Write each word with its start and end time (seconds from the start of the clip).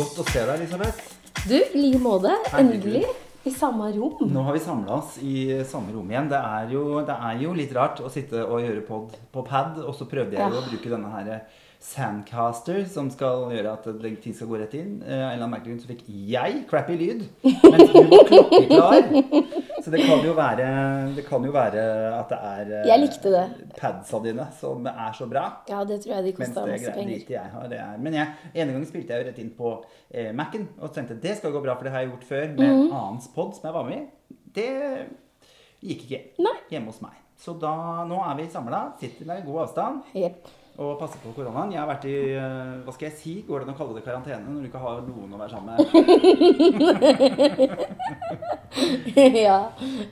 Godt 0.00 0.20
å 0.22 0.24
se 0.30 0.40
deg, 0.46 0.54
Elisabeth. 0.62 1.08
Du, 1.46 1.56
i 1.56 1.80
like 1.80 2.00
måte. 2.02 2.32
Endelig. 2.56 3.04
I 3.48 3.50
samme 3.56 3.86
rom. 3.94 4.18
Nå 4.28 4.42
har 4.44 4.52
vi 4.52 4.60
samla 4.60 4.98
oss 4.98 5.14
i 5.24 5.34
samme 5.68 5.94
rom 5.94 6.08
igjen. 6.12 6.26
Det 6.28 6.36
er, 6.40 6.66
jo, 6.74 6.82
det 7.08 7.14
er 7.16 7.38
jo 7.40 7.54
litt 7.56 7.72
rart 7.76 8.00
å 8.04 8.10
sitte 8.12 8.42
og 8.44 8.60
gjøre 8.60 8.82
pod 8.84 9.14
på 9.32 9.44
pad, 9.46 9.78
og 9.80 9.94
så 9.96 10.04
prøvde 10.08 10.36
jeg 10.36 10.44
jo 10.44 10.58
Ja. 10.58 10.60
å 10.60 10.68
bruke 10.68 10.92
denne 10.92 11.12
her 11.14 11.30
Sandcaster, 11.80 12.82
som 12.92 13.08
skal 13.08 13.46
gjøre 13.54 13.72
at 13.72 13.86
ting 14.20 14.34
skal 14.36 14.50
gå 14.50 14.58
rett 14.60 14.74
inn. 14.76 14.98
Eh, 15.00 15.08
en 15.14 15.30
eller 15.30 15.46
annen 15.46 15.54
merkelig 15.54 15.72
grunn 15.72 15.80
så 15.80 15.88
fikk 15.88 16.02
jeg 16.28 16.58
crappy 16.68 16.96
lyd, 17.00 17.22
mens 17.42 17.88
du 17.88 18.02
var 18.12 18.28
klokkeklar. 18.28 19.08
Så 19.84 19.90
det 19.94 20.00
kan 20.06 20.20
jo 20.24 20.32
være, 20.36 20.66
det 21.16 21.24
kan 21.28 21.44
jo 21.46 21.52
være 21.54 21.84
at 22.18 22.28
det 22.32 22.38
er 22.50 22.72
eh, 22.80 22.84
det. 23.32 23.70
padsa 23.78 24.20
dine 24.24 24.46
som 24.58 24.86
er 24.90 25.12
så 25.16 25.26
bra. 25.30 25.44
Ja, 25.70 25.84
det 25.88 26.00
tror 26.04 26.14
jeg 26.16 26.24
de 26.28 26.32
kosta 26.36 26.66
masse 26.66 26.92
penger. 26.96 27.24
jeg 27.36 27.50
har, 27.54 27.68
det 27.72 27.78
er 27.80 27.96
Men 27.98 28.12
jeg, 28.18 28.26
ene 28.54 28.72
gangen 28.76 28.86
spilte 28.90 29.12
jeg 29.14 29.24
jo 29.24 29.28
rett 29.30 29.38
inn 29.44 29.50
på 29.56 29.72
eh, 30.10 30.30
Mac-en 30.36 30.68
og 30.80 30.92
tenkte 30.94 31.16
det 31.22 31.36
skal 31.40 31.52
gå 31.56 31.60
bra, 31.64 31.74
for 31.76 31.84
det 31.88 31.92
har 31.94 32.00
jeg 32.04 32.10
gjort 32.12 32.24
før 32.30 32.46
med 32.54 32.68
Mhm. 32.68 32.86
en 32.86 32.92
annens 32.92 33.28
pod 33.34 33.54
som 33.56 33.64
jeg 33.70 33.74
var 33.74 33.84
med 33.88 33.98
i. 33.98 34.06
Det 34.54 34.70
gikk 35.82 36.06
ikke 36.10 36.22
Nei. 36.44 36.56
hjemme 36.70 36.86
hos 36.92 37.00
meg. 37.02 37.16
Så 37.40 37.54
da, 37.58 38.04
nå 38.04 38.18
er 38.20 38.34
vi 38.36 38.48
samla, 38.52 38.92
sitter 39.00 39.24
med 39.26 39.44
god 39.46 39.62
avstand 39.68 40.02
Yep 40.14 40.56
og 40.80 40.94
passer 40.98 41.18
på 41.20 41.34
koronaen. 41.36 41.72
Jeg 41.74 41.80
har 41.82 41.88
vært 41.90 42.04
i 42.08 42.12
eh, 42.32 42.78
hva 42.86 42.92
skal 42.94 43.10
jeg 43.10 43.16
si, 43.18 43.32
går 43.44 43.58
det 43.60 43.68
an 43.68 43.74
å 43.74 43.76
kalle 43.76 43.94
det 43.98 44.04
karantene 44.06 44.48
når 44.48 44.62
du 44.62 44.68
ikke 44.70 44.80
har 44.80 45.02
noen 45.04 45.34
å 45.34 45.40
være 45.42 45.52
sammen 45.52 45.76
med? 45.76 45.84
ja. 49.46 49.58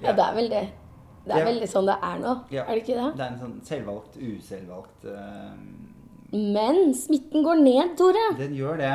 ja, 0.02 0.12
det 0.12 0.24
er 0.24 0.34
vel 0.34 0.48
det. 0.50 0.64
Det 1.28 1.34
er 1.36 1.38
Ja. 1.38 1.44
vel 1.44 1.66
sånn 1.68 1.86
det 1.86 1.96
er 2.02 2.18
nå, 2.22 2.32
Ja. 2.50 2.62
er 2.64 2.74
det 2.74 2.82
ikke 2.82 2.96
det? 2.98 3.08
Det 3.18 3.24
er 3.26 3.32
en 3.34 3.40
sånn 3.42 3.58
selvvalgt, 3.68 4.16
uselvvalgt 4.16 5.04
uh... 5.04 5.52
Men 6.32 6.92
smitten 6.94 7.44
går 7.44 7.60
ned, 7.62 7.94
Tore. 7.96 8.24
Den 8.36 8.52
gjør 8.56 8.76
det. 8.80 8.90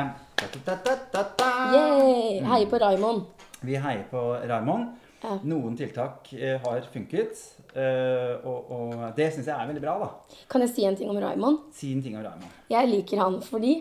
Da, 0.66 0.74
da, 0.84 1.22
da. 1.38 1.48
Yay! 1.74 2.40
Heier 2.46 2.68
på 2.70 2.78
Raymond. 2.78 3.24
Vi 3.64 3.74
heier 3.80 4.04
på 4.10 4.20
Raymond. 4.46 4.92
Ja. 5.24 5.38
Noen 5.48 5.74
tiltak 5.78 6.28
eh, 6.36 6.58
har 6.60 6.84
funket, 6.92 7.40
eh, 7.72 8.34
og, 8.44 8.70
og 8.70 9.04
det 9.16 9.30
syns 9.32 9.46
jeg 9.48 9.56
er 9.56 9.66
veldig 9.70 9.82
bra. 9.82 9.94
da. 10.02 10.38
Kan 10.52 10.60
jeg 10.66 10.74
si 10.74 10.84
en 10.84 10.98
ting 10.98 11.08
om 11.10 11.16
Raymond? 11.18 11.62
Si 11.72 11.90
en 11.94 12.02
ting 12.04 12.14
om 12.18 12.22
Raymond. 12.26 12.50
Jeg 12.70 12.90
liker 12.90 13.22
han 13.22 13.38
fordi 13.42 13.78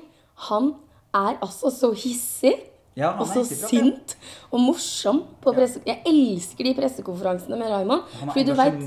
han 0.47 0.71
er 1.13 1.35
altså 1.43 1.69
så 1.73 1.91
hissig. 1.93 2.55
Ja, 2.93 3.09
han 3.17 3.25
er 3.25 3.39
ja. 3.41 3.67
sint 3.69 4.13
og 4.53 4.61
morsom 4.61 5.23
på 5.41 5.53
presse... 5.55 5.81
Jeg 5.87 6.03
elsker 6.09 6.67
de 6.67 6.73
pressekonferansene 6.77 7.57
med 7.57 7.71
Raymond. 7.71 8.05
Fordi 8.21 8.43
du 8.45 8.53
vet, 8.57 8.77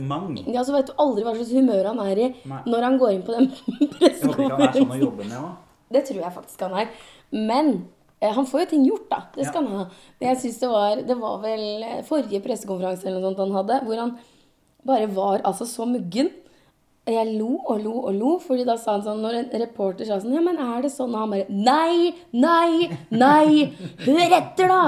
ja, 0.55 0.63
så 0.63 0.77
vet 0.77 0.93
du 0.93 0.95
aldri 1.03 1.25
hva 1.27 1.35
slags 1.35 1.51
humør 1.57 1.91
han 1.91 2.03
er 2.05 2.21
i 2.23 2.29
Nei. 2.47 2.61
når 2.71 2.87
han 2.87 3.01
går 3.03 3.17
inn 3.17 3.25
på 3.27 3.35
den 3.35 3.51
Jeg 4.05 4.15
han 4.31 4.63
er 4.69 4.79
sånn 4.79 5.19
med. 5.19 5.37
Det 5.97 6.05
tror 6.07 6.23
jeg 6.23 6.35
faktisk 6.39 6.65
han 6.69 6.79
er. 6.85 6.95
Men 7.35 7.73
eh, 8.21 8.31
han 8.31 8.47
får 8.47 8.65
jo 8.65 8.71
ting 8.77 8.87
gjort, 8.87 9.11
da. 9.11 9.21
Det 9.35 9.49
skal 9.51 9.67
han 9.67 9.83
ha. 9.83 10.07
Men 10.21 10.33
jeg 10.33 10.43
synes 10.45 10.63
det 10.63 10.71
var 10.71 11.03
Det 11.11 11.19
var 11.21 11.43
vel 11.43 11.67
eh, 11.83 12.01
forrige 12.07 12.43
pressekonferanse 12.47 13.07
eller 13.07 13.19
noe 13.19 13.33
sånt 13.33 13.43
han 13.43 13.59
hadde, 13.59 13.83
hvor 13.89 14.03
han 14.05 14.17
bare 14.87 15.11
var 15.11 15.43
altså 15.43 15.67
så 15.67 15.87
muggen. 15.89 16.31
Jeg 17.07 17.37
lo 17.39 17.53
og 17.71 17.85
lo 17.85 17.93
og 18.09 18.15
lo, 18.17 18.31
fordi 18.43 18.65
da 18.67 18.75
sa 18.83 18.97
han 18.97 19.05
sånn 19.05 19.21
Når 19.23 19.37
en 19.39 19.61
reporter 19.63 20.09
sa 20.09 20.17
sånn 20.19 20.33
Ja, 20.35 20.41
men 20.43 20.57
er 20.59 20.81
det 20.83 20.91
sånn? 20.91 21.13
Og 21.15 21.21
han 21.23 21.35
bare 21.37 21.47
Nei! 21.55 22.11
Nei! 22.35 22.89
Nei! 23.15 23.69
Hør 24.03 24.35
etter, 24.41 24.73
da! 24.73 24.81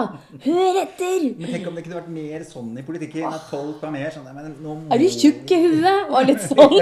Hør 0.43 0.81
etter! 0.83 1.29
Men 1.39 1.53
tenk 1.55 1.69
om 1.71 1.79
det 1.79 1.85
kunne 1.87 2.01
vært 2.01 2.11
mer 2.17 2.43
sånn 2.49 2.73
i 2.75 2.85
politikken. 2.87 3.29
At 3.31 3.47
folk 3.53 3.79
var 3.85 3.95
mer 3.95 4.11
sånn 4.15 4.27
men 4.35 4.51
nå 4.59 4.75
må... 4.81 4.91
Er 4.95 5.05
du 5.05 5.07
tjukk 5.15 5.55
i 5.55 5.61
huet? 5.63 6.11
Var 6.11 6.29
litt 6.33 6.43
sånn. 6.43 6.77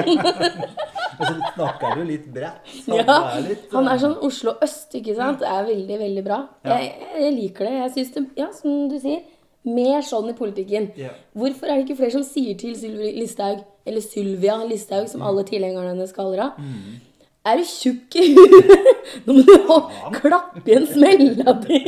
Og 1.21 1.23
så 1.23 1.37
snakker 1.55 2.01
du 2.01 2.03
litt 2.09 2.27
bredt. 2.33 2.75
Så 2.85 2.97
Ja, 2.99 3.21
er 3.37 3.45
litt, 3.45 3.69
han 3.73 3.89
er 3.89 3.95
eh, 3.97 4.03
sånn 4.03 4.19
Oslo 4.25 4.57
øst, 4.65 4.89
ikke 4.97 5.15
sant? 5.21 5.45
Det 5.45 5.53
er 5.53 5.69
veldig, 5.69 6.01
veldig 6.03 6.25
bra. 6.27 6.43
Ja. 6.65 6.81
Jeg, 6.81 7.13
jeg 7.21 7.37
liker 7.37 7.69
det. 7.69 7.77
Jeg 7.83 7.95
synes 7.95 8.13
det, 8.17 8.27
ja, 8.41 8.51
som 8.57 8.83
du 8.91 8.99
sier, 9.01 9.23
mer 9.67 10.05
sånn 10.07 10.33
i 10.33 10.37
politikken. 10.39 10.91
Ja. 11.01 11.13
Hvorfor 11.37 11.69
er 11.69 11.79
det 11.79 11.87
ikke 11.87 12.01
flere 12.03 12.17
som 12.19 12.27
sier 12.27 12.59
til 12.61 12.77
Sylvi 12.79 13.15
Listhaug, 13.21 13.65
eller 13.87 14.01
Sylvia 14.05 14.57
Listhaug, 14.67 15.09
som 15.09 15.23
alle 15.23 15.45
tilhengerne 15.49 15.93
hennes 15.95 16.13
kaller 16.17 16.43
henne, 16.43 16.55
Mm. 16.59 17.01
er 17.47 17.57
du 17.61 17.65
tjukk 17.71 18.17
i 18.19 18.35
huet? 18.35 18.87
Nå 19.27 19.33
må 19.39 19.43
du 19.47 19.55
ha, 19.69 19.79
klappe 20.17 20.63
smell 20.65 20.87
smella 20.93 21.53
di, 21.65 21.79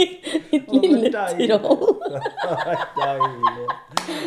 ditt 0.53 0.69
lille 0.73 1.11
troll. 1.59 1.99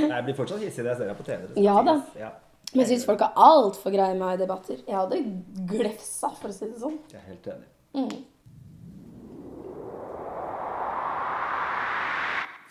Jeg 0.01 0.23
blir 0.27 0.35
fortsatt 0.37 0.59
hissig 0.61 0.83
når 0.83 0.91
jeg 0.91 0.97
ser 0.99 1.07
deg 1.09 1.17
på 1.17 1.23
TV. 1.25 1.39
Ja 1.63 1.77
da. 1.87 1.95
Ja, 2.19 2.29
Men 2.73 2.83
jeg 2.83 2.89
syns 2.91 3.05
folk 3.07 3.21
er 3.25 3.31
altfor 3.35 3.91
greie 3.95 4.13
med 4.13 4.21
meg 4.21 4.35
i 4.37 4.41
debatter. 4.43 4.77
Jeg 4.87 4.95
hadde 4.95 5.17
glefsa, 5.71 6.29
for 6.41 6.51
å 6.51 6.53
si 6.55 6.65
det 6.69 6.77
sånn. 6.83 6.99
jeg 7.11 7.19
er 7.21 7.27
helt 7.31 7.47
enig. 7.55 7.67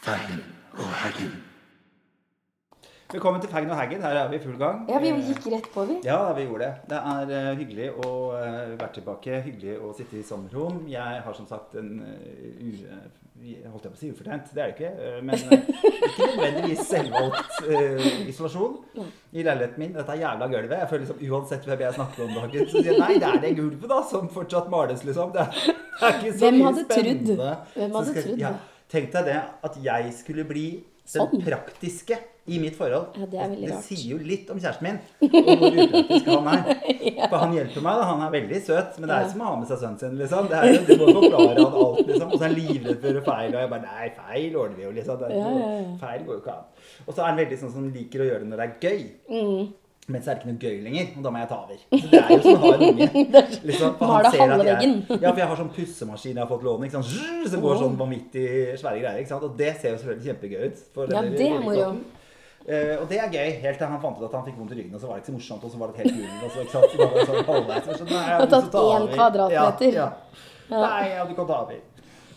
Faggen 0.01 0.41
og 0.79 0.87
Haggen. 1.03 1.33
Velkommen 3.11 3.41
til 3.43 3.51
Fagn 3.51 3.71
og 3.71 3.75
Haggen. 3.75 4.03
Her 4.05 4.17
er 4.21 4.29
vi 4.31 4.37
i 4.39 4.43
full 4.43 4.59
gang. 4.59 4.85
Ja, 4.89 4.99
vi 5.03 5.09
Eh, 5.11 5.23
gikk 5.29 5.47
rett 5.51 5.65
på, 5.75 5.85
vi. 5.89 5.97
Ja, 6.05 6.33
vi 6.33 6.45
gjorde 6.47 6.67
det. 6.69 6.75
Det 6.91 6.99
er 7.13 7.33
eh, 7.39 7.57
hyggelig 7.59 7.89
å 8.05 8.11
eh, 8.39 8.77
være 8.79 8.93
tilbake. 8.95 9.41
Hyggelig 9.47 9.79
å 9.83 9.91
sitte 9.99 10.21
i 10.21 10.23
sommerrom. 10.23 10.85
Jeg 10.89 11.25
har 11.25 11.35
som 11.35 11.49
sagt 11.49 11.75
en 11.81 11.89
uh, 12.05 12.61
u... 12.63 12.71
jeg 13.41 13.67
holdt 13.73 13.89
jeg 13.89 13.93
på 13.93 13.97
å 13.97 14.01
si 14.01 14.11
ufortjent, 14.13 14.53
det 14.55 14.63
er 14.63 14.71
det 14.71 14.77
ikke. 14.77 14.93
eh, 15.09 15.19
men 15.27 15.35
eh, 15.35 15.67
ikke 16.07 16.29
nødvendigvis 16.29 16.85
selvvalgt 16.87 17.59
uh, 17.67 18.29
isolasjon 18.31 18.79
i 19.33 19.43
leiligheten 19.43 19.83
min. 19.83 19.93
Dette 19.97 20.15
er 20.15 20.23
jævla 20.23 20.51
gulvet. 20.55 20.77
Jeg 20.79 20.91
føler 20.93 21.05
liksom 21.07 21.25
Uansett 21.33 21.67
hvem 21.67 21.85
jeg 21.87 21.99
snakker 21.99 22.25
om 22.29 22.35
dagen, 22.39 22.69
så 22.71 22.77
sier 22.77 22.93
jeg 22.93 23.03
nei, 23.03 23.19
det 23.19 23.33
er 23.33 23.43
det 23.49 23.55
gulvet 23.59 23.91
da, 23.91 24.03
som 24.13 24.31
fortsatt 24.39 24.71
males, 24.71 25.03
liksom. 25.09 25.35
Det 25.35 25.43
er, 25.49 25.51
det 25.67 26.13
er 26.13 26.21
ikke 26.21 26.37
så 26.37 26.45
Hvem 26.47 26.61
mye 26.61 26.69
hadde 26.71 26.87
trodd? 26.95 27.35
Hvem 27.75 27.99
hadde 27.99 28.17
trodd 28.21 28.45
ja, 28.47 28.55
det? 28.55 28.85
Tenk 28.95 29.13
deg 29.19 29.29
det, 29.33 29.41
at 29.67 29.83
jeg 29.91 30.15
skulle 30.21 30.47
bli 30.47 30.69
den 31.11 31.25
Sånn. 31.27 31.41
praktiske 31.43 32.17
i 32.51 32.59
mitt 32.59 32.75
forhold. 32.77 33.15
Ja, 33.21 33.27
det 33.31 33.39
er 33.41 33.49
veldig 33.53 33.69
det 33.71 33.79
sier 33.87 34.11
jo 34.11 34.19
litt 34.27 34.49
om 34.51 34.59
kjæresten 34.59 34.87
min, 34.89 34.99
og 35.23 35.31
hvor 35.61 35.79
upraktisk 35.85 36.31
han 36.33 36.49
er. 36.51 36.63
For 37.31 37.37
han 37.45 37.55
hjelper 37.57 37.85
meg, 37.87 38.01
da. 38.01 38.07
Han 38.11 38.25
er 38.27 38.33
veldig 38.35 38.61
søt, 38.67 38.99
men 38.99 39.09
det 39.09 39.17
er 39.17 39.23
Ja. 39.23 39.29
som 39.31 39.41
å 39.41 39.51
ha 39.51 39.57
med 39.61 39.69
seg 39.71 39.79
sønnen 39.85 39.99
sin, 40.03 40.17
liksom. 40.19 40.49
Det 40.51 40.59
er 40.61 40.73
jo, 40.73 40.81
du 40.89 40.95
må 41.05 41.13
forklare 41.21 41.65
han 41.65 41.77
alt, 41.85 42.07
liksom. 42.11 42.29
Og 42.33 42.39
så 42.39 42.43
er 42.43 42.49
han 42.49 42.57
livredd 42.59 43.01
for 43.05 43.21
feil, 43.33 43.55
og 43.55 43.61
jeg 43.63 43.71
bare 43.71 43.85
Nei, 43.91 44.09
feil 44.19 44.57
ordner 44.57 44.77
vi 44.77 44.83
jo, 44.89 44.91
liksom. 44.99 45.21
Ja, 45.21 45.29
ja, 45.37 45.69
ja. 45.81 45.85
Feil 46.03 46.25
går 46.27 46.35
jo 46.35 46.41
ikke 46.45 46.57
an. 46.57 46.65
Og 47.07 47.15
så 47.15 47.21
er 47.23 47.27
han 47.31 47.39
veldig 47.45 47.59
sånn 47.63 47.73
som 47.77 47.93
liker 47.95 48.21
å 48.25 48.29
gjøre 48.33 48.43
det 48.45 48.51
når 48.51 48.65
det 48.65 48.67
er 48.67 48.91
gøy. 48.91 49.07
Mm. 49.31 49.73
Men 50.11 50.23
så 50.25 50.31
er 50.33 50.35
det 50.35 50.41
ikke 50.43 50.51
noe 50.51 50.63
gøy 50.65 50.79
lenger, 50.83 51.11
og 51.17 51.23
da 51.23 51.31
må 51.31 51.39
jeg 51.39 51.49
ta 51.53 51.57
over. 51.63 51.77
Så 51.95 52.09
det 52.11 52.19
er 52.19 52.31
jo 52.35 52.39
som 52.43 52.55
å 52.57 52.61
ha 52.65 52.71
en 52.75 52.83
unge. 52.83 53.07
Liksom, 53.71 53.93
for 54.01 54.07
han 54.11 54.25
ser 54.33 54.55
at 54.57 54.65
jeg- 54.67 55.21
Ja, 55.23 55.31
for 55.31 55.39
jeg 55.39 55.47
har 55.51 55.57
sånn 55.61 55.71
pussemaskin 55.77 56.35
jeg 56.35 56.43
har 56.43 56.49
fått 56.51 56.65
låne? 56.67 56.91
Som 56.91 57.61
går 57.63 57.77
sånn 57.79 57.95
vanvittig 58.01 58.47
svære 58.81 58.99
greier. 59.05 59.35
Og 59.39 59.57
det 59.57 59.77
ser 59.79 59.93
jo 59.95 59.99
selvfølgelig 60.01 60.27
kjempegøy 60.33 60.65
ut. 60.67 60.79
for 60.97 61.07
Ja, 61.15 61.23
det 61.23 61.47
er 61.47 61.61
moro. 61.63 61.93
Eh, 62.69 62.97
og 63.01 63.07
det 63.09 63.19
er 63.19 63.33
gøy, 63.33 63.55
helt 63.63 63.79
til 63.81 63.89
han 63.89 64.03
fant 64.03 64.19
ut 64.21 64.27
at 64.29 64.35
han 64.37 64.45
fikk 64.47 64.59
vondt 64.61 64.75
i 64.75 64.81
ryggen, 64.81 64.95
og 64.95 65.01
så 65.01 65.09
var 65.09 65.17
det 65.17 65.25
ikke 65.25 65.33
så 65.33 65.37
morsomt, 65.39 65.65
og 65.65 65.73
så 65.73 65.81
var 65.81 65.93
det 65.93 66.03
helt 66.03 66.17
gulig, 66.19 66.33
Og 66.45 66.51
så, 66.51 66.65
ikke 66.65 66.75
sant? 66.75 66.91
Så 66.91 66.99
da 67.01 67.07
var 67.07 67.17
det 67.17 67.29
sånn 67.31 67.47
halvveis. 67.53 67.87
så 67.87 68.09
nei, 68.11 68.25
jeg 68.27 68.41
har 68.41 68.51
tatt 68.55 68.73
ta 68.75 68.83
én 68.97 69.07
kvadratmeter. 69.15 69.95
Ja, 69.97 70.09
ja. 70.11 70.49
Ja. 70.71 70.83
Nei, 70.85 71.07
ja, 71.17 71.25
du 71.27 71.35
kan 71.35 71.49
ta 71.49 71.63
over. 71.65 71.81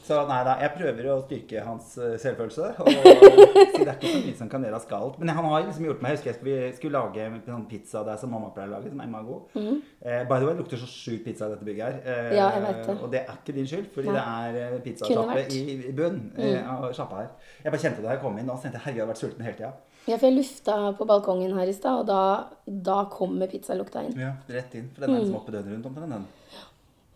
Så 0.03 0.17
nei 0.28 0.39
da, 0.44 0.57
jeg 0.59 0.73
prøver 0.75 1.06
å 1.13 1.13
styrke 1.22 1.62
hans 1.63 1.94
eh, 2.01 2.16
selvfølelse. 2.19 2.72
Og 2.83 2.89
si 3.72 3.85
det 3.85 3.94
er 3.94 3.94
ikke 3.94 4.09
så 4.12 4.19
mye 4.25 4.33
som 4.41 4.50
kan 4.51 4.66
gjøre 4.67 4.79
galt. 4.89 5.19
Men 5.22 5.31
han 5.31 5.47
har 5.47 5.63
liksom 5.63 5.85
gjort 5.88 6.03
meg 6.03 6.12
Jeg 6.12 6.19
husker 6.19 6.29
jeg 6.29 6.39
skulle, 6.39 6.72
skulle 6.79 7.03
lage 7.06 7.28
en 7.29 7.38
sånn 7.45 7.63
pizza 7.69 8.01
der 8.03 8.19
som 8.19 8.33
mamma 8.35 8.50
pleier 8.56 8.73
å 8.73 8.75
lage, 8.75 8.91
som 8.91 9.00
er 9.06 9.29
god. 9.29 9.56
Eh, 9.56 10.25
by 10.28 10.41
the 10.41 10.50
way, 10.50 10.51
det 10.51 10.57
lukter 10.59 10.81
så 10.81 10.89
sjukt 10.91 11.23
pizza 11.29 11.47
i 11.47 11.56
dette 11.56 11.67
bygget 11.69 11.85
her. 11.88 12.01
Mhm. 12.03 12.35
Ja, 12.35 12.50
jeg 12.57 12.66
vet 12.66 12.83
det. 12.83 12.97
Og 12.97 13.16
det 13.16 13.22
er 13.22 13.39
ikke 13.39 13.56
din 13.56 13.72
skyld, 13.72 13.88
fordi 13.95 14.12
Nei. 14.12 14.51
det 14.57 14.66
er 14.66 14.78
pizzasjappe. 14.89 15.39
Mm. 15.39 15.56
i, 15.56 15.79
i 15.88 15.95
bunn 16.01 16.19
mm. 16.35 16.69
av 16.75 16.85
sjappa 17.00 17.23
her. 17.23 17.31
Jeg 17.63 17.72
bare 17.72 17.83
kjente 17.85 18.03
det 18.03 18.09
da 18.09 18.17
jeg 18.17 18.23
kom 18.25 18.44
inn, 18.44 18.51
og 18.51 18.59
så 18.59 18.67
tenkte 18.67 18.81
jeg 18.81 18.88
herregud, 18.89 19.00
jeg 19.00 19.07
har 19.07 19.13
vært 19.13 19.23
sulten 19.23 19.47
hele 19.47 19.59
tida. 19.62 19.73
Ja, 20.03 20.17
for 20.17 20.27
jeg 20.27 20.35
lufta 20.35 20.77
på 20.97 21.05
balkongen 21.07 21.53
her 21.55 21.69
i 21.71 21.73
stad, 21.75 22.03
og 22.03 22.07
da, 22.09 22.21
da 22.65 23.03
kommer 23.11 23.47
pizzalukta 23.51 24.03
inn. 24.03 24.17
Ja, 24.19 24.33
rett 24.51 24.73
inn. 24.75 24.89
For 24.91 25.05
den 25.05 25.15
er 25.15 25.21
liksom 25.21 25.38
oppe 25.39 25.53
døgnet 25.55 25.77
rundt 25.77 25.91
omtrent. 25.91 26.17
den. 26.17 26.25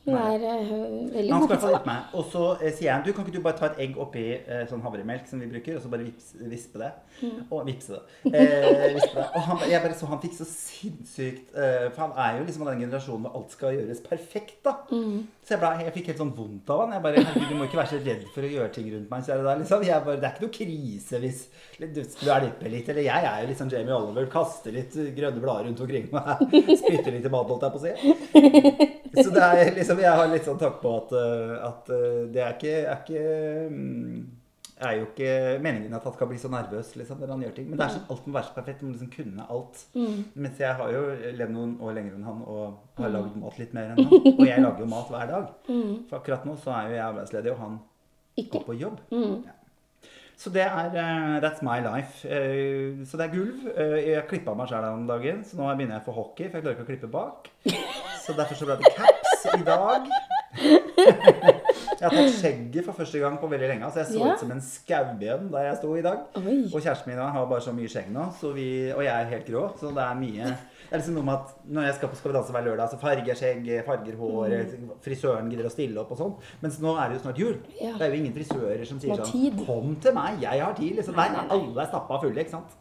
Den 0.07 0.15
er 0.15 0.39
uh, 0.39 1.13
veldig 1.13 1.33
Men 1.33 1.33
han 1.33 1.59
skal 1.59 1.81
meg. 1.87 2.11
Og 2.15 2.27
så 2.31 2.43
eh, 2.61 2.71
sier 2.71 2.87
jeg 2.87 3.07
du 3.07 3.11
kan 3.11 3.25
ikke 3.25 3.35
du 3.35 3.43
bare 3.43 3.59
ta 3.59 3.67
et 3.67 3.81
egg 3.83 3.97
oppi 3.99 4.23
eh, 4.37 4.63
sånn 4.69 4.83
havremelk 4.85 5.27
som 5.27 5.41
vi 5.43 5.49
bruker, 5.51 5.75
og 5.75 5.83
så 5.83 5.91
bare 5.91 6.05
vips, 6.07 6.29
vispe 6.47 6.79
det. 6.79 6.91
Mm. 7.19 7.39
Og 7.49 7.65
vipse 7.67 7.97
det. 7.97 8.31
Eh, 8.31 8.93
vispe 8.95 9.17
det. 9.17 9.25
Og 9.27 9.47
han, 9.49 9.63
jeg 9.67 9.83
bare 9.83 9.97
så 9.99 10.09
han 10.11 10.21
fikk 10.23 10.37
så 10.37 10.47
sinnssykt 10.47 11.55
eh, 11.57 11.87
For 11.91 12.05
han 12.05 12.13
er 12.23 12.39
jo 12.39 12.45
liksom 12.47 12.63
av 12.63 12.71
den 12.71 12.85
generasjonen 12.85 13.25
hvor 13.25 13.39
alt 13.41 13.55
skal 13.57 13.75
gjøres 13.75 14.03
perfekt, 14.05 14.61
da. 14.67 14.77
Mm. 14.91 15.25
Så 15.43 15.55
jeg, 15.55 15.61
ble, 15.63 15.71
jeg 15.85 15.95
fikk 15.95 16.09
helt 16.11 16.21
sånn 16.23 16.33
vondt 16.37 16.71
av 16.73 16.81
han. 16.83 16.95
Jeg 16.95 17.03
bare 17.05 17.21
Herregud, 17.23 17.51
du 17.51 17.59
må 17.59 17.67
ikke 17.67 17.79
være 17.79 17.91
så 17.93 18.01
redd 18.03 18.25
for 18.33 18.47
å 18.47 18.51
gjøre 18.51 18.71
ting 18.75 18.89
rundt 18.93 19.11
meg. 19.11 19.23
Så 19.23 19.33
er 19.33 19.41
det, 19.41 19.47
der, 19.47 19.61
liksom. 19.63 19.85
jeg 19.87 20.05
bare, 20.07 20.21
det 20.21 20.27
er 20.27 20.35
ikke 20.35 20.45
noe 20.45 20.55
krise 20.57 21.21
hvis 21.23 21.43
du, 21.79 22.01
du 22.03 22.31
elper 22.35 22.73
litt. 22.73 22.91
Eller 22.93 23.07
jeg 23.07 23.29
er 23.31 23.43
jo 23.43 23.51
litt 23.51 23.61
sånn 23.61 23.71
Jamie 23.71 23.95
Oliver. 23.95 24.27
Kaster 24.31 24.75
litt 24.75 24.95
grønne 25.17 25.43
blader 25.43 25.69
rundt 25.69 25.83
omkring 25.83 26.09
meg. 26.13 26.43
Spytter 26.81 27.15
litt 27.15 27.27
i 27.27 27.33
mat, 27.33 27.51
holdt 27.51 27.67
jeg 27.67 27.75
på 27.75 27.81
å 27.81 27.85
si. 27.87 28.91
Så 29.23 29.31
det 29.33 29.43
er 29.43 29.71
liksom, 29.73 29.96
jeg 30.03 30.17
har 30.19 30.31
litt 30.31 30.47
sånn 30.47 30.59
takk 30.61 30.81
på 30.81 30.91
at, 31.01 31.13
eh, 31.17 31.53
at 31.67 31.93
eh, 31.93 32.25
det 32.33 32.43
er 32.43 32.57
ikke, 32.57 32.75
er 32.83 33.01
ikke 33.01 33.23
mm, 33.71 34.19
er 34.87 34.93
jo 34.99 35.07
ikke 35.07 35.31
meningen 35.65 35.95
at 35.97 36.05
han 36.05 36.13
skal 36.13 36.29
bli 36.29 36.37
så 36.41 36.51
nervøs 36.53 36.91
liksom, 36.99 37.19
når 37.21 37.33
han 37.33 37.43
gjør 37.47 37.55
ting. 37.57 37.67
Men 37.71 37.79
det 37.79 37.85
er 37.87 37.93
sånn, 37.95 38.07
alt 38.13 38.27
må 38.27 38.37
være 38.37 38.49
så 38.49 38.55
perfekt. 38.57 38.81
Du 38.81 38.87
må 38.87 38.93
liksom 38.93 39.11
kunne 39.13 39.47
alt. 39.57 39.83
Mens 40.37 40.61
jeg 40.61 40.79
har 40.79 40.93
jo 40.93 41.03
levd 41.41 41.55
noen 41.55 41.75
år 41.81 41.97
lenger 41.97 42.17
enn 42.17 42.29
han 42.29 42.41
og 42.45 43.01
har 43.01 43.13
lagd 43.13 43.37
mat 43.41 43.61
litt 43.61 43.73
mer 43.77 43.93
enn 43.93 44.03
han. 44.03 44.31
Og 44.35 44.43
jeg 44.45 44.63
lager 44.63 44.85
jo 44.85 44.89
mat 44.93 45.13
hver 45.13 45.31
dag. 45.33 45.53
For 45.67 46.19
akkurat 46.19 46.45
nå 46.45 46.57
så 46.61 46.75
er 46.77 46.91
jo 46.91 46.97
jeg 46.99 47.05
arbeidsledig, 47.07 47.53
og 47.55 47.63
han 47.65 47.79
Ikke. 48.37 48.51
går 48.59 48.67
på 48.69 48.81
jobb. 48.85 49.01
Ja. 49.17 49.57
Så 50.37 50.51
det 50.53 50.61
er 50.61 50.91
uh, 50.93 51.39
That's 51.41 51.63
my 51.65 51.79
life. 51.81 52.21
Uh, 52.29 53.01
så 53.09 53.17
det 53.17 53.25
er 53.25 53.33
gulv. 53.33 53.63
Uh, 53.73 53.97
jeg 53.97 54.27
klippa 54.29 54.53
meg 54.53 54.69
sjæl 54.69 54.85
om 54.91 55.07
dagen, 55.09 55.41
så 55.41 55.57
nå 55.57 55.71
begynner 55.71 55.97
jeg 55.97 56.05
å 56.05 56.09
få 56.11 56.17
hockey, 56.19 56.51
for 56.51 56.59
jeg 56.59 56.67
klarer 56.67 56.77
ikke 56.77 56.85
å 56.85 56.91
klippe 56.91 57.09
bak. 57.09 57.49
Så 58.27 58.33
derfor 58.35 58.59
så 58.59 58.65
ble 58.67 58.75
det 58.81 58.89
caps 58.91 59.26
i 59.55 59.63
dag. 59.67 60.07
Jeg 60.57 62.03
har 62.03 62.13
tatt 62.13 62.33
skjegget 62.37 62.85
for 62.85 62.97
første 62.97 63.19
gang 63.21 63.35
på 63.41 63.49
veldig 63.51 63.69
lenge. 63.71 63.89
Så 63.93 64.01
jeg 64.01 64.07
så 64.13 64.19
Ja. 64.25 64.33
ut 64.33 64.39
som 64.39 64.51
en 64.51 64.61
skaubjørn 64.61 65.51
der 65.51 65.67
jeg 65.69 65.77
sto 65.77 65.95
i 65.95 66.01
dag. 66.01 66.17
Oi. 66.37 66.57
Og 66.73 66.81
kjæresten 66.81 67.07
min 67.07 67.17
har 67.17 67.45
bare 67.45 67.61
så 67.61 67.73
mye 67.73 67.87
skjegg 67.89 68.09
nå, 68.13 68.25
så 68.39 68.53
vi, 68.53 68.91
og 68.91 69.03
jeg 69.03 69.13
er 69.13 69.29
helt 69.31 69.45
grå. 69.47 69.63
Så 69.79 69.93
det 69.93 70.03
er 70.03 70.15
mye 70.15 70.57
Det 70.87 70.93
er 70.95 70.99
liksom 71.01 71.15
noe 71.15 71.23
med 71.27 71.33
at 71.33 71.49
når 71.67 71.81
jeg 71.83 71.95
skal 71.95 72.07
på 72.09 72.15
Skal 72.15 72.31
vi 72.31 72.37
danse 72.37 72.51
hver 72.55 72.63
lørdag, 72.63 72.89
så 72.89 72.97
farger 73.01 73.35
skjegget, 73.35 73.85
farger 73.85 74.15
håret, 74.15 74.75
frisøren 75.03 75.49
gidder 75.51 75.65
å 75.67 75.71
stille 75.73 75.99
opp 75.99 76.11
og 76.11 76.17
sånn. 76.17 76.35
Mens 76.61 76.79
nå 76.79 76.93
er 76.95 77.09
det 77.09 77.17
jo 77.17 77.23
snart 77.25 77.37
jul. 77.41 77.53
Mm. 77.55 77.73
Ja. 77.81 77.91
Det 77.97 78.01
er 78.07 78.13
jo 78.13 78.19
ingen 78.23 78.33
frisører 78.37 78.85
som 78.87 78.99
sier 78.99 79.15
sånn 79.19 79.31
tid. 79.31 79.65
Kom 79.67 79.95
til 79.99 80.13
meg, 80.15 80.39
jeg 80.41 80.61
har 80.63 80.73
tid. 80.73 80.95
Liksom. 80.95 81.15
Nei, 81.15 81.27
Nei, 81.27 81.41
nei, 81.41 81.49
alle 81.57 81.81
er 81.83 81.87
stappa 81.91 82.21
fulle, 82.21 82.39
ikke 82.39 82.55
sant. 82.55 82.71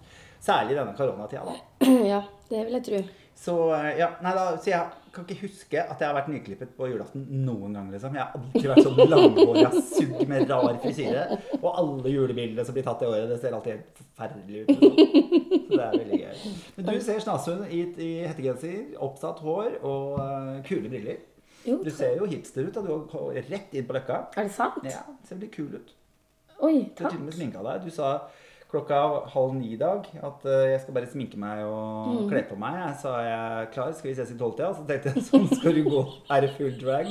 Særlig 0.41 0.77
denne 0.77 0.95
koronatida, 0.95 1.43
da. 1.45 1.57
Ja, 2.13 2.23
det 2.49 2.65
vil 2.69 2.79
jeg 2.79 2.85
tro. 2.85 3.03
Så 3.37 3.57
eh, 3.75 3.99
ja, 3.99 4.09
nei 4.23 4.33
da, 4.39 4.45
så 4.57 4.71
jeg 4.71 4.87
kan 5.17 5.25
ikke 5.27 5.43
huske 5.47 5.81
at 5.83 6.01
jeg 6.03 6.07
har 6.11 6.15
vært 6.17 6.29
nyklippet 6.33 6.73
på 6.77 6.89
julaften 6.91 7.23
noen 7.47 7.73
gang. 7.77 7.91
liksom. 7.93 8.15
Jeg 8.17 8.23
har 8.23 8.37
alltid 8.39 8.67
vært 8.73 8.87
sånn 8.87 9.13
langhåra 9.13 9.71
sugg 9.91 10.23
med 10.31 10.49
rar 10.51 10.79
frisyre. 10.85 11.23
Og 11.63 11.69
alle 11.73 12.13
julebildene 12.13 12.65
som 12.69 12.77
blir 12.77 12.85
tatt 12.87 13.03
i 13.03 13.09
året, 13.11 13.29
det 13.33 13.39
ser 13.43 13.57
alltid 13.57 13.77
helt 13.79 14.03
forferdelig 14.03 14.63
ut. 14.63 14.75
Liksom. 14.75 15.63
Så 15.67 15.71
det 15.73 15.85
er 15.87 15.97
veldig 15.99 16.21
gøy. 16.23 16.53
Men 16.77 16.89
du 16.91 16.95
ser 17.09 17.23
snasund 17.25 17.67
i, 17.73 17.81
i 18.07 18.11
hettegenser, 18.29 18.79
oppsatt 19.09 19.41
hår 19.45 19.79
og 19.83 20.21
uh, 20.21 20.53
kule 20.69 20.93
briller. 20.93 21.25
Jo, 21.67 21.81
Du 21.83 21.91
ser 21.91 22.15
jo 22.21 22.29
hipster 22.31 22.69
ut, 22.69 22.75
da. 22.77 22.83
Du 22.87 23.09
går 23.11 23.41
rett 23.51 23.73
inn 23.75 23.87
på 23.89 23.97
løkka. 23.97 24.21
er 24.39 24.47
det 24.47 24.53
sant? 24.55 24.77
Ja, 24.87 25.01
ser 25.27 25.41
veldig 25.41 25.51
kul 25.57 25.73
ut. 25.81 25.95
Oi, 26.63 26.77
Du 26.95 27.03
har 27.03 27.11
takk. 27.11 27.17
til 27.17 27.21
og 27.21 27.25
med 27.27 27.35
sminka 27.37 27.65
deg. 27.67 27.83
Du 27.89 27.91
sa 27.93 28.13
klokka 28.77 29.01
halv 29.33 29.55
ni 29.57 29.73
i 29.73 29.79
dag 29.81 30.05
at 30.23 30.45
eh, 30.47 30.67
jeg 30.75 30.81
skal 30.85 30.95
bare 31.01 31.09
sminke 31.11 31.41
meg 31.41 31.65
og 31.65 32.07
Mm. 32.07 32.29
kle 32.31 32.43
på 32.49 32.57
meg. 32.61 32.77
Så 33.01 33.09
er 33.17 33.27
jeg 33.29 33.71
klar, 33.75 33.91
skal 33.97 34.11
vi 34.11 34.15
ses 34.21 34.31
i 34.31 34.37
tolvtida? 34.39 34.69
Så 34.77 34.85
tenkte 34.87 35.13
jeg 35.15 35.25
sånn 35.31 35.49
skal 35.57 35.75
du 35.75 35.83
gå. 35.89 36.03
Er 36.31 36.45
det 36.45 36.51
full 36.59 36.77
drag? 36.81 37.11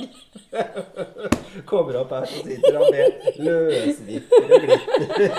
Kommer 1.70 1.98
opp 2.00 2.14
her, 2.16 2.26
så 2.30 2.42
sitter 2.46 2.78
han 2.78 2.86
med 2.94 3.06
løsvipper 3.46 4.54
og 4.56 4.66
glitter. 4.66 5.36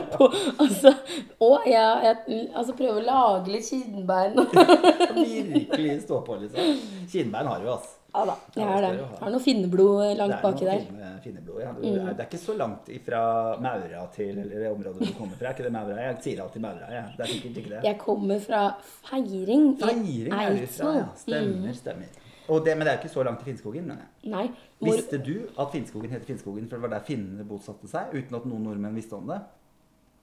altså, 0.64 0.94
og 1.40 1.68
jeg, 1.68 2.02
jeg 2.08 2.48
altså, 2.56 2.74
prøver 2.78 3.00
å 3.00 3.06
lage 3.06 3.54
litt 3.54 3.68
kinnbein. 3.70 4.36
Virkelig 5.20 6.00
stå 6.06 6.20
på, 6.26 6.40
liksom. 6.42 6.76
Kinnbein 7.12 7.50
har 7.50 7.60
du, 7.64 7.70
altså. 7.76 7.96
Ja 8.14 8.24
da, 8.26 8.34
jeg 8.56 8.66
har 8.66 8.80
det. 8.82 8.90
det 8.98 9.06
skal. 9.06 9.18
Har 9.24 9.30
noe 9.30 9.40
finneblod 9.44 10.00
Det 10.02 10.16
langt 10.18 10.34
er 10.34 10.42
baki 10.42 10.64
der. 10.66 10.80
Mm. 10.80 10.86
finne, 10.86 11.10
finneblod, 11.24 11.60
ja. 11.62 11.72
Du, 11.72 11.84
er- 11.88 12.14
Det 12.14 12.20
er 12.24 12.26
ikke 12.30 12.40
så 12.42 12.56
langt 12.58 12.90
fra 13.06 13.20
Maura 13.60 14.06
til 14.14 14.34
det 14.50 14.70
området 14.70 15.08
du 15.08 15.12
kommer 15.18 15.36
fra. 15.36 15.46
Er 15.46 15.54
ikke 15.54 15.64
det 15.68 15.72
Maura? 15.72 15.96
Jeg 16.00 16.16
sier 16.24 16.42
alltid 16.42 16.60
Maura. 16.64 16.88
Ja. 16.92 17.04
Det 17.16 17.26
er 17.26 17.30
sikkert 17.34 17.56
ikke 17.62 17.70
det. 17.76 17.84
Jeg 17.84 17.98
kommer 17.98 18.38
fra 18.40 18.62
Feiring 19.10 19.78
Feiring 19.78 20.32
er 20.32 20.56
du 20.60 20.66
fra, 20.66 20.94
ja. 20.98 21.06
Stemmer, 21.16 21.72
stemmer. 21.72 22.18
Og 22.50 22.64
det, 22.66 22.72
men 22.76 22.82
det 22.86 22.90
er 22.92 22.96
jo 22.96 23.02
ikke 23.04 23.12
så 23.14 23.22
langt 23.22 23.38
til 23.44 23.52
Finnskogen. 23.52 23.86
jeg. 23.94 24.30
Nei, 24.30 24.46
hvor... 24.80 24.94
Visste 24.96 25.18
du 25.22 25.34
at 25.58 25.68
Finnskogen 25.72 26.10
heter 26.10 26.26
Finnskogen 26.26 26.68
for 26.68 26.76
det 26.76 26.82
var 26.82 26.88
der 26.98 27.04
finnene 27.06 27.44
bosatte 27.46 27.86
seg, 27.88 28.10
uten 28.16 28.34
at 28.34 28.44
noen 28.50 28.64
nordmenn 28.66 28.94
visste 28.98 29.14
om 29.14 29.28
det? 29.30 29.38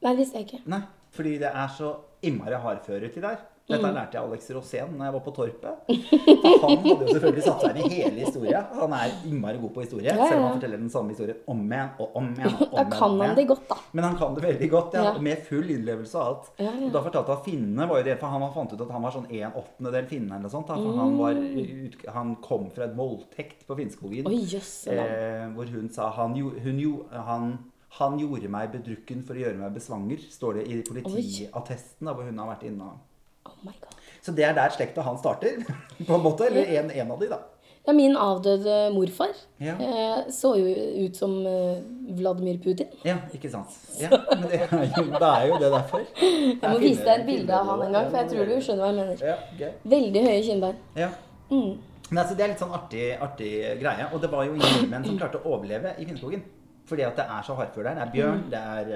nei, 0.03 0.11
det 0.11 0.17
visste 0.19 0.37
jeg 0.41 0.45
ikke. 0.49 0.59
Nei, 0.69 0.81
fordi 1.15 1.37
det 1.41 1.49
er 1.53 1.69
så 1.77 1.93
innmari 2.21 2.59
hardføre 2.61 3.09
til 3.13 3.23
der. 3.23 3.37
Dette 3.67 3.83
Mm. 3.83 3.95
lærte 3.97 4.13
jeg 4.15 4.23
Alex 4.23 4.45
Rosén 4.55 4.91
når 4.95 5.03
jeg 5.07 5.13
var 5.13 5.23
på 5.25 5.31
Torpet. 5.35 5.75
For 6.61 6.67
han 6.69 6.77
hadde 6.77 7.01
jo 7.03 7.07
selvfølgelig 7.17 7.43
satt 7.43 7.61
seg 7.65 7.75
inn 7.81 7.91
i 7.91 7.95
hele 7.97 8.21
historia. 8.23 8.61
Han 8.79 8.93
er 8.95 9.11
innmari 9.27 9.57
god 9.59 9.73
på 9.75 9.81
historie, 9.83 10.05
Ja, 10.07 10.15
ja, 10.15 10.27
selv 10.29 10.37
om 10.39 10.45
han 10.47 10.53
forteller 10.61 10.77
den 10.79 10.89
samme 10.93 11.09
historien 11.11 11.41
om 11.51 11.65
igjen 11.67 11.89
og 11.99 12.15
om 12.15 12.29
igjen. 12.33 12.55
og 12.61 12.71
om 12.71 12.77
Da 12.77 12.97
kan 12.97 13.19
han 13.19 13.35
det 13.35 13.47
godt, 13.49 13.67
da. 13.67 13.75
Men 13.91 14.03
han 14.07 14.15
kan 14.15 14.35
det 14.37 14.43
veldig 14.45 14.69
godt, 14.71 14.93
ja, 14.93 15.17
med 15.19 15.37
full 15.49 15.67
innlevelse 15.75 16.15
og 16.15 16.25
alt. 16.27 16.47
Og 16.87 16.91
da 16.95 17.01
fortalte 17.09 17.35
han 17.35 17.43
finnene 17.43 17.89
var 17.89 17.97
jo 17.97 18.03
det, 18.07 18.17
for 18.21 18.27
han 18.27 18.47
fant 18.53 18.71
ut 18.73 18.81
at 18.87 18.91
han 18.95 19.01
var 19.03 19.11
sånn 19.17 19.27
en 19.41 19.51
åttendedel 19.59 20.07
finne 20.07 20.31
eller 20.31 20.47
noe 20.47 20.55
sånt. 20.55 20.67
Da, 20.67 20.75
for 20.75 20.95
han, 21.03 21.17
var, 21.17 21.33
Mm. 21.33 21.91
han 22.13 22.35
kom 22.41 22.69
fra 22.71 22.85
et 22.85 22.95
voldtekt 22.95 23.67
på 23.67 23.75
Finnskogen. 23.75 24.23
oh. 24.25 24.31
Eh, 24.93 25.49
hvor 25.53 25.65
hun 25.75 25.89
sa 25.91 26.09
han, 26.09 26.33
hun, 26.35 27.03
han, 27.11 27.59
han 27.99 28.17
gjorde 28.19 28.47
meg 28.49 28.71
bedrukken 28.71 29.23
for 29.27 29.33
å 29.35 29.43
gjøre 29.43 29.57
meg 29.59 29.73
besvanger, 29.75 30.17
står 30.31 30.53
det 30.55 30.67
i 30.71 30.81
politiattesten 30.83 32.05
da, 32.07 32.13
hvor 32.13 32.23
hun 32.23 32.37
har 32.39 32.47
vært 32.55 32.63
inne. 32.71 32.89
Oh 33.47 33.67
my 33.67 33.75
god. 33.81 33.93
Så 34.21 34.33
det 34.35 34.43
er 34.43 34.55
der 34.57 34.73
slekta 34.75 35.03
han 35.05 35.17
starter, 35.21 35.61
på 36.07 36.17
en 36.17 36.23
måte. 36.25 36.49
Eller 36.49 36.67
en, 36.81 36.91
en 36.91 37.11
av 37.15 37.21
de, 37.21 37.29
da. 37.31 37.39
Ja, 37.87 37.93
min 37.95 38.17
avdøde 38.19 38.89
morfar 38.91 39.29
Ja. 39.63 39.77
eh, 39.79 40.25
så 40.35 40.49
jo 40.59 40.67
ut 41.05 41.15
som 41.15 41.37
eh, 41.47 41.77
Vladimir 42.17 42.57
Putin. 42.59 42.89
Ja, 43.07 43.13
ikke 43.31 43.47
sant. 43.53 43.71
Ja, 44.01 44.09
men 44.33 44.43
det 44.51 44.59
er 44.65 44.89
jo, 44.97 45.05
da 45.15 45.29
er 45.37 45.45
jo 45.53 45.59
det 45.61 45.69
derfor. 45.71 46.03
Jeg 46.19 46.59
må 46.65 46.81
vise 46.83 47.05
deg 47.07 47.13
et 47.21 47.25
bilde 47.29 47.55
av 47.55 47.69
han 47.71 47.85
en 47.85 47.95
gang, 47.95 48.09
for 48.11 48.19
jeg 48.19 48.33
tror 48.33 48.51
du 48.51 48.57
skjønner 48.59 48.83
hva 48.83 48.89
jeg 48.91 48.97
mener. 48.99 49.23
Ja, 49.29 49.37
okay. 49.53 49.71
Veldig 49.95 50.25
høye 50.27 50.43
kinnbein. 50.49 50.83
Ja. 50.99 51.07
Mm. 51.47 51.71
Men 52.09 52.21
altså, 52.25 52.35
det 52.35 52.43
er 52.43 52.51
litt 52.53 52.61
sånn 52.65 52.75
artig, 52.75 53.05
artig 53.23 53.53
greie. 53.79 54.09
Og 54.11 54.21
det 54.23 54.29
var 54.35 54.43
jo 54.47 54.53
ingen 54.57 54.75
nordmenn 54.81 55.07
som 55.07 55.17
klarte 55.23 55.39
å 55.39 55.55
overleve 55.55 55.95
i 55.95 56.05
Finnskogen. 56.11 56.43
Fordi 56.87 57.03
at 57.07 57.17
det 57.19 57.25
er 57.37 57.47
så 57.47 57.55
hardfør 57.55 57.87
der. 57.87 57.97
Det 57.97 58.03
er 58.05 58.13
bjørn, 58.13 58.43
det 58.51 58.61
er 58.75 58.93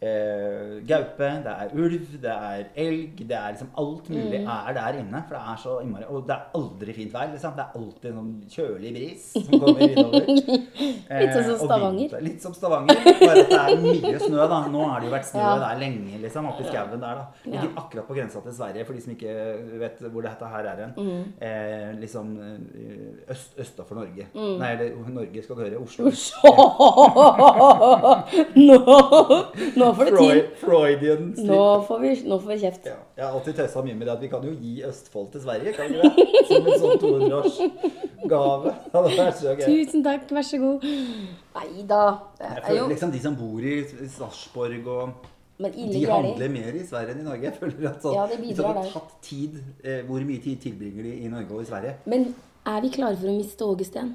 eh, 0.00 0.80
gaupe, 0.86 1.28
det 1.44 1.52
er 1.52 1.70
ulv, 1.74 2.06
det 2.22 2.30
er 2.32 2.64
elg. 2.76 3.16
Det 3.26 3.36
er 3.36 3.52
liksom 3.54 3.70
alt 3.78 4.08
mulig 4.12 4.40
er 4.44 4.72
der 4.76 4.98
inne. 5.00 5.22
For 5.28 5.34
det 5.36 5.42
er 5.52 5.56
så 5.62 5.76
innmari 5.82 6.04
Og 6.10 6.26
det 6.28 6.34
er 6.36 6.42
aldri 6.54 6.92
fint 6.96 7.12
vær, 7.14 7.30
liksom. 7.32 7.52
Det 7.56 7.64
er 7.64 7.70
alltid 7.80 8.14
noen 8.14 8.32
kjølig 8.52 8.92
bris 8.96 9.22
som 9.32 9.58
kommer 9.62 9.80
innover. 9.86 10.26
Litt 10.26 11.32
sånn 11.32 11.44
som 11.44 11.54
Eh, 11.56 11.64
Stavanger. 11.66 11.98
vinter- 12.08 12.22
Litt 12.26 12.42
som 12.42 12.52
Stavanger. 12.54 12.96
Bare 13.20 13.40
at 13.40 13.48
det 13.50 13.60
er 13.60 13.76
mye 13.86 14.18
snø, 14.20 14.48
da. 14.50 14.58
Nå 14.68 14.80
har 14.90 15.00
det 15.00 15.06
jo 15.08 15.14
vært 15.16 15.28
snø 15.30 15.40
Ja. 15.46 15.54
der 15.64 15.78
lenge, 15.80 16.20
liksom. 16.22 16.46
Oppi 16.50 16.64
skauen 16.68 17.00
der, 17.00 17.14
da. 17.22 17.24
Ligger 17.46 17.68
Ja. 17.70 17.74
akkurat 17.82 18.06
på 18.08 18.14
grensa 18.16 18.40
til 18.42 18.52
Sverige, 18.52 18.84
for 18.86 18.92
de 18.92 19.00
som 19.00 19.12
ikke 19.14 19.32
vet 19.80 19.98
hvor 20.12 20.22
dette 20.22 20.44
her 20.52 20.64
er 20.66 20.76
hen. 20.84 20.92
Mm. 20.96 21.24
Eh, 21.40 21.90
liksom 22.00 22.26
eh, 22.40 23.32
øst, 23.32 23.54
østafor 23.58 23.94
Norge. 23.96 24.26
Mm. 24.34 24.58
Nei, 24.58 24.70
eller 24.72 25.08
Norge 25.08 25.42
skal 25.42 25.56
du 25.56 25.62
høre. 25.62 25.78
Oslo. 25.80 26.04
Nå, 28.56 28.76
nå 29.76 29.85
får 29.94 30.04
du 30.10 30.16
tid. 30.16 30.44
Freudian 30.60 31.34
slip. 31.36 31.46
Nå 31.46 31.60
får 31.86 31.98
vi, 32.00 32.10
nå 32.28 32.38
får 32.42 32.48
vi 32.52 32.58
kjeft. 32.62 32.86
Ja, 32.86 32.96
jeg 33.16 33.24
har 33.26 33.32
alltid 33.38 33.54
tøysa 33.60 33.82
mye 33.86 33.94
med 33.94 34.06
det 34.06 34.12
at 34.16 34.22
vi 34.24 34.28
kan 34.32 34.42
jo 34.44 34.52
gi 34.60 34.74
Østfold 34.88 35.30
til 35.32 35.40
Sverige, 35.44 35.72
kan 35.76 35.92
vi 35.92 36.00
det? 36.02 36.10
Som 36.48 36.66
en 36.66 36.80
sånn 36.82 36.98
200-årsgave. 37.04 38.74
Det 38.90 38.96
hadde 38.96 39.30
så 39.38 39.54
gøy. 39.54 39.64
Tusen 39.66 40.02
takk, 40.04 40.30
vær 40.34 40.42
så 40.46 40.58
god. 40.58 40.84
Nei 41.56 41.84
da. 41.86 42.02
Jeg 42.40 42.50
er 42.56 42.66
føler 42.66 42.88
liksom 42.92 43.12
De 43.14 43.20
som 43.22 43.36
bor 43.38 43.60
i 43.62 43.76
Sarpsborg 44.16 44.88
og 44.90 45.32
Men 45.62 45.72
De 45.72 46.02
handler 46.10 46.50
mer 46.52 46.74
i 46.76 46.82
Sverige 46.84 47.14
enn 47.14 47.22
i 47.22 47.28
Norge. 47.28 47.46
Jeg 47.48 47.54
føler 47.60 47.88
at 47.88 48.02
sånn, 48.02 48.14
Ja, 48.18 48.26
det 48.28 48.40
Hvis 48.42 48.56
bidrar 48.56 48.74
hadde 48.74 48.82
der. 48.84 48.92
tatt 48.98 49.14
tid, 49.22 49.56
eh, 49.84 50.02
Hvor 50.08 50.20
mye 50.26 50.42
tid 50.44 50.60
tilbringer 50.60 51.02
de 51.06 51.14
i 51.24 51.28
Norge 51.32 51.50
og 51.54 51.62
i 51.62 51.68
Sverige? 51.70 51.94
Men 52.06 52.34
er 52.66 52.80
vi 52.84 52.90
klare 52.90 53.16
for 53.16 53.28
å 53.30 53.36
miste 53.38 53.64
Åge 53.64 53.84
Steen? 53.88 54.14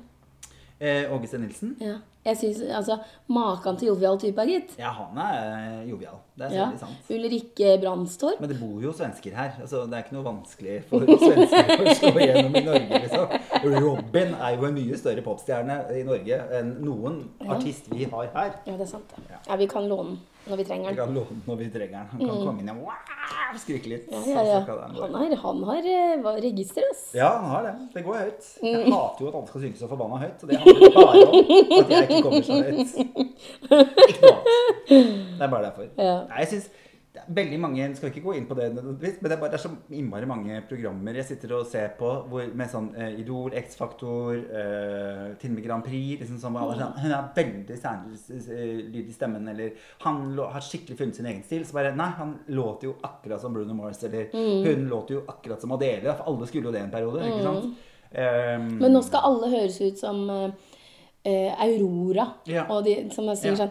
Eh, 0.79 1.07
Åge 1.13 1.27
Steen 1.31 1.41
Nilsen? 1.47 1.75
Ja. 1.81 1.95
Jeg 2.25 2.37
synes, 2.37 2.59
altså, 2.77 2.97
Maken 3.27 3.77
til 3.77 3.87
jovial 3.87 4.19
type, 4.21 4.43
gitt. 4.45 4.75
Ja, 4.79 4.91
han 4.93 5.17
er 5.17 5.37
eh, 5.81 5.89
jovial. 5.89 6.19
Det 6.37 6.45
er 6.51 6.55
Ja. 6.55 6.67
sant. 6.77 7.09
Ulrikke 7.09 7.77
Brandstorp. 7.81 8.39
Men 8.41 8.49
det 8.49 8.59
bor 8.59 8.81
jo 8.83 8.91
svensker 8.93 9.33
her. 9.35 9.51
Altså, 9.61 9.85
det 9.85 9.93
er 9.93 10.03
ikke 10.03 10.13
noe 10.19 10.25
vanskelig 10.27 10.75
for 10.89 10.99
svensker 11.25 11.81
å 11.81 11.95
slå 11.97 12.11
igjennom 12.21 12.55
i 12.55 12.63
Norge. 12.67 13.01
liksom. 13.05 13.81
Robin 13.81 14.33
er 14.37 14.55
jo 14.57 14.65
en 14.69 14.73
mye 14.77 14.97
større 15.01 15.21
popstjerne 15.25 15.79
i 15.97 16.03
Norge 16.03 16.37
enn 16.59 16.75
noen 16.85 17.23
artist 17.49 17.89
vi 17.93 18.03
har 18.11 18.29
her. 18.35 18.51
Ja, 18.67 18.73
det 18.77 18.85
er 18.87 18.91
sant. 18.93 19.15
Ja. 19.29 19.41
Ja, 19.49 19.55
vi 19.57 19.65
kan 19.71 19.87
låne 19.89 20.09
den 20.15 20.19
når 20.49 20.57
vi 20.57 20.63
trenger 20.65 20.89
Vi 20.89 20.95
den. 20.95 21.05
kan 21.05 21.13
låne 21.13 21.29
den 21.29 21.41
når 21.45 21.55
vi 21.59 21.67
trenger 21.69 21.97
den. 21.97 22.07
Han 22.11 22.19
kan 22.21 22.39
komme 22.45 22.63
inn 22.63 22.71
og 22.73 22.79
wow, 22.85 23.57
skrike 23.61 23.91
litt. 23.91 24.07
Mm. 24.09 24.25
Ja, 24.25 24.33
ja, 24.33 24.43
ja. 24.47 24.59
han 24.65 24.95
gå. 24.95 25.01
Han 25.01 25.15
har, 25.19 25.35
han 25.43 25.63
har 25.69 25.89
eh, 25.93 26.29
register, 26.47 26.87
ass. 26.91 27.03
Ja, 27.17 27.29
han 27.37 27.49
har 27.53 27.67
det. 27.67 27.73
Det 27.93 28.03
går 28.05 28.17
høyt. 28.23 28.49
Mm. 28.61 28.69
Jeg 28.69 28.93
hater 28.93 29.25
jo 29.25 29.31
at 29.31 29.39
alle 29.39 29.51
skal 29.51 29.65
synge 29.65 29.81
så 29.81 29.89
forbanna 29.91 30.21
høyt. 30.23 30.41
Og 30.41 30.49
det 30.49 30.61
handler 30.63 30.95
bare 30.97 31.25
om 31.27 31.81
at 31.81 31.93
jeg 31.95 32.07
ikke 32.09 32.21
kommer 32.27 32.47
så 32.49 32.61
høyt. 32.61 32.91
Ikke 34.11 34.21
noe 34.21 34.37
annet. 34.37 34.47
Det 34.91 35.45
er 35.45 35.51
bare 35.51 35.63
derfor. 35.67 35.91
Ja. 35.97 36.15
Nei, 36.31 36.41
jeg 36.43 36.47
synes 36.55 36.71
det 37.11 37.19
er 37.19 37.33
veldig 37.35 37.57
mange 37.59 37.85
Skal 37.97 38.07
ikke 38.07 38.21
gå 38.23 38.33
inn 38.37 38.45
på 38.47 38.55
det 38.55 38.69
nødvendigvis, 38.71 39.17
men 39.21 39.27
det 39.29 39.35
er, 39.35 39.39
bare, 39.41 39.51
det 39.51 39.57
er 39.59 39.63
så 39.65 39.71
innmari 39.99 40.27
mange 40.31 40.61
programmer 40.69 41.17
jeg 41.19 41.25
sitter 41.27 41.51
og 41.57 41.65
ser 41.67 41.89
på 41.99 42.07
hvor, 42.31 42.45
med 42.55 42.71
sånn 42.71 42.87
eh, 42.95 43.17
Idol, 43.19 43.51
X-Faktor, 43.59 44.37
eh, 44.39 45.25
til 45.41 45.51
og 45.51 45.57
med 45.57 45.65
Grand 45.65 45.83
Prix 45.83 46.21
liksom, 46.23 46.39
sånn, 46.39 46.55
sånn, 46.55 46.95
Hun 47.03 47.11
er 47.17 47.27
veldig 47.35 47.77
særlyd 47.81 48.95
i 49.11 49.15
stemmen, 49.15 49.47
eller 49.51 49.75
han 50.05 50.23
lå, 50.37 50.47
har 50.55 50.63
skikkelig 50.63 50.97
funnet 51.01 51.19
sin 51.19 51.27
egen 51.27 51.43
stil. 51.43 51.65
Så 51.67 51.75
bare 51.75 51.91
Nei, 51.95 52.09
han 52.17 52.35
låter 52.55 52.89
jo 52.91 52.95
akkurat 53.03 53.41
som 53.43 53.53
Bruno 53.53 53.75
Mars, 53.77 54.03
eller 54.07 54.29
Mm. 54.31 54.63
hun 54.65 54.87
låter 54.89 55.15
jo 55.19 55.23
akkurat 55.27 55.61
som 55.61 55.71
Adele. 55.75 56.13
For 56.15 56.23
alle 56.31 56.47
skulle 56.47 56.69
jo 56.69 56.71
det 56.71 56.81
en 56.81 56.91
periode, 56.91 57.19
ikke 57.27 57.43
sant? 57.43 57.65
Um, 58.11 58.77
Men 58.79 58.91
nå 58.93 59.01
skal 59.03 59.23
alle 59.23 59.47
høres 59.51 59.77
ut 59.81 59.97
som 59.99 60.29
eh, 60.29 60.51
eh, 61.25 61.63
Aurora. 61.63 62.25
Ja. 62.47 62.63
Og 62.69 62.85
de 62.85 62.95
som 63.15 63.29
sier 63.35 63.51
Ja. 63.51 63.55
sånn 63.55 63.69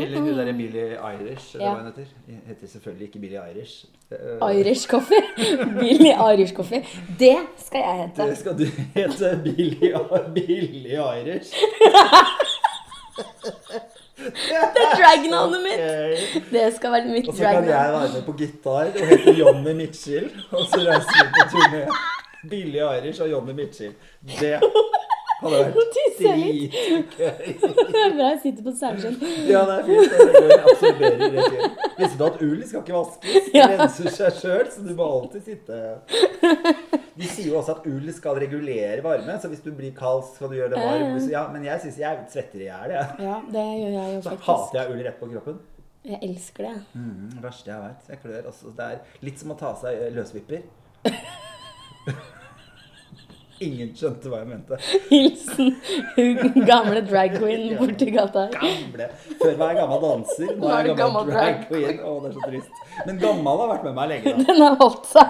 Eller 0.00 0.18
hun 0.20 0.34
derre 0.36 0.52
Billie 0.56 0.96
Irish, 0.96 1.54
eller 1.54 1.64
Ja. 1.66 1.72
hva 1.74 1.78
hun 1.82 1.86
heter. 1.86 2.06
Hun 2.26 2.40
heter 2.48 2.66
selvfølgelig 2.66 3.06
ikke 3.08 3.18
Billie 3.20 3.40
Irish. 3.54 3.84
Eh, 4.12 4.60
Irish 4.60 4.86
coffee. 4.88 5.22
Billy 5.80 6.12
Irish 6.32 6.54
coffee. 6.54 6.84
Det 7.18 7.36
skal 7.56 7.80
jeg 7.80 7.96
hete. 8.02 8.28
Det 8.30 8.38
skal 8.38 8.58
du 8.58 8.64
hete 8.94 9.40
Billie, 9.44 9.94
Billie 10.34 11.00
Irish. 11.20 11.54
Det 14.20 14.56
er 14.56 14.96
dragnavnet 14.96 15.60
mitt! 15.64 16.50
Det 16.52 16.74
skal 16.76 16.92
være 16.92 17.08
mitt 17.08 17.28
Og 17.28 17.34
så 17.34 17.42
kan 17.42 17.64
jeg 17.64 17.92
være 17.92 18.08
med 18.14 18.22
på 18.26 18.32
gitar 18.38 18.90
og 18.90 19.06
hete 19.10 19.32
Johnny 19.38 19.72
Mitchell. 19.74 20.26
Og 20.52 20.66
så 20.68 20.80
reiser 20.84 21.24
vi 21.24 21.30
på 21.36 21.46
turné. 21.54 21.82
Billy 22.50 22.78
Irish 22.78 23.22
og 23.22 23.30
Johnny 23.30 23.52
Mitchell. 23.52 23.92
Det 24.40 24.60
hadde 25.40 25.60
vært 25.60 25.94
dritgøy. 25.96 26.52
Det 27.16 28.00
er 28.04 28.14
bra 28.16 28.28
jeg 28.30 28.40
sitter 28.44 28.66
på 28.66 28.74
saueskinn. 28.76 29.16
Ja, 29.48 29.62
det 29.68 29.76
er 29.76 29.88
fint. 29.88 30.14
Det 30.36 30.58
absorberer 30.60 31.24
rett 31.36 31.56
inn. 31.56 31.78
Visste 32.00 32.18
du 32.20 32.24
at 32.26 32.38
ull 32.46 32.60
skal 32.68 32.84
ikke 32.84 32.96
vaskes? 32.96 33.48
Det 33.54 33.64
renser 33.74 34.12
seg 34.16 34.38
sjøl, 34.40 34.70
så 34.74 34.84
du 34.86 34.92
må 34.98 35.08
alltid 35.16 35.48
sitte 35.50 35.80
De 37.20 37.28
sier 37.28 37.50
jo 37.50 37.58
også 37.60 37.76
at 37.78 37.88
ull 37.90 38.12
skal 38.16 38.38
regulere 38.40 39.02
varme, 39.04 39.36
så 39.42 39.50
hvis 39.52 39.64
du 39.64 39.70
blir 39.76 39.92
kald, 39.96 40.22
skal 40.36 40.52
du 40.52 40.56
gjøre 40.60 40.72
det 40.74 40.84
varm. 40.84 41.18
Ja, 41.32 41.44
men 41.52 41.66
jeg 41.68 41.84
syns 41.84 42.00
jeg 42.00 42.24
svetter 42.32 42.62
i 42.62 42.68
hjel, 42.70 42.96
jeg. 42.96 43.06
Ja, 43.26 43.36
det 43.56 43.66
gjør 43.66 43.94
jeg 43.98 44.16
jo 44.16 44.24
Så 44.28 44.36
hater 44.48 44.80
jeg 44.80 44.94
ull 44.94 45.04
rett 45.08 45.20
på 45.20 45.30
kroppen. 45.34 45.60
Jeg 46.08 46.16
elsker 46.24 46.64
det. 46.64 46.76
Mm, 46.96 47.26
det 47.34 47.42
verste 47.44 47.68
jeg 47.68 47.80
vet. 47.84 48.12
Jeg 48.14 48.22
klør. 48.22 48.46
også. 48.48 48.72
det 48.76 48.86
er 48.86 49.24
litt 49.28 49.42
som 49.42 49.52
å 49.52 49.56
ta 49.60 49.74
av 49.74 49.80
seg 49.82 50.06
løsvipper. 50.16 50.62
Ingen 53.60 53.90
skjønte 53.96 54.30
hva 54.32 54.38
jeg 54.40 54.48
mente. 54.48 54.76
Hilsen 55.10 55.74
hun 56.16 56.64
gamle 56.68 57.02
drag 57.04 57.34
queen 57.36 57.74
borti 57.76 58.06
gata 58.14 58.46
her. 58.46 58.54
Gamle. 58.56 59.08
Før 59.42 59.56
var 59.60 59.74
jeg 59.74 59.78
gammel 59.82 60.00
danser. 60.06 60.54
Nå 60.60 60.70
er 60.78 60.88
jeg 60.88 60.96
gammel 61.00 61.28
drag 61.28 61.58
queen. 61.68 61.98
Å, 62.00 62.14
det 62.24 62.30
er 62.30 62.36
så 62.38 62.46
trist. 62.46 62.80
Men 63.06 63.20
gammel 63.20 63.60
har 63.60 63.72
vært 63.74 63.84
med 63.90 63.98
meg 64.00 64.08
lenge, 64.14 64.32
da. 64.32 64.46
Den 64.48 64.62
har 64.64 64.78
holdt 64.80 65.10
seg. 65.10 65.28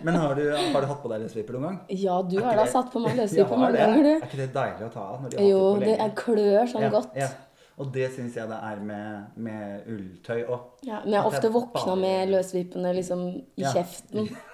Men 0.00 0.16
har 0.16 0.32
du, 0.38 0.46
har 0.56 0.80
du 0.80 0.88
hatt 0.88 1.02
på 1.02 1.10
deg 1.12 1.20
løsvipper 1.26 1.58
noen 1.58 1.66
gang? 1.66 1.78
Ja, 2.00 2.22
du 2.24 2.38
har 2.40 2.56
da 2.56 2.64
satt 2.72 2.88
på 2.94 3.02
meg 3.04 3.12
Ja, 3.12 3.22
løsvipper 3.26 3.58
mange 3.60 3.76
ganger, 3.76 4.00
ganger, 4.00 4.16
Er 4.16 4.28
ikke 4.30 4.38
det 4.40 4.46
deilig 4.54 4.86
å 4.86 4.90
ta 4.94 5.02
av 5.12 5.18
når 5.26 5.34
de 5.34 5.36
har 5.42 5.48
Jo, 5.50 5.58
hatt 5.60 5.80
det 5.82 5.84
det 5.84 5.90
lenge? 5.92 6.06
er 6.06 6.14
klør 6.24 6.70
sånn 6.72 6.86
Ja, 6.86 6.92
godt. 6.96 7.18
ja. 7.20 7.28
Og 7.80 7.90
det 7.94 8.06
syns 8.14 8.34
jeg 8.36 8.48
det 8.48 8.56
er 8.70 8.80
med, 8.84 9.26
med 9.40 9.86
ulltøy 9.92 10.40
òg. 10.52 10.64
Ja, 10.88 11.02
men 11.04 11.12
jeg 11.12 11.20
har 11.20 11.28
At 11.28 11.34
ofte 11.34 11.46
jeg 11.50 11.54
våkna 11.58 11.84
bare- 11.84 12.00
med 12.06 12.32
løsvippene 12.32 12.94
liksom 12.96 13.26
i 13.36 13.66
Ja. 13.66 13.74
kjeften. 13.76 14.30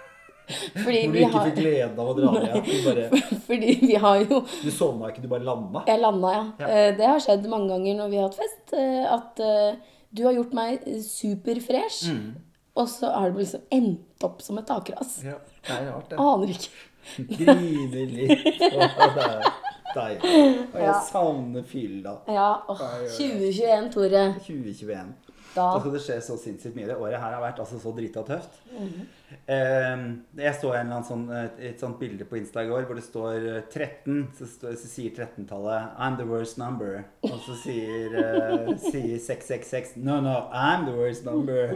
Fordi 0.47 1.01
Hvor 1.07 1.13
du 1.13 1.19
ikke 1.19 1.31
har 1.33 1.47
fikk 1.49 1.57
gleden 1.59 1.99
av 1.99 2.09
å 2.09 2.15
dra 2.15 2.33
ned. 2.37 2.65
Du, 2.65 2.75
bare, 2.87 3.21
Fordi 3.49 3.73
vi 3.83 3.95
har 3.99 4.21
jo 4.23 4.41
du 4.63 4.71
sovna 4.71 5.09
ikke, 5.11 5.23
du 5.25 5.29
bare 5.33 5.43
landa. 5.47 5.83
Jeg 5.89 6.01
landa, 6.01 6.33
ja. 6.37 6.45
Ja. 6.61 6.67
Eh, 6.71 6.91
Det 7.01 7.07
har 7.11 7.19
skjedd 7.25 7.49
mange 7.51 7.69
ganger 7.75 7.97
når 7.99 8.11
vi 8.13 8.17
har 8.21 8.29
hatt 8.29 8.39
fest. 8.39 8.75
eh, 8.79 9.05
At 9.17 9.41
eh, 9.43 9.77
du 10.17 10.23
har 10.25 10.33
gjort 10.39 10.55
meg 10.55 10.85
superfresh, 11.03 12.07
Mm. 12.13 12.35
og 12.77 12.89
så 12.89 13.11
har 13.13 13.31
det 13.31 13.43
liksom 13.43 13.61
endt 13.73 14.25
opp 14.25 14.41
som 14.43 14.59
et 14.59 14.67
takras. 14.67 15.19
Ja, 15.25 15.35
det 15.67 15.75
er 15.81 15.91
rart, 15.91 16.09
det. 16.11 16.19
Aner 16.19 16.55
ikke. 16.55 16.71
Griner 17.39 18.07
litt. 18.15 18.47
Og 18.71 18.81
det 19.17 19.27
er 19.27 19.53
deilig. 19.97 20.33
Og 20.73 20.81
jeg 20.81 20.87
Ja. 20.87 20.97
savner 21.11 21.63
fylla. 21.67 22.17
Ja, 22.29 22.49
åh, 22.69 22.81
Ja, 22.81 22.89
ja, 22.97 23.03
ja. 23.03 23.13
2021, 23.19 23.93
Tore. 23.95 24.25
2021. 24.47 25.15
Da 25.57 25.73
Da 25.73 25.81
skal 25.81 25.93
det 25.93 26.01
skje 26.05 26.17
så 26.21 26.37
sinnssykt 26.39 26.77
mye. 26.77 26.87
Det 26.87 26.97
året 27.01 27.19
her 27.21 27.33
har 27.35 27.41
vært 27.43 27.59
altså 27.63 27.79
så 27.81 27.93
drita 27.97 28.23
tøft. 28.23 28.61
Mm 28.73 28.83
Eh, 28.87 29.16
jeg 29.47 30.55
så 30.61 30.71
en 30.71 30.87
eller 30.87 30.97
annen 30.97 31.07
sånn, 31.07 31.25
et, 31.35 31.81
sånt 31.81 31.99
bilde 31.99 32.27
på 32.29 32.37
Insta 32.39 32.63
i 32.63 32.69
går 32.71 32.85
hvor 32.87 32.99
det 32.99 33.03
står 33.03 33.47
eh, 33.51 33.63
13. 33.65 34.21
Så, 34.39 34.47
står, 34.51 34.77
så 34.79 34.91
sier 34.91 35.15
13-tallet 35.17 35.97
'I'm 35.99 36.19
the 36.19 36.27
worst 36.29 36.59
number'. 36.59 37.03
Og 37.27 37.41
så 37.43 37.57
sier, 37.59 38.15
uh, 38.15 38.71
sier 38.91 39.19
666 39.19 39.97
'No, 39.97 40.21
no, 40.23 40.37
I'm 40.55 40.87
the 40.87 40.95
worst 40.95 41.27
number'. 41.27 41.75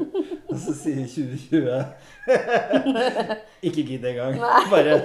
Og 0.49 0.59
så 0.59 0.75
sier 0.75 1.07
2020 1.07 1.85
Ikke 3.69 3.83
gidd 3.87 4.05
engang. 4.05 4.39
Bare 4.71 4.95
jeg, 4.95 5.03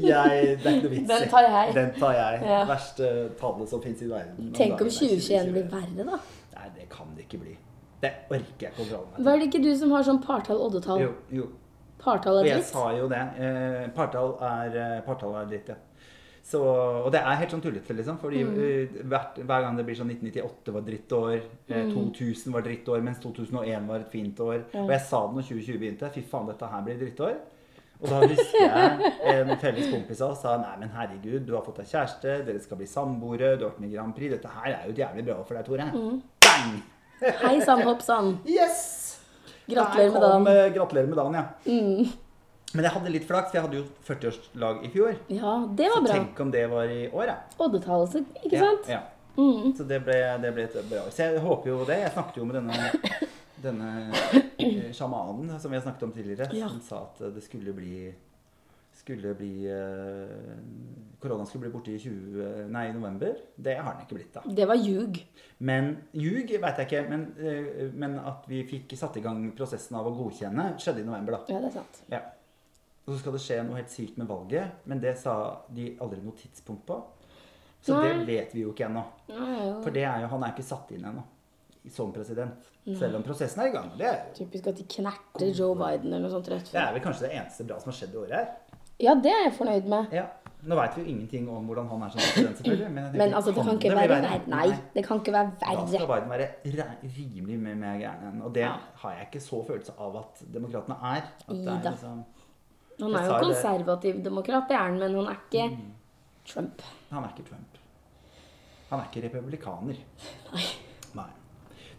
Det 0.00 0.14
er 0.14 0.56
ikke 0.56 0.86
noe 0.86 0.94
vits. 0.94 1.10
Den 1.10 1.28
tar 1.28 1.48
jeg. 1.48 1.74
Den 1.74 1.92
tar 1.98 2.16
jeg. 2.16 2.40
Ja. 2.48 2.62
Verste 2.68 3.10
tallet 3.40 3.68
som 3.68 3.82
fins 3.84 4.00
i 4.02 4.08
verden. 4.08 4.54
Tenk 4.56 4.80
om 4.80 4.88
er 4.88 4.96
2021 4.96 5.52
blir 5.52 5.68
verre, 5.72 6.08
da. 6.08 6.22
Nei, 6.56 6.70
det 6.78 6.88
kan 6.92 7.12
det 7.16 7.28
ikke 7.28 7.42
bli. 7.44 7.58
Det 8.04 8.12
orker 8.30 8.66
jeg 8.66 8.72
ikke 8.72 8.84
å 8.84 8.88
meg 9.04 9.16
til. 9.16 9.24
Var 9.28 9.38
det 9.40 9.50
ikke 9.50 9.62
du 9.64 9.70
som 9.80 9.92
har 9.96 10.08
sånn 10.08 10.20
partall-oddetall? 10.24 11.04
Jo, 11.04 11.12
jo. 11.32 11.50
Partall 12.04 12.38
Og 12.42 12.46
er 12.46 12.50
jeg 12.58 12.64
sa 12.68 12.84
jo 12.98 13.08
det. 13.08 13.22
Eh, 13.40 13.88
partall 13.96 14.34
er, 14.40 14.78
eh, 14.84 15.00
partall 15.06 15.34
er 15.40 15.46
dritt, 15.50 15.68
ja. 15.72 15.74
Så, 16.44 16.60
og 16.60 17.06
det 17.14 17.22
er 17.24 17.38
helt 17.40 17.50
sånn 17.54 17.62
tullete, 17.64 17.94
liksom. 17.96 18.18
Fordi 18.20 18.42
Mm. 18.44 18.58
eh, 18.60 19.02
hvert, 19.08 19.38
hver 19.40 19.62
gang 19.64 19.76
det 19.78 19.86
blir 19.86 19.96
sånn 19.96 20.10
1998 20.12 20.72
var 20.74 20.82
drittår, 20.84 21.40
mm. 21.70 21.94
2000 22.12 22.52
var 22.52 22.62
drittår, 22.66 23.00
mens 23.02 23.18
2001 23.22 23.86
var 23.88 23.96
et 24.04 24.10
fint 24.12 24.36
år. 24.44 24.60
Ja. 24.74 24.82
Og 24.84 24.90
jeg 24.90 25.00
sa 25.00 25.26
det 25.26 25.34
når 25.38 25.42
2020 25.48 25.78
begynte. 25.80 26.12
Fy 26.12 26.20
faen, 26.22 26.46
dette 26.46 26.68
her 26.68 26.82
blir 26.84 26.98
drittår. 27.00 27.34
Og 28.02 28.10
da 28.10 28.18
husker 28.26 28.60
jeg 28.60 29.12
en 29.48 29.56
felles 29.56 29.86
kompis 29.90 30.20
av 30.20 30.32
oss 30.34 30.42
sa 30.42 30.56
nei, 30.58 30.74
men 30.80 30.90
herregud, 30.90 31.46
du 31.46 31.54
har 31.54 31.62
fått 31.64 31.76
deg 31.80 31.86
kjæreste, 31.86 32.44
dere 32.44 32.60
skal 32.60 32.76
bli 32.76 32.86
samboere, 32.90 33.56
du 33.56 33.64
har 33.64 33.70
vært 33.70 33.80
med 33.80 33.90
i 33.92 33.94
Grand 33.96 34.14
Prix. 34.14 34.30
Dette 34.34 34.48
her 34.48 34.72
er 34.74 34.90
jo 34.90 34.92
jævlig 34.98 35.24
bra 35.24 35.38
for 35.44 35.54
deg, 35.54 35.64
Tore. 35.64 35.86
Mm. 35.94 36.22
Bang! 36.44 36.82
Hei 37.40 37.60
sann, 37.64 37.80
hopp 37.86 38.02
sann. 38.02 38.34
Yes! 38.44 39.03
Gratulerer 39.66 40.12
med 40.12 40.22
dagen. 40.22 40.46
eh, 40.46 40.72
Gratulerer 40.74 41.06
med 41.06 41.16
dagen, 41.16 41.34
ja. 41.34 41.44
Mm. 41.66 42.08
Men 42.74 42.84
jeg 42.84 42.92
hadde 42.92 43.10
litt 43.14 43.26
flaks, 43.28 43.50
for 43.50 43.56
jeg 43.58 43.62
hadde 43.62 43.76
jo 43.76 43.84
40-årslag 44.08 44.84
i 44.84 44.88
fjor. 44.90 45.16
Ja, 45.28 45.52
det 45.78 45.86
Så 45.86 45.94
var 45.94 46.02
bra. 46.08 46.12
tenk 46.12 46.40
om 46.40 46.50
det 46.50 46.66
var 46.70 46.84
i 46.90 47.08
år, 47.10 47.26
ja. 47.26 47.36
Oddetallet, 47.58 48.10
så- 48.12 48.24
ikke 48.44 48.58
sant? 48.58 48.88
ja. 48.88 49.00
Mm. 49.36 49.72
Så 49.76 49.86
det 49.86 50.02
ble, 50.04 50.38
det 50.42 50.54
ble 50.54 50.62
et 50.64 50.90
bra 50.90 50.98
år. 51.06 51.10
Så 51.10 51.16
jeg 51.32 51.40
håper 51.40 51.68
jo 51.70 51.84
det. 51.84 51.98
Jeg 52.00 52.12
snakket 52.12 52.36
jo 52.36 52.44
med 52.44 52.54
denne, 52.54 52.90
denne 53.62 54.12
eh, 54.58 54.92
sjamanen 54.92 55.58
som 55.60 55.70
vi 55.70 55.76
har 55.78 55.82
snakket 55.82 56.02
om 56.02 56.12
tidligere, 56.12 56.52
Ja. 56.54 56.68
som 56.68 56.80
sa 56.80 56.96
at 57.02 57.34
det 57.34 57.42
skulle 57.42 57.72
bli 57.72 58.12
skulle 59.04 59.34
bli 59.36 59.66
eh, 59.68 61.18
Korona 61.20 61.44
skulle 61.46 61.66
bli 61.66 61.72
borte 61.72 61.92
i 61.92 61.98
20, 62.00 62.68
nei, 62.72 62.86
november. 62.92 63.36
Det 63.56 63.76
har 63.78 63.94
den 63.94 64.04
ikke 64.04 64.18
blitt, 64.18 64.32
da. 64.34 64.42
Det 64.44 64.66
var 64.68 64.80
ljug. 64.80 65.20
Men 65.64 65.90
ljug 66.16 66.54
veit 66.60 66.80
jeg 66.80 66.88
ikke. 66.88 67.02
Men, 67.10 67.26
eh, 67.40 67.90
men 67.92 68.16
at 68.20 68.48
vi 68.48 68.62
fikk 68.68 68.96
satt 68.98 69.18
i 69.20 69.24
gang 69.24 69.46
prosessen 69.56 69.96
av 70.00 70.08
å 70.08 70.14
godkjenne, 70.16 70.74
skjedde 70.80 71.04
i 71.04 71.08
november, 71.08 71.38
da. 71.38 71.54
Ja, 71.54 71.60
det 71.60 71.70
er 71.70 71.76
sant. 71.78 72.00
Ja. 72.12 72.22
Og 73.04 73.12
så 73.12 73.20
skal 73.20 73.36
det 73.36 73.44
skje 73.44 73.60
noe 73.68 73.76
helt 73.82 73.92
sykt 73.92 74.16
med 74.20 74.28
valget, 74.30 74.80
men 74.88 75.00
det 75.04 75.12
sa 75.20 75.36
de 75.76 75.90
aldri 76.00 76.22
noe 76.24 76.36
tidspunkt 76.40 76.86
på. 76.88 77.02
Så 77.84 77.98
Nei. 77.98 78.08
det 78.08 78.26
vet 78.30 78.56
vi 78.56 78.64
jo 78.64 78.72
ikke 78.72 78.88
ennå. 78.88 79.04
For 79.84 79.92
det 79.92 80.06
er 80.08 80.24
jo, 80.24 80.32
han 80.32 80.46
er 80.46 80.54
ikke 80.54 80.64
satt 80.64 80.92
inn 80.96 81.04
ennå 81.04 81.24
som 81.90 82.12
president. 82.12 82.70
Selv 82.98 83.16
om 83.16 83.22
prosessen 83.24 83.62
er 83.62 83.70
i 83.70 83.72
gang. 83.72 83.90
Det 83.98 84.06
er, 84.08 84.20
Typisk 84.36 84.66
at 84.68 84.76
de 84.76 84.84
knerter 84.88 85.50
Joe 85.56 85.76
Biden 85.76 86.10
eller 86.12 86.26
noe 86.26 86.32
sånt 86.32 86.48
rett 86.52 86.68
det 86.72 86.80
er 86.80 86.92
vel 86.92 87.04
kanskje 87.04 87.26
det 87.26 87.36
eneste 87.38 87.64
bra 87.68 87.78
som 87.80 87.90
har 87.90 87.96
skjedd 87.98 88.16
i 88.16 88.18
året 88.20 88.34
her. 88.36 88.50
Ja, 89.00 89.14
det 89.14 89.30
er 89.32 89.42
jeg 89.48 89.52
fornøyd 89.58 89.88
med. 89.90 90.06
Ja. 90.12 90.24
Nå 90.64 90.76
veit 90.78 90.94
vi 90.96 91.02
jo 91.02 91.08
ingenting 91.12 91.48
om 91.52 91.64
hvordan 91.68 91.88
han 91.90 92.02
er 92.06 92.08
som 92.14 92.20
president, 92.24 92.56
selvfølgelig. 92.56 92.90
Men, 92.94 93.04
tenker, 93.04 93.18
Men 93.20 93.34
altså, 93.34 93.50
det 93.52 93.64
kan 93.64 93.74
ikke 93.74 93.88
det 93.90 93.96
være 93.98 94.08
verre. 94.22 94.38
Nei, 94.48 94.68
det 94.94 95.02
kan 95.04 95.18
ikke 95.20 95.32
være 95.32 95.50
Da 95.60 95.74
skal. 95.86 96.06
Biden 96.12 96.30
være 96.30 96.46
rimelig 97.18 97.58
mye 97.60 97.74
mer 97.82 97.98
gæren 98.00 98.22
enn 98.30 98.42
Og 98.42 98.54
det 98.54 98.62
Ja. 98.62 98.70
har 99.02 99.10
jeg 99.12 99.26
ikke 99.32 99.42
så 99.44 99.60
følelse 99.66 99.92
av 99.98 100.16
at 100.16 100.40
demokratene 100.54 100.96
er. 101.02 101.20
At 101.48 101.56
det 101.56 101.68
er 101.68 101.90
liksom, 101.90 102.24
Han 103.00 103.14
er 103.14 103.26
jo 103.26 103.32
det. 103.32 103.42
konservativ 103.42 104.24
demokrat, 104.24 104.64
det 104.68 104.74
er 104.76 104.82
han, 104.86 104.98
men 104.98 105.14
han 105.14 105.26
er 105.26 105.36
ikke 105.52 105.68
Mm. 105.76 105.92
Trump. 106.46 106.82
Han 107.10 107.24
er 107.24 107.28
ikke 107.36 107.48
Trump. 107.48 107.78
Han 108.90 109.00
er 109.00 109.04
ikke 109.12 109.26
republikaner. 109.28 109.96
Nei. 110.52 110.62
Nei. 111.14 111.30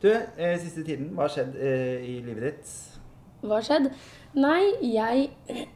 Du, 0.02 0.08
eh, 0.38 0.58
siste 0.60 0.84
tiden, 0.84 1.10
hva 1.14 1.22
har 1.22 1.28
skjedd 1.30 1.56
eh, 1.56 2.02
i 2.04 2.20
livet 2.22 2.42
ditt? 2.44 3.00
Hva 3.44 3.54
har 3.56 3.62
skjedd? 3.62 3.92
Nei, 4.34 4.74
jeg 4.82 5.30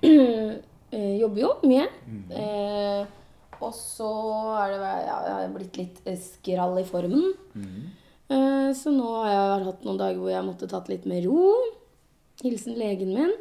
eh, 0.92 1.16
jobber 1.20 1.44
jo 1.44 1.54
mye. 1.70 1.88
Mm. 2.06 2.22
Eh, 2.42 3.16
og 3.60 3.74
så 3.76 4.10
er 4.62 4.74
det 4.74 4.80
ja, 4.82 5.18
jeg 5.26 5.36
har 5.36 5.54
blitt 5.56 5.80
litt 5.80 6.02
eh, 6.08 6.20
skrall 6.20 6.80
i 6.80 6.88
formen. 6.88 7.34
Mm. 7.54 7.90
Eh, 8.30 8.70
så 8.78 8.94
nå 8.94 9.12
har 9.18 9.32
jeg 9.34 9.68
hatt 9.68 9.86
noen 9.88 10.00
dager 10.00 10.22
hvor 10.22 10.34
jeg 10.34 10.48
måtte 10.48 10.70
tatt 10.72 10.92
litt 10.92 11.08
med 11.10 11.26
ro. 11.28 11.54
Hilsen 12.44 12.78
legen 12.80 13.16
min. 13.18 13.34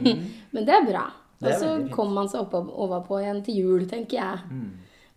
Men 0.54 0.68
det 0.68 0.74
er 0.76 0.86
bra. 0.86 1.06
Mm. 1.40 1.46
Og 1.46 1.54
så 1.60 1.70
kommer 1.92 2.22
man 2.22 2.30
seg 2.32 2.44
opp, 2.44 2.54
overpå 2.54 3.20
igjen 3.20 3.42
til 3.46 3.62
jul, 3.62 3.88
tenker 3.90 4.20
jeg. 4.20 4.44
Mm. 4.50 4.68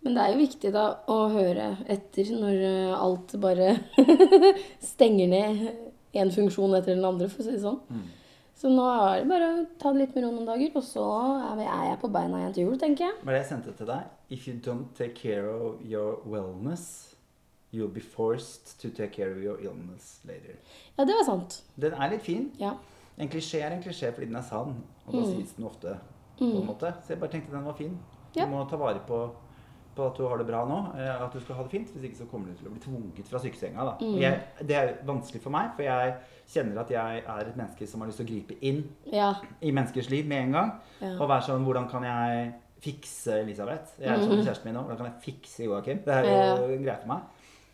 Men 0.05 0.15
det 0.15 0.23
er 0.23 0.33
jo 0.33 0.39
viktig 0.39 0.71
da 0.71 0.85
å 1.11 1.19
høre 1.33 1.73
etter 1.91 2.31
når 2.31 2.61
eh, 2.69 2.95
alt 2.95 3.35
bare 3.43 3.73
stenger 4.91 5.31
ned 5.31 5.65
en 6.19 6.31
funksjon 6.33 6.73
etter 6.77 6.95
den 6.95 7.05
andre, 7.05 7.27
for 7.29 7.43
å 7.43 7.45
si 7.45 7.53
det 7.53 7.61
sånn. 7.61 7.81
Mm. 8.59 8.61
Så 8.61 8.69
nå 8.75 8.85
er 8.91 9.21
det 9.23 9.27
bare 9.29 9.49
å 9.55 9.65
ta 9.79 9.91
det 9.93 9.99
litt 10.01 10.15
med 10.15 10.23
ro 10.25 10.31
noen 10.35 10.45
dager, 10.49 10.71
og 10.75 10.83
så 10.83 11.03
er 11.55 11.85
jeg 11.89 11.99
på 12.01 12.09
beina 12.11 12.41
igjen 12.41 12.53
til 12.57 12.65
jul, 12.67 12.77
tenker 12.81 13.05
jeg. 13.05 13.15
Hva 13.23 13.31
er 13.31 13.37
det 13.37 13.41
jeg 13.45 13.49
sendte 13.53 13.73
til 13.77 13.87
deg? 13.87 14.09
If 14.29 14.47
you 14.47 14.55
don't 14.65 14.89
take 14.97 15.15
care 15.15 15.47
of 15.49 15.79
your 15.85 16.19
wellness, 16.27 17.15
you'll 17.71 17.87
be 17.93 18.01
forced 18.01 18.75
to 18.81 18.89
take 18.89 19.11
care 19.15 19.31
of 19.31 19.37
your 19.41 19.59
illness 19.63 20.19
later. 20.27 20.57
Ja, 20.97 21.05
det 21.05 21.15
var 21.15 21.23
sant. 21.29 21.61
Den 21.79 21.93
er 21.93 22.09
litt 22.11 22.21
fin. 22.25 22.51
Ja. 22.59 22.73
En 23.17 23.29
klisjé 23.29 23.61
er 23.63 23.71
en 23.77 23.83
klisjé 23.83 24.11
fordi 24.13 24.27
den 24.27 24.35
er 24.39 24.45
sann. 24.47 24.75
Og 25.07 25.13
da 25.13 25.23
sies 25.25 25.53
den 25.57 25.65
ofte 25.67 25.95
på 26.39 26.45
en 26.49 26.67
måte. 26.67 26.91
Så 27.03 27.13
jeg 27.15 27.19
bare 27.19 27.31
tenkte 27.31 27.51
den 27.55 27.65
var 27.67 27.73
fin. 27.79 27.97
Du 28.33 28.39
Ja. 28.39 28.45
må 28.45 28.67
ta 28.69 28.77
vare 28.77 28.99
på, 29.07 29.31
på 29.99 30.07
at 30.07 30.17
du 30.17 30.23
har 30.31 30.39
det 30.41 30.47
bra 30.47 30.63
nå. 30.67 30.79
eh, 30.97 31.21
At 31.25 31.33
du 31.35 31.39
skal 31.43 31.55
ha 31.59 31.63
det 31.67 31.71
fint. 31.75 31.91
Hvis 31.93 32.07
ikke 32.09 32.19
så 32.23 32.27
kommer 32.31 32.47
du 32.49 32.55
til 32.59 32.69
å 32.69 32.73
bli 32.73 32.81
tvunget 32.83 33.27
fra 33.29 33.39
sykesenga. 33.43 33.85
Da. 33.91 33.93
Og 34.07 34.19
Jeg, 34.23 34.39
det 34.67 34.75
er 34.79 34.93
vanskelig 35.05 35.41
for 35.43 35.53
meg, 35.55 35.73
for 35.75 35.83
jeg 35.83 36.15
kjenner 36.49 36.79
at 36.81 36.89
jeg 36.95 37.23
er 37.27 37.51
et 37.51 37.57
menneske 37.59 37.87
som 37.87 38.01
har 38.01 38.09
lyst 38.09 38.17
til 38.23 38.25
å 38.25 38.31
gripe 38.31 38.57
inn 38.65 38.81
Ja. 39.13 39.33
i 39.61 39.71
menneskers 39.75 40.09
liv 40.09 40.25
med 40.31 40.47
en 40.47 40.51
gang. 40.57 40.71
Ja. 41.01 41.13
Og 41.19 41.27
være 41.29 41.45
sånn 41.51 41.65
Hvordan 41.67 41.89
kan 41.91 42.03
jeg 42.07 42.53
fikse 42.81 43.41
Elisabeth? 43.43 43.99
Jeg 43.99 44.07
er 44.09 44.23
sånn 44.23 44.37
med 44.37 44.45
kjæresten 44.47 44.65
min 44.71 44.73
nå. 44.79 44.85
Hvordan 44.87 44.97
kan 45.03 45.11
jeg 45.11 45.21
fikse 45.27 45.65
Joakim? 45.67 46.01
Det 46.05 46.15
er 46.15 46.23
jo 46.23 46.71
Ja. 46.73 46.77
greit 46.85 47.01
for 47.05 47.13
meg. 47.13 47.21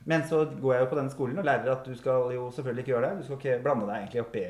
Men 0.05 0.21
så 0.23 0.43
går 0.61 0.73
jeg 0.73 0.81
jo 0.83 0.89
på 0.91 0.95
denne 0.99 1.09
skolen 1.13 1.39
og 1.39 1.45
lærer 1.45 1.71
at 1.71 1.83
du 1.85 1.95
skal 1.95 2.31
jo 2.33 2.49
selvfølgelig 2.51 2.83
ikke 2.85 2.93
gjøre 2.93 3.09
det. 3.09 3.17
Du 3.19 3.23
skal 3.23 3.37
ikke 3.37 3.63
blande 3.63 3.87
deg 3.87 3.95
egentlig 4.03 4.21
oppi 4.21 4.45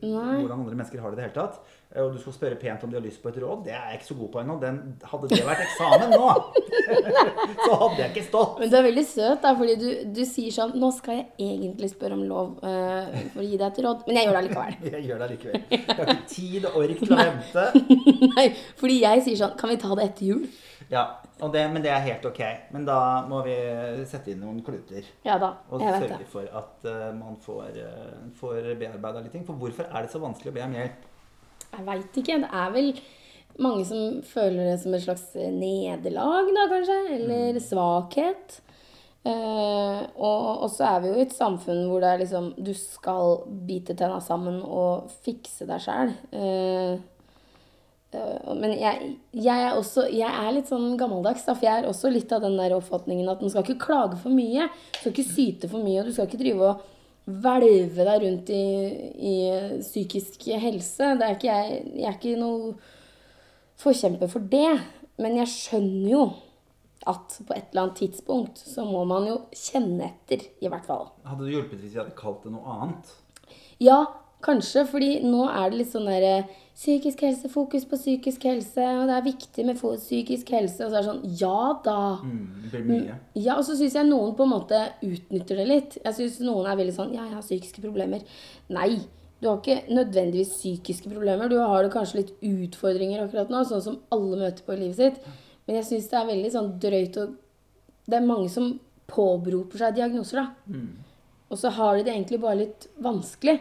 hvordan 0.00 0.60
andre 0.60 0.74
mennesker 0.76 1.00
har 1.02 1.10
det 1.10 1.18
i 1.18 1.20
det 1.22 1.24
hele 1.32 1.46
tatt. 1.46 1.60
Eh, 1.94 2.02
Og 2.04 2.12
du 2.12 2.18
skal 2.20 2.34
spørre 2.36 2.56
pent 2.60 2.82
om 2.84 2.90
de 2.92 2.98
har 2.98 3.04
lyst 3.04 3.22
på 3.22 3.30
et 3.32 3.38
råd. 3.40 3.62
Det 3.64 3.72
er 3.72 3.86
jeg 3.90 3.98
ikke 4.00 4.08
så 4.10 4.16
god 4.18 4.30
på 4.34 4.40
ennå. 4.42 4.56
Hadde 5.12 5.30
det 5.32 5.38
vært 5.46 5.62
eksamen 5.64 6.10
nå, 6.12 6.28
så 7.64 7.78
hadde 7.82 8.02
jeg 8.02 8.10
ikke 8.12 8.24
stått. 8.26 8.58
Men 8.60 8.72
du 8.72 8.76
er 8.78 8.86
veldig 8.88 9.04
søt, 9.08 9.40
da, 9.44 9.52
fordi 9.56 9.76
du, 9.80 9.88
du 10.18 10.22
sier 10.28 10.54
sånn 10.54 10.74
Nå 10.78 10.90
skal 10.98 11.20
jeg 11.20 11.26
egentlig 11.48 11.90
spørre 11.94 12.18
om 12.18 12.24
lov 12.28 12.58
uh, 12.60 13.08
for 13.32 13.42
å 13.42 13.46
gi 13.46 13.56
deg 13.56 13.66
et 13.70 13.80
råd, 13.86 14.04
men 14.06 14.20
jeg 14.20 14.28
gjør 14.28 14.36
det 14.36 14.42
allikevel. 14.44 14.76
Jeg 14.98 15.06
gjør 15.08 15.22
det 15.22 15.28
likevel. 15.32 15.64
Jeg 15.72 15.84
har 15.88 16.12
ikke 16.12 16.28
tid 16.32 16.68
og 16.68 16.76
ork 16.82 17.02
til 17.02 17.14
å 17.14 17.18
vente. 17.18 17.64
Nei, 18.36 18.46
fordi 18.78 18.96
jeg 19.02 19.22
sier 19.26 19.38
sånn 19.40 19.56
Kan 19.58 19.70
vi 19.72 19.76
ta 19.80 19.96
det 19.98 20.06
etter 20.10 20.28
jul? 20.28 20.44
Ja, 20.92 21.02
og 21.44 21.52
det, 21.54 21.64
Men 21.72 21.84
det 21.84 21.90
er 21.92 22.04
helt 22.04 22.24
ok. 22.28 22.40
Men 22.74 22.86
da 22.88 22.98
må 23.28 23.40
vi 23.46 23.54
sette 24.08 24.32
inn 24.32 24.40
noen 24.42 24.60
kluter. 24.66 25.06
Ja 25.26 25.36
da. 25.40 25.52
Og 25.70 25.82
Jeg 25.84 25.94
vet 25.94 26.06
sørge 26.12 26.28
for 26.32 26.48
at 26.62 26.88
uh, 26.88 27.10
man 27.16 27.36
får, 27.44 27.76
uh, 27.80 28.32
får 28.38 28.72
bearbeida 28.80 29.22
litt 29.24 29.34
ting. 29.36 29.44
For 29.48 29.58
hvorfor 29.60 29.88
er 29.88 30.06
det 30.06 30.12
så 30.14 30.22
vanskelig 30.22 30.52
å 30.52 30.56
be 30.58 30.66
om 30.68 30.76
hjelp? 30.78 31.07
Jeg 31.74 31.86
veit 31.86 32.20
ikke. 32.22 32.38
Det 32.44 32.50
er 32.62 32.72
vel 32.74 32.92
mange 33.58 33.84
som 33.88 34.22
føler 34.26 34.70
det 34.70 34.78
som 34.82 34.94
et 34.94 35.04
slags 35.04 35.28
nederlag, 35.34 36.50
da 36.54 36.66
kanskje. 36.70 36.98
Eller 37.18 37.60
svakhet. 37.62 38.58
Uh, 39.28 40.06
og, 40.14 40.62
og 40.64 40.68
så 40.72 40.86
er 40.86 41.00
vi 41.02 41.10
jo 41.10 41.18
i 41.18 41.24
et 41.26 41.34
samfunn 41.34 41.88
hvor 41.90 42.00
det 42.00 42.08
er 42.08 42.20
liksom 42.22 42.52
Du 42.64 42.70
skal 42.78 43.40
bite 43.66 43.96
tenna 43.98 44.20
sammen 44.24 44.60
og 44.62 45.10
fikse 45.26 45.66
deg 45.68 45.82
sjæl. 45.84 46.12
men 48.56 48.72
jeg, 48.78 49.08
jeg 49.34 49.64
er 49.66 49.74
også 49.74 50.06
Jeg 50.06 50.30
er 50.30 50.54
litt 50.54 50.70
sånn 50.70 50.94
gammeldags, 50.96 51.44
da, 51.44 51.56
for 51.58 51.66
jeg 51.66 51.82
er 51.82 51.90
også 51.90 52.12
litt 52.14 52.32
av 52.32 52.46
den 52.46 52.56
der 52.56 52.76
oppfatningen 52.78 53.28
at 53.28 53.42
man 53.42 53.52
skal 53.52 53.66
ikke 53.66 53.84
klage 53.88 54.20
for 54.22 54.32
mye. 54.32 54.70
Du 54.94 55.02
skal 55.02 55.12
ikke 55.12 55.34
syte 55.34 55.68
for 55.68 55.82
mye, 55.82 56.00
og 56.00 56.08
du 56.08 56.14
skal 56.14 56.30
ikke 56.30 56.40
drive 56.40 56.70
og 56.70 56.86
hvelve 57.28 58.06
deg 58.08 58.22
rundt 58.24 58.50
i, 58.54 58.64
i 59.20 59.34
psykisk 59.82 60.48
helse. 60.62 61.14
Det 61.20 61.26
er 61.28 61.48
jeg, 61.48 61.80
jeg 61.98 62.08
er 62.08 62.16
ikke 62.16 62.36
noe 62.40 62.74
forkjemper 63.78 64.30
for 64.32 64.48
det. 64.52 64.70
Men 65.18 65.36
jeg 65.40 65.50
skjønner 65.52 66.12
jo 66.12 66.22
at 67.08 67.38
på 67.46 67.54
et 67.54 67.70
eller 67.70 67.86
annet 67.86 68.00
tidspunkt 68.02 68.60
så 68.60 68.84
må 68.86 69.04
man 69.08 69.26
jo 69.28 69.36
kjenne 69.54 70.10
etter, 70.10 70.44
i 70.60 70.70
hvert 70.70 70.86
fall. 70.86 71.08
Hadde 71.26 71.46
det 71.46 71.54
hjulpet 71.54 71.82
hvis 71.82 71.94
jeg 71.94 72.02
hadde 72.02 72.16
kalt 72.18 72.44
det 72.44 72.52
noe 72.54 72.74
annet? 72.74 73.12
Ja, 73.82 74.00
kanskje, 74.44 74.84
fordi 74.88 75.18
nå 75.24 75.46
er 75.48 75.70
det 75.70 75.82
litt 75.82 75.92
sånn 75.92 76.08
derre 76.10 76.42
Psykisk 76.78 77.24
helse, 77.26 77.48
fokus 77.50 77.82
på 77.90 77.96
psykisk 77.98 78.44
helse, 78.46 78.84
og 79.00 79.08
det 79.08 79.14
er 79.16 79.24
viktig 79.24 79.64
med 79.66 79.80
psykisk 79.80 80.52
helse. 80.54 80.84
Og 80.86 80.92
så 80.92 81.00
er 81.00 81.02
det 81.02 81.08
sånn 81.08 81.38
Ja 81.40 81.72
da. 81.82 81.96
Mm, 82.22 82.44
det 82.70 82.82
mye. 82.86 83.16
Ja, 83.34 83.56
og 83.56 83.64
så 83.66 83.74
syns 83.74 83.96
jeg 83.98 84.06
noen 84.06 84.36
på 84.38 84.46
en 84.46 84.52
måte 84.52 84.78
utnytter 85.02 85.58
det 85.58 85.66
litt. 85.66 85.96
Jeg 86.04 86.14
syns 86.20 86.38
noen 86.46 86.68
er 86.70 86.78
veldig 86.78 86.94
sånn 86.94 87.10
Ja, 87.16 87.24
jeg 87.26 87.34
har 87.34 87.42
psykiske 87.42 87.82
problemer. 87.82 88.22
Nei. 88.70 88.92
Du 89.42 89.48
har 89.48 89.58
ikke 89.58 89.90
nødvendigvis 89.90 90.54
psykiske 90.54 91.10
problemer. 91.10 91.50
Du 91.50 91.58
har 91.58 91.90
kanskje 91.90 92.22
litt 92.22 92.32
utfordringer 92.46 93.26
akkurat 93.26 93.50
nå, 93.50 93.66
sånn 93.66 93.82
som 93.82 94.00
alle 94.14 94.38
møter 94.38 94.62
på 94.66 94.74
i 94.78 94.80
livet 94.84 95.02
sitt. 95.02 95.36
Men 95.66 95.80
jeg 95.80 95.90
syns 95.90 96.08
det 96.10 96.18
er 96.22 96.32
veldig 96.32 96.54
sånn 96.54 96.72
drøyt 96.82 97.22
og 97.24 97.36
Det 98.08 98.16
er 98.16 98.24
mange 98.24 98.48
som 98.48 98.70
påberoper 99.10 99.82
seg 99.82 99.98
diagnoser, 99.98 100.44
da. 100.46 100.78
Og 101.50 101.58
så 101.58 101.70
har 101.74 101.96
de 101.96 102.06
det 102.06 102.14
egentlig 102.14 102.38
bare 102.40 102.62
litt 102.62 102.86
vanskelig. 103.02 103.58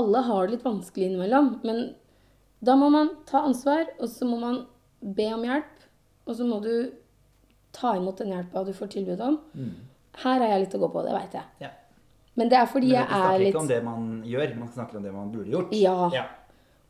Alle 0.00 0.20
har 0.26 0.46
det 0.46 0.56
litt 0.56 0.64
vanskelig 0.64 1.10
innimellom. 1.10 1.58
Men 1.62 1.90
da 2.62 2.76
må 2.78 2.88
man 2.94 3.10
ta 3.26 3.42
ansvar, 3.42 3.88
og 3.98 4.08
så 4.10 4.26
må 4.28 4.38
man 4.38 4.60
be 5.02 5.28
om 5.34 5.44
hjelp. 5.46 5.86
Og 6.30 6.36
så 6.38 6.46
må 6.46 6.60
du 6.62 6.92
ta 7.74 7.96
imot 7.98 8.20
den 8.22 8.34
hjelpa 8.34 8.62
du 8.66 8.72
får 8.76 8.92
tilbud 8.94 9.22
om. 9.24 9.38
Her 10.22 10.44
har 10.44 10.50
jeg 10.52 10.66
litt 10.66 10.76
å 10.76 10.82
gå 10.82 10.90
på, 10.92 11.02
det 11.06 11.14
veit 11.16 11.34
jeg. 11.38 11.48
Ja. 11.64 11.72
Men 12.38 12.48
det 12.48 12.56
er 12.56 12.68
fordi 12.70 12.92
jeg 12.94 13.08
Men 13.08 13.10
litt 13.12 13.12
Man 13.12 13.24
snakker 13.28 13.42
er 13.42 13.48
ikke 13.48 13.60
om 13.60 13.68
det 13.68 13.80
man 13.84 14.04
gjør, 14.24 14.52
man 14.56 14.68
snakker 14.72 14.96
om 14.96 15.02
det 15.08 15.12
man 15.12 15.32
burde 15.32 15.52
gjort. 15.52 15.74
Ja. 15.76 15.96
ja. 16.14 16.22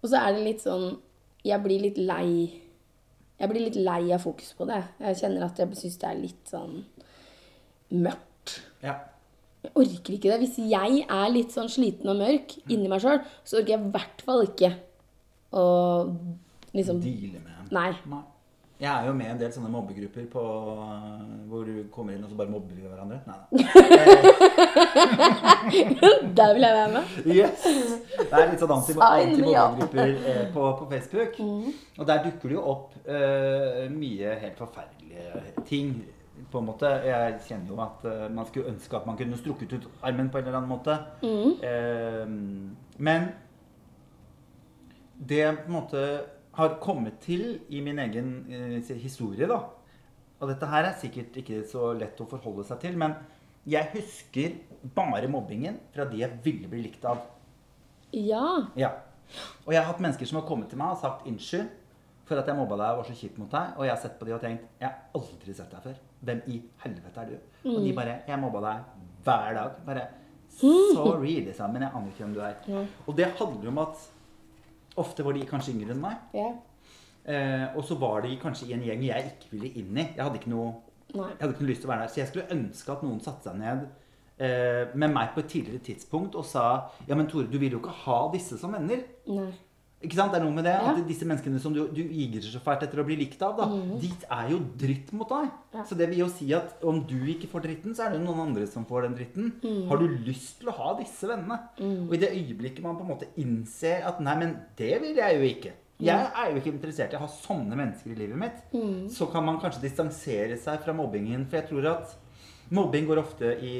Og 0.03 0.11
så 0.11 0.21
er 0.21 0.37
det 0.37 0.45
litt 0.45 0.63
sånn 0.63 0.85
Jeg 1.47 1.59
blir 1.65 1.83
litt 1.83 1.99
lei 1.99 2.29
Jeg 3.41 3.51
blir 3.51 3.65
litt 3.65 3.79
lei 3.79 4.13
av 4.15 4.23
fokus 4.23 4.53
på 4.59 4.69
det. 4.71 4.79
Jeg 5.03 5.19
kjenner 5.23 5.49
at 5.49 5.59
jeg 5.59 5.81
syns 5.81 5.99
det 5.99 6.11
er 6.11 6.21
litt 6.21 6.53
sånn 6.53 6.77
mørkt. 7.93 8.61
ja. 8.85 9.01
Jeg 9.63 9.71
orker 9.79 10.15
ikke 10.17 10.31
det. 10.31 10.39
Hvis 10.43 10.57
jeg 10.59 11.03
er 11.07 11.29
litt 11.31 11.53
sånn 11.55 11.69
sliten 11.71 12.11
og 12.11 12.17
mørk 12.19 12.57
inni 12.67 12.89
meg 12.91 13.03
sjøl, 13.03 13.21
så 13.47 13.61
orker 13.61 13.77
jeg 13.77 13.85
i 13.85 13.93
hvert 13.95 14.25
fall 14.27 14.43
ikke 14.49 14.73
å 15.53 15.65
liksom 16.73 17.01
Deale 17.05 17.41
med 17.41 17.73
Nei. 17.73 17.91
Nei. 18.11 18.23
Jeg 18.83 18.91
er 18.91 19.07
jo 19.07 19.13
med 19.15 19.29
i 19.29 19.31
en 19.31 19.39
del 19.39 19.51
sånne 19.55 19.69
mobbegrupper 19.71 20.25
på, 20.33 20.41
uh, 20.75 21.21
hvor 21.47 21.69
du 21.69 21.85
kommer 21.95 22.17
inn 22.17 22.25
og 22.27 22.33
så 22.33 22.39
bare 22.41 22.51
mobber 22.51 22.75
vi 22.75 22.83
hverandre. 22.83 23.21
Nei, 23.29 23.37
nei. 23.55 23.63
Der 26.39 26.51
vil 26.57 26.67
jeg 26.67 26.75
være 26.81 26.89
med. 26.97 27.05
Yes! 27.31 27.63
Det 28.19 28.41
er 28.41 28.51
litt 28.51 28.65
sånn 28.65 28.75
anti-mobbegrupper 28.75 30.11
eh, 30.33 30.41
på, 30.51 30.67
på 30.81 30.89
Facebook. 30.91 31.39
Og 31.39 32.09
der 32.11 32.25
dukker 32.27 32.51
det 32.51 32.59
jo 32.59 32.65
opp 32.73 32.99
uh, 33.07 33.87
mye 33.95 34.35
helt 34.43 34.59
forferdelige 34.59 35.63
ting. 35.71 35.95
På 36.51 36.59
en 36.59 36.67
måte. 36.73 36.91
Jeg 37.07 37.39
kjenner 37.47 37.71
jo 37.71 37.79
at 37.87 38.03
uh, 38.09 38.27
man 38.35 38.51
skulle 38.51 38.75
ønske 38.75 38.99
at 38.99 39.07
man 39.07 39.21
kunne 39.21 39.39
strukket 39.39 39.77
ut 39.79 39.87
armen 40.03 40.27
på 40.33 40.43
en 40.43 40.49
eller 40.49 40.59
annen 40.59 40.75
måte. 40.75 40.99
Eh, 41.23 42.27
men 42.99 43.31
det 45.29 45.39
jeg 45.43 45.59
på 45.61 45.71
en 45.71 45.77
måte 45.77 46.03
har 46.57 46.75
kommet 46.83 47.21
til 47.25 47.61
i 47.73 47.81
min 47.85 48.01
egen 48.03 48.33
eh, 48.53 48.97
historie, 49.01 49.47
da 49.49 49.61
Og 50.43 50.49
dette 50.51 50.67
her 50.67 50.89
er 50.89 50.99
sikkert 50.99 51.37
ikke 51.39 51.63
så 51.71 51.93
lett 51.95 52.19
å 52.21 52.27
forholde 52.27 52.65
seg 52.67 52.81
til, 52.83 52.97
men 52.99 53.15
jeg 53.63 53.93
husker 53.93 54.57
bare 54.97 55.29
mobbingen 55.31 55.77
fra 55.95 56.05
de 56.11 56.19
jeg 56.19 56.41
ville 56.43 56.67
bli 56.69 56.81
likt 56.83 57.05
av. 57.07 57.21
Ja. 58.13 58.67
Ja. 58.75 58.91
Og 59.65 59.71
jeg 59.73 59.79
har 59.79 59.87
hatt 59.93 60.03
mennesker 60.03 60.27
som 60.27 60.41
har 60.41 60.49
kommet 60.49 60.73
til 60.73 60.81
meg 60.81 60.97
og 60.97 60.99
sagt 60.99 61.29
unnskyld 61.31 61.69
for 62.27 62.41
at 62.41 62.49
jeg 62.51 62.59
mobba 62.59 62.79
deg 62.81 62.91
og 62.91 63.03
var 63.03 63.07
så 63.07 63.15
kjip 63.21 63.39
mot 63.39 63.53
deg. 63.53 63.77
Og 63.79 63.87
jeg 63.87 63.95
har 63.95 64.01
sett 64.03 64.19
på 64.19 64.27
de 64.27 64.35
og 64.35 64.43
tenkt 64.43 64.67
jeg 64.83 64.89
har 64.89 65.21
aldri 65.21 65.55
sett 65.55 65.71
deg 65.77 65.87
før. 65.87 66.01
Hvem 66.27 66.43
i 66.51 66.59
helvete 66.83 67.23
er 67.23 67.31
du? 67.31 67.39
Og 67.71 67.79
de 67.87 67.95
bare 67.97 68.19
Jeg 68.27 68.43
mobba 68.43 68.65
deg 68.67 69.07
hver 69.27 69.55
dag. 69.61 69.79
Bare 69.87 70.09
sorry, 70.59 71.37
liksom. 71.47 71.73
Men 71.73 71.87
jeg 71.87 71.95
aner 71.95 72.11
ikke 72.11 72.25
hvem 72.25 72.35
du 72.35 72.43
er. 72.43 72.91
Og 73.07 73.17
det 73.19 73.31
handler 73.39 73.71
jo 73.71 73.73
om 73.77 73.81
at 73.87 74.05
ofte 75.01 75.25
var 75.25 75.37
de 75.37 75.47
kanskje 75.49 75.75
yngre 75.77 75.95
enn 75.97 76.03
meg. 76.03 76.21
ja. 76.37 76.51
Eh, 77.23 77.69
og 77.79 77.85
så 77.87 77.95
var 77.95 78.25
de 78.25 78.33
kanskje 78.43 78.67
i 78.67 78.73
en 78.75 78.81
gjeng 78.83 79.05
jeg 79.07 79.29
ikke 79.29 79.51
ville 79.53 79.69
inn 79.79 79.95
i. 79.95 80.09
Jeg 80.17 80.25
hadde 80.25 80.41
ikke 80.41 80.51
noe 80.51 80.73
jeg 81.13 81.37
hadde 81.39 81.53
ikke 81.53 81.63
noe 81.63 81.71
lyst 81.71 81.83
til 81.85 81.89
å 81.89 81.93
være 81.93 82.07
der. 82.07 82.11
Så 82.11 82.21
jeg 82.21 82.31
skulle 82.31 82.55
ønske 82.57 82.93
at 82.95 83.03
noen 83.05 83.21
satte 83.23 83.47
seg 83.47 83.59
ned 83.61 83.85
eh, 84.43 84.95
med 84.99 85.13
meg 85.13 85.35
på 85.35 85.43
et 85.45 85.51
tidligere 85.53 85.85
tidspunkt 85.87 86.35
og 86.41 86.47
sa 86.49 86.65
Ja, 87.07 87.15
men 87.15 87.29
Tore, 87.31 87.47
du 87.47 87.59
vil 87.61 87.77
jo 87.77 87.83
ikke 87.83 87.95
ha 88.07 88.19
disse 88.33 88.59
som 88.59 88.75
venner. 88.75 89.05
Nei. 89.29 89.53
Ikke 90.03 90.17
sant? 90.19 90.33
Det 90.35 90.41
er 90.41 90.45
noe 90.45 90.55
med 90.57 90.65
det. 90.67 90.73
Ja. 90.75 90.93
At 90.93 91.03
disse 91.07 91.27
menneskene 91.29 91.61
som 91.63 91.75
du, 91.77 91.85
du 91.95 92.01
igrer 92.03 92.43
så 92.43 92.59
fælt 92.65 92.83
etter 92.83 92.99
å 93.03 93.05
bli 93.07 93.17
likt 93.21 93.43
av, 93.47 93.55
da, 93.61 93.69
de 94.03 94.11
er 94.37 94.49
jo 94.51 94.59
dritt 94.81 95.13
mot 95.15 95.29
deg. 95.31 95.51
Ja. 95.77 95.85
Så 95.87 95.95
det 95.99 96.09
vil 96.11 96.25
jo 96.25 96.29
si 96.33 96.49
at 96.57 96.83
om 96.83 96.99
du 97.07 97.19
ikke 97.31 97.51
får 97.53 97.63
dritten, 97.69 97.95
så 97.95 98.09
er 98.09 98.17
det 98.17 98.23
noen 98.25 98.41
andre 98.49 98.67
som 98.67 98.85
får 98.89 99.07
den 99.07 99.15
dritten. 99.21 99.53
Mm. 99.63 99.85
Har 99.89 100.03
du 100.03 100.09
lyst 100.27 100.59
til 100.61 100.73
å 100.73 100.77
ha 100.81 100.97
disse 100.99 101.31
vennene? 101.31 101.61
Og 102.09 102.17
i 102.17 102.21
det 102.25 102.33
øyeblikket 102.35 102.83
man 102.85 102.99
på 102.99 103.07
en 103.07 103.13
måte 103.15 103.31
innser 103.41 104.03
at 104.11 104.19
nei, 104.25 104.35
men 104.43 104.57
det 104.79 104.99
vil 105.05 105.17
jeg 105.23 105.39
jo 105.39 105.49
ikke. 105.53 105.73
Jeg 106.03 106.27
er 106.35 106.51
jo 106.51 106.59
ikke 106.59 106.73
interessert 106.73 107.13
i 107.15 107.17
å 107.21 107.23
ha 107.23 107.29
sånne 107.31 107.77
mennesker 107.79 108.11
i 108.11 108.19
livet 108.19 108.39
mitt. 108.41 108.61
Mhm. 108.75 109.07
Så 109.15 109.31
kan 109.31 109.45
man 109.47 109.61
kanskje 109.63 109.85
distansere 109.87 110.57
seg 110.59 110.83
fra 110.83 110.93
mobbingen. 110.99 111.47
For 111.47 111.61
jeg 111.61 111.69
tror 111.69 111.87
at 111.93 112.17
mobbing 112.75 113.07
går 113.07 113.21
ofte 113.23 113.53
i 113.63 113.75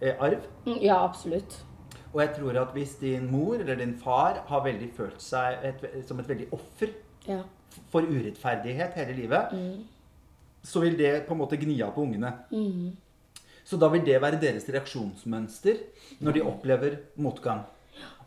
eh, 0.00 0.16
arv. 0.18 0.42
Mm, 0.66 0.80
Ja, 0.82 0.96
absolutt. 1.04 1.60
Og 2.12 2.20
jeg 2.20 2.34
tror 2.36 2.56
at 2.62 2.72
hvis 2.74 2.96
din 3.00 3.28
mor 3.30 3.54
eller 3.60 3.76
din 3.78 3.94
far 3.98 4.40
har 4.48 4.64
veldig 4.64 4.88
følt 4.96 5.20
seg 5.22 5.58
et, 5.64 5.84
som 6.08 6.18
et 6.18 6.28
veldig 6.28 6.48
offer 6.52 6.88
Ja. 7.28 7.42
for 7.92 8.02
urettferdighet 8.02 8.94
hele 8.98 9.14
livet, 9.14 9.52
så 10.62 10.80
vil 10.82 10.96
det 10.98 11.26
på 11.28 11.34
en 11.36 11.38
måte 11.40 11.56
gni 11.60 11.76
av 11.82 11.92
på 11.94 12.02
ungene. 12.02 12.32
Så 13.64 13.78
da 13.78 13.88
vil 13.92 14.02
det 14.04 14.18
være 14.20 14.40
deres 14.42 14.66
reaksjonsmønster 14.68 15.76
når 16.20 16.32
de 16.34 16.42
opplever 16.42 16.96
motgang. 17.16 17.62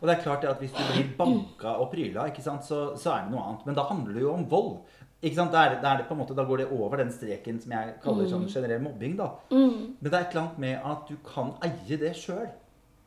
Og 0.00 0.08
det 0.08 0.14
er 0.16 0.22
klart 0.22 0.44
at 0.48 0.58
hvis 0.62 0.72
du 0.72 0.80
blir 0.92 1.10
banka 1.18 1.74
og 1.80 1.90
pryla, 1.92 2.26
ikke 2.30 2.42
sant, 2.44 2.64
så, 2.64 2.94
så 2.96 3.12
er 3.12 3.24
det 3.26 3.32
noe 3.34 3.42
annet. 3.44 3.66
Men 3.66 3.74
da 3.76 3.84
handler 3.88 4.14
det 4.14 4.22
jo 4.22 4.32
om 4.32 4.46
vold. 4.48 4.78
Ikke 5.24 5.36
sant? 5.38 5.52
Da, 5.52 5.64
er, 5.66 5.74
det- 5.74 5.82
da, 5.82 5.92
er 5.94 5.98
det 6.02 6.08
på 6.08 6.14
en 6.14 6.20
måte, 6.22 6.34
da 6.36 6.44
går 6.44 6.62
det 6.62 6.66
over 6.72 6.96
den 7.00 7.12
streken 7.12 7.60
som 7.60 7.72
jeg 7.72 7.94
kaller 8.04 8.28
sånn 8.30 8.48
generell 8.48 8.82
mobbing. 8.84 9.16
da. 9.20 9.28
Men 9.50 9.96
det 10.00 10.12
er 10.12 10.20
et 10.20 10.30
eller 10.34 10.42
annet 10.46 10.58
med 10.58 10.80
at 10.84 11.08
du 11.08 11.16
kan 11.26 11.54
eie 11.64 11.96
det 12.00 12.12
sjøl. 12.16 12.48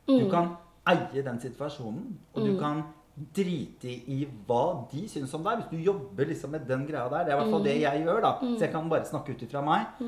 Du 0.08 0.30
kan 0.32 0.56
eie 0.94 1.24
den 1.26 1.40
situasjonen, 1.42 2.06
og 2.34 2.46
du 2.46 2.58
kan 2.60 2.84
drite 3.18 3.90
i 4.14 4.20
hva 4.48 4.88
de 4.92 5.08
syns 5.10 5.34
om 5.34 5.46
deg. 5.46 5.64
Hvis 5.64 5.72
du 5.72 5.88
jobber 5.88 6.30
liksom 6.30 6.54
med 6.54 6.68
den 6.70 6.84
greia 6.86 7.08
der. 7.10 7.26
Det 7.26 7.34
er 7.34 7.38
i 7.38 7.40
hvert 7.42 7.56
fall 7.56 7.66
det 7.66 7.78
jeg 7.82 8.04
gjør, 8.04 8.20
da. 8.22 8.34
Så 8.44 8.62
jeg 8.68 8.74
kan 8.76 8.92
bare 8.92 9.10
snakke 9.10 9.34
ut 9.34 9.48
ifra 9.48 9.64
meg. 9.66 10.04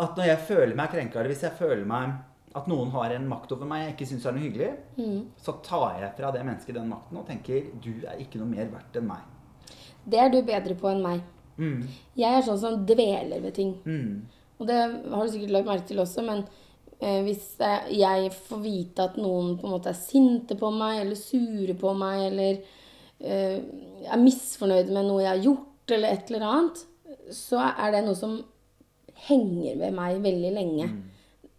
At 0.00 0.18
når 0.18 0.30
jeg 0.32 0.42
føler 0.48 0.74
meg 0.78 0.90
krenka, 0.90 1.20
eller 1.20 1.34
hvis 1.34 1.44
jeg 1.46 1.58
føler 1.58 1.86
meg 1.86 2.18
at 2.58 2.66
noen 2.66 2.90
har 2.90 3.12
en 3.14 3.28
makt 3.30 3.52
over 3.54 3.68
meg 3.70 3.84
jeg 3.84 3.92
ikke 3.94 4.08
syns 4.10 4.24
er 4.26 4.34
noe 4.34 4.42
hyggelig, 4.42 4.70
så 5.38 5.54
tar 5.62 6.00
jeg 6.02 6.14
fra 6.16 6.32
det 6.34 6.40
mennesket 6.42 6.74
den 6.80 6.88
makten 6.90 7.20
og 7.20 7.28
tenker 7.28 7.68
du 7.84 7.92
er 8.02 8.18
ikke 8.24 8.40
noe 8.40 8.50
mer 8.50 8.72
verdt 8.72 8.98
enn 8.98 9.06
meg. 9.06 9.22
Det 10.02 10.18
er 10.18 10.32
du 10.32 10.40
bedre 10.42 10.74
på 10.80 10.90
enn 10.90 11.04
meg. 11.04 11.22
Jeg 12.18 12.26
er 12.26 12.42
sånn 12.42 12.58
som 12.58 12.80
dveler 12.88 13.44
ved 13.44 13.54
ting. 13.54 13.76
Mm. 13.84 14.26
Og 14.58 14.66
det 14.66 14.80
har 14.80 15.22
du 15.22 15.30
sikkert 15.30 15.54
lagt 15.54 15.70
merke 15.70 15.86
til 15.92 16.02
også, 16.02 16.24
men 16.26 16.42
hvis 17.00 17.44
jeg, 17.60 18.32
får 18.48 18.60
vite 18.60 19.06
at 19.08 19.18
noen 19.20 19.54
på 19.58 19.68
en 19.68 19.74
måte 19.76 19.92
er 19.92 19.98
sinte 19.98 20.56
på 20.58 20.70
meg, 20.74 21.00
eller 21.04 21.18
sure 21.18 21.76
på 21.80 21.94
meg, 21.96 22.26
eller 22.28 22.58
eh, 23.24 23.58
er 24.04 24.20
misfornøyd 24.20 24.92
med 24.92 25.08
noe 25.08 25.24
jeg 25.24 25.32
har 25.32 25.44
gjort, 25.46 25.94
eller 25.96 26.14
et 26.14 26.30
eller 26.32 26.48
annet, 26.50 26.82
så 27.34 27.62
er 27.70 27.94
det 27.94 28.04
noe 28.06 28.18
som 28.18 28.36
henger 29.28 29.80
ved 29.80 29.96
meg 29.96 30.20
veldig 30.24 30.52
lenge. 30.56 30.90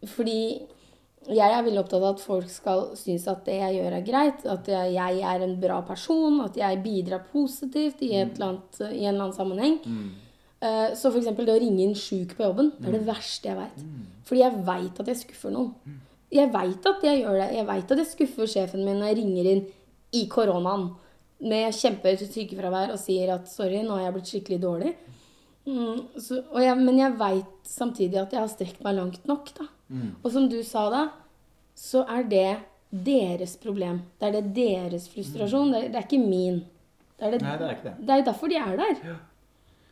Fordi 0.10 0.42
jeg 1.30 1.54
er 1.54 1.62
veldig 1.62 1.84
opptatt 1.84 2.02
av 2.02 2.16
at 2.16 2.24
folk 2.24 2.50
skal 2.50 2.88
synes 2.98 3.28
at 3.30 3.44
det 3.46 3.60
jeg 3.60 3.78
gjør, 3.78 3.96
er 3.98 4.06
greit. 4.06 4.46
At 4.50 4.70
jeg, 4.72 5.22
er 5.22 5.46
en 5.46 5.58
bra 5.62 5.78
person. 5.86 6.40
At 6.46 6.58
jeg 6.58 6.82
bidrar 6.82 7.28
positivt 7.30 8.02
i, 8.02 8.16
et 8.18 8.34
eller 8.36 8.48
annet, 8.48 8.82
i 8.90 9.04
en 9.06 9.14
eller 9.14 9.26
annen 9.28 9.38
sammenheng. 9.38 9.78
Eh, 10.62 10.94
Så 10.96 11.10
f.eks. 11.12 11.26
det 11.36 11.50
å 11.50 11.60
ringe 11.60 11.84
inn 11.88 11.96
sjuk 11.98 12.36
på 12.38 12.44
jobben, 12.46 12.72
det 12.80 12.88
er 12.92 12.98
det 13.00 13.06
verste 13.08 13.50
jeg 13.50 13.58
veit. 13.58 13.84
Fordi 14.30 14.42
jeg 14.44 14.64
veit 14.68 15.00
at 15.02 15.08
jeg 15.08 15.18
skuffer 15.24 15.52
noen. 15.56 15.74
Jeg 16.32 16.52
veit 16.54 16.86
at 16.86 17.02
jeg 17.04 17.24
gjør 17.24 17.40
det. 17.42 17.48
Jeg 17.58 17.66
veit 17.68 17.92
at 17.92 17.98
jeg 17.98 18.08
skuffer 18.12 18.48
sjefen 18.48 18.86
min 18.86 19.00
når 19.02 19.10
jeg 19.12 19.18
ringer 19.24 19.50
inn 19.56 19.64
i 20.14 20.26
koronaen 20.32 20.92
med 21.42 21.74
kjempehøyt 21.74 22.22
sykefravær 22.30 22.92
og 22.94 23.00
sier 23.02 23.34
at 23.34 23.48
'sorry, 23.50 23.82
nå 23.82 23.96
har 23.98 24.04
jeg 24.06 24.14
blitt 24.14 24.30
skikkelig 24.30 24.60
dårlig'. 24.62 24.94
Mm, 25.66 26.00
så, 26.18 26.42
jeg, 26.62 26.78
men 26.78 26.98
jeg 26.98 27.18
veit 27.20 27.46
samtidig 27.70 28.18
at 28.22 28.32
jeg 28.34 28.40
har 28.42 28.48
strekt 28.50 28.84
meg 28.84 28.96
langt 28.96 29.26
nok. 29.28 29.50
da. 29.58 29.66
Og 30.24 30.32
som 30.32 30.48
du 30.50 30.62
sa 30.64 30.90
da, 30.90 31.02
så 31.76 32.06
er 32.08 32.24
det 32.24 32.58
deres 32.92 33.58
problem. 33.58 34.02
Det 34.20 34.28
er 34.30 34.42
det 34.42 34.54
deres 34.56 35.10
frustrasjon. 35.10 35.72
Det 35.74 35.84
er, 35.84 35.88
det 35.90 35.96
er 35.96 36.08
ikke 36.08 36.22
min. 36.30 36.62
Det 37.18 37.28
er, 37.28 37.32
det, 37.32 37.42
Nei, 37.42 37.58
det 37.58 37.68
er 37.68 37.76
ikke 37.76 37.84
det. 37.90 38.08
det 38.08 38.10
er 38.16 38.24
derfor 38.32 38.48
de 38.48 38.56
er 38.56 38.78
der. 38.78 38.96
Ja, 39.06 39.16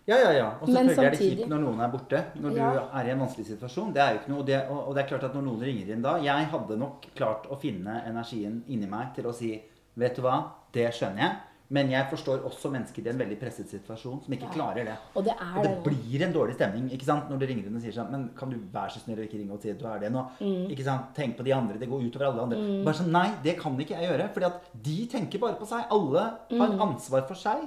ja, 0.09 0.17
ja. 0.25 0.31
ja. 0.39 0.47
Og 0.61 0.67
selvfølgelig 0.67 1.05
er 1.05 1.15
det 1.15 1.19
kjipt 1.23 1.49
når 1.53 1.59
noen 1.65 1.81
er 1.85 1.91
borte. 1.93 2.23
Når 2.41 2.55
Ja. 2.57 2.69
du 2.73 2.79
er 2.99 3.05
i 3.05 3.11
en 3.13 3.19
vanskelig 3.23 3.45
situasjon. 3.53 3.93
Det 3.93 4.01
er 4.03 4.13
jo 4.15 4.19
ikke 4.19 4.29
noe, 4.33 4.39
og 4.39 4.45
det, 4.49 4.61
og 4.69 4.95
det 4.95 5.03
er 5.03 5.07
klart 5.13 5.23
at 5.29 5.33
når 5.37 5.43
noen 5.47 5.61
ringer 5.61 5.93
inn 5.95 6.01
da 6.01 6.17
Jeg 6.23 6.45
hadde 6.51 6.77
nok 6.77 7.05
klart 7.15 7.45
å 7.49 7.57
finne 7.59 8.01
energien 8.09 8.63
inni 8.67 8.87
meg 8.89 9.13
til 9.15 9.25
å 9.29 9.33
si 9.33 9.53
Vet 9.99 10.15
du 10.15 10.21
hva, 10.21 10.43
det 10.71 10.87
skjønner 10.95 11.17
jeg. 11.25 11.35
Men 11.71 11.89
jeg 11.91 12.07
forstår 12.09 12.39
også 12.47 12.71
mennesker 12.73 13.05
i 13.05 13.09
en 13.11 13.17
veldig 13.19 13.35
presset 13.39 13.67
situasjon 13.69 14.23
som 14.23 14.33
ikke 14.33 14.47
Ja. 14.47 14.53
klarer 14.55 14.85
det. 14.85 14.95
Og 15.15 15.23
det 15.25 15.33
Og 15.37 15.57
er 15.59 15.63
det 15.67 15.83
det. 15.83 15.83
blir 15.83 16.23
en 16.25 16.33
dårlig 16.33 16.55
stemning 16.55 16.89
ikke 16.89 17.05
sant? 17.05 17.29
når 17.29 17.37
du 17.39 17.45
ringer 17.45 17.67
inn 17.67 17.75
og 17.75 17.81
sier 17.83 17.91
sånn 17.93 18.09
Men 18.09 18.29
kan 18.35 18.49
du 18.49 18.57
være 18.73 18.89
så 18.89 18.99
snill 19.03 19.19
å 19.19 19.27
ikke 19.27 19.37
ringe 19.37 19.51
og 19.53 19.61
si 19.61 19.69
at 19.69 19.77
du 19.77 19.85
er 19.85 19.99
det 19.99 20.11
nå? 20.11 20.23
Mm. 20.39 20.69
Ikke 20.71 20.83
sant? 20.83 21.13
Tenk 21.13 21.37
på 21.37 21.43
de 21.43 21.51
andre. 21.53 21.77
Det 21.77 21.87
går 21.89 22.01
utover 22.09 22.25
alle 22.31 22.41
andre. 22.41 22.83
Bare 22.85 22.95
sånn, 22.95 23.11
Nei, 23.11 23.35
det 23.43 23.59
kan 23.59 23.77
ikke 23.77 23.99
jeg 23.99 24.09
gjøre. 24.09 24.29
Fordi 24.33 24.45
at 24.45 24.61
de 24.81 25.07
tenker 25.07 25.39
bare 25.39 25.55
på 25.59 25.67
seg. 25.67 25.85
Alle 25.91 26.19
har 26.49 26.69
Mm. 26.73 26.79
ansvar 26.81 27.27
for 27.27 27.35
seg. 27.35 27.57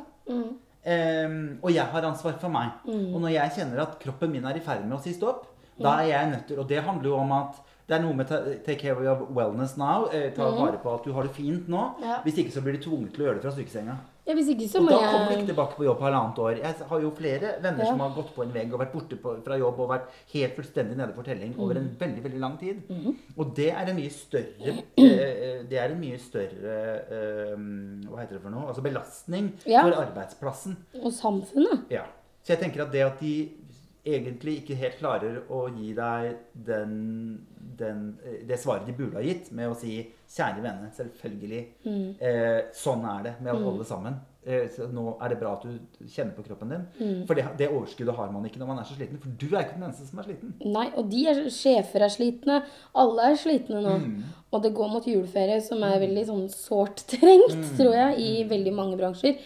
Ehm, 0.85 1.59
og 1.63 1.71
jeg 1.73 1.85
har 1.87 2.03
ansvar 2.09 2.39
for 2.41 2.49
meg. 2.51 2.71
Mm. 2.87 3.15
Og 3.15 3.21
når 3.23 3.33
jeg 3.37 3.51
kjenner 3.59 3.83
at 3.85 3.99
kroppen 4.03 4.33
min 4.33 4.45
er 4.45 4.57
i 4.59 4.61
ferd 4.65 4.85
med 4.87 4.99
å 4.99 5.03
si 5.03 5.13
stopp, 5.15 5.47
da 5.81 5.97
er 6.03 6.09
jeg 6.11 6.31
nødt 6.31 6.47
til 6.49 6.59
Og 6.61 6.69
det 6.69 6.83
handler 6.85 7.09
jo 7.09 7.17
om 7.17 7.33
at 7.33 7.61
det 7.89 7.97
er 7.97 8.03
noe 8.03 8.15
med 8.15 8.27
ta- 8.29 8.43
take 8.65 8.79
care 8.79 9.09
of 9.11 9.29
wellness 9.31 9.77
now. 9.77 10.07
Eh, 10.13 10.31
ta 10.35 10.45
vare 10.51 10.79
på 10.83 10.95
at 10.95 11.05
du 11.05 11.13
har 11.13 11.23
det 11.23 11.33
fint 11.35 11.69
nå. 11.69 11.95
Mm. 11.99 12.03
Ja. 12.05 12.19
Hvis 12.25 12.39
ikke 12.39 12.53
så 12.53 12.63
blir 12.63 12.73
du 12.79 12.83
tvunget 12.91 13.15
til 13.15 13.23
å 13.25 13.27
gjøre 13.29 13.41
det 13.41 13.43
fra 13.43 13.53
sykesenga. 13.57 13.97
Ja, 14.27 14.35
hvis 14.39 14.49
ikke 14.53 14.69
så 14.71 14.79
Og 14.79 14.87
da 14.87 14.99
kommer 15.03 15.29
du 15.33 15.35
ikke 15.35 15.49
tilbake 15.51 15.75
på 15.75 15.85
jobb 15.85 16.01
halvannet 16.05 16.39
år. 16.39 16.59
Jeg 16.63 16.75
har 16.89 17.01
jo 17.03 17.11
flere 17.11 17.49
venner 17.63 17.83
Ja. 17.85 17.91
som 17.91 17.99
har 18.01 18.11
gått 18.15 18.29
på 18.37 18.43
en 18.45 18.53
vegg 18.55 18.73
og 18.73 18.79
vært 18.81 18.93
borte 18.93 19.17
på, 19.19 19.33
fra 19.45 19.57
jobb 19.59 19.81
og 19.81 19.89
vært 19.91 20.09
helt 20.33 20.55
fullstendig 20.55 20.97
nede 20.97 21.13
for 21.15 21.23
telling 21.27 21.57
over 21.59 21.75
Mm. 21.75 21.81
en 21.83 21.97
veldig 21.99 22.23
veldig 22.23 22.41
lang 22.41 22.57
tid. 22.61 22.83
Mhm. 22.89 23.17
Og 23.37 23.55
det 23.57 23.71
er 23.73 23.89
en 23.91 23.97
mye 23.97 24.11
større 24.11 24.77
eh, 24.99 25.63
Det 25.69 25.79
er 25.79 25.91
en 25.91 26.01
mye 26.01 26.19
større 26.19 26.77
eh, 27.11 27.57
Hva 28.07 28.21
heter 28.21 28.35
det 28.39 28.43
for 28.43 28.51
noe? 28.51 28.69
Altså 28.69 28.83
belastning 28.83 29.53
Ja. 29.67 29.83
for 29.83 29.91
arbeidsplassen. 30.05 30.77
Og 31.03 31.11
samfunnet. 31.13 31.91
Ja. 31.91 32.05
Så 32.45 32.55
jeg 32.55 32.61
tenker 32.61 32.83
at 32.83 32.93
det 32.93 33.03
at 33.03 33.19
de 33.21 33.51
egentlig 34.07 34.63
ikke 34.63 34.77
helt 34.77 34.99
klarer 34.99 35.43
å 35.51 35.69
gi 35.77 35.93
deg 35.95 36.37
den, 36.67 37.47
den, 37.83 38.03
eh, 38.25 38.41
det 38.49 38.61
svaret 38.63 38.89
de 38.89 38.97
burde 38.97 39.19
ha 39.19 39.25
gitt, 39.27 39.53
med 39.53 39.71
å 39.71 39.79
si 39.79 40.01
'kjære 40.33 40.63
vene, 40.65 40.91
selvfølgelig'. 40.97 41.65
Mm. 41.85 42.11
Eh, 42.21 42.61
sånn 42.73 43.05
er 43.05 43.23
det 43.27 43.35
med 43.41 43.55
alle 43.55 43.85
sammen. 43.85 44.21
Eh, 44.43 44.67
nå 44.91 45.05
er 45.23 45.31
det 45.31 45.37
bra 45.39 45.53
at 45.55 45.63
du 45.63 46.07
kjenner 46.11 46.35
på 46.35 46.43
kroppen 46.43 46.73
din. 46.73 46.87
Mm. 46.99 47.19
For 47.29 47.39
det, 47.39 47.45
det 47.61 47.69
overskuddet 47.71 48.17
har 48.17 48.33
man 48.35 48.49
ikke 48.49 48.59
når 48.59 48.71
man 48.73 48.81
er 48.83 48.89
så 48.89 48.97
sliten. 48.97 49.21
For 49.23 49.31
du 49.39 49.45
er 49.53 49.63
ikke 49.63 49.77
den 49.77 49.85
eneste 49.87 50.09
som 50.09 50.19
er 50.19 50.27
sliten. 50.27 50.55
Nei, 50.67 50.89
og 50.99 51.13
de 51.13 51.21
er, 51.31 51.43
sjefer 51.55 52.03
er 52.03 52.11
slitne. 52.11 52.57
Alle 52.99 53.29
er 53.31 53.39
slitne 53.39 53.85
nå. 53.85 53.93
Mm. 54.03 54.17
Og 54.51 54.65
det 54.65 54.73
går 54.75 54.91
mot 54.91 55.07
juleferie, 55.07 55.61
som 55.63 55.85
er 55.87 56.03
veldig 56.03 56.27
sånn 56.33 56.51
sårt 56.51 57.05
trengt, 57.13 57.71
tror 57.79 57.95
jeg, 57.95 58.19
i 58.19 58.33
veldig 58.51 58.75
mange 58.75 58.99
bransjer. 58.99 59.39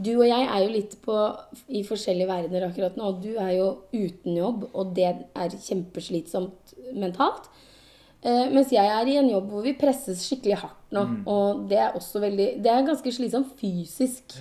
Du 0.00 0.14
og 0.14 0.24
jeg 0.30 0.48
er 0.48 0.64
jo 0.64 0.72
litt 0.78 0.96
på, 1.04 1.20
i 1.68 1.84
forskjellige 1.84 2.30
verdener 2.32 2.70
akkurat 2.70 2.96
nå. 2.96 3.12
Og 3.12 3.20
du 3.26 3.34
er 3.34 3.52
jo 3.58 3.68
uten 3.92 4.38
jobb, 4.38 4.64
og 4.72 4.96
det 4.96 5.10
er 5.12 5.60
kjempeslitsomt 5.60 6.78
mentalt. 6.96 7.52
Eh, 8.22 8.48
mens 8.50 8.72
jeg 8.74 8.82
er 8.90 9.06
i 9.06 9.16
en 9.20 9.28
jobb 9.30 9.50
hvor 9.52 9.62
vi 9.62 9.76
presses 9.78 10.24
skikkelig 10.26 10.56
hardt 10.64 10.94
nå. 10.94 11.02
Og 11.30 11.64
det 11.70 11.78
er 11.78 11.94
også 11.98 12.18
veldig 12.24 12.46
Det 12.64 12.70
er 12.72 12.86
ganske 12.86 13.12
slitsomt 13.14 13.52
fysisk. 13.60 14.38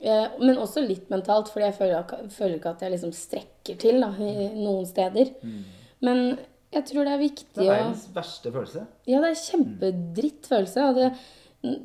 Eh, 0.00 0.26
men 0.40 0.60
også 0.60 0.80
litt 0.84 1.10
mentalt, 1.12 1.50
fordi 1.52 1.66
jeg 1.68 1.76
føler, 1.76 2.12
føler 2.32 2.58
ikke 2.58 2.72
at 2.76 2.84
jeg 2.84 2.94
liksom 2.94 3.12
strekker 3.16 3.78
til 3.80 4.00
da, 4.00 4.12
i 4.20 4.50
noen 4.62 4.86
steder. 4.88 5.32
Men 6.04 6.38
jeg 6.72 6.84
tror 6.88 7.04
det 7.08 7.12
er 7.14 7.22
viktig 7.22 7.60
å 7.60 7.62
Det 7.62 7.66
er 7.68 7.82
verdens 7.82 8.06
verste 8.14 8.52
følelse. 8.52 8.86
Ja, 9.08 9.20
det 9.24 9.30
er 9.32 9.42
kjempedritt 9.44 10.48
følelse. 10.50 10.88
Og 10.90 10.98
det, 11.00 11.10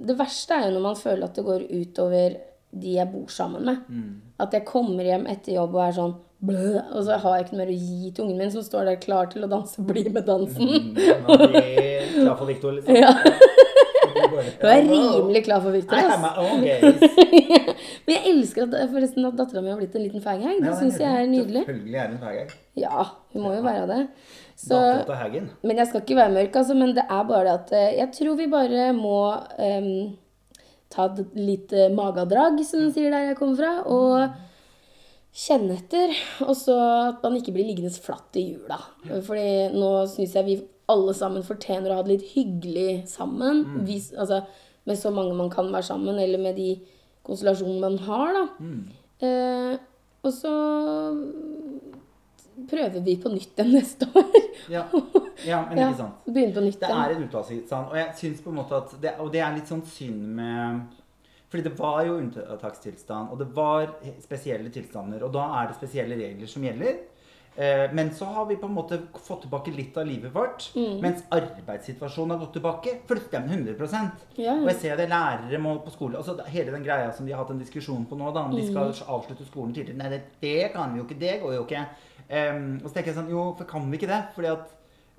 det 0.08 0.18
verste 0.20 0.58
er 0.58 0.68
jo 0.70 0.74
når 0.78 0.88
man 0.88 1.00
føler 1.00 1.28
at 1.28 1.38
det 1.38 1.46
går 1.48 1.68
utover 1.70 2.40
de 2.72 2.96
jeg 2.96 3.12
bor 3.12 3.28
sammen 3.28 3.66
med. 3.68 3.88
At 4.40 4.54
jeg 4.56 4.64
kommer 4.68 5.04
hjem 5.04 5.26
etter 5.28 5.58
jobb 5.58 5.76
og 5.76 5.84
er 5.86 5.96
sånn 5.98 6.14
blø, 6.42 6.80
og 6.92 7.04
så 7.06 7.12
har 7.22 7.36
jeg 7.38 7.46
ikke 7.46 7.56
noe 7.56 7.62
mer 7.64 7.74
å 7.74 7.78
gi 7.78 8.12
til 8.12 8.24
ungen 8.26 8.40
min, 8.42 8.52
som 8.54 8.64
står 8.66 8.84
der 8.90 8.98
klar 9.02 9.26
til 9.32 9.42
å 9.46 9.52
danse 9.52 9.78
Bli 9.86 10.04
med 10.10 10.24
dansen. 10.26 10.68
Mm, 10.68 10.72
man 11.28 11.38
blir 11.48 11.62
klar 12.16 12.38
for 12.40 12.48
Victor, 12.50 12.72
liksom. 12.78 12.96
Ja. 12.98 13.12
Du 14.62 14.66
er 14.68 14.82
rimelig 14.86 15.44
klar 15.46 15.62
for 15.64 15.72
Victor. 15.74 15.98
Men 18.06 18.16
jeg 18.16 18.24
elsker 18.32 18.62
at, 18.68 18.74
forresten 18.92 19.26
at 19.28 19.38
dattera 19.40 19.62
mi 19.64 19.72
har 19.72 19.80
blitt 19.80 19.96
en 19.98 20.06
liten 20.06 20.22
faghag. 20.24 20.60
Det 20.62 20.70
Ja, 20.70 20.76
syns 20.80 21.00
jeg 21.02 21.10
er 21.10 21.30
nydelig. 21.30 21.64
Selvfølgelig 21.66 22.00
er 22.02 22.08
hun 22.12 22.20
faghag. 22.22 22.50
Ja, 22.80 23.00
hun 23.34 23.42
må 23.46 23.50
jo 23.56 23.64
være 23.66 23.86
det. 23.90 24.02
Så. 24.62 24.78
Men 25.66 25.76
jeg 25.82 25.88
skal 25.90 26.04
ikke 26.04 26.20
være 26.20 26.36
mørk, 26.38 26.54
altså. 26.62 26.74
Men 26.78 26.90
det 26.98 27.06
er 27.08 27.24
bare 27.32 27.44
det 27.48 27.54
at 27.56 27.70
eh, 27.78 27.92
jeg 28.00 28.10
tror 28.18 28.34
vi 28.40 28.48
bare 28.52 28.82
må 28.98 29.18
um, 29.58 29.90
ta 30.94 31.02
et 31.10 31.20
lite 31.40 31.80
magedrag, 31.96 32.54
som 32.68 32.80
de 32.86 32.90
sier 32.94 33.10
der 33.14 33.24
jeg 33.32 33.40
kommer 33.40 33.58
fra, 33.62 33.74
og 33.88 34.12
kjenne 35.32 35.78
etter. 35.80 36.14
Og 36.48 36.56
så 36.60 36.76
at 37.12 37.24
man 37.24 37.38
ikke 37.40 37.54
blir 37.56 37.70
liggende 37.70 37.92
flatt 37.96 38.38
i 38.40 38.48
jula. 38.52 38.80
Fordi 39.08 39.72
nå 39.76 39.92
syns 40.12 40.36
jeg 40.38 40.48
vi 40.48 40.58
alle 40.92 41.14
sammen 41.16 41.46
fortjener 41.48 41.92
å 41.92 42.00
ha 42.00 42.06
det 42.06 42.18
litt 42.18 42.34
hyggelig 42.34 43.06
sammen. 43.12 43.64
Vi, 43.88 44.00
altså, 44.20 44.42
med 44.90 45.00
så 45.00 45.12
mange 45.16 45.38
man 45.38 45.52
kan 45.54 45.70
være 45.72 45.88
sammen, 45.88 46.20
eller 46.20 46.42
med 46.42 46.58
de 46.60 46.74
konstellasjonene 47.28 47.80
man 47.80 47.98
har, 48.08 48.36
da. 48.36 48.44
Eh, 49.22 49.76
og 50.26 50.34
så 50.36 50.52
prøver 52.70 53.02
vi 53.06 53.16
på 53.22 53.32
nytt 53.32 53.58
igjen 53.58 53.72
neste 53.78 54.08
år. 54.12 54.32
Ja. 54.70 54.84
ja, 55.46 55.62
men 55.70 55.78
Ja, 55.80 55.90
ikke 55.90 56.02
sant. 56.02 56.26
Begynne 56.28 56.56
på 56.56 56.66
nytt 56.66 56.82
Det 56.82 56.90
er 56.90 57.16
en 57.16 57.24
unntakstilstand. 57.26 57.92
Og 57.94 57.98
jeg 57.98 58.18
syns 58.20 58.44
på 58.44 58.52
en 58.52 58.60
måte 58.60 58.78
at 58.78 58.98
det, 59.02 59.16
Og 59.20 59.32
det 59.34 59.42
er 59.42 59.56
litt 59.56 59.72
sånn 59.72 59.84
synd 59.88 60.22
med 60.38 60.82
Fordi 61.52 61.64
det 61.68 61.74
var 61.80 62.06
jo 62.08 62.14
unntakstilstand, 62.22 63.32
og 63.34 63.40
det 63.42 63.50
var 63.56 63.90
spesielle 64.24 64.70
tilstander. 64.72 65.24
Og 65.28 65.34
da 65.36 65.50
er 65.62 65.68
det 65.68 65.76
spesielle 65.82 66.16
regler 66.16 66.48
som 66.48 66.64
gjelder. 66.64 67.02
Eh, 67.58 67.92
Men 67.92 68.14
så 68.16 68.26
har 68.32 68.46
vi 68.48 68.56
på 68.56 68.66
en 68.70 68.74
måte 68.78 68.98
fått 69.20 69.42
tilbake 69.44 69.74
litt 69.76 69.98
av 70.00 70.06
livet 70.08 70.32
vårt. 70.34 70.70
Mm. 70.76 71.02
Mens 71.04 71.24
arbeidssituasjonen 71.36 72.32
har 72.32 72.40
gått 72.46 72.54
tilbake 72.54 72.94
fullstendig 73.10 73.76
100 73.76 74.12
Ja, 74.38 74.54
Og 74.54 74.68
jeg 74.70 74.76
ser 74.80 74.96
det 74.96 75.10
lærere 75.10 75.60
må 75.60 75.76
på 75.84 75.92
skole 75.92 76.18
altså 76.18 76.38
Hele 76.48 76.72
den 76.72 76.84
greia 76.86 77.12
som 77.12 77.26
de 77.26 77.34
har 77.34 77.44
hatt 77.44 77.52
en 77.52 77.60
diskusjon 77.60 78.06
på 78.08 78.16
nå, 78.16 78.32
da, 78.34 78.46
om 78.46 78.56
de 78.56 78.64
skal 78.72 78.94
Mm. 78.94 79.04
avslutte 79.08 79.46
skolen 79.46 79.74
tidligere. 79.74 79.98
Nei, 79.98 80.10
det, 80.10 80.22
det 80.42 80.72
kan 80.74 80.94
vi 80.94 81.00
jo 81.00 81.04
ikke. 81.06 81.20
Det 81.20 81.42
går 81.42 81.54
jo 81.58 81.66
ikke. 81.66 81.86
Um, 82.32 82.80
og 82.82 82.88
så 82.90 82.94
tenker 82.94 83.12
jeg 83.12 83.16
sånn 83.20 83.30
Jo, 83.30 83.54
for 83.58 83.66
kan 83.66 83.92
vi 83.92 83.98
ikke 83.98 84.08
det? 84.08 84.24
Fordi 84.36 84.48
at 84.48 84.70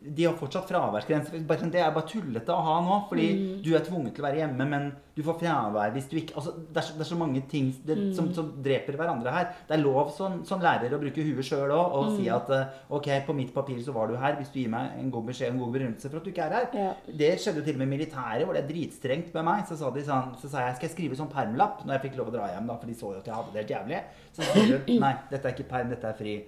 de 0.04 0.24
har 0.24 0.34
fortsatt 0.34 0.66
fraværsgrense. 0.68 1.30
Sånn, 1.30 1.70
Det 1.70 1.80
er 1.80 1.90
bare 1.94 2.08
tullete 2.08 2.48
å 2.50 2.62
ha 2.62 2.80
nå. 2.82 3.08
Fordi 3.08 3.28
Mm. 3.32 3.62
du 3.62 3.74
er 3.74 3.80
tvunget 3.80 4.14
til 4.14 4.24
å 4.24 4.28
være 4.28 4.36
hjemme, 4.42 4.66
men 4.68 4.92
du 5.14 5.22
får 5.22 5.38
fravær 5.40 5.92
hvis 5.92 6.08
du 6.08 6.16
ikke 6.16 6.34
altså, 6.34 6.54
det, 6.72 6.76
er 6.76 6.80
så, 6.80 6.92
det 6.96 7.00
er 7.00 7.10
så 7.14 7.18
mange 7.18 7.42
ting 7.48 7.70
det, 7.84 7.96
Mm. 7.98 8.14
som, 8.14 8.32
som 8.34 8.52
dreper 8.62 8.96
hverandre 8.96 9.30
her. 9.30 9.44
Det 9.68 9.78
er 9.78 9.82
lov 9.82 10.10
som, 10.16 10.44
som 10.44 10.60
lærer 10.60 10.90
å 10.90 10.98
bruke 11.00 11.22
huet 11.22 11.44
sjøl 11.44 11.70
òg 11.70 11.92
og 11.92 12.06
Mm. 12.10 12.16
si 12.16 12.28
at 12.28 12.50
eh, 12.50 12.66
OK, 12.90 13.06
på 13.26 13.34
mitt 13.34 13.52
papir 13.54 13.76
så 13.84 13.92
var 13.92 14.08
du 14.08 14.16
her. 14.16 14.34
Hvis 14.36 14.52
du 14.52 14.58
gir 14.60 14.68
meg 14.70 14.90
en 14.98 15.10
god 15.10 15.26
beskjed 15.26 15.52
en 15.52 15.58
god 15.58 15.72
begrunnelse 15.72 16.08
for 16.10 16.16
at 16.16 16.24
du 16.24 16.30
ikke 16.30 16.46
er 16.46 16.50
her. 16.52 16.68
Ja. 16.74 16.94
Det 17.06 17.38
skjedde 17.38 17.56
jo 17.60 17.64
til 17.64 17.74
og 17.74 17.78
med 17.78 17.88
i 17.92 17.96
militæret, 17.98 18.44
hvor 18.44 18.54
det 18.54 18.64
er 18.64 18.72
dritstrengt 18.74 19.32
med 19.34 19.44
meg. 19.44 19.66
Så 19.68 19.76
sa, 19.78 19.90
de 19.90 20.00
sånn, 20.02 20.34
så 20.40 20.48
sa 20.48 20.58
jeg 20.66 20.76
skal 20.76 20.88
jeg 20.88 20.96
skrive 20.96 21.16
sånn 21.16 21.30
permlapp 21.30 21.84
når 21.84 22.00
jeg 22.00 22.10
fikk 22.10 22.16
lov 22.18 22.28
å 22.28 22.32
dra 22.32 22.48
hjem, 22.48 22.66
da, 22.66 22.76
for 22.76 22.86
de 22.86 22.94
så 22.94 23.12
jo 23.12 23.18
at 23.18 23.24
jeg 23.26 23.34
hadde 23.34 23.52
det 23.52 23.60
helt 23.62 23.74
jævlig. 23.76 24.02
Så 24.32 24.42
sa 24.42 24.52
de 24.86 24.98
nei, 25.04 25.14
dette 25.30 25.44
er 25.46 25.52
ikke 25.54 25.68
perm, 25.68 25.88
dette 25.90 26.04
er 26.08 26.14
fri. 26.14 26.44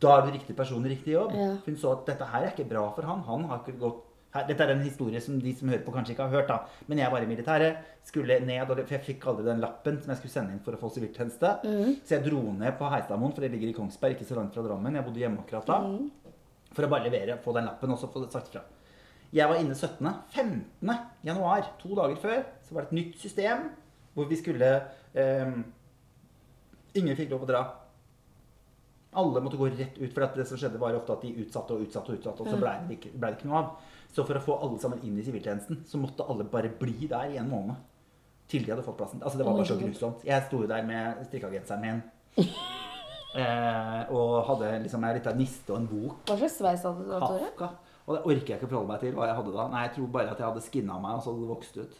Da 0.00 0.18
er 0.18 0.26
du 0.26 0.34
riktig 0.34 0.56
person 0.58 0.84
i 0.84 0.90
riktig 0.92 1.14
jobb. 1.14 1.32
Ja. 1.36 1.52
Hun 1.64 1.76
så 1.80 1.92
at 1.94 2.06
dette 2.10 2.26
her 2.28 2.44
er 2.44 2.52
ikke 2.52 2.68
bra 2.68 2.82
for 2.96 3.06
han. 3.08 3.22
Han 3.28 3.44
har 3.50 3.62
ikke 3.64 3.78
gått 3.80 4.02
Dette 4.36 4.60
er 4.66 4.74
en 4.74 4.82
historie 4.84 5.16
som 5.24 5.38
de 5.40 5.52
som 5.56 5.70
hører 5.70 5.80
på, 5.80 5.92
kanskje 5.94 6.12
ikke 6.12 6.26
har 6.26 6.34
hørt. 6.42 6.48
da. 6.50 6.82
Men 6.90 6.98
jeg 7.00 7.08
var 7.08 7.22
i 7.24 7.28
militæret, 7.30 7.78
skulle 8.04 8.36
ned, 8.44 8.68
og 8.68 8.82
for 8.82 8.92
jeg 8.92 9.00
fikk 9.06 9.22
aldri 9.30 9.46
den 9.46 9.62
lappen 9.62 9.96
som 10.02 10.10
jeg 10.12 10.18
skulle 10.18 10.32
sende 10.34 10.52
inn 10.52 10.60
for 10.60 10.76
å 10.76 10.80
få 10.82 10.90
siviltjeneste. 10.92 11.52
Så 12.04 12.18
jeg 12.18 12.24
dro 12.26 12.42
ned 12.52 12.76
på 12.76 12.90
Heistadmoen, 12.92 13.32
for 13.32 13.40
det 13.40 13.48
ligger 13.54 13.70
i 13.70 13.76
Kongsberg, 13.78 14.12
ikke 14.18 14.28
så 14.28 14.36
langt 14.36 14.52
fra 14.52 14.66
Drammen. 14.66 14.98
Jeg 14.98 15.06
bodde 15.06 15.22
hjemme 15.22 15.40
akkurat 15.40 15.70
da. 15.70 15.78
For 16.76 16.84
å 16.84 16.90
bare 16.92 17.08
levere, 17.08 17.38
få 17.40 17.54
den 17.56 17.64
lappen 17.70 17.94
og 17.96 17.98
så 18.02 18.10
få 18.12 18.26
det 18.26 18.32
sagt 18.34 18.52
fra. 18.52 18.60
Jeg 19.32 19.48
var 19.48 19.56
inne 19.62 19.74
17. 19.74 20.04
15. 20.36 20.92
januar, 21.24 21.72
to 21.80 21.94
dager 21.96 22.20
før, 22.20 22.44
så 22.66 22.74
var 22.76 22.84
det 22.84 22.92
et 22.92 22.98
nytt 23.00 23.16
system 23.24 23.70
hvor 24.12 24.28
vi 24.28 24.36
skulle 24.36 24.74
eh, 25.16 25.56
Ingen 26.96 27.16
fikk 27.16 27.32
lov 27.32 27.42
å 27.44 27.48
dra. 27.48 27.64
Alle 29.16 29.40
måtte 29.40 29.56
gå 29.56 29.68
rett 29.70 29.98
ut, 29.98 30.12
for 30.12 30.26
det 30.36 30.46
som 30.48 30.58
skjedde 30.60 30.80
var 30.80 30.96
ofte 30.98 31.14
at 31.14 31.22
de 31.24 31.34
utsatte 31.44 31.72
og 31.76 31.84
utsatte, 31.86 32.12
og 32.12 32.18
utsatte, 32.18 32.42
og 32.42 32.50
så 32.50 32.58
ble 32.60 32.72
det, 32.88 32.96
ikke, 32.98 33.12
ble 33.16 33.30
det 33.30 33.38
ikke 33.38 33.48
noe 33.48 33.60
av. 33.62 33.92
Så 34.12 34.24
for 34.24 34.38
å 34.38 34.42
få 34.44 34.56
alle 34.64 34.80
sammen 34.80 35.02
inn 35.04 35.18
i 35.18 35.24
siviltjenesten, 35.24 35.84
så 35.88 36.00
måtte 36.00 36.26
alle 36.28 36.44
bare 36.48 36.72
bli 36.80 37.08
der 37.10 37.32
i 37.32 37.38
en 37.40 37.48
måned. 37.48 37.78
Til 38.50 38.62
de 38.62 38.70
hadde 38.70 38.84
fått 38.86 38.98
plassen. 38.98 39.22
Altså 39.22 39.38
Det 39.38 39.46
var 39.46 39.56
bare 39.58 39.66
så 39.66 39.78
grusomt. 39.80 40.26
Jeg 40.26 40.44
sto 40.46 40.60
jo 40.62 40.68
der 40.70 40.84
med 40.86 41.22
strikkagenseren 41.28 41.82
min. 41.86 42.02
Eh, 43.36 44.12
og 44.16 44.46
hadde 44.48 44.70
liksom 44.80 45.02
en 45.04 45.12
liten 45.12 45.36
niste 45.36 45.74
og 45.74 45.82
en 45.82 45.88
bok. 45.90 46.22
Hva 46.30 46.38
slags 46.40 46.54
sveis 46.56 46.84
hadde 46.86 47.02
du 47.04 47.10
da, 47.10 47.18
Tore? 47.20 47.68
Og 48.06 48.14
det 48.14 48.20
orker 48.22 48.52
jeg 48.52 48.56
ikke 48.56 48.68
å 48.68 48.70
forholde 48.70 48.88
meg 48.88 49.02
til 49.02 49.16
hva 49.18 49.26
jeg 49.28 49.36
hadde 49.36 49.52
da. 49.52 49.66
Nei, 49.72 49.82
jeg 49.84 49.92
tror 49.96 50.06
bare 50.14 50.30
at 50.32 50.40
jeg 50.40 50.46
hadde 50.46 50.62
skinna 50.64 50.96
meg, 51.02 51.18
og 51.18 51.20
så 51.20 51.34
hadde 51.34 51.42
det 51.42 51.50
vokst 51.50 51.76
ut. 51.82 51.98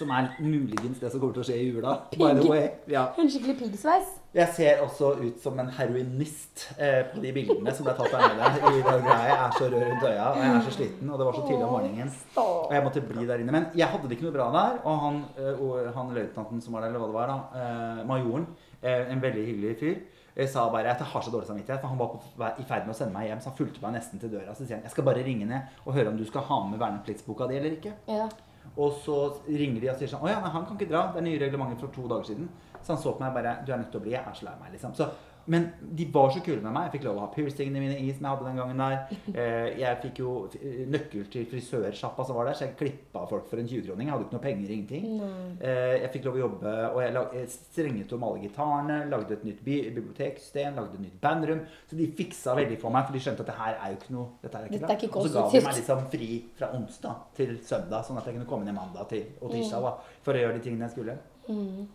Som 0.00 0.10
er 0.16 0.30
muligens 0.40 0.96
det 0.96 1.10
som 1.12 1.20
kommer 1.20 1.34
til 1.36 1.42
å 1.42 1.46
skje 1.50 1.56
i 1.60 1.66
jula. 1.68 1.90
By 2.14 2.30
the 2.38 2.46
way. 2.48 2.70
Ja. 2.88 3.02
En 3.20 3.28
skikkelig 3.28 3.58
piggsveis? 3.58 4.14
Jeg 4.32 4.54
ser 4.56 4.78
også 4.84 5.10
ut 5.18 5.40
som 5.42 5.58
en 5.60 5.68
heroinist 5.76 6.62
eh, 6.78 7.02
på 7.10 7.20
de 7.20 7.32
bildene 7.36 7.74
som 7.76 7.84
ble 7.84 7.92
tatt 7.98 8.14
der 8.14 8.36
nede. 8.38 8.70
I 8.78 8.84
dag. 8.86 9.08
Jeg 9.10 9.34
er 9.34 9.56
så 9.58 9.66
rød 9.66 9.84
rundt 9.90 10.06
øya, 10.06 10.28
og 10.30 10.40
jeg 10.40 10.54
er 10.54 10.64
så 10.64 10.72
sliten, 10.78 11.10
og 11.10 11.20
det 11.20 11.26
var 11.28 11.36
så 11.36 11.42
tidlig 11.48 11.66
om 11.66 11.74
morgenen. 11.74 12.14
Og 12.40 12.72
jeg 12.76 12.86
måtte 12.86 13.04
bli 13.10 13.26
der 13.28 13.44
inne. 13.44 13.56
Men 13.58 13.68
jeg 13.76 13.90
hadde 13.92 14.08
det 14.08 14.16
ikke 14.16 14.28
noe 14.30 14.36
bra 14.38 14.48
der. 14.56 14.80
Og 14.86 15.04
han, 15.04 15.20
eh, 15.36 15.60
og 15.66 15.92
han 15.98 16.14
løytnanten 16.16 16.64
som 16.64 16.78
var 16.78 16.86
der, 16.86 16.94
eller 16.94 17.04
hva 17.04 17.10
det 17.10 17.18
var, 17.18 17.34
da, 17.34 17.60
eh, 17.60 18.02
majoren, 18.08 18.46
eh, 18.80 19.12
en 19.12 19.22
veldig 19.26 19.46
hyggelig 19.50 19.76
fyr, 19.82 20.00
jeg 20.40 20.48
sa 20.48 20.68
bare 20.72 20.92
at 20.94 21.00
jeg 21.02 21.10
har 21.10 21.24
så 21.26 21.32
dårlig 21.34 21.48
samvittighet. 21.50 21.82
For 21.82 21.90
han 21.90 21.98
var 21.98 22.14
på, 22.14 22.20
i 22.62 22.64
ferd 22.68 22.86
med 22.86 22.94
å 22.94 22.96
sende 22.96 23.12
meg 23.12 23.28
hjem, 23.28 23.42
så 23.42 23.50
han 23.50 23.58
fulgte 23.58 23.82
meg 23.82 23.98
nesten 23.98 24.22
til 24.22 24.30
døra. 24.32 24.54
Så 24.54 24.64
sier 24.64 24.78
han 24.78 24.86
jeg 24.86 24.94
skal 24.94 25.04
bare 25.04 25.24
ringe 25.26 25.48
ned 25.48 25.82
og 25.84 25.96
høre 25.96 26.12
om 26.12 26.16
du 26.16 26.24
skal 26.28 26.46
ha 26.48 26.60
med 26.70 26.80
vernepliktsboka 26.80 27.50
di 27.50 27.58
eller 27.58 27.76
ikke. 27.76 27.92
Ja. 28.08 28.28
Og 28.76 28.92
så 29.02 29.16
ringer 29.48 29.80
de 29.82 29.90
og 29.90 29.98
sier 29.98 30.10
sånn 30.12 30.22
Å 30.22 30.30
ja, 30.30 30.38
han 30.44 30.66
kan 30.66 30.76
ikke 30.76 30.90
dra. 30.92 31.08
Det 31.10 31.20
er 31.20 31.26
nye 31.26 31.40
reglementer 31.42 31.80
fra 31.80 31.90
to 31.94 32.06
dager 32.10 32.28
siden. 32.30 32.46
Så 32.80 32.94
han 32.94 33.02
så 33.02 33.12
på 33.16 33.24
meg 33.24 33.34
bare 33.34 33.56
Du 33.66 33.72
er 33.72 33.82
nødt 33.82 33.90
til 33.92 34.00
å 34.00 34.04
bli. 34.04 34.14
Jeg 34.14 34.22
er 34.22 34.36
så 34.38 34.46
lei 34.46 34.54
meg, 34.60 34.72
liksom. 34.76 34.94
Så, 34.96 35.08
men 35.46 35.68
de 35.80 36.06
var 36.12 36.30
så 36.34 36.42
kule 36.44 36.60
med 36.60 36.74
meg. 36.74 36.88
Jeg 36.88 36.98
fikk 36.98 37.06
lov 37.08 37.18
å 37.20 37.24
ha 37.24 37.30
piercingene 37.34 37.82
mine 37.82 37.96
i 37.98 38.10
som 38.12 38.26
jeg 38.26 38.34
hadde 38.34 38.46
den 38.48 38.60
gangen 38.60 38.82
der. 38.82 38.96
Eh, 39.30 39.78
jeg 39.80 39.98
fikk 40.02 40.20
jo 40.22 40.34
eh, 40.58 40.82
nøkkel 40.90 41.26
til 41.32 41.46
frisørsjappa 41.50 42.26
som 42.26 42.38
var 42.38 42.50
der, 42.50 42.58
så 42.58 42.66
jeg 42.66 42.76
klippa 42.80 43.24
folk 43.30 43.48
for 43.50 43.62
en 43.62 43.68
20-kroning. 43.70 44.08
Jeg 44.08 44.14
hadde 44.14 44.26
ikke 44.26 44.36
noe 44.36 44.44
penger, 44.44 44.74
ingenting. 44.76 45.08
Nei. 45.20 45.72
jeg 46.00 46.10
fikk 46.14 46.28
lov 46.28 46.38
å 46.38 46.42
jobbe, 46.42 46.74
og 46.90 47.00
jeg, 47.04 47.14
lag, 47.16 47.34
jeg 47.38 47.52
strenget 47.54 48.14
om 48.16 48.26
alle 48.28 48.44
gitarene, 48.44 48.98
lagde 49.10 49.36
et 49.36 49.46
nytt 49.48 49.64
bi 49.64 49.78
biblioteksystem, 49.94 50.76
lagde 50.78 50.98
et 50.98 51.04
nytt 51.06 51.18
bandrom. 51.22 51.64
Så 51.90 51.98
de 51.98 52.08
fiksa 52.20 52.54
veldig 52.58 52.78
for 52.82 52.94
meg, 52.94 53.08
for 53.08 53.16
de 53.16 53.24
skjønte 53.24 53.46
at 53.46 53.52
det 53.52 53.58
her 53.60 53.76
er 53.78 53.94
jo 53.94 54.00
ikke 54.00 54.14
noe 54.16 54.28
Dette 54.42 54.60
er 54.60 54.68
ikke, 54.68 54.80
Dette 54.84 54.94
er 54.94 55.10
bra. 55.10 55.20
Og 55.20 55.26
så 55.26 55.34
ga 55.34 55.46
de 55.54 55.64
meg 55.66 55.80
liksom 55.80 56.06
fri 56.14 56.30
fra 56.58 56.70
onsdag 56.76 57.26
til 57.38 57.56
søndag, 57.66 58.06
sånn 58.06 58.20
at 58.20 58.28
jeg 58.28 58.38
kunne 58.38 58.48
komme 58.50 58.68
ned 58.68 58.76
mandag 58.76 59.10
til, 59.12 59.26
og 59.40 59.54
tirsdag 59.54 59.86
da, 59.86 59.94
for 60.26 60.36
å 60.36 60.44
gjøre 60.44 60.58
de 60.58 60.64
tingene 60.66 60.88
jeg 60.88 60.96
skulle. 60.98 61.18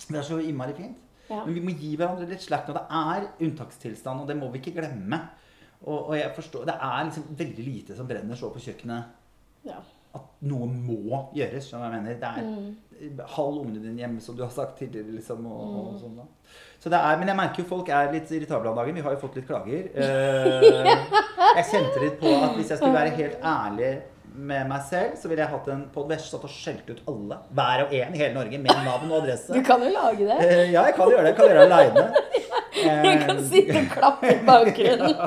Det 0.10 0.20
er 0.20 0.26
så 0.28 0.40
innmari 0.44 0.76
fint. 0.78 1.05
Ja. 1.30 1.42
Men 1.46 1.56
vi 1.56 1.64
må 1.66 1.74
gi 1.74 1.96
hverandre 1.98 2.28
litt 2.30 2.44
slack 2.44 2.68
Og 2.70 2.76
det 2.78 2.84
er 2.94 3.24
unntakstilstand, 3.42 4.22
og 4.22 4.30
det 4.30 4.38
må 4.38 4.52
vi 4.54 4.62
ikke 4.62 4.76
glemme. 4.78 5.20
Og, 5.82 6.12
og 6.12 6.16
jeg 6.18 6.32
forstår, 6.38 6.66
Det 6.70 6.78
er 6.88 7.04
liksom 7.08 7.28
veldig 7.38 7.66
lite 7.66 7.98
som 7.98 8.10
brenner 8.10 8.38
så 8.40 8.52
på 8.54 8.62
kjøkkenet 8.62 9.70
ja. 9.70 9.82
at 10.18 10.46
noe 10.50 10.70
må 10.70 11.26
gjøres. 11.36 11.70
skjønner 11.70 11.94
jeg 11.94 12.04
mener. 12.04 12.20
Det 12.22 13.20
er 13.20 13.34
halv 13.36 13.60
ungene 13.64 13.84
dine 13.84 14.04
hjemme, 14.04 14.22
som 14.24 14.38
du 14.38 14.44
har 14.46 14.54
sagt 14.54 14.78
tidligere. 14.80 15.18
liksom, 15.18 15.46
og, 15.50 15.78
og 15.82 16.00
sånn 16.02 16.18
da. 16.22 16.28
Så 16.80 16.92
det 16.94 17.00
er, 17.02 17.18
Men 17.20 17.32
jeg 17.32 17.40
merker 17.42 17.64
jo 17.64 17.70
folk 17.70 17.90
er 17.90 18.12
litt 18.14 18.32
irritable 18.32 18.72
om 18.72 18.78
dagen. 18.80 18.98
Vi 18.98 19.06
har 19.06 19.16
jo 19.16 19.22
fått 19.22 19.40
litt 19.40 19.48
klager. 19.50 19.90
Uh, 19.98 20.92
jeg 21.58 21.70
kjente 21.72 22.04
litt 22.04 22.20
på 22.22 22.34
at 22.38 22.54
hvis 22.58 22.74
jeg 22.74 22.82
skulle 22.82 22.98
være 22.98 23.16
helt 23.18 23.42
ærlig 23.42 23.94
med 24.38 24.68
meg 24.70 24.82
selv, 24.90 25.16
så 25.22 25.28
ville 25.32 25.42
jeg 25.44 25.52
hatt 25.52 25.68
en 25.74 25.84
podvest 25.94 26.32
satt 26.32 26.44
og 26.44 26.50
skjelt 26.52 26.90
ut 26.90 27.02
alle. 27.08 27.38
Hver 27.56 27.84
og 27.86 27.94
en 27.94 28.16
i 28.16 28.18
hele 28.18 28.34
Norge 28.36 28.58
med 28.60 28.84
navn 28.86 29.12
og 29.12 29.22
adresse. 29.24 29.54
Du 29.54 29.62
kan 29.64 29.82
jo 29.84 29.90
lage 29.94 30.26
det. 30.28 30.38
Eh, 30.46 30.72
ja, 30.74 30.84
jeg 30.90 30.96
kan 30.98 31.10
gjøre 31.10 31.24
det. 31.24 31.32
Jeg 31.32 31.36
kan 31.36 31.46
gjøre 31.48 31.66
det 31.66 31.72
aleine. 31.72 32.06
Jeg 32.76 33.20
kan 33.24 33.38
sitte 33.48 33.78
og 33.80 33.86
klappe 33.94 34.28
i 34.34 34.40
bakgrunnen. 34.46 35.16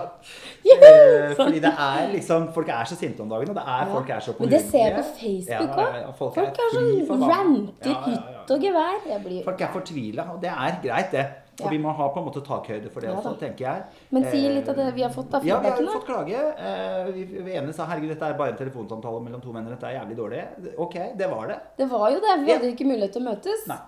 Eh, 0.69 1.31
fordi 1.39 1.61
det 1.65 1.71
er 1.81 2.11
liksom 2.13 2.49
Folk 2.53 2.69
er 2.69 2.85
så 2.85 2.97
sinte 2.99 3.23
om 3.25 3.29
dagen, 3.31 3.49
og 3.49 3.55
det 3.57 3.63
er 3.65 3.87
Ja. 3.87 3.93
folk 3.95 4.11
er 4.11 4.21
så 4.21 4.35
Men 4.39 4.51
det 4.51 4.61
ser 4.71 4.79
jeg 4.79 4.95
på. 4.97 5.03
Facebook 5.21 5.49
Ja, 5.49 5.61
òg. 5.63 5.79
ja, 5.95 6.01
ja, 6.03 6.11
folk 6.19 6.37
er 6.37 6.51
sånn 6.75 7.23
ranter 7.31 7.89
Ja, 7.89 7.95
ja, 7.95 8.11
ja, 8.11 8.13
ja. 8.13 8.39
hytt 8.43 8.51
og 8.51 8.61
gevær. 8.67 9.45
Folk 9.45 9.61
er 9.65 9.71
fortvila, 9.73 10.23
og 10.35 10.43
det 10.43 10.51
er 10.51 10.77
greit, 10.83 11.11
det. 11.13 11.25
Og 11.61 11.65
Ja. 11.65 11.71
vi 11.71 11.79
må 11.79 11.93
ha 11.93 12.09
på 12.15 12.19
en 12.21 12.25
måte 12.29 12.41
takhøyde 12.47 12.91
for 12.91 13.01
det 13.01 13.11
også, 13.11 13.33
tenker 13.39 13.59
jeg. 13.67 13.83
Men 14.13 14.23
si 14.31 14.47
Eh, 14.47 14.55
litt 14.55 14.69
av 14.69 14.77
det 14.77 14.95
vi 14.95 15.03
har 15.03 15.11
fått 15.11 15.35
av 15.35 15.45
Ja, 15.45 15.59
vi 15.59 15.69
har 15.69 15.77
fått 15.77 16.07
klage. 16.07 16.39
Eh, 16.59 17.11
Vi 17.13 17.53
ene 17.53 17.73
sa 17.75 17.85
herregud, 17.87 18.09
dette 18.11 18.23
er 18.29 18.35
bare 18.39 18.51
en 18.53 18.57
telefonsamtale 18.57 19.21
mellom 19.25 19.41
to 19.43 19.51
venner. 19.53 19.71
Dette 19.75 19.85
er 19.91 19.99
jævlig 20.01 20.17
dårlig. 20.17 20.45
Ok, 20.79 20.95
det 21.17 21.29
var 21.29 21.47
det. 21.49 21.59
Det 21.77 21.89
var 21.91 22.11
jo 22.11 22.21
det. 22.21 22.45
Vi 22.47 22.53
hadde 22.53 22.73
ikke 22.77 22.87
mulighet 22.87 23.13
til 23.13 23.23
å 23.23 23.31
møtes. 23.35 23.67
Nei. 23.67 23.79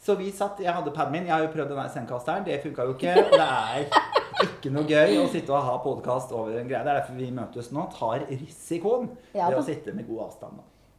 Så 0.00 0.16
vi 0.16 0.30
satt, 0.32 0.58
jeg 0.60 0.72
hadde 0.72 0.90
paden 0.94 1.12
min, 1.12 1.26
jeg 1.26 1.32
har 1.32 1.42
jo 1.42 1.48
prøvd 1.52 1.68
denne 1.68 1.90
sendkasteren, 1.92 2.42
det 2.42 2.62
funka 2.62 2.86
jo 2.88 2.94
ikke. 2.94 3.14
Det 3.30 3.38
er 3.38 3.84
ikke 4.46 4.70
noe 4.72 4.84
gøy 4.88 5.18
å 5.20 5.28
sitte 5.28 5.50
og 5.52 5.62
ha 5.62 5.76
podkast 5.84 6.32
over 6.32 6.56
en 6.58 6.66
greie. 6.66 6.82
Det 6.82 6.88
er 6.88 7.00
derfor 7.02 7.16
vi 7.18 7.30
møtes 7.30 7.70
nå. 7.70 7.84
Tar 7.92 8.20
risikoen 8.30 9.10
Ja 9.34 9.50
ved 9.50 9.58
å 9.58 9.62
sitte 9.62 9.92
med 9.94 10.08
god 10.08 10.30
avstand. 10.30 10.52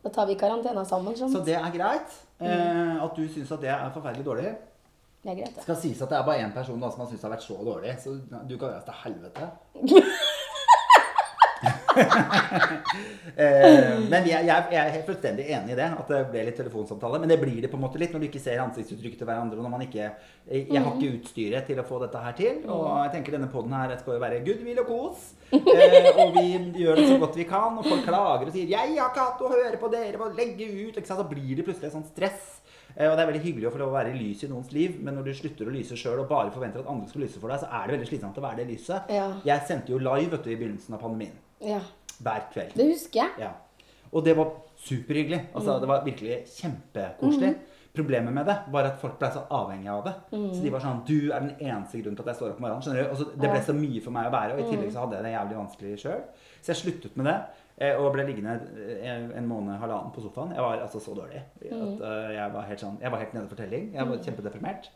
Da. 0.03 0.09
Tar 0.11 0.27
vi 0.27 0.35
karantena 0.35 0.85
sammen. 0.85 1.15
Så 1.15 1.31
Sånn. 1.31 1.43
det 1.45 1.55
er 1.55 1.71
greit. 1.71 2.13
Mm. 2.39 3.01
at 3.03 3.15
du 3.15 3.27
syns 3.27 3.51
at 3.51 3.61
det 3.61 3.69
er 3.69 3.89
forferdelig 3.93 4.23
dårlig. 4.25 4.55
Det 5.21 5.29
er 5.31 5.35
greit, 5.37 5.55
Det 5.55 5.63
skal 5.67 5.77
sies 5.77 6.01
at 6.01 6.09
det 6.09 6.17
er 6.17 6.25
bare 6.25 6.41
én 6.41 6.53
person 6.53 6.79
da, 6.81 6.89
som 6.89 7.03
har 7.03 7.11
syntes 7.11 7.21
det 7.21 7.29
har 7.29 7.35
vært 7.35 7.45
så 7.45 7.57
dårlig, 7.65 7.97
så 8.01 8.15
du 8.49 8.55
kan 8.57 8.73
det 8.73 8.85
til 8.87 9.01
helvete. 9.03 9.51
eh, 13.37 13.99
men 14.09 14.25
jeg, 14.25 14.45
jeg, 14.47 14.63
jeg 14.71 14.79
er 14.81 14.93
helt 14.95 15.05
fullstendig 15.05 15.45
enig 15.53 15.75
i 15.75 15.77
det, 15.77 15.87
at 15.93 16.09
det 16.09 16.21
ble 16.31 16.45
litt 16.47 16.57
telefonsamtale. 16.57 17.19
Men 17.21 17.29
det 17.29 17.37
blir 17.41 17.59
det 17.61 17.69
på 17.71 17.77
en 17.77 17.83
måte 17.83 18.01
litt 18.01 18.13
når 18.15 18.23
du 18.23 18.27
ikke 18.29 18.41
ser 18.41 18.63
ansiktsuttrykk 18.63 19.19
til 19.19 19.29
hverandre. 19.29 19.59
og 19.59 19.65
når 19.67 19.73
man 19.75 19.85
ikke, 19.85 20.09
Jeg 20.49 20.65
har 20.73 20.89
ikke 20.95 21.13
utstyret 21.19 21.69
til 21.69 21.81
å 21.81 21.85
få 21.87 21.99
dette 22.01 22.23
her 22.23 22.33
til. 22.37 22.55
Og 22.65 22.87
jeg 23.03 23.13
tenker 23.17 23.37
denne 23.37 23.51
poden 23.51 23.77
her 23.77 23.93
skal 23.99 24.17
jo 24.17 24.23
være 24.23 24.41
goodwill 24.47 24.81
og 24.83 24.89
kos. 24.89 25.29
Eh, 25.51 26.09
og 26.15 26.33
vi 26.37 26.47
gjør 26.81 26.95
det 26.97 27.07
så 27.09 27.19
godt 27.21 27.37
vi 27.37 27.45
kan. 27.49 27.77
Og 27.77 27.85
folk 27.85 28.03
klager 28.07 28.47
og 28.47 28.53
sier 28.55 28.67
'Jeg 28.71 28.97
har 28.97 29.11
ikke 29.11 29.27
hatt 29.27 29.41
å 29.45 29.53
høre 29.53 29.77
på 29.77 29.91
dere, 29.91 30.17
må 30.17 30.33
legge 30.33 30.65
ut'. 30.65 31.05
Så 31.05 31.29
blir 31.29 31.55
det 31.55 31.65
plutselig 31.67 31.91
sånn 31.93 32.09
stress. 32.09 32.60
Eh, 32.97 33.07
Og 33.11 33.17
det 33.17 33.23
er 33.23 33.31
veldig 33.31 33.43
hyggelig 33.45 33.67
å 33.67 33.71
få 33.71 33.79
lov 33.79 33.89
å 33.93 33.97
være 33.97 34.13
lys 34.17 34.43
i 34.43 34.47
noens 34.51 34.71
liv, 34.71 34.99
men 35.01 35.15
når 35.15 35.23
du 35.29 35.33
slutter 35.33 35.65
å 35.67 35.71
lyse 35.75 35.95
sjøl 35.95 36.19
og 36.19 36.27
bare 36.29 36.51
forventer 36.51 36.79
at 36.83 36.87
andre 36.91 37.07
skal 37.09 37.21
lyse 37.21 37.39
for 37.39 37.47
deg, 37.49 37.59
så 37.59 37.69
er 37.71 37.87
det 37.87 37.97
veldig 37.99 38.09
slitsomt 38.11 38.37
å 38.37 38.41
være 38.45 38.57
det 38.61 38.67
lyset. 38.73 39.09
Ja. 39.09 39.27
Jeg 39.45 39.67
sendte 39.67 39.91
jo 39.93 39.97
live 39.97 40.31
vet 40.31 40.43
du, 40.43 40.51
i 40.51 40.55
begynnelsen 40.59 40.93
av 40.97 41.01
pandemien. 41.01 41.35
Ja. 41.61 41.79
Hver 42.21 42.47
kveld. 42.53 42.73
Det 42.75 42.87
husker 42.93 43.23
jeg. 43.23 43.29
Ja. 43.47 43.53
Og 44.11 44.23
det 44.25 44.35
var 44.37 44.51
superhyggelig. 44.81 45.45
Altså, 45.55 45.79
Det 45.79 45.87
var 45.87 46.03
virkelig 46.03 46.41
kjempekoselig. 46.57 47.55
Problemet 47.93 48.31
med 48.31 48.45
det 48.47 48.53
var 48.71 48.85
at 48.87 48.99
folk 49.01 49.17
ble 49.19 49.27
så 49.33 49.41
avhengige 49.51 49.91
av 49.91 50.05
det. 50.05 50.13
Så 50.31 50.61
de 50.63 50.69
var 50.71 50.79
sånn 50.79 51.01
Du 51.05 51.31
er 51.31 51.39
den 51.43 51.55
eneste 51.59 51.99
grunnen 51.99 52.15
til 52.15 52.23
at 52.23 52.29
jeg 52.31 52.35
står 52.39 52.51
opp 52.53 52.61
om 52.61 52.63
morgenen. 52.63 52.83
skjønner 52.85 53.03
du? 53.03 53.09
Og 53.11 53.17
så, 53.19 53.25
det 53.35 53.49
ble 53.51 53.61
så 53.67 53.73
mye 53.75 54.01
for 54.05 54.11
meg 54.15 54.27
å 54.29 54.31
være. 54.31 54.53
og 54.53 54.59
i 54.61 54.69
tillegg 54.71 54.93
så 54.93 54.99
hadde 55.03 55.17
jeg 55.17 55.23
det 55.27 55.33
jævlig 55.33 55.57
vanskelig 55.59 55.99
sjøl. 55.99 56.21
Så 56.61 56.71
jeg 56.71 56.79
sluttet 56.79 57.17
med 57.17 57.25
det. 57.27 57.35
Eh, 57.81 57.97
Og 57.97 58.11
ble 58.13 58.25
liggende 58.27 58.57
eh, 59.01 59.25
en 59.37 59.49
måned, 59.49 59.79
halvannen 59.81 60.13
på 60.15 60.23
sofaen. 60.23 60.53
Jeg 60.55 60.63
var 60.65 60.85
altså 60.85 61.01
så 61.01 61.15
dårlig 61.17 61.41
at 61.41 62.05
eh, 62.11 62.29
jeg 62.37 62.53
var 62.53 62.69
helt 62.69 62.85
sånn 62.85 63.01
Jeg 63.01 63.11
var 63.11 63.23
helt 63.23 63.35
nede 63.37 63.49
for 63.49 63.59
telling. 63.59 63.91
Jeg 63.95 64.09
var 64.09 64.23
kjempedeprimert. 64.27 64.91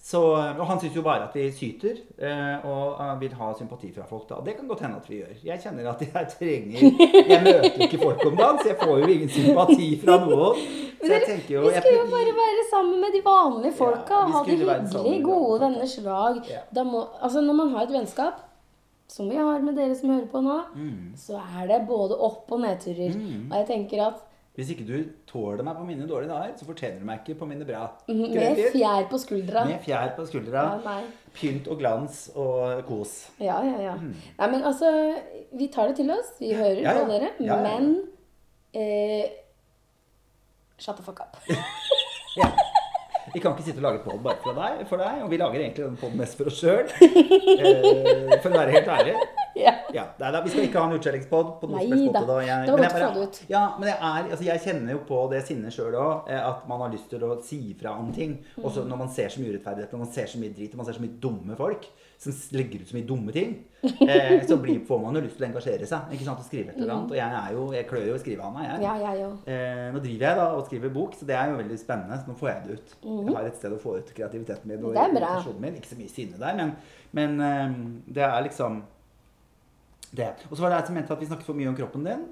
Så, 0.00 0.20
og 0.32 0.62
han 0.66 0.78
syns 0.80 0.94
jo 0.96 1.02
bare 1.04 1.26
at 1.28 1.34
vi 1.36 1.42
syter 1.52 1.98
og 2.66 3.20
vil 3.20 3.34
ha 3.36 3.50
sympati 3.58 3.90
fra 3.94 4.06
folk. 4.08 4.24
da. 4.30 4.38
Det 4.46 4.54
kan 4.56 4.68
godt 4.68 4.80
hende 4.82 4.96
at 4.96 5.10
vi 5.10 5.18
gjør. 5.20 5.34
Jeg 5.44 5.60
kjenner 5.62 5.90
at 5.90 6.00
jeg 6.02 6.30
trenger 6.32 6.80
Jeg 7.28 7.42
møter 7.44 7.84
ikke 7.84 8.00
folk 8.00 8.24
om 8.26 8.38
dagen, 8.38 8.58
så 8.62 8.72
jeg 8.72 8.78
får 8.80 8.94
jo 9.02 9.10
ingen 9.14 9.32
sympati 9.36 9.90
fra 10.00 10.16
noen. 10.24 10.64
Så 11.04 11.12
jeg 11.12 11.22
tenker 11.28 11.54
jo 11.54 11.66
Vi 11.68 11.74
skulle 11.76 12.00
jo 12.00 12.08
bare 12.16 12.34
være 12.40 12.64
sammen 12.72 13.00
med 13.04 13.16
de 13.16 13.22
vanlige 13.28 13.76
folka. 13.76 14.22
Ja, 14.24 14.32
ha 14.34 14.42
det 14.44 14.56
hyggelig. 14.56 15.22
Gode 15.28 15.60
venners 15.66 15.98
lag. 16.04 16.40
Ja. 16.48 16.62
Altså 17.20 17.44
når 17.44 17.60
man 17.60 17.74
har 17.76 17.86
et 17.86 17.94
vennskap, 17.98 18.40
som 19.10 19.28
vi 19.28 19.36
har 19.36 19.58
med 19.66 19.74
dere 19.76 19.94
som 19.98 20.10
hører 20.14 20.28
på 20.30 20.40
nå, 20.44 20.56
Mm. 20.76 21.12
så 21.18 21.40
er 21.60 21.66
det 21.66 21.80
både 21.88 22.14
opp- 22.18 22.52
og 22.54 22.60
nedturer. 22.62 23.16
Og 23.50 23.56
jeg 23.58 23.66
tenker 23.66 24.06
at 24.06 24.26
Hvis 24.56 24.70
ikke 24.74 24.84
du 24.86 25.04
tåler 25.30 25.62
meg 25.64 25.76
på 25.76 25.84
mine 25.86 26.06
dårlige 26.10 26.28
dager, 26.28 26.52
så 26.58 26.66
fortjener 26.66 26.98
du 27.00 27.04
meg 27.06 27.20
ikke 27.24 27.38
på 27.38 27.46
mine 27.48 27.64
bra. 27.64 27.86
mm, 28.08 28.34
med 28.34 28.56
fjær 28.74 29.06
på 29.08 29.18
skuldra 29.18 29.64
Med 29.64 29.80
fjær 29.80 30.14
på 30.16 30.26
skuldra, 30.26 30.64
Ja, 30.84 31.00
pynt 31.34 31.68
og 31.68 31.78
glans 31.78 32.30
og 32.34 32.84
kos. 32.86 33.30
Ja, 33.40 33.62
ja, 33.64 33.80
ja. 33.80 33.94
Nei, 33.96 34.50
men 34.50 34.62
altså, 34.62 34.90
vi 35.54 35.68
tar 35.68 35.88
det 35.88 35.96
til 35.96 36.10
oss. 36.10 36.34
Vi 36.40 36.52
hører 36.52 36.76
Mm. 36.76 36.82
Ja, 36.82 36.92
ja. 36.92 37.04
på 37.04 37.10
dere. 37.10 37.30
Ja. 37.40 37.62
Men 37.62 38.02
eh, 38.74 39.28
Shut 40.78 40.96
the 40.96 41.02
fuck 41.02 41.20
up. 41.20 41.36
Ja. 42.36 42.46
Vi 43.34 43.40
kan 43.42 43.54
ikke 43.54 43.66
sitte 43.66 43.80
og 43.82 43.86
lage 43.86 44.02
pod 44.04 44.22
bare 44.24 44.40
for 44.42 44.56
deg, 44.56 44.80
for 44.90 45.02
deg, 45.02 45.20
og 45.24 45.30
vi 45.30 45.38
lager 45.40 45.60
egentlig 45.62 45.84
den 45.86 45.98
poden 46.00 46.18
mest 46.20 46.38
for 46.38 46.50
oss 46.50 46.60
sjøl. 46.62 46.90
Eh, 47.60 48.38
for 48.40 48.48
å 48.48 48.56
være 48.56 48.72
helt 48.72 48.88
ærlig. 48.88 49.14
Ja. 49.58 49.72
Ja, 49.92 50.04
da, 50.18 50.40
Vi 50.44 50.52
skal 50.52 50.64
ikke 50.64 50.80
ha 50.80 50.88
en 50.88 50.96
utskjellingspod 50.96 51.48
på 51.60 51.68
noe 51.68 51.80
Nei 51.80 51.84
som 51.84 51.92
helst 51.96 52.14
da. 52.14 52.20
måte. 52.22 52.36
Jeg, 52.46 52.66
Det 52.66 52.72
var 52.72 52.80
men 52.80 52.86
godt 52.86 52.96
få 52.96 53.10
det 53.16 53.24
ut. 53.26 53.40
Ja, 53.50 53.62
men 53.76 53.90
jeg, 53.90 53.96
er, 53.98 54.28
altså, 54.30 54.44
jeg 54.46 54.62
kjenner 54.64 54.94
jo 54.94 55.00
på 55.10 55.18
det 55.32 55.40
sinnet 55.48 55.74
sjøl 55.76 55.96
òg, 56.00 56.30
at 56.36 56.62
man 56.70 56.84
har 56.84 56.94
lyst 56.94 57.10
til 57.12 57.26
å 57.26 57.32
si 57.44 57.60
fra 57.80 57.96
om 58.00 58.12
ting. 58.16 58.38
Mm. 58.56 58.64
Også 58.70 58.86
når 58.88 59.02
man 59.02 59.12
ser 59.12 59.32
så 59.34 59.42
mye 59.42 59.52
urettferdighet, 59.54 59.92
når 59.94 60.04
man 60.04 60.12
ser 60.14 60.30
så 60.30 60.40
mye 60.40 60.54
drit, 60.56 60.72
og 60.74 60.82
man 60.82 60.88
ser 60.88 60.98
så 61.00 61.04
mye 61.04 61.18
dumme 61.26 61.58
folk 61.58 61.90
som 62.20 62.34
legger 62.52 62.82
ut 62.82 62.88
så 62.90 62.96
mye 62.98 63.06
dumme 63.08 63.32
ting, 63.32 63.52
eh, 63.80 64.34
så 64.44 64.58
blir, 64.60 64.82
får 64.84 64.98
man 65.00 65.16
jo 65.16 65.22
lyst 65.24 65.38
til 65.38 65.46
å 65.46 65.48
engasjere 65.48 65.86
seg 65.88 66.10
ikke 66.12 66.26
sant, 66.26 66.42
og 66.42 66.44
skrive 66.44 66.74
et 66.74 66.76
eller 66.82 66.92
annet. 66.92 67.14
Og 67.14 67.16
jeg 67.16 67.36
er 67.38 67.54
jo, 67.56 67.62
jeg 67.72 67.86
klør 67.88 68.04
jo 68.10 68.16
i 68.18 68.20
skrivehanda, 68.20 68.64
jeg. 68.66 68.76
Mm. 68.76 68.84
Ja, 68.84 69.14
jeg. 69.16 69.30
Eh, 69.54 69.86
nå 69.94 70.02
driver 70.04 70.26
jeg 70.28 70.36
da 70.42 70.44
og 70.58 70.66
skriver 70.68 70.92
bok, 70.98 71.16
så 71.16 71.28
det 71.30 71.38
er 71.40 71.48
jo 71.54 71.56
veldig 71.62 71.78
spennende. 71.80 72.18
Så 72.20 72.28
nå 72.28 72.36
får 72.42 72.50
jeg 72.52 72.62
det 72.66 72.76
ut. 72.76 72.94
Jeg 73.08 73.36
har 73.38 73.48
et 73.48 73.56
sted 73.62 73.72
å 73.72 73.80
få 73.80 73.96
ut 74.02 74.12
kreativiteten 74.20 74.68
min 74.74 74.84
og 74.84 74.92
Mm. 75.00 75.16
Irritasjonen 75.16 75.64
min. 75.64 75.80
Ikke 75.80 75.94
så 75.94 76.00
mye 76.02 76.12
sinne 76.12 76.40
der, 76.44 76.60
men, 76.60 76.76
men 77.16 77.40
eh, 77.48 77.76
det 78.20 78.26
er 78.28 78.40
liksom 78.50 78.82
det. 80.12 80.32
Og 80.50 80.56
så 80.56 80.62
var 80.64 80.70
det 80.74 80.80
jeg 80.82 80.90
som 80.90 80.94
mente 81.00 81.14
at 81.16 81.20
vi 81.24 81.28
snakket 81.30 81.46
for 81.48 81.56
mye 81.56 81.72
om 81.72 81.76
kroppen 81.78 82.04
din. 82.04 82.24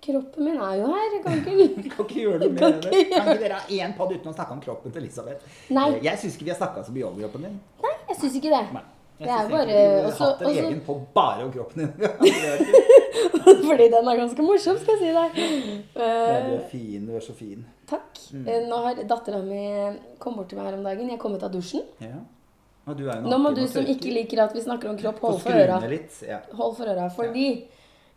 Kroppen 0.00 0.46
min 0.48 0.56
er 0.64 0.76
jo 0.80 0.86
her. 0.90 1.16
Kan 1.22 1.38
ikke 1.38 1.56
Kan 1.94 2.06
ikke 2.06 2.22
gjøre 2.22 2.38
noe 2.40 2.54
med 2.56 2.78
det. 2.86 3.02
Kan 3.12 3.26
ikke 3.34 3.42
dere 3.42 3.58
ha 3.60 3.74
én 3.78 3.92
podd 3.98 4.14
uten 4.16 4.30
å 4.32 4.34
snakke 4.34 4.56
om 4.56 4.62
kroppen 4.64 4.94
til 4.94 5.04
Elisabeth? 5.04 5.44
Nei. 5.70 5.88
Eh, 5.98 6.02
Jeg 6.08 6.18
syns 6.22 6.38
ikke 6.38 6.48
vi 6.48 6.54
har 6.54 6.58
snakka 6.62 6.86
så 6.88 6.94
mye 6.94 7.06
om 7.10 7.18
kroppen 7.20 7.44
din. 7.46 7.58
Nei, 7.84 7.92
jeg 8.10 8.16
syns 8.24 8.38
ikke 8.40 8.54
det. 8.54 8.62
Nei. 8.74 8.86
Jeg 9.20 9.28
Det 9.28 9.36
er 9.36 9.48
bare- 9.50 10.10
Du 10.10 10.24
hatt 10.24 10.40
en 10.42 10.48
egen 10.48 10.80
på 10.86 10.94
bare 11.14 11.44
om 11.44 11.52
kroppen 11.52 11.76
din. 11.80 11.92
Fordi 13.68 13.86
den 13.92 14.08
er 14.08 14.16
ganske 14.16 14.42
morsom, 14.42 14.78
skal 14.80 14.96
jeg 14.96 15.00
si 15.00 15.10
deg. 15.12 15.30
Uh, 15.94 16.00
Du 16.00 16.02
Eh, 16.02 16.52
er 16.56 16.68
fin. 16.70 17.06
Du 17.06 17.14
er 17.16 17.20
så 17.20 17.34
fin. 17.36 17.64
takk. 17.90 18.18
Mm. 18.32 18.46
Eh, 18.48 18.60
Nå 18.68 18.76
har 18.84 18.94
dattera 19.10 19.42
mi 19.42 19.60
kom 20.18 20.36
bort 20.36 20.48
til 20.48 20.58
meg 20.58 20.66
her 20.70 20.78
om 20.78 20.84
dagen. 20.84 21.10
Jeg 21.10 21.18
kom 21.18 21.34
ut 21.34 21.42
av 21.42 21.52
dusjen. 21.52 21.82
Ja. 22.00 22.20
Nå 22.90 23.36
må 23.38 23.52
du 23.54 23.66
som 23.68 23.84
ikke 23.86 24.10
liker 24.10 24.40
at 24.42 24.54
vi 24.56 24.60
snakker 24.64 24.88
om 24.90 24.96
kropp, 24.98 25.20
holde 25.20 25.36
hold 25.38 25.42
for 25.42 25.52
øra. 25.52 25.76
litt. 25.88 26.22
Ja. 26.26 26.38
Hold 26.56 26.76
for 26.76 26.86
øra. 26.90 27.10
Fordi 27.14 27.44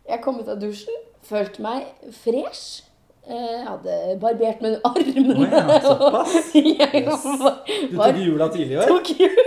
jeg 0.08 0.22
kom 0.24 0.40
ut 0.40 0.48
av 0.48 0.58
dusjen, 0.58 0.96
følte 1.22 1.60
meg 1.62 1.84
fresh. 2.24 2.82
Jeg 3.28 3.64
hadde 3.66 4.18
barbert 4.20 4.60
med 4.62 4.80
armene. 4.84 5.36
Oh, 5.36 5.44
ja, 5.48 5.80
såpass? 5.80 6.50
Yes. 6.54 7.24
var, 7.40 7.54
Du 7.90 7.96
tok 7.96 8.16
jula 8.24 8.48
tidlig 8.52 8.74
i 8.74 8.76
år? 8.76 8.86
tok 8.88 9.08
jul. 9.20 9.38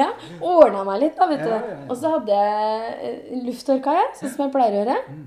Ja, 0.00 0.10
ordna 0.40 0.84
meg 0.86 1.02
litt, 1.04 1.16
da, 1.18 1.28
vet 1.30 1.42
du. 1.42 1.50
Ja, 1.50 1.60
ja, 1.60 1.72
ja. 1.72 1.80
Og 1.88 1.98
så 2.00 2.12
hadde 2.16 2.38
jeg 2.42 3.42
lufttørka, 3.46 3.96
sånn 4.18 4.32
som 4.32 4.44
jeg 4.46 4.54
pleier 4.54 4.76
å 4.76 4.80
gjøre. 4.82 4.98
Mm. 5.12 5.26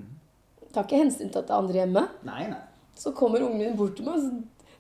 Tar 0.74 0.86
ikke 0.86 1.02
hensyn 1.02 1.32
til 1.32 1.42
at 1.42 1.50
det 1.50 1.56
er 1.56 1.60
andre 1.64 1.82
hjemme. 1.82 2.06
Nei, 2.28 2.46
nei. 2.52 2.64
Så 3.00 3.14
kommer 3.16 3.44
ungen 3.46 3.62
min 3.64 3.78
bort 3.80 3.96
til 3.98 4.08
meg 4.10 4.20
og 4.20 4.26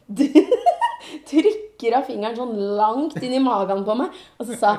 trykker 1.29 1.95
av 1.95 2.07
fingeren 2.09 2.37
sånn 2.37 2.55
langt 2.77 3.17
inn 3.21 3.35
i 3.37 3.41
magen 3.43 3.83
på 3.87 3.95
meg. 3.97 4.15
Og 4.39 4.49
så 4.49 4.57
sa 4.59 4.73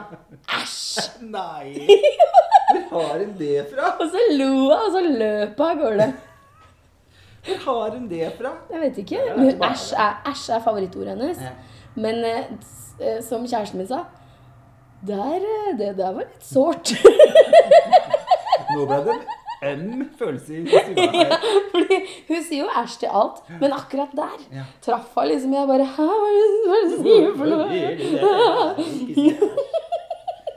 æsj. 0.59 1.20
Nei! 1.37 1.87
Hvor 2.90 3.06
har 3.06 3.22
hun 3.22 3.33
det 3.38 3.64
fra? 3.70 3.94
Og 3.98 4.11
så 4.11 4.26
lo 4.35 4.50
hun, 4.50 4.74
og 4.74 4.90
så 4.94 5.04
løp 5.06 5.62
hun 5.62 5.66
av 5.66 5.80
gårde. 5.80 6.11
Hvor 7.46 7.62
har 7.64 7.96
hun 7.96 8.04
det 8.11 8.28
fra? 8.38 8.52
Jeg 8.70 8.85
vet 8.85 9.00
ikke. 9.04 9.22
Æsj 9.70 9.88
er, 9.96 10.20
æsj 10.30 10.46
er 10.54 10.64
favorittordet 10.66 11.16
hennes. 11.16 11.40
Men 11.98 12.20
eh, 12.26 12.52
som 13.26 13.44
kjæresten 13.46 13.78
min 13.80 13.86
sa 13.90 14.04
der, 15.02 15.40
eh, 15.40 15.76
Det 15.78 15.96
der 15.96 16.12
var 16.12 16.24
litt 16.26 16.42
sårt. 16.44 16.90
Nå 18.74 18.84
ble 18.86 18.98
det 19.06 19.14
en 19.70 20.10
følelse 20.18 20.54
i 20.56 20.60
stua 20.68 21.06
her. 21.14 21.32
Fordi 21.72 21.96
hun 22.28 22.42
sier 22.46 22.62
jo 22.62 22.68
æsj 22.80 22.94
til 23.02 23.10
alt, 23.22 23.40
men 23.60 23.72
akkurat 23.76 24.12
der 24.16 24.38
Ja. 24.56 24.64
traff 24.84 25.10
hun 25.16 25.28
liksom 25.28 25.52
Jeg 25.56 25.68
bare 25.68 25.84
Hæ, 25.96 26.06
hva 26.06 26.14
er 26.30 26.34
det 26.36 26.48
det 26.70 26.80
du 26.90 26.96
sier 27.04 27.32
for 27.36 27.46
noe? 27.50 27.66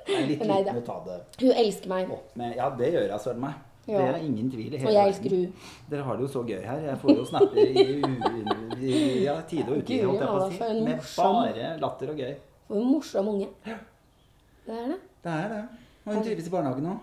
Jeg 0.03 0.19
er 0.19 0.25
litt 0.27 0.41
Nei 0.43 0.58
liten 0.60 0.67
da. 0.67 0.79
å 0.79 0.86
ta 0.86 0.95
det 1.08 1.17
Hun 1.41 1.53
elsker 1.63 1.89
meg. 1.89 2.10
opp 2.12 2.36
med. 2.38 2.56
Ja, 2.60 2.69
det 2.77 2.89
gjør 2.93 3.08
jeg 3.13 3.19
søren 3.23 3.39
meg. 3.43 3.53
Det 3.86 3.96
er 4.00 4.15
ingen 4.15 4.50
tvil 4.52 4.74
i 4.74 4.78
hele 4.78 4.88
Og 4.88 4.93
jeg 4.93 5.04
verden. 5.04 5.13
elsker 5.13 5.30
hun. 5.36 5.54
Dere 5.91 6.04
har 6.08 6.15
det 6.15 6.22
jo 6.24 6.28
så 6.32 6.43
gøy 6.48 6.62
her. 6.63 6.80
Jeg 6.88 6.98
får 7.02 7.15
jo 7.17 7.26
snappe 7.26 7.65
i, 7.67 7.84
i, 7.84 8.88
i 8.88 9.24
ja, 9.26 9.34
tide 9.50 9.67
og 9.69 9.78
utide, 9.84 10.06
holdt 10.08 10.22
jeg 10.22 10.30
på 10.30 10.38
å 10.39 10.52
si. 10.52 10.60
Med 10.84 10.98
morsom- 10.98 11.39
bare 11.41 11.72
latter 11.82 12.10
og 12.13 12.17
gøy. 12.24 12.34
For 12.67 12.80
en 12.80 12.88
morsom 12.93 13.28
unge. 13.34 13.48
Det 13.65 14.78
er 14.78 14.88
det. 14.93 15.00
Det 15.24 15.32
er 15.34 15.50
det. 15.52 15.63
Og 16.06 16.13
hun 16.15 16.24
trives 16.24 16.48
i 16.48 16.52
barnehagen 16.52 16.84
nå. 16.84 16.93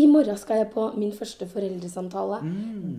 I 0.00 0.06
morgen 0.10 0.38
skal 0.38 0.56
jeg 0.62 0.70
på 0.72 0.84
min 0.98 1.12
første 1.12 1.46
foreldresamtale. 1.50 2.38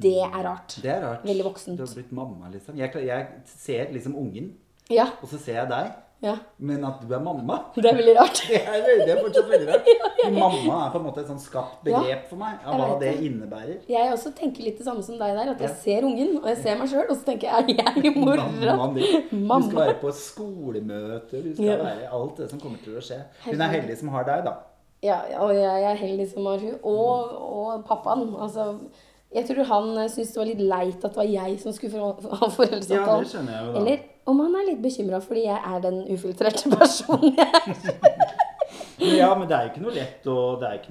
Det 0.03 0.13
er 0.23 0.37
rart. 0.45 0.75
Det 0.83 0.91
er 0.91 1.01
rart. 1.03 1.25
Veldig 1.27 1.43
voksent. 1.47 1.77
Du 1.79 1.83
har 1.85 1.93
blitt 1.95 2.11
mamma, 2.11 2.51
liksom. 2.53 2.77
Jeg, 2.79 2.91
jeg 3.07 3.27
ser 3.45 3.91
liksom 3.95 4.15
ungen, 4.15 4.51
Ja. 4.91 5.07
og 5.21 5.27
så 5.31 5.39
ser 5.39 5.53
jeg 5.61 5.69
deg. 5.71 5.91
Ja. 6.21 6.35
Men 6.61 6.83
at 6.85 6.99
du 7.01 7.13
er 7.17 7.21
mamma 7.25 7.55
Det 7.75 7.87
er 7.89 7.95
veldig 7.97 8.13
rart. 8.19 8.41
Det 8.51 8.59
er, 8.61 8.83
det 9.01 9.13
er 9.15 9.21
fortsatt 9.23 9.47
veldig 9.49 9.69
rart. 9.71 9.87
Mamma 10.35 10.75
er 10.85 10.91
på 10.93 10.99
en 10.99 11.05
måte 11.07 11.23
et 11.23 11.29
sånn 11.31 11.39
skapt 11.41 11.79
begrep 11.87 12.27
for 12.29 12.37
meg 12.37 12.61
av 12.61 12.77
hva 12.77 12.89
det 13.01 13.15
innebærer. 13.25 13.79
Jeg 13.89 14.11
også 14.13 14.29
tenker 14.37 14.67
litt 14.67 14.77
det 14.77 14.85
samme 14.85 15.01
som 15.05 15.17
deg 15.17 15.33
der. 15.39 15.49
At 15.55 15.63
jeg 15.65 15.73
ser 15.81 16.05
ungen, 16.05 16.35
og 16.43 16.45
jeg 16.51 16.59
ser 16.61 16.77
meg 16.77 16.91
sjøl, 16.91 17.07
og 17.09 17.17
så 17.17 17.25
tenker 17.31 17.49
jeg 17.49 17.77
er 17.81 17.97
jeg 18.05 18.13
mora? 18.19 18.45
Mamma. 18.45 19.01
Du 19.01 19.35
Mamma. 19.39 19.61
skal 19.65 19.79
være 19.81 19.97
på 20.03 20.13
skolemøter, 20.21 21.41
du 21.41 21.55
skal 21.57 21.81
være 21.87 22.11
alt 22.19 22.43
det 22.43 22.51
som 22.53 22.61
kommer 22.61 22.83
til 22.85 22.99
å 23.01 23.05
skje. 23.09 23.17
Hun 23.47 23.65
er 23.65 23.73
heldig 23.79 23.97
som 24.03 24.13
har 24.13 24.29
deg, 24.29 24.45
da. 24.45 24.59
Ja, 25.01 25.17
ja, 25.31 25.41
og 25.41 25.55
jeg 25.57 25.89
er 25.89 25.97
heldig 25.97 26.27
som 26.29 26.45
har 26.51 26.61
hun. 26.61 26.77
Og, 26.85 27.33
og 27.41 27.85
pappaen. 27.89 28.27
Altså, 28.37 28.67
jeg 29.33 29.47
tror 29.49 29.63
han 29.73 29.91
eh, 29.97 30.09
syntes 30.11 30.35
det 30.35 30.41
var 30.43 30.49
litt 30.51 30.63
leit 30.69 31.05
at 31.05 31.13
det 31.15 31.17
var 31.23 31.29
jeg 31.33 31.59
som 31.63 31.73
skulle 31.73 32.13
ha 32.13 32.49
foreldresamtalen. 32.59 33.09
Ja, 33.09 33.19
det 33.25 33.31
skjønner 33.31 33.55
jeg 33.55 33.65
jo 33.65 33.71
da. 33.71 33.81
Eller 33.81 34.09
om 34.29 34.39
han 34.43 34.55
er 34.59 34.69
litt 34.71 34.83
bekymra 34.83 35.21
fordi 35.23 35.47
jeg 35.47 35.59
er 35.73 35.83
den 35.83 36.03
ufiltrerte 36.13 36.71
personen 36.77 37.35
jeg 37.37 37.49
er. 37.49 38.39
Ja, 39.01 39.31
men 39.35 39.47
det 39.49 39.55
er 39.55 39.65
jo 39.65 39.71
ikke 39.71 39.81
noe 39.83 39.93
lett 39.95 40.27
å, 40.29 40.35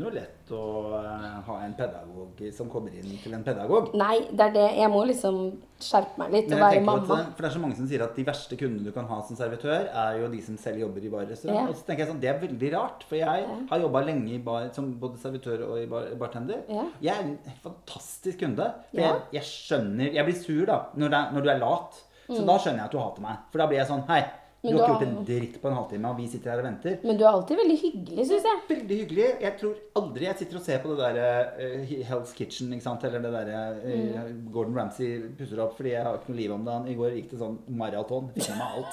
noe 0.02 0.12
lett 0.12 0.50
å 0.52 0.60
uh, 0.90 1.36
ha 1.46 1.56
en 1.62 1.74
pedagog 1.78 2.40
som 2.54 2.68
kommer 2.72 2.94
inn 2.98 3.12
til 3.22 3.34
en 3.36 3.44
pedagog. 3.46 3.92
Nei, 3.98 4.16
det 4.34 4.48
er 4.48 4.54
det. 4.56 4.64
Jeg 4.80 4.90
må 4.90 5.04
liksom 5.06 5.38
skjerpe 5.80 6.18
meg 6.20 6.34
litt 6.34 6.50
og 6.50 6.58
være 6.60 6.82
mamma. 6.82 6.96
at, 7.04 7.08
mamma. 7.08 7.36
for 7.36 7.44
Det 7.44 7.48
er 7.48 7.54
så 7.54 7.62
mange 7.62 7.78
som 7.78 7.86
sier 7.88 8.04
at 8.04 8.18
de 8.18 8.24
verste 8.26 8.58
kundene 8.60 8.90
du 8.90 8.92
kan 8.96 9.06
ha 9.08 9.20
som 9.28 9.38
servitør, 9.38 9.86
er 10.02 10.18
jo 10.20 10.32
de 10.34 10.42
som 10.44 10.58
selv 10.60 10.82
jobber 10.82 11.06
i 11.06 11.12
barrestaurant. 11.14 11.60
Ja. 11.60 11.64
Og 11.70 11.78
så 11.78 11.86
tenker 11.86 12.04
jeg 12.04 12.10
sånn, 12.10 12.20
Det 12.24 12.32
er 12.32 12.42
veldig 12.42 12.72
rart, 12.74 13.06
for 13.08 13.20
jeg 13.20 13.46
har 13.70 13.86
jobba 13.86 14.04
lenge 14.10 14.34
i 14.34 14.42
bar, 14.50 14.68
som 14.74 14.90
både 15.00 15.22
servitør 15.22 15.64
og 15.70 15.78
i 15.78 15.88
bar, 15.90 16.10
bartender. 16.20 16.66
Ja. 16.68 16.88
Jeg 17.06 17.14
er 17.14 17.26
en 17.28 17.58
fantastisk 17.62 18.42
kunde. 18.42 18.72
For 18.90 19.04
Ja. 19.04 19.14
jeg, 19.14 19.40
jeg 19.40 19.50
skjønner 19.54 20.14
Jeg 20.18 20.26
blir 20.26 20.40
sur 20.42 20.66
da 20.66 20.82
når, 20.98 21.14
er, 21.14 21.34
når 21.36 21.46
du 21.46 21.54
er 21.54 21.62
lat. 21.62 22.04
Så 22.30 22.44
da 22.46 22.56
skjønner 22.62 22.80
jeg 22.84 22.88
at 22.90 22.94
du 22.94 23.00
hater 23.02 23.24
meg. 23.24 23.40
For 23.50 23.62
da 23.62 23.66
blir 23.70 23.78
jeg 23.80 23.88
sånn 23.90 24.04
Hei, 24.10 24.20
du 24.60 24.68
du 24.68 24.76
har 24.76 24.82
ikke 24.82 24.92
gjort 24.92 25.04
en 25.06 25.24
dritt 25.24 25.54
på 25.62 25.68
en 25.70 25.76
halvtime, 25.78 26.08
og 26.10 26.18
vi 26.20 26.26
sitter 26.28 26.50
her 26.52 26.60
og 26.60 26.66
venter. 26.68 26.96
Men 27.08 27.16
du 27.16 27.22
er 27.24 27.30
alltid 27.30 27.56
veldig 27.62 27.76
hyggelig, 27.80 28.26
syns 28.28 28.48
jeg. 28.50 28.58
Veldig 28.68 28.98
hyggelig. 28.98 29.28
Jeg 29.40 29.54
tror 29.62 29.78
aldri 30.02 30.26
jeg 30.28 30.36
sitter 30.42 30.58
og 30.60 30.64
ser 30.66 30.82
på 30.82 30.90
det 30.92 30.98
der 31.00 31.16
uh, 31.56 31.94
Hell's 32.10 32.34
Kitchen, 32.36 32.74
ikke 32.76 32.84
sant? 32.84 33.06
eller 33.08 33.24
det 33.24 33.32
der 33.38 33.48
uh, 33.54 33.88
Mm. 33.90 34.42
Gordon 34.52 34.76
Ramsay 34.76 35.14
pusser 35.38 35.62
opp, 35.64 35.72
fordi 35.78 35.94
jeg 35.94 36.04
har 36.04 36.18
ikke 36.20 36.34
noe 36.34 36.40
liv 36.42 36.52
om 36.58 36.66
dagen. 36.68 36.90
I 36.92 36.98
går 36.98 37.16
gikk 37.16 37.32
det 37.32 37.40
sånn 37.40 37.56
maraton. 37.80 38.28
Fikk 38.36 38.50
med 38.52 38.60
meg 38.60 38.68
alt. 38.76 38.92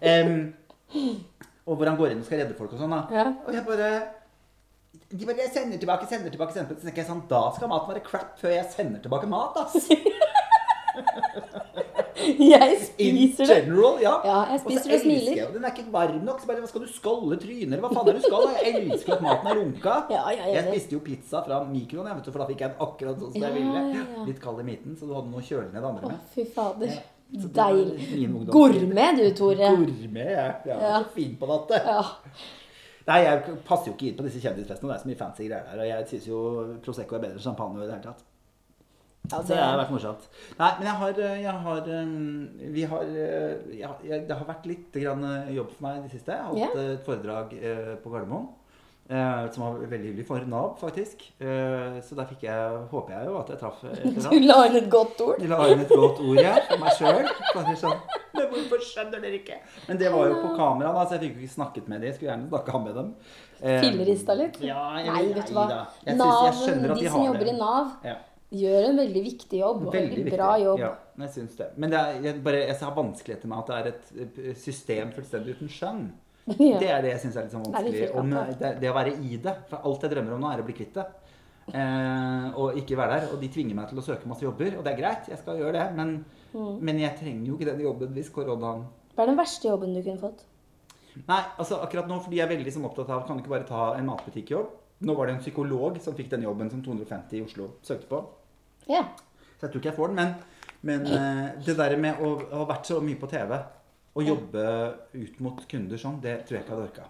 Um, 0.00 0.38
og 1.66 1.74
hvor 1.76 1.86
han 1.90 1.98
går 1.98 2.14
inn 2.14 2.22
og 2.22 2.26
skal 2.30 2.44
redde 2.44 2.54
folk 2.58 2.72
og 2.78 2.80
sånn. 2.84 2.94
da. 2.94 3.02
Ja. 3.14 3.26
Og 3.46 3.52
jeg 3.58 3.66
bare 3.66 3.90
de 5.10 5.26
bare 5.26 5.42
jeg 5.42 5.50
sender 5.50 5.78
tilbake, 5.82 6.06
sender 6.06 6.30
tilbake, 6.30 6.54
sender 6.54 6.70
tilbake. 6.70 6.82
Så 6.82 6.86
tenker 6.86 7.02
jeg 7.02 7.10
sånn, 7.10 7.24
Da 7.30 7.42
skal 7.56 7.70
maten 7.70 7.90
være 7.90 8.02
crap 8.06 8.38
før 8.38 8.54
jeg 8.54 8.70
sender 8.76 9.02
tilbake 9.02 9.26
mat, 9.30 9.58
ass. 9.58 9.90
Jeg 12.50 12.76
spiser 12.84 13.46
det. 13.46 13.56
general, 13.64 13.98
ja. 14.02 14.14
Ja, 14.24 14.38
jeg 14.52 14.60
spiser 14.64 14.94
og 14.94 15.00
smiler. 15.04 15.36
jeg- 15.36 15.52
Den 15.54 15.64
er 15.64 15.70
ikke 15.74 15.86
varm 15.92 16.20
nok. 16.24 16.40
Så 16.40 16.46
bare, 16.46 16.66
skal 16.68 16.80
du 16.80 16.86
skålle 16.92 17.38
trynet, 17.40 17.72
eller 17.72 17.80
hva 17.84 17.92
faen 17.94 18.08
er 18.08 18.12
det 18.12 18.22
du 18.22 18.26
skal? 18.28 18.48
Jeg 18.64 18.82
elsker 18.90 19.14
at 19.16 19.22
maten 19.22 19.46
er 19.52 19.60
runka. 19.60 19.94
Ja, 20.16 20.22
ja, 20.30 20.44
jeg 20.46 20.54
jeg 20.54 20.64
spiste 20.74 20.92
jo 20.98 21.00
pizza 21.00 21.42
fra 21.46 21.62
mikroen, 21.64 22.06
jeg, 22.10 22.16
vet 22.16 22.24
du, 22.24 22.32
for 22.32 22.38
da 22.44 22.46
fikk 22.50 22.60
jeg 22.66 22.70
den 22.74 22.86
akkurat 22.86 23.18
sånn 23.24 23.32
som 23.32 23.42
jeg 23.42 23.54
ville. 23.54 24.26
Litt 24.26 24.40
kald 24.40 24.60
i 24.60 24.66
midten, 24.70 24.96
så 24.96 25.06
du 25.08 25.14
hadde 25.14 25.30
noe 25.30 25.40
å 25.40 25.48
kjøle 25.48 25.72
ned 25.72 25.80
det 25.82 25.90
andre 25.94 26.12
Å, 26.14 26.20
fy 26.34 26.44
fader. 26.44 27.00
Deilig. 27.30 28.46
Gourmet, 28.50 29.16
du, 29.16 29.30
Tore. 29.38 29.68
Gourmet, 29.76 30.30
jeg. 30.34 30.54
Ja. 30.66 30.78
Ja. 30.80 30.96
så 31.04 31.10
fin 31.14 31.36
på 31.38 31.46
dette. 31.46 31.78
Ja. 31.86 32.02
Nei, 33.06 33.20
jeg 33.24 33.42
passer 33.66 33.90
jo 33.90 33.94
ikke 33.96 34.08
inn 34.10 34.16
på 34.18 34.24
disse 34.26 34.40
kjendisfestene. 34.42 34.90
Det 34.90 34.96
er 34.96 35.02
så 35.02 35.08
mye 35.10 35.18
fancy 35.18 35.46
greier 35.48 35.64
der. 35.70 35.78
Og 35.80 35.86
jeg 35.88 36.08
syns 36.10 36.26
jo 36.28 36.40
Prosecco 36.84 37.16
er 37.16 37.22
bedre 37.24 37.38
enn 37.38 37.44
champagne 37.46 37.78
i 37.82 37.86
det 37.86 37.94
hele 37.94 38.02
tatt. 38.10 38.22
Ja, 39.30 39.38
Så 39.38 39.52
det 39.52 39.58
har 39.60 39.76
vært 39.78 39.92
morsomt. 39.94 40.24
Nei, 40.58 40.70
men 40.78 40.86
jeg 40.88 40.96
har, 41.00 41.18
jeg 41.38 41.58
har 41.64 41.90
um, 42.00 42.14
Vi 42.74 42.86
har 42.92 43.10
jeg, 43.14 43.90
jeg, 44.08 44.22
Det 44.26 44.38
har 44.38 44.48
vært 44.48 44.64
litt 44.66 44.96
grann 44.96 45.26
eh, 45.28 45.52
jobb 45.54 45.74
for 45.74 45.86
meg 45.86 46.00
i 46.00 46.06
det 46.06 46.14
siste. 46.16 46.34
Jeg 46.34 46.46
har 46.46 46.56
hatt 46.56 46.80
yeah. 46.80 46.94
et 46.96 47.04
foredrag 47.06 47.54
eh, 47.60 47.92
på 48.02 48.14
Gardermoen. 48.14 48.48
eh, 49.10 49.50
som 49.52 49.64
var 49.64 49.78
veldig 49.78 50.08
hyggelig 50.08 50.26
for 50.26 50.46
Nav, 50.46 50.76
faktisk. 50.80 51.24
Eh, 51.38 51.98
så 52.06 52.18
der 52.18 52.28
fikk 52.30 52.46
jeg 52.46 52.78
Håper 52.92 53.16
jeg 53.16 53.28
jo 53.28 53.36
at 53.40 53.52
jeg 53.52 53.60
traff 53.60 53.84
et 53.84 54.00
eller 54.06 54.30
Du 54.34 54.46
la 54.46 54.58
inn 54.68 54.78
et 54.80 54.88
godt 54.92 55.22
ord. 55.26 55.42
Jeg 55.42 55.50
la 55.50 55.60
inn 55.72 55.84
et 55.84 55.94
godt 56.02 56.22
ord 56.24 56.40
ja. 56.40 56.56
for 56.68 56.84
meg 56.84 56.98
sjøl. 56.98 57.30
Sånn, 57.80 58.02
men 58.36 58.48
hvorfor 58.54 58.82
skjønner 58.86 59.22
dere 59.22 59.40
ikke? 59.40 59.60
Men 59.88 60.00
det 60.00 60.10
var 60.14 60.30
jo 60.30 60.40
på 60.40 60.54
kamera, 60.56 60.94
da, 60.96 61.04
så 61.06 61.18
jeg 61.18 61.26
fikk 61.26 61.38
jo 61.38 61.46
ikke 61.46 61.56
snakket 61.58 61.90
med 61.90 62.00
dem. 62.00 62.08
Jeg 62.08 62.18
skulle 62.18 62.32
gjerne 62.32 62.50
snakka 62.54 62.82
med 62.86 62.98
dem. 63.00 63.12
Eh, 63.60 63.78
Fillerista 63.84 64.36
litt? 64.38 64.58
Ja, 64.64 64.82
jeg, 65.02 65.12
Nei, 65.12 65.22
vet 65.36 65.50
du 65.50 65.56
hva. 65.58 65.68
Nav, 65.70 66.50
de 66.64 66.94
de 66.94 67.10
som 67.10 67.26
jobber 67.26 67.46
det. 67.46 67.54
i 67.54 67.58
Nav, 67.58 67.94
Ja. 68.06 68.18
Gjør 68.50 68.88
en 68.90 68.96
veldig 68.98 69.22
viktig 69.24 69.60
jobb. 69.60 69.84
Og 69.86 69.92
Veldig 69.92 70.08
veldig 70.10 70.24
viktig. 70.24 70.36
bra 70.38 70.50
jobb. 70.58 70.78
Ja, 70.82 70.90
jeg 71.22 71.30
syns 71.36 71.56
det. 71.56 71.68
Men 71.76 71.90
det 71.92 71.98
er, 72.00 72.20
jeg, 72.24 72.42
bare, 72.42 72.64
jeg 72.66 72.76
har 72.80 72.94
vanskeligheter 72.96 73.48
med 73.52 73.58
at 73.58 73.70
det 73.70 73.76
er 73.76 74.24
et 74.26 74.56
system 74.58 75.12
fullstendig 75.16 75.56
uten 75.58 75.68
skjønn. 75.68 76.10
Ja. 76.50 76.78
Det 76.80 76.88
er 76.90 77.02
det 77.04 77.10
jeg 77.12 77.20
syns 77.22 77.36
er 77.36 77.44
litt 77.46 77.52
sånn 77.52 77.62
Det 77.68 77.72
vanskelig. 77.76 78.06
Om, 78.18 78.30
det, 78.58 78.70
det 78.80 78.88
å 78.90 78.94
være 78.96 79.12
i 79.22 79.36
det. 79.38 79.52
For 79.70 79.84
alt 79.86 80.02
jeg 80.02 80.10
drømmer 80.16 80.34
om 80.34 80.40
nå, 80.42 80.48
er 80.50 80.62
å 80.62 80.64
bli 80.66 80.74
kvitt 80.74 80.96
det. 80.96 81.04
Eh, 81.70 82.46
og 82.58 82.78
ikke 82.80 82.96
være 82.98 83.18
der. 83.20 83.26
Og 83.34 83.40
de 83.42 83.50
tvinger 83.54 83.76
meg 83.78 83.90
til 83.90 84.00
å 84.00 84.04
søke 84.04 84.26
masse 84.30 84.42
jobber. 84.42 84.72
Og 84.78 84.82
det 84.86 84.94
er 84.94 84.98
greit, 84.98 85.28
jeg 85.30 85.38
skal 85.38 85.60
gjøre 85.60 85.76
det. 85.78 85.88
Men, 85.98 86.24
Mm. 86.50 86.80
men 86.82 86.98
jeg 86.98 87.14
trenger 87.20 87.46
jo 87.46 87.54
ikke 87.54 87.66
den 87.68 87.80
jobben 87.84 88.08
hvis 88.16 88.28
koronaen 88.34 88.80
Hva 89.14 89.22
er 89.22 89.28
den 89.30 89.36
verste 89.38 89.68
jobben 89.68 89.92
du 89.94 90.00
kunne 90.02 90.18
fått? 90.18 90.40
Nei, 91.28 91.44
altså 91.62 91.76
akkurat 91.84 92.08
nå, 92.10 92.16
fordi 92.24 92.40
jeg 92.40 92.48
er 92.48 92.56
veldig 92.56 92.72
sånn 92.74 92.88
opptatt 92.88 93.08
av 93.14 93.22
Kan 93.28 93.36
du 93.38 93.44
ikke 93.44 93.52
bare 93.52 93.68
ta 93.68 93.84
en 93.94 94.08
matbutikkjobb? 94.08 94.72
Nå 95.06 95.14
var 95.14 95.26
det 95.30 95.36
en 95.36 95.40
psykolog 95.44 96.00
som 96.02 96.16
fikk 96.18 96.32
den 96.32 96.42
jobben 96.42 96.68
som 96.72 96.82
250 96.82 97.38
i 97.38 97.44
Oslo 97.44 97.68
søkte 97.86 98.08
på. 98.10 98.18
Ja. 98.90 99.04
Så 99.56 99.66
jeg 99.66 99.72
tror 99.72 99.80
ikke 99.80 99.90
jeg 99.92 99.98
får 99.98 100.12
den. 100.12 100.20
Men, 100.20 100.34
men 100.88 101.06
eh, 101.16 101.44
det 101.66 101.76
der 101.78 101.96
med 102.00 102.22
å 102.24 102.32
å 102.42 102.62
ha 102.62 102.68
vært 102.72 102.90
så 102.90 103.00
mye 103.04 103.20
på 103.20 103.28
TV 103.30 103.56
og 104.10 104.26
jobbe 104.26 104.62
ut 105.14 105.42
mot 105.44 105.60
kunder 105.70 106.00
sånn, 106.00 106.18
det 106.22 106.40
tror 106.46 106.58
jeg 106.58 106.64
ikke 106.64 106.72
jeg 106.72 106.78
hadde 106.78 106.88
orka. 106.88 107.04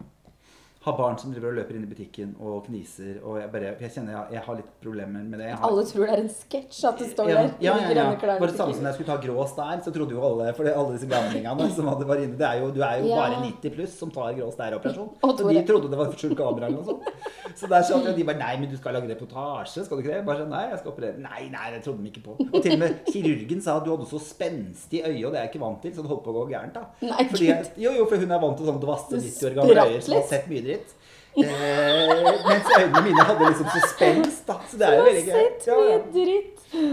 Ha 0.81 0.93
barn 0.97 1.18
som 1.20 1.28
driver 1.28 1.51
og 1.51 1.59
løper 1.59 1.76
inn 1.76 1.83
i 1.85 1.89
butikken 1.91 2.31
og 2.41 2.62
kniser. 2.64 3.18
Og 3.20 3.35
jeg, 3.37 3.51
bare, 3.53 3.74
jeg 3.83 3.93
kjenner 3.93 4.14
jeg, 4.14 4.37
jeg 4.39 4.43
har 4.47 4.57
litt 4.57 4.70
problemer 4.81 5.26
med 5.28 5.43
det. 5.43 5.51
Har, 5.53 5.64
Alle 5.68 5.83
tror 5.85 6.07
det 6.07 6.14
er 6.14 6.22
en 6.22 6.31
sketsj 6.33 6.78
at 6.89 7.03
du 7.03 7.05
står 7.11 7.28
ja, 7.28 7.35
der 7.37 7.51
ja, 7.66 7.74
ja, 7.83 7.91
ja. 7.99 8.05
Bare 8.16 8.49
det 8.49 8.57
samme 8.57 8.76
som 8.78 8.89
jeg 8.89 8.97
skulle 8.97 9.11
ta 9.11 9.16
grå 9.20 9.45
stær, 9.51 9.83
så 9.85 9.93
trodde 9.93 10.16
jo 10.16 10.22
alle 10.24 10.55
For 10.57 10.70
alle 10.70 10.95
disse 10.95 11.11
gamlingene 11.11 11.66
som 11.76 11.91
hadde 11.93 12.07
vært 12.09 12.24
inne 12.24 12.39
det 12.41 12.47
er 12.49 12.62
jo, 12.62 12.70
Du 12.72 12.81
er 12.81 13.03
jo 13.03 13.11
Ja. 13.11 13.18
bare 13.26 13.43
90 13.45 13.74
pluss 13.76 13.99
som 14.01 14.14
tar 14.14 14.33
grå 14.39 14.49
stær-operasjon. 14.55 15.11
Og 15.28 15.35
Så 15.37 15.51
de 15.53 15.64
trodde 15.68 15.91
det 15.93 16.01
var 16.01 16.16
skjult 16.16 16.39
kamera 16.41 16.70
eller 16.70 16.81
noe 16.81 16.89
sånt. 16.89 17.28
Så 17.61 17.68
der 17.68 17.85
og 17.99 18.09
de 18.16 18.24
bare 18.24 18.39
Nei, 18.41 18.55
men 18.62 18.72
du 18.72 18.76
skal 18.81 18.97
lage 18.97 19.11
reportasje, 19.11 19.85
skal 19.85 19.99
du 19.99 20.05
ikke 20.07 20.14
det? 20.14 20.24
Bare 20.31 20.47
sånn, 20.47 20.53
Nei, 20.55 20.64
jeg 20.70 20.81
skal 20.81 20.93
operere. 20.95 21.20
Nei, 21.20 21.43
nei, 21.53 21.66
det 21.74 21.83
trodde 21.85 22.01
de 22.01 22.09
ikke 22.14 22.24
på. 22.24 22.39
Og 22.47 22.57
til 22.64 22.78
og 22.78 22.81
med 22.87 23.05
kirurgen 23.11 23.61
sa 23.61 23.76
at 23.76 23.85
du 23.85 23.93
hadde 23.93 24.09
så 24.09 24.20
spenstig 24.22 25.03
øye, 25.05 25.20
og 25.26 25.35
det 25.35 25.43
er 25.43 25.45
jeg 25.45 25.53
ikke 25.53 25.62
vant 25.66 25.83
til, 25.85 25.93
så 25.93 26.05
det 26.07 26.12
holdt 26.14 26.24
på 26.24 26.33
å 26.33 26.37
gå 26.39 26.45
gærent, 26.55 26.72
da. 26.78 26.87
Nei, 27.05 27.26
Fordi 27.28 27.51
jo, 27.85 27.93
jo, 27.99 28.07
for 28.09 28.22
hun 28.24 28.33
er 28.33 28.41
vant 28.47 28.57
til 28.61 28.70
sånn 28.70 28.81
dvasse 28.81 29.20
90 29.20 29.51
år 29.51 29.59
gamle 29.61 29.87
øyer 29.91 30.05
som 30.07 30.16
har 30.16 30.26
sett 30.31 30.49
mye. 30.49 30.70
Eh, 31.45 32.11
mens 32.49 32.70
øynene 32.76 33.03
mine 33.05 33.24
hadde 33.28 33.49
liksom 33.51 33.68
suspens, 33.74 34.41
da. 34.49 34.57
Så 34.70 34.80
det 34.80 34.88
er 34.88 34.99
jo 34.99 35.05
veldig 35.09 35.24
gøy. 35.26 35.47
Ja, 35.66 35.78
ja. 35.91 36.01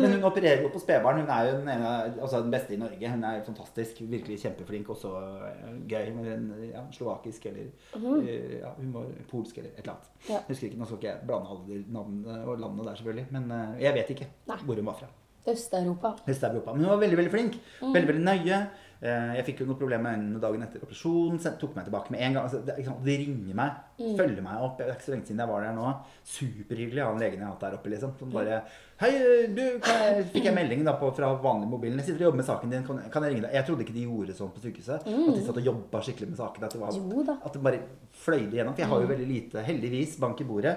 Men 0.02 0.14
hun 0.16 0.24
opererer 0.26 0.64
jo 0.66 0.72
på 0.74 0.82
spedbarn. 0.82 1.22
Hun 1.22 1.30
er 1.30 1.50
jo 1.50 1.58
den, 1.60 1.70
ene, 1.70 1.92
altså 2.22 2.42
den 2.42 2.54
beste 2.54 2.74
i 2.74 2.80
Norge. 2.82 3.12
Hun 3.14 3.24
er 3.30 3.44
fantastisk. 3.46 4.02
Virkelig 4.02 4.40
kjempeflink. 4.42 4.90
Og 4.90 4.98
så 5.02 5.14
eh, 5.50 5.76
gøy 5.90 6.10
med 6.16 6.32
en 6.34 6.48
ja, 6.72 6.82
slovakisk 6.96 7.46
eller 7.52 7.70
eh, 7.70 8.58
ja, 8.62 8.74
Hun 8.80 8.90
var 8.96 9.14
polsk 9.30 9.62
eller 9.62 9.70
et 9.76 9.84
eller 9.86 9.96
annet. 9.98 10.10
Ja. 10.30 10.42
Husker 10.50 10.72
ikke, 10.72 10.82
Nå 10.82 10.90
skal 10.90 11.02
ikke 11.02 11.12
jeg 11.12 11.30
blande 11.30 11.54
alle 11.54 11.84
navnene 12.00 12.42
og 12.46 12.60
landene 12.64 12.90
der, 12.90 13.00
selvfølgelig. 13.00 13.30
Men 13.38 13.56
eh, 13.60 13.80
jeg 13.86 13.98
vet 14.00 14.12
ikke 14.18 14.30
Nei. 14.50 14.60
hvor 14.66 14.82
hun 14.82 14.92
var 14.92 15.00
fra. 15.04 15.14
Øst-Europa. 15.48 16.16
Øst-Europa. 16.28 16.74
Men 16.74 16.84
hun 16.84 16.92
var 16.92 17.00
veldig 17.06 17.18
veldig 17.18 17.32
flink. 17.32 17.62
Veldig 17.82 18.08
veldig 18.08 18.26
nøye. 18.26 18.60
Eh, 19.02 19.36
Jeg 19.38 19.46
fikk 19.46 19.60
jo 19.62 19.66
noe 19.70 19.78
problem 19.78 20.02
med 20.02 20.16
øynene 20.18 20.40
dagen 20.42 20.64
etter 20.66 20.82
operasjonen. 20.82 21.38
så 21.40 21.52
jeg 21.52 21.60
tok 21.62 21.76
meg 21.78 21.86
tilbake 21.86 22.10
med 22.12 22.22
en 22.26 22.34
gang. 22.34 22.44
Altså, 22.48 22.62
det, 22.66 22.76
de 23.06 23.18
ringer 23.22 23.54
meg, 23.60 23.72
følger 24.18 24.42
meg 24.42 24.64
opp. 24.66 24.78
Det 24.80 24.88
er 24.88 24.94
ikke 24.96 25.06
så 25.06 25.14
lenge 25.14 25.28
siden 25.30 25.42
jeg 25.44 25.52
var 25.52 25.62
der 25.68 25.76
nå. 25.78 25.92
Superhyggelig 26.26 27.04
han 27.06 27.20
legen 27.22 27.40
jeg 27.40 27.46
har 27.46 27.54
hatt 27.54 27.66
der 27.68 27.78
oppe. 27.78 27.90
liksom. 27.94 28.16
Som 28.20 28.32
bare 28.34 28.62
Hei, 28.98 29.12
du, 29.54 29.62
kan 29.86 30.00
jeg, 30.02 30.24
fikk 30.34 30.48
jeg 30.50 30.56
melding 30.58 30.84
da 30.88 30.96
på, 30.98 31.12
fra 31.14 31.30
vanlig 31.38 31.68
mobilen. 31.70 32.00
Jeg 32.02 32.08
sitter 32.08 32.24
og 32.26 32.30
jobber 32.32 32.42
med 32.42 32.48
saken 32.50 32.72
din. 32.74 32.86
Kan, 32.88 33.02
kan 33.14 33.24
jeg 33.28 33.36
ringe 33.36 33.46
deg? 33.46 33.54
Jeg 33.54 33.66
trodde 33.70 33.86
ikke 33.86 33.94
de 34.00 34.06
gjorde 34.08 34.34
sånn 34.40 34.54
på 34.56 34.64
sykehuset. 34.66 35.06
At 35.06 35.36
de 35.38 35.44
satt 35.46 35.62
og 35.62 35.70
jobba 35.70 36.02
skikkelig 36.02 36.32
med 36.34 36.40
saken. 36.42 36.66
At 36.66 36.74
det, 36.74 36.82
var, 36.82 37.38
at 37.46 37.54
det 37.54 37.62
bare 37.70 37.82
fløyde 38.26 38.58
igjennom. 38.58 38.74
For 38.74 38.82
jeg 38.82 38.90
har 38.90 39.06
jo 39.06 39.12
veldig 39.14 39.28
lite, 39.30 39.62
heldigvis, 39.70 40.18
bank 40.24 40.42
i 40.42 40.48
bordet, 40.50 40.74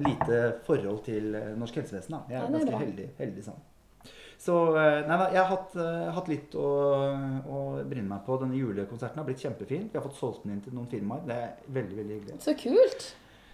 lite 0.00 0.40
forhold 0.66 1.04
til 1.06 1.34
eh, 1.38 1.52
norsk 1.60 1.78
helsevesen. 1.78 2.16
da. 2.16 2.24
Jeg 2.30 2.38
er 2.38 2.40
ja, 2.40 2.46
er 2.48 2.54
ganske 2.56 2.70
bra. 2.74 2.80
heldig, 2.82 3.08
heldig 3.20 3.44
sånn. 3.46 3.62
Så 4.40 4.54
eh, 4.80 5.02
nei 5.04 5.16
da, 5.20 5.26
jeg 5.34 5.40
har 5.42 5.50
hatt, 5.50 5.74
eh, 5.76 6.06
hatt 6.16 6.28
litt 6.32 6.54
å, 6.56 6.68
å 7.44 7.58
bryne 7.84 8.08
meg 8.08 8.22
på. 8.24 8.38
Denne 8.40 8.56
julekonserten 8.56 9.20
har 9.20 9.26
blitt 9.28 9.42
kjempefin. 9.44 9.88
Vi 9.92 9.98
har 9.98 10.04
fått 10.06 10.16
solgt 10.16 10.46
den 10.46 10.54
inn 10.54 10.62
til 10.64 10.72
noen 10.76 10.88
firmaer. 10.88 11.26
Det 11.28 11.36
er 11.36 11.50
veldig 11.76 11.98
veldig 11.98 12.14
hyggelig. 12.16 12.38
Så 12.40 12.54
kult. 12.56 13.10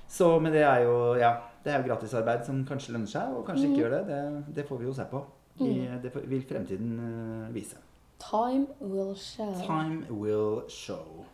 Så, 0.07 0.29
men 0.39 0.55
det 0.55 0.63
er 0.63 0.85
jo 0.85 0.95
ja, 1.19 1.33
det 1.65 1.73
er 1.75 1.81
jo 1.83 1.89
gratisarbeid 1.89 2.45
som 2.47 2.61
kanskje 2.69 2.95
lønner 2.95 3.11
seg, 3.11 3.33
og 3.35 3.43
kanskje 3.49 3.67
Mm. 3.67 3.73
ikke 3.75 3.83
gjør 3.83 3.97
det. 3.97 4.03
det. 4.13 4.55
Det 4.61 4.67
får 4.69 4.79
vi 4.79 4.87
jo 4.87 4.95
se 4.95 5.09
på. 5.11 5.25
I, 5.67 5.73
det 6.05 6.13
vil 6.31 6.45
fremtiden 6.47 6.93
eh, 7.03 7.55
vise. 7.57 7.83
Time 8.23 8.67
will 8.81 9.15
show. 9.19 9.51
Time 9.67 10.05
will 10.11 10.63
show. 10.71 11.25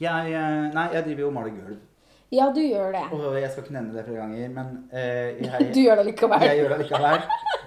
Jeg, 0.00 0.34
nei, 0.74 0.88
jeg 0.92 1.04
driver 1.06 1.20
jo 1.22 1.28
og 1.30 1.36
maler 1.38 1.54
gulv. 1.54 1.78
Ja, 2.30 2.50
du 2.52 2.60
gjør 2.60 2.92
det. 2.92 3.02
Og 3.16 3.38
jeg 3.40 3.48
skal 3.50 3.62
ikke 3.64 3.72
nevne 3.78 3.94
det 3.96 4.02
flere 4.04 4.20
ganger, 4.20 4.48
men 4.52 4.66
uh, 4.92 4.98
jeg, 5.46 5.68
Du 5.76 5.80
gjør 5.80 5.96
det 6.02 6.06
likevel. 6.10 6.42
Jeg 6.44 6.58
gjør 6.60 6.74
det 6.74 6.78
likevel. 6.82 7.22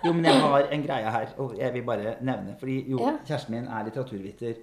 Jo, 0.06 0.14
men 0.14 0.26
jeg 0.30 0.44
har 0.44 0.68
en 0.78 0.84
greie 0.86 1.16
her, 1.16 1.34
og 1.42 1.56
jeg 1.58 1.74
vil 1.74 1.84
bare 1.88 2.14
nevne. 2.22 2.54
Fordi 2.60 2.76
jo, 2.92 3.00
Ja. 3.02 3.16
kjæresten 3.26 3.56
min 3.56 3.66
er 3.68 3.88
litteraturviter. 3.90 4.62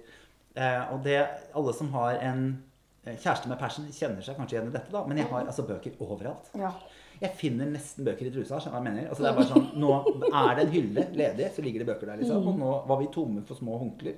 Uh, 0.55 0.93
og 0.93 1.03
det, 1.03 1.19
alle 1.55 1.73
som 1.75 1.91
har 1.93 2.15
en 2.29 2.45
eh, 3.05 3.15
kjæreste 3.19 3.47
med 3.51 3.59
passion, 3.59 3.85
kjenner 3.95 4.23
seg 4.25 4.35
kanskje 4.39 4.57
igjen 4.57 4.71
i 4.71 4.75
dette, 4.77 4.91
da. 4.91 5.03
Men 5.07 5.17
jeg 5.21 5.27
har 5.31 5.45
altså 5.45 5.63
bøker 5.67 5.99
overalt. 6.03 6.49
Ja. 6.59 6.71
Jeg 7.19 7.35
finner 7.35 7.67
nesten 7.67 8.07
bøker 8.07 8.27
i 8.27 8.31
trusa. 8.31 8.59
skjønner 8.63 8.79
hva 8.79 8.83
jeg 8.85 8.93
mener? 8.93 9.09
Altså, 9.11 9.23
det 9.23 9.29
er 9.29 9.37
bare 9.39 9.51
sånn, 9.53 9.69
Nå 9.79 9.91
er 10.31 10.53
det 10.55 10.65
en 10.65 10.73
hylle 10.77 11.05
ledig, 11.19 11.49
så 11.55 11.63
ligger 11.65 11.83
det 11.83 11.89
bøker 11.91 12.07
der. 12.13 12.21
liksom. 12.23 12.47
Og 12.47 12.59
nå 12.59 12.71
var 12.87 13.01
vi 13.03 13.09
tomme 13.11 13.43
for 13.47 13.59
små 13.59 13.79
håndklær. 13.83 14.15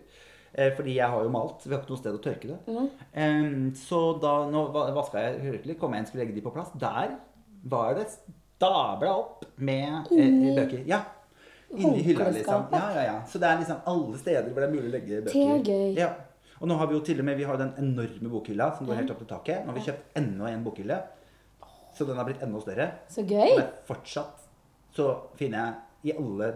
Eh, 0.53 0.73
fordi 0.75 0.95
jeg 0.97 1.07
har 1.07 1.23
jo 1.23 1.29
malt. 1.31 1.63
Vi 1.63 1.71
har 1.73 1.79
ikke 1.81 1.93
noe 1.93 2.01
sted 2.01 2.17
å 2.17 2.21
tørke 2.23 2.49
det. 2.49 2.57
Mm. 2.67 3.69
Så 3.79 4.01
da 4.21 4.33
nå 4.51 4.65
va- 4.73 4.89
vaska 4.97 5.21
jeg 5.23 5.39
høytelig, 5.45 5.77
kom 5.79 5.93
jeg 5.95 6.03
inn 6.03 6.09
skulle 6.09 6.25
legge 6.25 6.35
de 6.35 6.41
på 6.43 6.51
plass. 6.53 6.71
Der 6.75 7.13
var 7.71 7.93
det 7.95 8.07
stabla 8.11 9.13
opp 9.15 9.45
med 9.57 10.11
eh, 10.11 10.25
Inni 10.27 10.55
bøker. 10.57 10.83
Ja. 10.89 11.03
Inni 11.71 12.01
hylla, 12.03 12.27
liksom. 12.35 12.65
Ja, 12.75 12.89
ja, 12.97 13.03
ja. 13.07 13.15
Så 13.31 13.39
det 13.39 13.47
er 13.47 13.61
liksom 13.61 13.79
alle 13.87 14.17
steder 14.19 14.49
hvor 14.51 14.59
det 14.59 14.67
er 14.67 14.75
mulig 14.75 14.89
å 14.89 14.95
legge 14.97 15.21
bøker. 15.23 15.39
Det 15.39 15.47
er 15.55 15.63
gøy. 15.71 15.95
Ja. 16.01 16.09
Og 16.61 16.67
nå 16.69 16.75
har 16.77 16.87
vi 16.91 16.93
jo 16.97 17.03
til 17.07 17.21
og 17.23 17.25
med 17.25 17.39
vi 17.39 17.47
har 17.47 17.57
den 17.57 17.71
enorme 17.81 18.29
bokhylla 18.29 18.67
som 18.77 18.85
går 18.89 18.99
helt 18.99 19.13
opp 19.15 19.21
til 19.23 19.29
taket. 19.31 19.63
Nå 19.63 19.71
har 19.71 19.79
vi 19.79 19.85
kjøpt 19.87 20.19
enda 20.19 20.51
en 20.51 20.65
bokhylle. 20.67 20.97
Så 21.95 22.05
den 22.07 22.19
har 22.19 22.27
blitt 22.27 22.43
enda 22.43 22.59
større. 22.61 22.89
Så 23.09 23.23
gøy. 23.27 23.55
Men 23.57 23.71
fortsatt 23.87 24.43
så 24.95 25.07
finner 25.39 25.71
jeg 26.03 26.11
i 26.11 26.17
alle 26.19 26.51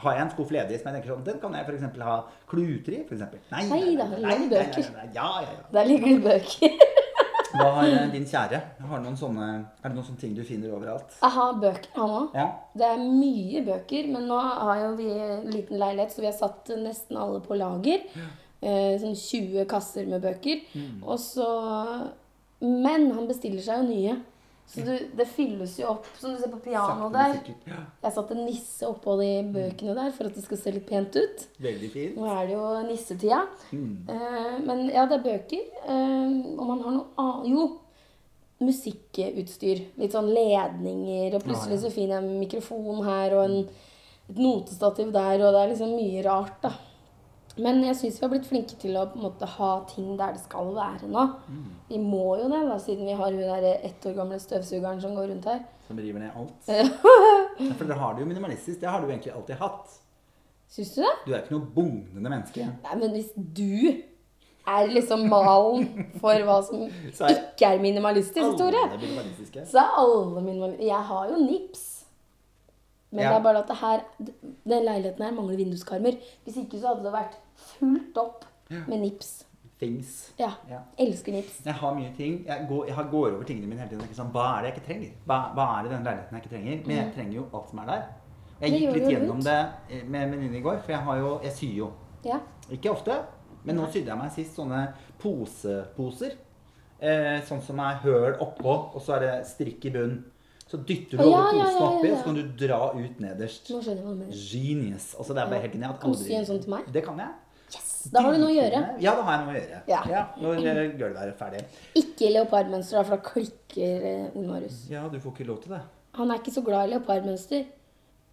Har 0.00 0.14
jeg 0.14 0.22
en 0.22 0.30
skuff 0.30 0.50
ledig 0.54 0.76
som 0.78 0.90
jeg 0.90 1.00
tenker 1.00 1.14
sånn 1.14 1.24
Den 1.26 1.38
kan 1.42 1.54
jeg 1.56 1.66
f.eks. 1.66 1.98
ha 2.06 2.16
kluter 2.50 2.94
i. 2.94 3.02
For 3.08 3.16
eksempel. 3.16 3.40
nei, 3.50 3.64
Nei 3.68 3.80
nei, 3.80 3.94
nei, 3.96 4.06
nei, 4.08 4.20
nei, 4.22 4.48
nei, 4.52 4.84
nei, 4.96 5.06
Ja, 5.16 5.28
ja, 5.42 5.54
ja. 5.56 5.64
Der 5.74 5.88
ligger 5.88 6.12
det 6.14 6.22
bøker. 6.28 6.76
Hva 7.50 7.66
har 7.80 8.12
din 8.12 8.26
kjære? 8.30 8.60
Har 8.86 9.00
noen 9.02 9.16
sånne, 9.18 9.48
er 9.82 9.88
det 9.88 9.96
noen 9.96 10.06
sånne 10.06 10.20
ting 10.22 10.36
du 10.36 10.44
finner 10.46 10.76
overalt? 10.76 11.16
Jeg 11.18 11.34
har 11.34 11.56
bøker, 11.64 11.90
han 11.96 12.14
òg. 12.20 12.36
Ja. 12.38 12.44
Det 12.78 12.86
er 12.92 13.02
mye 13.02 13.64
bøker, 13.66 14.12
men 14.14 14.28
nå 14.30 14.38
har 14.44 14.84
jo 14.84 14.92
vi 15.00 15.08
en 15.10 15.50
liten 15.50 15.80
leilighet, 15.82 16.14
så 16.14 16.22
vi 16.22 16.30
har 16.30 16.38
satt 16.38 16.70
nesten 16.78 17.18
alle 17.18 17.40
på 17.42 17.58
lager. 17.58 18.06
Eh, 18.60 18.94
sånn 19.02 19.16
20 19.18 19.66
kasser 19.66 20.06
med 20.06 20.22
bøker. 20.22 20.62
Mm. 20.76 21.00
Og 21.02 21.18
så 21.18 21.48
Men 22.60 23.06
han 23.16 23.26
bestiller 23.26 23.62
seg 23.64 23.80
jo 23.80 23.88
nye. 23.88 24.16
Så 24.70 24.84
du, 24.86 24.92
det 25.18 25.26
fylles 25.26 25.72
jo 25.80 25.88
opp. 25.90 26.06
Som 26.20 26.34
du 26.34 26.38
ser 26.38 26.50
på 26.52 26.60
pianoet 26.62 27.16
der. 27.16 27.78
Jeg 28.04 28.14
satte 28.14 28.36
nisse 28.38 28.86
oppå 28.86 29.16
de 29.18 29.30
bøkene 29.50 29.96
der 29.98 30.12
for 30.14 30.30
at 30.30 30.36
det 30.38 30.44
skal 30.44 30.60
se 30.60 30.74
litt 30.76 30.86
pent 30.86 31.16
ut. 31.18 31.46
veldig 31.58 31.90
fint. 31.90 32.18
Nå 32.18 32.28
er 32.30 32.44
det 32.46 32.54
jo 32.54 32.66
nissetida. 32.86 33.40
Mm. 33.74 33.94
Uh, 34.06 34.56
men 34.68 34.84
ja, 34.92 35.08
det 35.10 35.18
er 35.18 35.24
bøker. 35.26 35.64
Uh, 35.88 36.54
og 36.54 36.64
man 36.68 36.84
har 36.84 36.98
noe 37.00 37.24
annet 37.24 37.50
Jo, 37.50 37.64
musikkutstyr. 38.62 39.82
Litt 39.98 40.14
sånn 40.14 40.30
ledninger. 40.30 41.34
Og 41.34 41.48
plutselig 41.48 41.74
ah, 41.74 41.80
ja. 41.80 41.82
så 41.82 41.94
finner 41.96 42.20
jeg 42.20 42.28
en 42.28 42.44
mikrofon 42.44 43.02
her 43.08 43.34
og 43.40 43.42
en, 43.48 43.58
et 44.30 44.38
notestativ 44.38 45.10
der. 45.16 45.42
Og 45.42 45.50
det 45.50 45.64
er 45.64 45.74
liksom 45.74 45.96
mye 45.98 46.22
rart, 46.28 46.62
da. 46.62 46.76
Men 47.58 47.80
jeg 47.82 47.96
syns 47.98 48.20
vi 48.20 48.24
har 48.24 48.30
blitt 48.32 48.46
flinke 48.46 48.76
til 48.80 48.94
å 48.96 49.08
måte 49.18 49.48
ha 49.56 49.70
ting 49.90 50.12
der 50.18 50.36
det 50.36 50.42
skal 50.44 50.70
være 50.76 51.08
nå. 51.10 51.24
Mm. 51.50 51.64
Vi 51.88 51.98
må 52.02 52.36
jo 52.38 52.50
det, 52.52 52.60
da, 52.68 52.76
siden 52.82 53.08
vi 53.08 53.16
har 53.18 53.34
hun 53.34 53.40
der 53.42 53.86
ett 53.88 54.06
år 54.06 54.14
gamle 54.20 54.38
støvsugeren 54.40 55.00
som 55.02 55.16
går 55.18 55.32
rundt 55.32 55.48
her. 55.50 55.64
Som 55.88 55.98
river 55.98 56.22
ned 56.22 56.36
alt. 56.36 56.70
Ja. 57.60 57.74
For 57.76 57.84
dere 57.84 57.98
har 58.00 58.14
det 58.14 58.22
jo 58.22 58.28
minimalistisk. 58.30 58.78
Det 58.80 58.88
har 58.88 59.02
du 59.02 59.10
egentlig 59.10 59.34
alltid 59.34 59.58
hatt. 59.60 59.98
Syns 60.70 60.94
du 60.94 61.02
det? 61.02 61.10
Du 61.26 61.32
er 61.34 61.42
ikke 61.42 61.56
noe 61.56 61.72
bugnende 61.74 62.30
menneske. 62.30 62.68
Nei, 62.86 62.94
men 63.02 63.12
hvis 63.16 63.32
du 63.36 64.00
er 64.70 64.92
liksom 64.94 65.26
malen 65.28 65.88
for 66.22 66.46
hva 66.46 66.60
som 66.64 66.86
er 67.26 67.34
ikke 67.34 67.72
er 67.74 67.82
minimalistisk, 67.82 68.56
Tore, 68.60 68.84
så 69.66 69.82
er 69.82 69.96
alle 69.98 70.44
minimalistiske. 70.44 70.86
Jeg 70.86 71.02
har 71.10 71.32
jo 71.32 71.40
nips. 71.42 71.88
Men 73.12 73.24
Ja. 73.24 73.30
det 73.30 73.36
er 73.38 73.42
bare 73.42 73.58
at 73.58 73.68
det 73.68 73.76
her, 73.76 74.00
den 74.68 74.84
leiligheten 74.86 75.22
her 75.24 75.32
mangler 75.34 75.56
vinduskarmer. 75.56 76.18
Hvis 76.44 76.56
ikke 76.56 76.78
så 76.80 76.92
hadde 76.94 77.04
det 77.04 77.12
vært 77.12 77.36
fullt 77.56 78.18
opp 78.18 78.44
med 78.70 79.00
nips. 79.00 79.44
Things. 79.80 80.32
Ja. 80.38 80.50
Ja. 80.68 80.78
Elsker 80.98 81.32
nips. 81.32 81.62
Jeg 81.64 81.74
har 81.74 81.94
mye 81.94 82.12
ting. 82.16 82.44
Jeg 82.46 82.66
går, 82.68 82.86
jeg 82.86 83.06
går 83.10 83.30
over 83.34 83.42
tingene 83.48 83.66
mine 83.66 83.80
hele 83.80 83.90
tiden. 83.96 84.14
Sånn, 84.14 84.30
hva 84.30 84.58
er 84.58 84.62
det 84.62 84.70
jeg 84.70 84.76
ikke 84.76 84.86
trenger? 84.86 85.12
Hva, 85.26 85.38
hva 85.56 85.66
er 85.78 85.82
det 85.82 85.90
i 85.90 85.94
den 85.94 86.04
leiligheten 86.04 86.36
jeg 86.36 86.44
ikke 86.44 86.54
trenger? 86.54 86.86
Men 86.86 86.96
jeg 86.96 87.12
trenger 87.14 87.34
jo 87.34 87.46
alt 87.54 87.70
som 87.70 87.78
er 87.78 87.86
der. 87.86 88.02
Jeg 88.60 88.70
gikk 88.76 88.92
litt 88.94 89.08
gjennom 89.08 89.40
det 89.42 89.58
eh, 89.88 90.02
med 90.04 90.22
en 90.22 90.30
venninne 90.36 90.58
i 90.58 90.60
går, 90.60 90.78
for 90.84 90.92
jeg 90.92 91.00
har 91.00 91.16
jo 91.18 91.40
Jeg 91.42 91.52
syr 91.56 91.74
jo. 91.78 91.90
Ja. 92.24 92.38
Ikke 92.70 92.90
ofte, 92.92 93.16
men 93.64 93.76
nå 93.76 93.86
sydde 93.90 94.12
jeg 94.12 94.18
meg 94.20 94.30
sist 94.32 94.54
sånne 94.54 94.82
poseposer. 95.18 96.36
Eh, 97.00 97.40
sånn 97.48 97.62
som 97.64 97.78
er 97.80 97.96
høl 98.04 98.34
oppå, 98.44 98.74
og 98.94 99.00
så 99.00 99.16
er 99.16 99.20
det 99.24 99.46
strikk 99.48 99.86
i 99.88 99.90
bunnen. 99.94 100.24
Så 100.70 100.78
dytter 100.86 101.18
du 101.18 101.24
ja, 101.24 101.28
over 101.28 101.56
ja, 101.58 101.64
posen 101.66 101.80
ja, 101.82 101.86
oppi, 101.90 102.06
ja, 102.06 102.14
og 102.14 102.18
så 102.20 102.24
kan 102.28 102.36
du 102.38 102.42
dra 102.64 102.80
ut 102.94 103.22
nederst. 103.24 103.70
Nå 103.74 103.80
skjønner 103.82 103.98
jeg 103.98 104.06
hva 104.06 104.12
du 104.14 104.18
mener. 104.20 104.42
Genius. 104.50 105.06
Altså, 105.18 105.34
det 105.34 105.42
er 105.42 105.48
bare 105.50 105.62
helt 105.64 105.74
genialt. 105.74 105.96
Kan 106.02 106.12
du 106.14 106.18
si 106.20 106.36
en 106.38 106.46
sånn 106.46 106.60
til 106.62 106.70
meg? 106.76 106.90
Det 106.94 107.02
kan 107.06 107.18
jeg. 107.18 107.32
Yes! 107.74 107.88
Da 108.14 108.22
har 108.24 108.36
du 108.36 108.38
noe 108.42 108.52
å 108.52 108.54
gjøre. 108.54 108.82
Ja, 109.02 109.14
da 109.18 109.24
har 109.26 109.34
jeg 109.34 109.42
noe 109.42 109.54
å 109.54 109.58
gjøre. 109.58 109.80
Ja. 109.90 110.22
Når 110.40 110.62
eh, 110.70 110.78
gulvet 111.00 111.20
er 111.24 111.32
ferdig. 111.38 111.64
Ikke 111.98 112.30
leopardmønster, 112.36 113.02
for 113.02 113.16
da 113.16 113.20
klikker 113.26 114.06
eh, 114.12 114.38
Ole 114.38 114.46
Marius. 114.46 114.78
Ja, 114.90 115.04
du 115.10 115.18
får 115.22 115.34
ikke 115.36 115.48
lov 115.50 115.58
til 115.64 115.74
det. 115.74 115.82
Han 116.18 116.30
er 116.30 116.40
ikke 116.40 116.54
så 116.54 116.62
glad 116.66 116.86
i 116.88 116.94
leopardmønster. 116.94 117.66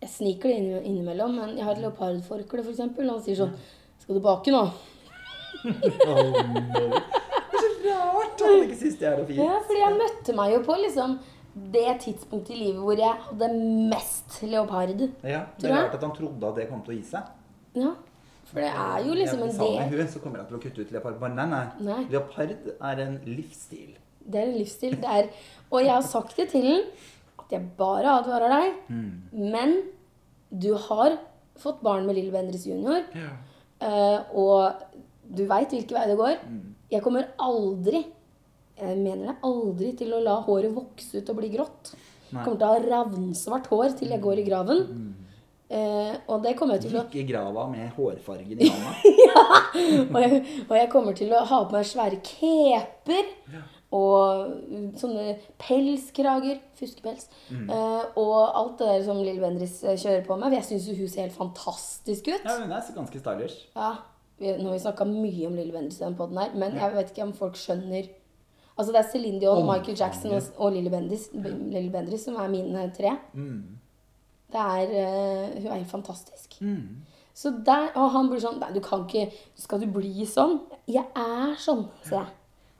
Jeg 0.05 0.13
sniker 0.13 0.53
det 0.53 0.57
inn- 0.61 0.85
innimellom, 0.91 1.35
men 1.41 1.55
jeg 1.57 1.65
har 1.65 1.73
et 1.73 1.81
leopardforkle, 1.87 2.61
for 2.61 2.73
eksempel, 2.73 3.09
og 3.09 3.17
han 3.17 3.23
sier 3.25 3.37
sånn 3.41 3.55
Skal 4.03 4.19
du 4.19 4.21
bake 4.29 4.53
nå? 4.53 4.61
Oh, 6.07 6.37
no. 6.37 6.99
Det 7.49 7.57
er 7.57 7.63
så 7.81 7.95
rart 7.97 8.41
han 8.45 8.59
ikke 8.67 8.77
syns 8.77 8.97
det 9.01 9.07
er 9.09 9.15
noe 9.17 9.25
fint. 9.27 9.39
Ja, 9.41 9.55
fordi 9.65 9.81
han 9.83 9.95
møtte 9.99 10.35
meg 10.37 10.53
jo 10.53 10.59
på 10.67 10.75
liksom 10.83 11.15
det 11.73 11.99
tidspunktet 12.03 12.55
i 12.55 12.59
livet 12.59 12.81
hvor 12.83 12.97
jeg 12.99 13.15
hadde 13.27 13.47
mest 13.91 14.37
leopard. 14.43 14.89
Ja, 15.23 15.41
det 15.59 15.69
er 15.69 15.75
rart 15.75 15.95
at 15.97 16.03
han 16.05 16.13
trodde 16.15 16.47
at 16.49 16.55
det 16.59 16.67
kom 16.69 16.81
til 16.85 16.95
å 16.95 16.97
gi 16.97 17.03
seg. 17.09 17.31
Ja, 17.77 17.91
for 18.47 18.59
det 18.63 18.69
er 18.71 19.05
jo 19.05 19.13
liksom 19.17 19.41
en 19.43 19.47
del 19.49 19.55
Sammen 19.57 19.89
med 19.91 19.99
hun 19.99 20.07
så 20.13 20.19
kommer 20.23 20.37
han 20.41 20.47
til 20.47 20.57
å 20.57 20.61
kutte 20.63 20.81
ut 20.85 20.91
leopard. 20.95 21.19
Bare 21.19 21.35
Nei, 21.35 21.45
nei. 21.51 21.65
Nei. 21.87 21.99
Leopard 22.13 22.55
er 22.91 23.03
en 23.05 23.17
livsstil. 23.25 23.95
Det 24.27 24.39
er 24.41 24.49
en 24.49 24.57
livsstil. 24.57 24.95
Det 25.01 25.09
er, 25.19 25.29
og 25.71 25.81
jeg 25.83 25.91
har 25.93 26.01
sagt 26.07 26.35
det 26.37 26.49
til 26.51 26.65
den 26.67 26.81
at 27.39 27.51
jeg 27.51 27.69
bare 27.77 28.17
advarer 28.21 28.49
deg, 28.49 28.73
Mm. 28.89 29.11
men 29.53 29.77
du 30.51 30.73
har 30.75 31.17
fått 31.57 31.81
barn 31.83 32.05
med 32.05 32.15
Lille 32.15 32.31
Bendriss 32.31 32.65
junior, 32.67 33.03
Ja. 33.15 33.29
eh, 33.81 34.19
og 34.35 34.73
du 35.35 35.45
veit 35.45 35.69
hvilken 35.69 35.95
vei 35.97 36.07
det 36.07 36.17
går. 36.17 36.35
Mm. 36.47 36.75
Jeg 36.91 37.01
kommer 37.03 37.27
aldri 37.39 38.05
jeg 38.77 38.97
mener 39.01 39.31
deg 39.31 39.45
aldri 39.47 39.93
til 39.97 40.13
å 40.13 40.23
la 40.23 40.39
håret 40.45 40.73
vokse 40.75 41.21
ut 41.21 41.29
og 41.33 41.39
bli 41.39 41.49
grått. 41.53 41.93
Jeg 42.27 42.35
Nei. 42.35 42.41
Mm. 42.41 42.43
kommer 42.43 42.57
til 42.59 42.67
å 42.67 42.73
ha 42.73 42.83
ravnsvart 42.83 43.71
hår 43.71 43.95
til 44.01 44.11
jeg 44.13 44.21
går 44.21 44.41
i 44.41 44.45
graven. 44.47 44.83
Eh, 45.67 46.13
og 46.31 46.43
det 46.45 46.53
kommer 46.55 46.77
jeg 46.77 46.85
til 46.85 46.95
å 46.95 47.01
Gikk 47.09 47.15
i 47.19 47.23
grava 47.27 47.65
med 47.67 47.89
hårfargen 47.97 48.61
i 48.61 48.69
hånda. 48.71 48.91
og 50.13 50.21
jeg, 50.23 50.43
og 50.63 50.77
jeg 50.77 50.91
kommer 50.93 51.17
til 51.17 51.33
å 51.35 51.41
ha 51.49 51.63
på 51.67 51.75
meg 51.75 51.89
svære 51.89 52.21
keper 52.23 53.33
og 53.97 54.53
uh, 54.67 54.87
sånne 54.99 55.37
pelskrager. 55.63 56.59
Fuskepels. 56.77 57.29
Mm. 57.49 57.69
eh, 57.71 58.03
og 58.19 58.35
alt 58.59 58.77
det 58.81 58.89
der 58.91 59.05
som 59.07 59.19
Lill 59.23 59.39
Bendriss 59.41 59.79
eh, 59.83 59.95
kjører 59.99 60.25
på 60.27 60.37
med. 60.39 60.55
Jeg 60.59 60.67
syns 60.67 60.87
hun 60.91 61.07
ser 61.09 61.25
helt 61.25 61.37
fantastisk 61.37 62.27
ut. 62.27 62.43
Ja, 62.43 62.57
hun 62.61 62.71
er 62.71 62.83
så 62.85 62.95
ganske 62.97 63.23
stylish. 63.23 63.65
Ja, 63.75 63.95
Nå 64.37 64.67
har 64.67 64.75
vi 64.75 64.81
snakka 64.83 65.07
mye 65.09 65.47
om 65.47 65.55
Lill 65.57 65.71
Bendriss 65.73 65.97
i 65.97 66.03
den 66.03 66.17
podden 66.19 66.37
her, 66.37 66.51
men 66.53 66.75
jeg 66.77 66.93
vet 66.93 67.07
ikke 67.09 67.23
om 67.25 67.31
folk 67.33 67.55
skjønner 67.57 68.05
Altså 68.77 68.91
Det 68.93 68.99
er 68.99 69.07
Céline 69.09 69.39
Dion, 69.41 69.57
oh, 69.57 69.65
Michael 69.73 69.97
Jackson 69.97 70.31
og, 70.37 70.43
og 70.57 70.71
Lille 70.73 70.89
Bendriss, 70.93 71.29
Lille 71.33 71.89
Bendriss 71.91 72.25
som 72.27 72.35
er 72.35 72.47
mine 72.51 72.83
tre. 72.97 73.15
Mm. 73.33 73.63
Det 74.53 74.59
er, 74.61 74.81
eh, 74.81 75.61
hun 75.61 75.67
er 75.71 75.75
helt 75.79 75.89
fantastisk. 75.91 76.59
Så 77.33 77.51
der, 77.65 77.87
og 77.95 78.11
han 78.11 78.29
blir 78.29 78.39
sånn 78.41 78.59
Nei, 78.61 78.69
du 78.73 78.79
kan 78.81 79.03
ikke 79.05 79.27
Skal 79.59 79.81
du 79.83 79.87
bli 79.93 80.25
sånn? 80.25 80.55
Jeg 80.89 81.03
er 81.15 81.51
sånn, 81.61 81.83
sier 82.05 82.19
jeg. 82.23 82.31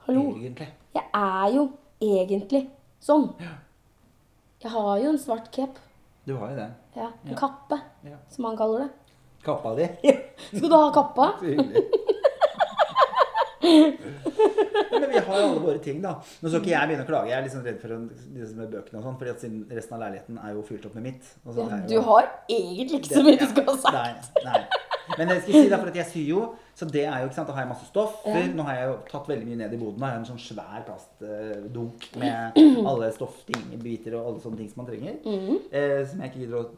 Hallo. 0.06 0.22
Egentlig. 0.34 0.68
Jeg 0.96 1.04
er 1.14 1.52
jo 1.54 1.66
egentlig 2.02 2.62
sånn. 3.04 3.28
Jeg 4.62 4.70
har 4.72 4.98
jo 5.02 5.12
en 5.12 5.18
svart 5.22 5.50
cape. 5.54 5.78
Du 6.26 6.34
har 6.36 6.50
jo 6.50 6.56
det. 6.56 6.70
Ja, 6.96 7.10
en 7.24 7.30
Ja. 7.30 7.36
kappe, 7.38 7.78
Ja. 8.04 8.16
som 8.30 8.44
han 8.48 8.56
kaller 8.56 8.78
det. 8.86 8.90
Kappa 9.44 9.74
di. 9.76 9.86
Skal 10.56 10.68
du 10.70 10.74
ha 10.76 10.90
kappa? 10.92 11.32
Men 14.92 15.10
vi 15.10 15.18
har 15.18 15.38
jo 15.40 15.46
alle 15.48 15.60
våre 15.62 15.78
ting, 15.84 16.00
da. 16.02 16.14
Nå 16.42 16.48
skal 16.50 16.60
ikke 16.60 16.72
jeg 16.74 16.88
begynne 16.90 17.04
å 17.06 17.08
klage. 17.08 17.28
Jeg 17.30 17.38
er 17.38 17.46
liksom 17.46 17.64
redd 17.64 17.80
for 17.80 17.88
disse 18.34 18.68
bøkene 18.74 18.98
og 19.00 19.04
sånn, 19.08 19.18
fordi 19.20 19.34
siden 19.44 19.64
resten 19.78 19.96
av 19.96 20.00
leiligheten 20.04 20.38
er 20.42 20.54
jo 20.56 20.62
fylt 20.68 20.86
opp 20.88 20.94
med 20.98 21.02
mitt. 21.10 21.22
er 21.46 21.86
Du 21.88 21.94
jo- 21.94 22.02
har 22.08 22.30
egentlig 22.48 23.00
ikke 23.02 23.14
så 23.18 23.22
mye 23.26 23.38
du 23.38 23.46
skal 23.46 23.64
ha 23.64 23.76
sagt. 23.76 23.94
Nei, 23.94 24.44
nei. 24.44 24.64
Men 25.18 25.28
jeg 25.32 25.42
skal 25.42 25.52
si 25.54 25.68
det, 25.68 25.78
for 25.80 25.88
at 25.88 25.94
jeg 25.96 26.06
syr 26.06 26.26
jo, 26.28 26.40
så 26.76 26.84
det 26.92 27.04
er 27.08 27.18
jo, 27.22 27.28
ikke 27.30 27.34
sant, 27.38 27.48
da 27.48 27.54
har 27.54 27.62
jeg 27.64 27.68
masse 27.70 27.86
stoff. 27.88 28.18
Ja. 28.26 28.42
Nå 28.54 28.62
har 28.68 28.74
jeg 28.76 28.88
jo 28.90 28.96
tatt 29.10 29.26
veldig 29.30 29.46
mye 29.48 29.56
ned 29.62 29.72
i 29.72 29.76
boden. 29.80 29.98
Da 29.98 30.06
har 30.06 30.18
jeg 30.18 30.20
en 30.20 30.30
sånn 30.36 30.42
svær 30.44 30.84
plastdunk 30.86 32.08
med 32.20 32.58
alle 32.86 33.08
stoffbiter 33.16 34.14
og 34.18 34.26
alle 34.26 34.40
sånne 34.44 34.56
ting 34.60 34.68
som 34.68 34.82
man 34.84 34.90
trenger. 34.92 35.16
Mhm. 35.24 35.60
Eh, 35.72 36.04
som 36.06 36.20
jeg 36.20 36.30
ikke 36.32 36.42
gidder 36.44 36.64
å 36.64 36.70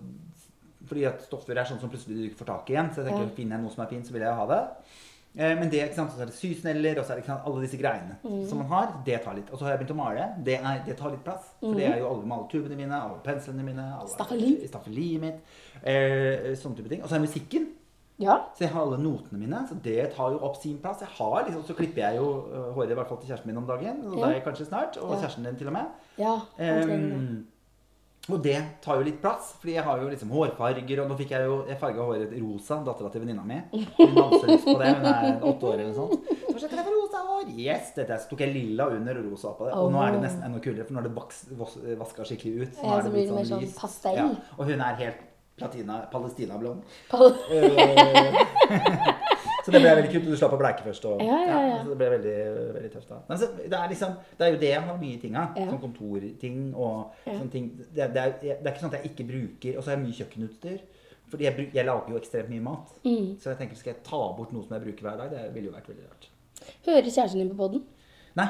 Fordi 0.90 1.04
at 1.06 1.20
stoffer 1.22 1.52
er 1.60 1.64
sånn 1.68 1.78
som 1.78 1.90
plutselig 1.92 2.16
du 2.16 2.22
ikke 2.30 2.38
får 2.40 2.46
tak 2.46 2.70
i 2.70 2.72
igjen. 2.74 2.88
Så 2.90 2.96
jeg 3.04 3.12
tenker, 3.12 3.22
Ja. 3.28 3.34
finner 3.36 3.56
jeg 3.56 3.62
noe 3.62 3.70
som 3.70 3.84
er 3.84 3.88
fint, 3.90 4.06
så 4.08 4.10
vil 4.12 4.22
jeg 4.22 4.34
ha 4.34 4.46
det. 4.46 4.62
Eh, 5.36 5.52
men 5.58 5.70
det, 5.70 5.84
ikke 5.86 5.94
sant, 5.94 6.10
så 6.14 6.24
er 6.24 6.30
det 6.30 6.34
sysneller, 6.34 6.98
og 6.98 7.04
så 7.06 7.12
er 7.12 7.18
det 7.20 7.22
ikke 7.24 7.32
sant, 7.32 7.44
alle 7.46 7.64
disse 7.64 7.78
greiene 7.78 8.16
mm. 8.22 8.46
som 8.50 8.58
man 8.58 8.70
har. 8.72 8.94
Det 9.06 9.18
tar 9.24 9.36
litt. 9.38 9.50
Og 9.50 9.58
så 9.58 9.66
har 9.66 9.76
jeg 9.76 9.82
begynt 9.84 9.94
å 9.94 9.98
male. 10.00 10.24
Det, 10.46 10.56
er, 10.58 10.80
det 10.86 10.96
tar 10.98 11.14
litt 11.14 11.22
plass. 11.26 11.52
For 11.60 11.78
det 11.78 11.86
er 11.86 12.00
jo 12.02 12.08
alle 12.10 12.30
maletubene 12.32 12.78
mine, 12.78 12.98
alle 12.98 13.20
penslene 13.26 13.66
mine, 13.66 13.84
alle. 14.00 14.10
Staffeli. 14.10 14.56
staffeliet 14.70 15.22
mitt. 15.22 15.52
Eh, 15.84 16.50
sånne 16.58 16.80
type 16.80 16.90
ting. 16.90 17.04
Og 17.04 17.12
så 17.12 17.20
er 17.20 17.24
musikken. 17.26 17.70
Ja. 18.20 18.34
Så 18.52 18.66
jeg 18.66 18.72
har 18.74 18.82
alle 18.84 18.98
notene 19.00 19.38
mine, 19.40 19.62
så 19.68 19.78
det 19.80 20.10
tar 20.12 20.34
jo 20.34 20.42
opp 20.44 20.58
sin 20.60 20.76
plass. 20.82 21.00
Jeg 21.00 21.08
har 21.16 21.46
liksom, 21.46 21.62
Så 21.64 21.76
klipper 21.78 22.02
jeg 22.02 22.18
jo 22.18 22.26
øh, 22.50 22.66
håret 22.76 22.90
i 22.90 22.98
hvert 22.98 23.08
fall 23.08 23.22
til 23.22 23.30
kjæresten 23.30 23.48
min 23.48 23.62
om 23.62 23.70
dagen. 23.70 24.02
Og 24.10 24.18
Ja. 24.18 24.26
deg 24.34 24.42
kanskje 24.44 24.66
snart. 24.66 24.98
Og 25.00 25.14
Ja. 25.14 25.22
kjæresten 25.22 25.46
din 25.46 25.56
til 25.56 25.66
og 25.68 25.72
med. 25.72 25.86
ja 26.18 26.34
han 26.58 26.82
trenger 26.82 27.08
det. 27.08 27.44
Og 28.28 28.42
det 28.44 28.58
tar 28.84 28.98
jo 29.00 29.04
litt 29.08 29.16
plass, 29.22 29.54
fordi 29.58 29.72
jeg 29.74 29.82
har 29.86 29.98
jo 30.02 30.08
liksom 30.12 30.30
hårfarger. 30.30 31.00
Og 31.02 31.08
nå 31.10 31.16
fikk 31.18 31.30
jeg 31.34 31.46
jo 31.48 31.54
Jeg 31.66 31.78
farga 31.80 32.04
håret 32.04 32.34
rosa, 32.36 32.76
dattera 32.86 33.08
til 33.10 33.22
venninna 33.24 33.42
mi. 33.48 33.56
Hun 33.72 34.12
hadde 34.18 34.38
så 34.42 34.46
lyst 34.50 34.68
på 34.68 34.74
det. 34.78 34.90
Hun 34.98 35.06
er 35.10 35.40
åtte 35.50 35.66
år 35.66 35.72
eller 35.78 35.88
noe 35.88 35.96
sånt. 35.96 36.28
Så 36.50 36.68
skal 36.68 36.76
jeg 36.82 36.92
rosa 36.92 37.22
hår. 37.30 37.48
Yes! 37.56 37.90
Dette 37.96 38.18
så 38.20 38.28
tok 38.30 38.44
jeg 38.44 38.52
lilla 38.54 38.86
under 38.92 39.18
og 39.22 39.30
rosa 39.32 39.54
på 39.56 39.66
det. 39.66 39.72
Og 39.80 39.90
nå 39.94 40.02
er 40.04 40.12
det 40.18 40.22
nesten 40.26 40.44
enda 40.46 40.60
kulere, 40.62 40.84
for 40.86 40.94
nå 40.94 41.00
er 41.00 41.08
det 41.08 41.96
vaska 42.04 42.28
skikkelig 42.28 42.68
ut. 42.68 42.78
Nå 42.82 42.86
Ja, 42.86 42.98
er 42.98 43.02
så 43.02 43.08
det 43.08 43.14
blitt 43.16 43.34
mer 43.34 43.48
sånn 43.50 43.64
lys. 43.64 43.74
pastell. 43.80 44.20
Ja. 44.20 44.28
Og 44.58 44.64
hun 44.68 44.80
er 44.84 45.00
helt 45.00 45.26
platina, 45.60 45.98
palestinablond. 46.12 46.84
Pal- 47.10 47.34
Eh, 47.50 49.16
så 49.64 49.72
det 49.74 49.80
ble 49.80 49.90
veldig 49.98 50.10
kult. 50.12 50.28
Du 50.30 50.36
slapp 50.40 50.54
å 50.56 50.60
bleike 50.60 50.84
først. 50.86 51.04
Og, 51.10 51.22
Ja, 51.24 51.38
ja, 51.46 51.58
ja. 51.68 51.78
så 51.82 51.92
det 51.92 51.98
ble 52.00 52.08
veldig, 52.14 52.36
veldig 52.76 52.90
tøft. 52.94 53.08
da. 53.10 53.18
Men 53.28 53.40
så, 53.42 53.48
det, 53.58 53.76
er 53.78 53.92
liksom, 53.92 54.14
det 54.38 54.46
er 54.46 54.54
jo 54.54 54.60
det 54.62 54.70
jeg 54.72 54.86
har 54.88 54.98
mye 55.02 55.20
ting 55.22 55.36
av. 55.36 55.58
Sånn 55.58 55.82
kontorting 55.82 56.58
og 56.74 57.20
sånne 57.26 57.50
ting. 57.52 57.68
Det, 57.80 58.08
det, 58.14 58.24
er, 58.24 58.34
det 58.40 58.56
er 58.64 58.72
ikke 58.72 58.84
sånn 58.84 58.92
at 58.94 58.98
jeg 59.00 59.12
ikke 59.12 59.28
bruker 59.30 59.76
Og 59.76 59.84
så 59.84 59.92
har 59.92 59.98
jeg 59.98 60.04
mye 60.06 60.18
kjøkkenutstyr. 60.20 60.80
Fordi 61.30 61.46
jeg, 61.46 61.68
jeg 61.76 61.86
lager 61.86 62.10
jo 62.10 62.18
ekstremt 62.18 62.50
mye 62.50 62.64
mat. 62.64 62.90
Mm. 63.04 63.28
Så 63.38 63.52
jeg 63.52 63.60
tenker, 63.60 63.78
skal 63.78 63.92
jeg 63.94 64.02
ta 64.06 64.20
bort 64.36 64.50
noe 64.54 64.66
som 64.66 64.74
jeg 64.74 64.86
bruker 64.88 65.06
hver 65.06 65.20
dag? 65.20 65.30
Det 65.30 65.46
ville 65.54 65.70
jo 65.70 65.74
vært 65.76 65.90
veldig 65.92 66.08
rart. 66.08 66.30
Hører 66.88 67.06
kjæresten 67.06 67.40
din 67.44 67.52
på 67.52 67.60
podden? 67.60 67.84
Nei. 68.38 68.48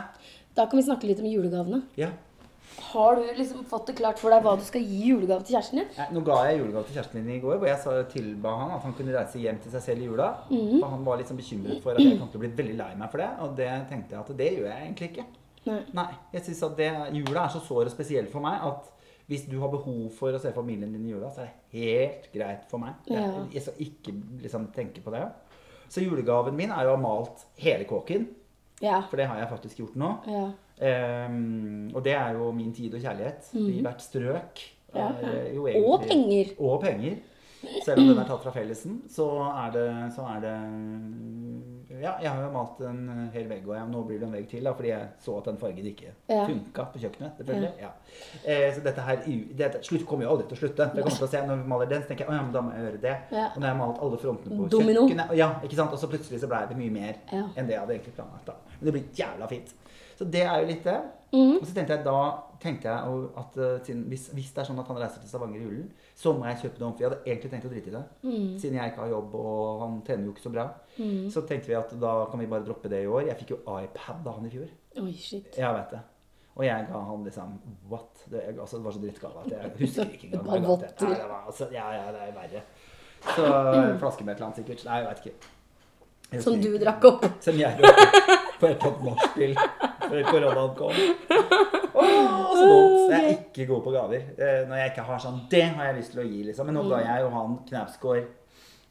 Da 0.57 0.65
kan 0.67 0.81
vi 0.81 0.87
snakke 0.87 1.09
litt 1.09 1.21
om 1.23 1.29
julegavene. 1.29 1.83
Ja. 2.01 2.09
Har 2.91 3.17
du 3.17 3.23
liksom 3.37 3.65
fått 3.65 3.87
det 3.87 3.97
klart 3.99 4.19
for 4.19 4.31
deg 4.31 4.43
hva 4.43 4.57
du 4.59 4.63
skal 4.65 4.83
gi 4.83 5.11
julegave 5.11 5.45
til 5.45 5.57
kjæresten 5.57 5.79
din? 5.81 5.89
Nei, 5.99 6.07
Nå 6.15 6.21
ga 6.27 6.37
jeg 6.49 6.59
julegave 6.61 6.85
til 6.87 6.97
kjæresten 6.97 7.19
min 7.25 7.35
i 7.37 7.41
går, 7.43 7.59
hvor 7.59 7.67
jeg 7.69 8.07
tilba 8.15 8.55
han 8.57 8.71
at 8.77 8.83
han 8.83 8.95
kunne 8.99 9.15
reise 9.15 9.39
hjem 9.43 9.59
til 9.63 9.71
seg 9.75 9.83
selv 9.83 10.01
i 10.03 10.09
jula. 10.09 10.29
Mm. 10.51 10.79
For 10.81 10.89
han 10.95 11.05
var 11.05 11.23
sånn 11.29 11.37
bekymret 11.43 11.83
for 11.83 11.93
at 11.93 12.01
jeg 12.03 12.19
kom 12.19 12.31
til 12.33 12.41
å 12.41 12.45
bli 12.45 12.53
veldig 12.63 12.77
lei 12.79 12.95
meg 12.97 13.11
for 13.13 13.19
det. 13.23 13.29
Og 13.45 13.53
det 13.59 13.69
tenkte 13.91 14.17
jeg 14.17 14.21
at 14.25 14.33
det 14.41 14.49
gjør 14.57 14.71
jeg 14.71 14.87
egentlig 14.87 15.11
ikke. 15.13 15.27
Nei. 15.67 15.81
Nei, 15.93 16.07
jeg 16.33 16.43
synes 16.47 16.63
at 16.71 16.77
det, 16.81 16.89
jula 17.21 17.45
er 17.45 17.53
så 17.53 17.61
sår 17.67 17.85
og 17.91 17.93
spesiell 17.93 18.27
for 18.33 18.41
meg 18.41 18.63
at 18.71 18.89
hvis 19.31 19.45
du 19.47 19.61
har 19.61 19.69
behov 19.71 20.09
for 20.17 20.35
å 20.35 20.41
se 20.43 20.51
familien 20.57 20.91
din 20.91 21.05
i 21.07 21.13
jula, 21.13 21.29
så 21.31 21.45
er 21.45 21.51
det 21.53 21.85
helt 21.85 22.33
greit 22.35 22.65
for 22.71 22.79
meg. 22.83 22.95
Jeg, 23.07 23.21
Ja. 23.21 23.45
jeg 23.53 23.63
skal 23.63 23.75
ikke 23.85 24.15
liksom 24.43 24.67
tenke 24.75 25.01
på 25.05 25.13
det. 25.15 25.23
Så 25.89 26.03
julegaven 26.03 26.57
min 26.57 26.71
er 26.73 26.85
jo 26.89 26.95
å 26.95 26.97
ha 26.97 27.03
malt 27.03 27.45
hele 27.59 27.85
kåken, 27.85 28.27
Ja. 28.81 29.03
for 29.11 29.17
det 29.17 29.27
har 29.29 29.37
jeg 29.39 29.49
faktisk 29.53 29.77
gjort 29.85 29.95
nå. 30.01 30.11
ja. 30.27 30.49
Ehm, 30.81 31.91
og 31.95 32.05
det 32.05 32.13
er 32.17 32.33
jo 32.39 32.51
min 32.57 32.73
tid 32.73 32.95
og 32.95 33.01
kjærlighet 33.03 33.51
i 33.55 33.81
hvert 33.85 34.01
strøk. 34.05 34.63
Ja, 34.95 35.11
er 35.23 35.53
jo 35.55 35.67
Og 35.87 36.03
penger. 36.09 36.55
Og 36.59 36.81
penger. 36.83 37.19
Selv 37.85 38.01
om 38.01 38.07
den 38.09 38.19
er 38.19 38.25
tatt 38.31 38.41
fra 38.43 38.51
fellesen, 38.55 39.03
så 39.13 39.27
er 39.67 39.71
det, 39.75 39.89
så 40.17 40.25
er 40.35 40.41
det 40.41 40.55
Ja, 42.01 42.15
jeg 42.23 42.31
har 42.31 42.41
jo 42.47 42.51
malt 42.55 42.79
en 42.89 43.29
hel 43.35 43.45
vegg, 43.51 43.67
og 43.69 43.75
jeg, 43.77 43.89
nå 43.91 44.01
blir 44.09 44.19
det 44.23 44.25
en 44.25 44.33
vegg 44.33 44.47
til, 44.49 44.65
da, 44.65 44.73
fordi 44.73 44.89
jeg 44.89 45.09
så 45.21 45.35
at 45.37 45.45
den 45.51 45.59
fargen 45.61 45.85
ikke 45.91 46.13
Ja. 46.31 46.47
funka 46.49 46.87
på 46.95 46.99
kjøkkenet. 47.03 47.35
selvfølgelig. 47.37 47.73
Ja. 47.83 47.91
Eh, 48.47 48.73
så 48.75 48.81
dette 48.87 49.01
her 49.05 49.21
dette, 49.59 49.83
slutt 49.85 50.07
kommer 50.09 50.25
jo 50.25 50.31
aldri 50.31 50.47
til 50.49 50.57
å 50.57 50.61
slutte. 50.63 50.87
Det 50.95 51.03
kommer 51.05 51.19
til 51.19 51.27
å 51.27 51.31
se 51.35 51.43
Når 51.47 51.61
vi 51.61 51.69
maler 51.75 51.91
den, 51.93 52.03
så 52.03 52.09
tenker 52.09 52.25
jeg 52.25 52.31
å 52.33 52.37
ja, 52.39 52.43
men 52.47 52.53
da 52.57 52.63
må 52.65 52.73
jeg 52.73 52.87
gjøre 52.87 53.01
det. 53.05 53.17
Ja. 53.37 53.45
Og 53.55 53.61
når 53.61 53.67
jeg 53.69 53.77
har 53.77 53.81
malt 53.87 54.01
alle 54.07 54.19
frontene 54.25 54.57
på 54.57 54.69
Domino. 54.71 55.01
kjøkkenet 55.09 55.37
Ja, 55.37 55.51
ikke 55.63 55.77
sant? 55.77 55.93
Og 55.93 55.99
så 56.01 56.09
plutselig 56.09 56.41
så 56.41 56.49
ble 56.49 56.63
det 56.73 56.77
mye 56.81 56.91
mer 56.97 57.15
Ja. 57.33 57.45
enn 57.57 57.67
det 57.69 57.77
jeg 57.77 57.81
hadde 57.85 57.95
egentlig 57.99 58.15
planlagt. 58.17 58.47
da. 58.47 58.53
Men 58.81 58.85
det 58.89 58.93
blir 58.97 59.13
jævla 59.21 59.49
fint. 59.53 59.75
Så 60.21 60.27
det 60.29 60.43
er 60.45 60.61
jo 60.61 60.69
litt 60.69 60.85
det. 60.85 61.01
Mm. 61.33 61.55
Og 61.57 61.63
så 61.65 61.73
tenkte 61.73 61.95
jeg 61.97 62.05
da 62.05 62.21
tenkte 62.61 62.91
jeg 62.91 63.21
at 63.41 63.55
eh, 63.57 63.99
hvis, 64.11 64.27
hvis 64.37 64.51
det 64.53 64.61
er 64.61 64.67
sånn 64.69 64.81
at 64.83 64.89
han 64.91 64.99
reiser 65.01 65.23
til 65.23 65.31
Stavanger 65.31 65.63
i 65.63 65.65
julen, 65.65 65.87
så 66.19 66.35
må 66.37 66.45
jeg 66.51 66.59
kjøpe 66.67 66.85
om. 66.85 66.93
For 66.93 67.05
jeg 67.05 67.09
hadde 67.09 67.21
egentlig 67.25 67.51
tenkt 67.55 67.69
å 67.69 67.73
drite 67.73 67.89
i 67.89 67.95
det. 67.95 68.03
Mm. 68.27 68.49
Siden 68.61 68.77
jeg 68.77 68.93
ikke 68.93 69.01
har 69.01 69.13
jobb, 69.15 69.37
og 69.41 69.85
han 69.85 69.95
tjener 70.05 70.27
jo 70.29 70.35
ikke 70.35 70.45
så 70.45 70.53
bra. 70.53 70.65
Så 71.33 71.45
tenkte 71.49 71.71
vi 71.71 71.79
at 71.79 71.95
da 72.03 72.11
kan 72.29 72.43
vi 72.43 72.49
bare 72.51 72.67
droppe 72.67 72.91
det 72.93 73.01
i 73.07 73.09
år. 73.09 73.23
Jeg 73.31 73.39
fikk 73.41 73.55
jo 73.55 73.61
iPad 73.79 74.27
av 74.27 74.37
han 74.37 74.49
i 74.51 74.53
fjor. 74.53 74.67
Oi, 75.01 75.15
shit. 75.17 75.57
Jeg 75.57 75.77
vet 75.79 75.95
det. 75.95 76.03
Og 76.59 76.67
jeg 76.67 76.89
ga 76.91 77.01
han 77.07 77.23
liksom 77.25 77.55
What? 77.89 78.27
Det, 78.27 78.43
jeg, 78.43 78.59
altså, 78.59 78.77
det 78.77 78.85
var 78.85 78.97
så 78.97 79.01
drittgave 79.07 79.45
at 79.45 79.55
jeg 79.55 79.71
husker 79.79 80.11
ikke 80.19 80.29
engang. 80.29 80.45
Bare 80.51 80.67
votter. 80.67 81.07
Ja, 81.07 81.15
det 81.15 81.31
var, 81.31 81.47
altså, 81.47 81.71
ja, 81.73 81.87
ja, 81.97 82.11
det 82.13 82.27
er 82.27 82.35
verre. 82.37 82.67
Så 83.31 83.47
en 83.47 83.97
flaske 84.03 84.27
med 84.27 84.35
et 84.35 84.43
eller 84.43 84.51
annet 84.51 84.61
sikkert. 84.61 84.85
Nei, 84.91 85.01
jeg 85.01 85.09
vet 85.09 85.25
ikke. 85.25 86.45
Som 86.45 86.61
du 86.61 86.69
drakk 86.83 87.09
opp. 87.09 87.25
Som 87.41 87.57
jeg 87.63 87.81
drakk 87.81 88.05
på 88.61 88.69
et 88.69 88.77
eller 88.77 88.91
annet 88.91 89.09
nachspiel 89.09 89.57
før 90.11 90.27
koronaen 90.33 90.75
kom. 90.79 90.93
Oh, 92.01 92.53
så 92.55 92.65
dumt. 92.71 93.11
Jeg 93.11 93.25
er 93.27 93.31
ikke 93.35 93.65
god 93.69 93.81
på 93.85 93.91
gaver. 93.93 94.23
Eh, 94.39 94.61
Når 94.71 94.79
jeg 94.79 94.91
ikke 94.93 95.03
har 95.09 95.19
sånn 95.21 95.41
Det 95.51 95.63
har 95.75 95.89
jeg 95.89 95.97
lyst 95.99 96.13
til 96.15 96.21
å 96.23 96.27
gi, 96.29 96.39
liksom. 96.47 96.69
Men 96.71 96.77
nå 96.79 96.85
ga 96.89 97.01
jeg 97.03 97.25
jo 97.25 97.31
han 97.35 97.57
Knausgård 97.69 98.21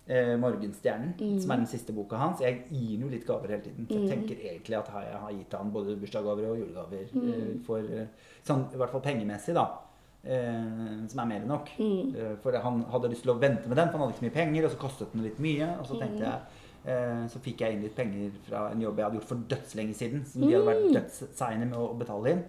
eh, 0.09 0.33
'Morgenstjernen', 0.41 1.39
som 1.41 1.51
er 1.55 1.61
den 1.63 1.69
siste 1.71 1.95
boka 1.95 2.19
hans. 2.19 2.41
Jeg 2.43 2.65
gir 2.69 2.97
ham 2.97 3.05
jo 3.07 3.11
litt 3.15 3.25
gaver 3.25 3.53
hele 3.55 3.63
tiden. 3.63 3.87
Så 3.87 3.97
jeg 3.97 4.09
tenker 4.11 4.35
egentlig 4.43 4.77
at 4.77 4.91
jeg 4.93 5.21
har 5.23 5.31
gitt 5.31 5.53
han 5.57 5.71
både 5.73 5.95
bursdagsgaver 6.01 6.49
og 6.51 6.59
julegaver. 6.59 7.07
Eh, 7.23 7.51
for 7.65 7.79
eh, 7.79 8.05
sånn, 8.45 8.67
I 8.75 8.77
hvert 8.83 8.91
fall 8.93 9.05
pengemessig, 9.07 9.55
da. 9.57 9.65
Eh, 10.19 11.07
som 11.07 11.23
er 11.23 11.29
mer 11.31 11.41
enn 11.41 11.47
nok. 11.55 11.71
Eh, 11.79 12.35
for 12.43 12.51
han 12.67 12.83
hadde 12.91 13.09
lyst 13.15 13.23
til 13.25 13.31
å 13.33 13.39
vente 13.41 13.71
med 13.71 13.77
den, 13.79 13.89
for 13.89 13.97
han 13.97 14.05
hadde 14.05 14.17
ikke 14.17 14.25
så 14.25 14.27
mye 14.27 14.39
penger, 14.43 14.65
og 14.67 14.71
så 14.75 14.81
kostet 14.83 15.13
den 15.15 15.23
litt 15.23 15.39
mye. 15.39 15.71
Og 15.79 15.87
så 15.87 15.97
tenkte 16.03 16.25
jeg 16.27 16.58
Så 17.29 17.39
fikk 17.43 17.59
jeg 17.61 17.73
inn 17.75 17.81
litt 17.83 17.95
penger 17.95 18.31
fra 18.47 18.69
en 18.71 18.81
jobb 18.81 18.97
jeg 18.97 19.05
hadde 19.05 19.17
gjort 19.19 19.27
for 19.29 19.35
dødslenge 19.51 19.93
siden. 19.95 20.25
Som 20.25 20.41
de 20.47 20.53
hadde 20.55 20.65
vært 20.65 20.93
dødsseine 20.95 21.65
med 21.67 21.77
å 21.77 21.97
betale 21.99 22.31
inn. 22.31 22.43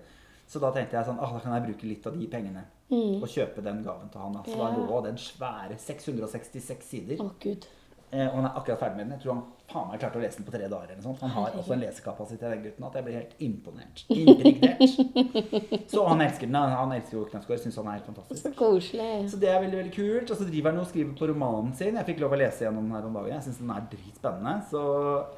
Så 0.47 0.59
da 0.61 0.71
tenkte 0.75 0.97
jeg 0.99 1.07
sånn, 1.07 1.19
ah, 1.23 1.33
da 1.33 1.39
kan 1.41 1.53
jeg 1.55 1.67
bruke 1.69 1.87
litt 1.89 2.07
av 2.07 2.17
de 2.19 2.27
pengene 2.27 2.65
og 2.91 3.29
kjøpe 3.31 3.63
den 3.63 3.85
gaven 3.85 4.09
til 4.11 4.21
han. 4.21 4.33
da. 4.33 4.43
Så 4.43 4.57
da 4.59 4.71
Ja. 4.71 4.87
lå 4.87 5.03
den 5.05 5.17
svære 5.17 5.77
666 5.79 6.83
sider. 6.91 7.17
Å, 7.23 7.31
gud. 7.41 7.67
Eh, 8.11 8.27
og 8.27 8.41
han 8.41 8.47
er 8.49 8.57
akkurat 8.59 8.81
ferdig 8.81 8.97
med 8.97 9.05
den. 9.07 9.13
Jeg 9.15 9.23
tror 9.23 9.37
han 9.37 9.43
faen 9.71 9.85
meg 9.93 10.01
klarte 10.03 10.19
å 10.19 10.23
lese 10.25 10.41
den 10.41 10.47
på 10.49 10.53
tre 10.57 10.67
dager. 10.67 10.89
eller 10.91 11.03
sånt. 11.05 11.21
Han 11.23 11.31
har 11.31 11.53
også 11.61 11.75
en 11.77 11.83
lesekapasitet, 11.85 12.47
den 12.51 12.65
gutten, 12.65 12.87
at 12.89 12.97
jeg 12.99 13.05
blir 13.07 13.19
helt 13.21 13.37
imponert. 13.47 14.03
Impregnert. 14.11 15.91
Så 15.93 16.07
han 16.09 16.25
elsker 16.25 16.51
den. 16.51 16.59
Han 16.75 16.95
elsker 16.97 17.19
jo 17.19 17.27
Knausgård. 17.31 17.63
Syns 17.63 17.79
han 17.79 17.91
er 17.93 18.01
helt 18.01 18.09
fantastisk. 18.11 18.43
Så 18.43 18.53
koselig. 18.59 19.11
Så 19.31 19.39
det 19.43 19.53
er 19.53 19.63
veldig 19.63 19.79
veldig 19.83 19.95
kult. 19.95 20.33
Og 20.35 20.41
så 20.41 20.49
driver 20.49 20.75
han 20.75 20.83
og 20.83 20.89
skriver 20.91 21.15
på 21.21 21.29
romanen 21.31 21.71
sin. 21.79 22.01
Jeg 22.01 22.09
fikk 22.11 22.25
lov 22.25 22.35
å 22.35 22.41
lese 22.43 22.67
gjennom 22.67 22.89
den 22.89 22.97
her 22.99 23.07
om 23.07 23.21
dagen. 23.21 23.31
Jeg 23.37 23.47
syns 23.47 23.63
den 23.63 23.71
er 23.77 23.87
dritspennende. 23.95 24.57
Så 24.73 24.83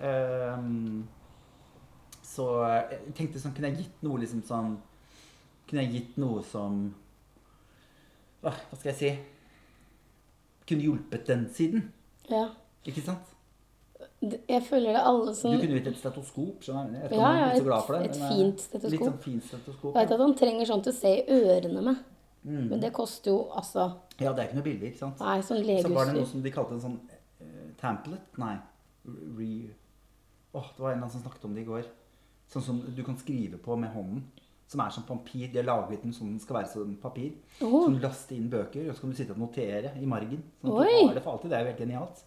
ehm, 0.08 1.04
Så 2.32 2.48
jeg 2.64 3.12
tenkte 3.18 3.40
sånn 3.42 3.52
Kunne 3.52 3.68
jeg 3.74 3.82
gitt 3.82 4.04
noe 4.06 4.22
liksom 4.22 4.40
sånn 4.48 4.70
Kunne 5.68 5.82
jeg 5.84 5.92
gitt 5.98 6.14
noe 6.22 6.40
som 6.48 6.86
hva 8.42 8.50
skal 8.74 8.88
jeg 8.90 8.96
si? 8.98 9.10
Kunne 10.66 10.82
hjulpet 10.82 11.28
den 11.28 11.44
siden. 11.54 11.84
Ja. 12.26 12.48
Ikke 12.86 13.04
sant? 13.04 13.32
Jeg 14.22 14.62
føler 14.62 14.94
det 14.94 15.02
alle 15.02 15.34
som 15.34 15.52
Du 15.52 15.58
kunne 15.58 15.78
gitt 15.78 15.88
et 15.90 15.98
stetoskop. 15.98 16.62
skjønner 16.62 16.90
du? 16.90 16.98
Jeg 16.98 17.18
Ja, 17.18 17.32
ja, 17.38 17.48
så 17.54 17.62
et- 17.62 17.88
det, 17.88 18.10
et 18.10 18.22
eh, 18.22 18.36
fint 18.36 18.60
stetoskop. 18.60 18.90
Litt 18.90 19.00
sånn 19.00 19.18
fint 19.18 19.44
stetoskop. 19.44 19.94
Jeg 19.94 20.08
vet 20.08 20.12
at 20.12 20.20
han 20.20 20.34
trenger 20.34 20.66
sånn 20.66 20.82
til 20.82 20.92
å 20.92 20.96
se 20.96 21.08
i 21.08 21.26
ørene 21.28 21.82
med. 21.82 21.96
Mm. 22.44 22.68
Men 22.70 22.80
det 22.80 22.92
koster 22.92 23.30
jo 23.30 23.48
altså 23.54 23.94
ja, 24.18 24.32
det 24.32 24.38
er 24.38 24.48
ikke 24.48 24.58
noe 24.58 24.66
billig, 24.66 24.92
ikke 24.92 24.98
sant? 24.98 25.20
Nei, 25.20 25.38
sånn 25.40 25.82
Så 25.82 25.94
var 25.94 26.06
det 26.06 26.14
noe 26.14 26.26
som 26.26 26.42
de 26.42 26.50
kalte 26.50 26.72
en 26.72 26.80
sånn 26.80 27.00
uh, 27.40 27.72
tamplet? 27.80 28.20
Nei. 28.38 28.56
Re... 29.06 29.50
Åh, 30.54 30.68
det 30.76 30.82
var 30.82 30.92
en 30.92 30.98
eller 30.98 31.06
annen 31.06 31.10
som 31.10 31.22
snakket 31.22 31.44
om 31.44 31.54
det 31.54 31.62
i 31.62 31.68
går. 31.70 31.84
Sånn 32.52 32.62
som 32.62 32.80
du 32.94 33.02
kan 33.06 33.16
skrive 33.16 33.58
på 33.62 33.76
med 33.78 33.90
hånden. 33.94 34.24
Som 34.68 34.80
er 34.80 34.90
som 34.90 35.04
papir. 35.04 35.48
De 35.52 35.60
har 35.60 35.68
laget 35.68 36.02
den 36.02 36.12
sånn 36.12 36.34
den 36.34 36.42
skal 36.42 36.60
være 36.60 36.70
som 36.72 36.96
papir. 37.00 37.32
Oh. 37.60 37.84
Som 37.86 37.98
laster 38.02 38.36
inn 38.36 38.50
bøker, 38.52 38.88
og 38.88 38.96
så 38.96 39.04
kan 39.04 39.10
du 39.10 39.16
sitte 39.16 39.34
og 39.36 39.40
notere 39.42 39.94
i 40.00 40.06
margen. 40.08 40.44
Sånn 40.60 40.76
at 40.76 40.86
Oi. 40.86 41.00
du 41.00 41.08
har 41.08 41.18
det 41.18 41.24
for 41.24 41.32
alltid. 41.32 41.50
Det 41.50 41.58
er 41.58 41.64
jo 41.64 41.72
helt 41.72 41.82
genialt. 41.86 42.22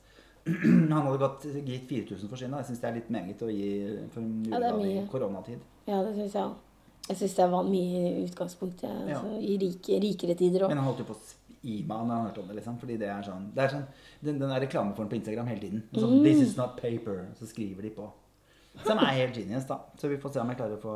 Han 0.92 0.92
hadde 0.92 1.18
gått, 1.18 1.46
gitt 1.66 1.88
4000 1.90 2.30
for 2.30 2.38
sin. 2.38 2.54
Jeg 2.54 2.68
syns 2.70 2.82
det 2.84 2.90
er 2.90 2.98
litt 3.00 3.10
meget 3.14 3.42
å 3.42 3.50
gi 3.50 3.70
for 4.14 4.22
en 4.22 4.44
Ja, 4.46 4.60
julegave 4.60 4.92
i 4.92 5.08
koronatid. 5.10 5.64
Ja, 5.90 6.04
det 6.06 6.14
syns 6.18 6.36
jeg 6.38 6.44
òg. 6.44 6.62
Jeg 7.06 7.18
syns 7.22 7.34
det 7.38 7.48
var 7.52 7.66
mye 7.70 8.04
i 8.10 8.12
utgangspunktet. 8.26 8.94
Ja. 9.10 9.18
Altså, 9.20 9.40
I 9.42 9.58
rike, 9.62 9.98
rikere 10.02 10.38
tider 10.38 10.66
òg. 10.66 10.72
Men 10.74 10.82
han 10.82 10.88
holdt 10.90 11.02
jo 11.04 11.10
på 11.10 11.18
å 11.18 11.24
meg 11.66 11.90
når 11.90 12.14
han 12.14 12.28
hørte 12.28 12.42
om 12.44 12.48
det. 12.50 12.56
liksom, 12.60 12.78
fordi 12.82 12.98
det 13.02 13.08
er 13.10 13.24
sånn, 13.26 13.48
det 13.56 13.64
er 13.64 13.72
sånn 13.74 13.86
Den, 14.22 14.38
den 14.42 14.52
er 14.54 14.62
reklameformen 14.62 15.10
på 15.10 15.18
Instagram 15.18 15.48
hele 15.50 15.62
tiden. 15.62 15.84
Mm. 15.92 16.00
Sånn, 16.02 16.16
This 16.24 16.42
is 16.44 16.58
not 16.58 16.78
paper. 16.78 17.26
Så 17.40 17.50
skriver 17.50 17.82
de 17.88 17.90
på. 17.96 18.10
Som 18.86 19.00
er 19.00 19.14
helt 19.22 19.38
genius, 19.38 19.66
da. 19.70 19.80
Så 19.98 20.10
vi 20.12 20.18
får 20.22 20.34
se 20.36 20.42
om 20.44 20.52
jeg 20.52 20.60
klarer 20.60 20.78
å 20.78 20.84
få 20.84 20.96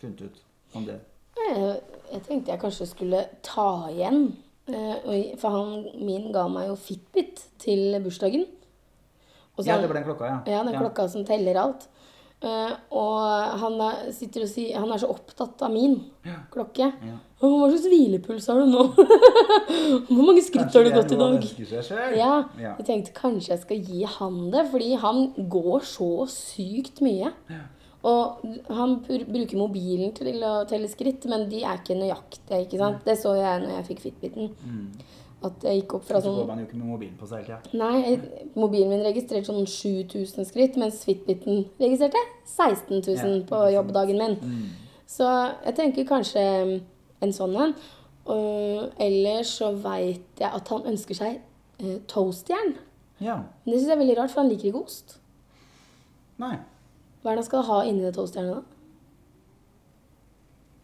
funnet 0.00 0.24
ut 0.24 0.42
om 0.74 0.86
det. 0.88 0.98
Jeg, 1.38 1.78
jeg 2.12 2.22
tenkte 2.26 2.54
jeg 2.54 2.62
kanskje 2.62 2.86
skulle 2.90 3.22
ta 3.44 3.68
igjen. 3.90 4.32
eh, 4.66 5.34
For 5.38 5.50
han 5.50 5.88
min 6.06 6.30
ga 6.32 6.46
meg 6.48 6.70
jo 6.70 6.76
Fitbit 6.80 7.46
til 7.62 7.98
bursdagen. 8.02 8.46
Og 9.56 9.64
så- 9.64 9.68
Ja, 9.68 9.78
det 9.80 9.88
var 9.88 9.94
den 9.94 10.04
klokka, 10.04 10.24
ja. 10.26 10.38
Ja, 10.52 10.62
den 10.64 10.72
Ja. 10.74 10.80
klokka 10.80 11.08
som 11.08 11.24
teller 11.24 11.56
alt. 11.56 11.88
Uh, 12.44 12.74
og 12.92 13.58
han 13.60 13.80
er, 13.80 14.10
sitter 14.12 14.42
og 14.42 14.48
sier, 14.48 14.76
han 14.78 14.90
er 14.92 14.98
så 14.98 15.08
opptatt 15.08 15.62
av 15.62 15.70
min 15.72 15.94
klokke. 16.52 16.90
Ja. 17.00 17.14
«Å, 17.40 17.48
Hva 17.48 17.68
slags 17.70 17.86
hvilepuls 17.88 18.46
har 18.48 18.54
du 18.60 18.66
nå? 18.66 18.82
Hvor 20.08 20.24
mange 20.26 20.42
skritt 20.44 20.72
har 20.74 20.84
du 20.84 20.90
gått 20.90 21.12
i 21.12 21.16
dag? 21.16 22.16
Ja, 22.16 22.44
Ja. 22.60 22.74
jeg 22.78 22.86
tenkte 22.86 23.12
kanskje 23.16 23.48
jeg 23.54 23.60
skal 23.60 23.80
gi 23.80 24.02
han 24.04 24.50
det, 24.50 24.66
fordi 24.70 24.94
han 25.00 25.32
går 25.48 25.80
så 25.88 26.26
sykt 26.28 27.00
mye. 27.04 27.32
Og 28.04 28.42
han 28.68 28.98
br- 29.00 29.24
bruker 29.24 29.56
mobilen 29.56 30.12
til 30.14 30.42
å 30.44 30.66
telle 30.68 30.88
skritt, 30.88 31.24
men 31.26 31.48
de 31.48 31.62
er 31.64 31.78
ikke 31.78 31.96
nøyaktige. 31.96 32.60
ikke 32.66 32.78
sant? 32.78 33.04
Det 33.04 33.16
så 33.16 33.34
jeg 33.36 33.62
når 33.62 33.76
jeg 33.78 33.86
fikk 33.88 34.00
Fitbiten. 34.00 34.50
At 35.44 35.64
jeg 35.66 35.82
gikk 35.82 35.94
opp 35.98 36.04
fra 36.08 36.20
sånn 36.22 36.32
Så 36.38 36.40
går 36.40 36.46
man 36.48 36.60
jo 36.62 36.66
ikke 36.66 36.78
med 36.78 36.86
mobilen 36.88 37.16
på 37.20 37.26
seg 37.28 37.42
hele 37.44 37.58
tida. 37.64 37.78
Nei, 37.80 38.02
jeg- 38.04 38.46
mobilen 38.56 38.88
min 38.88 39.02
registrerte 39.04 39.50
sånn 39.50 39.66
7000 39.68 40.46
skritt, 40.48 40.76
mens 40.80 41.02
Fitbiten 41.04 41.66
registrerte 41.80 42.22
16 42.44 43.02
000 43.02 43.16
Ja, 43.40 43.44
på 43.50 43.60
jobbdagen 43.74 44.18
min. 44.18 44.36
Mm. 44.40 44.68
Så 45.06 45.28
jeg 45.66 45.74
tenker 45.76 46.04
kanskje 46.08 46.44
en 47.20 47.32
sånn 47.32 47.56
en. 47.60 47.74
Og 48.26 48.92
ellers 48.98 49.50
så 49.60 49.74
veit 49.76 50.40
jeg 50.40 50.48
at 50.50 50.68
han 50.68 50.86
ønsker 50.88 51.14
seg 51.18 51.40
uh, 51.82 51.98
toastjern. 52.08 52.76
Ja. 53.20 53.36
Men 53.64 53.74
det 53.74 53.80
syns 53.82 53.88
jeg 53.90 53.96
er 53.98 54.00
veldig 54.04 54.16
rart, 54.18 54.30
for 54.32 54.40
han 54.40 54.50
liker 54.50 54.70
ikke 54.70 54.84
ost. 54.84 55.18
Nei. 56.40 56.56
Hva 57.22 57.30
er 57.30 57.36
det 57.36 57.42
han 57.44 57.50
skal 57.50 57.62
ha 57.68 57.82
inni 57.84 58.00
det 58.00 58.14
toastjernet, 58.16 58.54
da? 58.54 58.62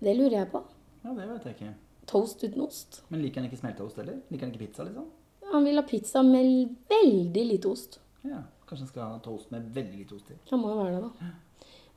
Det 0.00 0.16
lurer 0.16 0.36
jeg 0.38 0.50
på. 0.52 0.62
Ja, 1.04 1.14
det 1.16 1.28
vet 1.28 1.44
jeg 1.48 1.54
ikke. 1.56 1.72
Toast 2.10 2.42
uten 2.42 2.64
ost. 2.64 3.02
Men 3.08 3.22
liker 3.22 3.40
han 3.40 3.50
ikke 3.50 3.60
smelteost 3.60 4.00
heller? 4.02 4.18
Liker 4.32 4.48
han 4.48 4.54
ikke 4.54 4.64
pizza, 4.66 4.86
liksom? 4.88 5.06
Han 5.52 5.66
vil 5.66 5.78
ha 5.78 5.84
pizza 5.86 6.22
med 6.26 6.74
veldig 6.90 7.44
lite 7.52 7.70
ost. 7.70 8.00
Ja. 8.26 8.42
Kanskje 8.66 8.84
han 8.84 8.90
skal 8.90 9.14
ha 9.14 9.22
toast 9.22 9.50
med 9.54 9.70
veldig 9.74 10.02
lite 10.02 10.18
ost 10.18 10.28
i. 10.34 10.36
Han 10.50 10.60
må 10.62 10.72
jo 10.74 10.82
være 10.82 10.98
det, 10.98 11.06
da. 11.06 11.30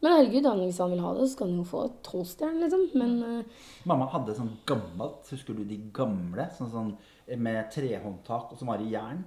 Men 0.03 0.17
herregud, 0.17 0.47
han, 0.49 0.61
hvis 0.67 0.79
han 0.83 0.91
vil 0.91 0.99
ha 0.99 1.11
det, 1.15 1.27
så 1.31 1.39
kan 1.39 1.51
han 1.51 1.59
jo 1.61 1.65
få 1.69 1.81
toastjern, 2.03 2.57
liksom. 2.59 2.81
Men 2.99 3.13
uh... 3.23 3.67
Mamma 3.87 4.09
hadde 4.11 4.35
sånn 4.35 4.51
gammelt, 4.67 5.29
husker 5.31 5.55
du 5.55 5.63
de 5.69 5.77
gamle? 5.95 6.49
Sånn, 6.57 6.71
sånn 6.73 6.91
med 7.39 7.69
trehåndtak 7.71 8.51
og 8.51 8.59
som 8.59 8.73
var 8.73 8.83
i 8.83 8.89
jern. 8.91 9.23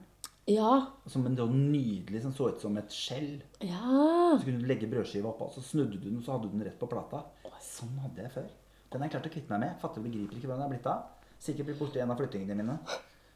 ja. 0.50 0.72
Som 1.08 1.24
en 1.26 1.38
sånn 1.38 1.56
nydelig 1.72 2.20
som 2.26 2.34
så 2.36 2.50
ut 2.52 2.60
som 2.60 2.76
et 2.76 2.92
skjell. 2.92 3.38
Ja. 3.64 4.36
Så 4.36 4.44
kunne 4.44 4.60
du 4.60 4.68
legge 4.68 4.90
brødskiva 4.90 5.32
oppå, 5.32 5.48
så 5.54 5.64
snudde 5.64 5.96
du 5.96 6.10
den, 6.10 6.20
så 6.22 6.36
hadde 6.36 6.50
du 6.50 6.58
den 6.58 6.66
rett 6.68 6.78
på 6.82 6.90
plata. 6.90 7.24
Sånn 7.64 7.96
hadde 8.04 8.26
jeg 8.26 8.34
før. 8.36 8.52
Den 8.96 9.02
har 9.04 9.10
jeg 9.10 9.12
klart 9.18 9.26
å 9.28 9.34
kvitte 9.34 9.52
meg 9.52 9.60
med. 9.60 9.72
Fatter 9.82 10.00
begriper 10.00 10.38
ikke 10.38 10.48
hva 10.48 10.54
den 10.56 10.64
er 10.64 10.70
blitt 10.72 10.86
av. 10.88 11.02
Sikkert 11.44 11.66
blitt 11.68 11.80
borte 11.82 11.98
i 11.98 12.00
en 12.00 12.12
av 12.14 12.16
flyttingene 12.16 12.54
mine. 12.56 12.78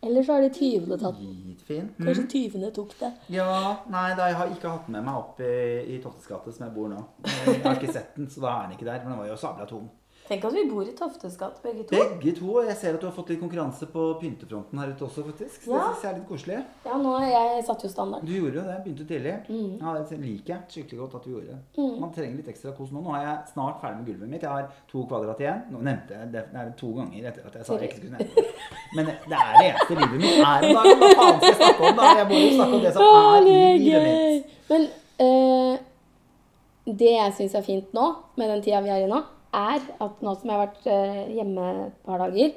Eller 0.08 0.24
så 0.24 0.32
har 0.32 0.40
de 0.46 0.48
tyvene 0.56 0.96
tatt 0.96 1.18
den. 1.20 1.90
Kanskje 1.98 2.24
tyvene 2.32 2.70
tok 2.72 2.94
det. 2.96 3.10
Ja, 3.34 3.50
nei, 3.92 4.06
da, 4.16 4.30
jeg 4.30 4.38
har 4.38 4.54
ikke 4.54 4.72
hatt 4.72 4.86
den 4.88 4.96
med 4.96 5.04
meg 5.04 5.18
opp 5.20 5.42
i, 5.44 5.50
i 5.92 5.98
Toftes 6.00 6.30
gate, 6.30 6.54
som 6.56 6.64
jeg 6.64 6.72
bor 6.78 6.88
nå. 6.88 7.02
Jeg 7.28 7.60
har 7.66 7.76
ikke 7.76 7.92
sett 7.92 8.16
den, 8.16 8.30
så 8.32 8.40
da 8.40 8.54
er 8.54 8.62
den 8.70 8.78
ikke 8.78 8.88
der. 8.88 9.02
Men 9.04 9.12
den 9.12 9.20
var 9.20 9.28
jo 9.28 9.36
sabla 9.42 9.68
tom. 9.68 9.90
Tenk 10.30 10.44
at 10.46 10.52
vi 10.54 10.62
bor 10.70 10.86
i 10.86 10.92
Toftes 10.94 11.34
gate, 11.34 11.58
begge 11.64 11.82
to. 11.88 11.96
Begge 11.98 12.32
to. 12.38 12.46
og 12.54 12.68
Jeg 12.68 12.76
ser 12.78 12.94
at 12.94 13.02
du 13.02 13.06
har 13.08 13.14
fått 13.16 13.32
litt 13.32 13.40
konkurranse 13.40 13.88
på 13.90 14.04
pyntefronten 14.20 14.78
her 14.78 14.92
ute 14.92 15.02
også, 15.08 15.24
faktisk. 15.26 15.64
Så 15.64 15.72
Ja. 15.72 15.80
Det 15.80 15.86
synes 15.90 16.04
jeg 16.04 16.10
er 16.12 16.18
litt 16.20 16.28
koselig. 16.28 16.58
Ja, 16.86 16.98
nå 17.02 17.14
jeg 17.24 17.64
satte 17.66 17.88
jo 17.88 17.90
standard. 17.90 18.22
Du 18.22 18.30
gjorde 18.36 18.60
jo 18.60 18.62
det. 18.68 18.76
Begynte 18.84 19.06
tidlig. 19.08 19.34
Mm. 19.48 19.72
Ja, 19.80 19.94
Det 20.10 20.18
liker 20.22 20.54
jeg 20.54 20.60
skikkelig 20.70 20.98
godt 21.00 21.14
at 21.18 21.24
du 21.24 21.30
gjorde 21.34 21.46
det. 21.50 21.58
Man 22.00 22.12
trenger 22.14 22.36
litt 22.36 22.48
ekstra 22.54 22.76
kos 22.78 22.92
nå. 22.94 23.02
Nå 23.02 23.16
er 23.18 23.22
jeg 23.26 23.38
snart 23.54 23.80
ferdig 23.82 23.96
med 23.98 24.06
gulvet 24.06 24.28
mitt. 24.36 24.42
Jeg 24.46 24.50
har 24.50 24.70
to 24.92 25.02
kvadrat 25.10 25.42
igjen. 25.42 25.60
Nå 25.74 25.82
nevnte 25.82 26.14
jeg 26.14 26.30
det 26.36 26.44
det 26.52 26.60
er 26.62 26.70
to 26.78 26.92
ganger 26.94 27.28
etter 27.32 27.50
at 27.50 27.54
jeg 27.58 27.66
sa 27.66 27.74
jeg 27.74 27.90
ikke 27.90 27.98
skulle 27.98 28.14
nevne 28.14 28.30
det. 28.30 28.46
Men 28.94 29.06
det 29.10 29.36
er 29.42 29.52
det 29.58 29.66
eneste 29.66 29.98
livet 29.98 30.18
mitt 30.22 30.38
er 30.38 30.62
om 30.62 30.78
dagen. 30.78 30.98
Hva 31.00 31.10
faen 31.18 31.36
skal 31.40 31.50
jeg 31.50 31.58
snakke 31.58 31.82
om 31.90 31.96
da? 31.98 32.06
Jeg 32.20 32.26
må 32.30 32.38
jo 32.38 32.54
snakke 32.60 32.74
om 32.78 32.82
det 32.86 32.92
som 32.94 33.02
er 33.02 33.50
i 33.50 33.58
er 33.66 33.82
livet 33.82 34.02
mitt. 34.06 34.56
Men 34.70 34.88
øh, 35.26 35.74
det 37.02 37.12
jeg 37.18 37.34
syns 37.36 37.54
er 37.58 37.66
fint 37.66 37.92
nå, 37.98 38.06
med 38.38 38.48
den 38.54 38.62
tida 38.62 38.80
vi 38.86 38.94
er 38.94 39.04
i 39.04 39.10
nå, 39.10 39.20
er 39.54 39.80
at 40.00 40.20
nå 40.22 40.34
som 40.38 40.50
jeg 40.50 40.56
har 40.58 40.66
vært 40.66 40.86
eh, 40.86 41.34
hjemme 41.36 41.86
et 41.86 42.02
par 42.06 42.18
dager, 42.18 42.52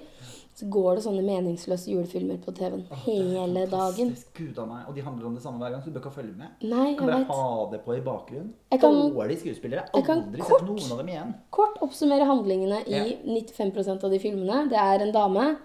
så 0.53 0.67
går 0.69 0.95
det 0.99 1.03
sånne 1.07 1.23
meningsløse 1.25 1.89
julefilmer 1.89 2.37
på 2.43 2.51
TV-en 2.53 2.83
hele 3.07 3.63
dagen. 3.71 4.11
Gud 4.37 4.59
av 4.61 4.67
meg. 4.69 4.83
Og 4.87 4.93
de 4.93 5.01
handler 5.01 5.25
om 5.25 5.33
det 5.33 5.41
samme 5.41 5.57
hver 5.57 5.71
gang, 5.73 5.81
så 5.81 5.89
du 5.89 5.95
bør 5.97 6.03
ikke 6.05 6.11
følge 6.19 6.35
med. 6.37 6.47
Nei, 6.61 6.91
Du 6.93 6.99
kan 6.99 7.07
jeg 7.09 7.15
bare 7.15 7.19
vet. 7.23 7.27
ha 7.33 7.69
det 7.71 7.79
på 7.85 7.95
i 7.97 8.01
bakgrunnen. 8.05 8.53
Jeg 8.71 8.79
kan- 8.79 8.99
Dårlige 9.15 9.39
skuespillere. 9.39 9.81
Jeg 9.81 9.89
jeg 9.95 10.03
har 10.03 10.13
kan 10.13 10.23
aldri 10.27 10.41
kort- 10.41 10.59
sett 10.59 10.67
noen 10.69 10.91
av 10.91 10.97
dem 10.99 11.07
igjen. 11.09 11.33
Kort 11.49 11.77
oppsummere 11.81 12.25
handlingene 12.29 12.83
i 12.85 12.91
Ja. 12.91 13.03
95% 13.25 14.03
av 14.03 14.11
de 14.11 14.19
filmene. 14.19 14.69
Det 14.69 14.77
er 14.77 15.01
en 15.01 15.11
dame 15.11 15.57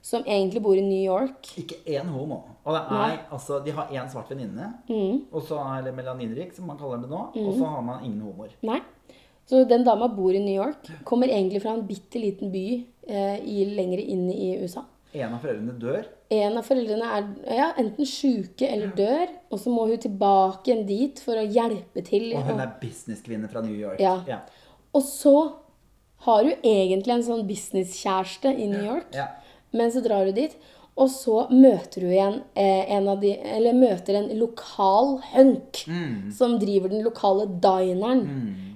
som 0.00 0.22
egentlig 0.22 0.62
bor 0.62 0.74
i 0.76 0.80
New 0.80 1.02
York. 1.04 1.42
Ikke 1.58 1.76
én 1.86 2.06
homo. 2.06 2.44
Og 2.64 2.72
det 2.72 2.82
er, 2.86 2.94
Nei. 2.94 3.18
altså, 3.32 3.64
de 3.64 3.70
har 3.72 3.88
én 3.88 4.08
svart 4.12 4.28
venninne, 4.30 4.74
Mm. 4.88 5.22
og 5.32 5.42
så 5.42 5.58
er 5.78 5.82
det 5.82 5.94
melaninrik, 5.96 6.54
som 6.54 6.66
man 6.66 6.78
kaller 6.78 6.98
det 7.02 7.10
nå, 7.10 7.18
og 7.34 7.54
så 7.58 7.64
har 7.66 7.82
man 7.82 8.04
ingen 8.04 8.20
homoer. 8.20 8.48
Nei. 8.62 8.80
Så 9.50 9.64
den 9.66 9.82
dama 9.84 10.06
bor 10.14 10.30
i 10.34 10.38
New 10.42 10.54
York. 10.54 10.86
Kommer 11.04 11.28
egentlig 11.32 11.62
fra 11.64 11.72
en 11.74 11.82
bitte 11.88 12.20
liten 12.22 12.52
by 12.54 12.64
eh, 13.10 13.36
i, 13.42 13.64
lenger 13.74 13.98
inn 14.04 14.28
i 14.30 14.52
USA. 14.62 14.84
En 15.12 15.32
av 15.34 15.40
foreldrene 15.42 15.74
dør. 15.82 16.04
En 16.30 16.54
av 16.60 16.62
foreldrene 16.62 17.08
er 17.16 17.24
ja, 17.58 17.70
enten 17.82 18.06
sjuke 18.06 18.68
eller 18.70 18.92
dør, 18.94 19.32
og 19.50 19.58
så 19.58 19.72
må 19.74 19.88
hun 19.90 19.98
tilbake 19.98 20.70
igjen 20.70 20.84
dit 20.86 21.18
for 21.24 21.34
å 21.40 21.42
hjelpe 21.42 22.04
til. 22.06 22.28
Og 22.38 22.46
hun 22.46 22.62
er 22.62 22.76
businesskvinne 22.78 23.50
fra 23.50 23.64
New 23.66 23.74
York. 23.74 23.98
Ja. 23.98 24.20
Ja. 24.30 24.44
og 24.94 25.02
så 25.06 25.34
har 26.26 26.44
hun 26.44 26.62
egentlig 26.62 27.14
en 27.16 27.26
sånn 27.26 27.42
businesskjæreste 27.48 28.52
i 28.54 28.66
New 28.70 28.84
York, 28.86 29.10
Ja. 29.16 29.26
men 29.72 29.90
så 29.90 30.02
drar 30.04 30.26
hun 30.30 30.34
dit. 30.36 30.54
Og 31.00 31.08
så 31.08 31.46
møter 31.50 32.02
hun 32.04 32.10
igjen 32.12 32.34
eh, 32.58 32.90
en 32.92 33.06
av 33.08 33.20
de 33.22 33.30
Eller 33.38 33.72
møter 33.72 34.18
en 34.18 34.26
lokal 34.38 35.14
hunk 35.32 35.78
som 36.34 36.58
driver 36.60 36.90
den 36.92 37.02
lokale 37.06 37.46
dineren. 37.62 38.26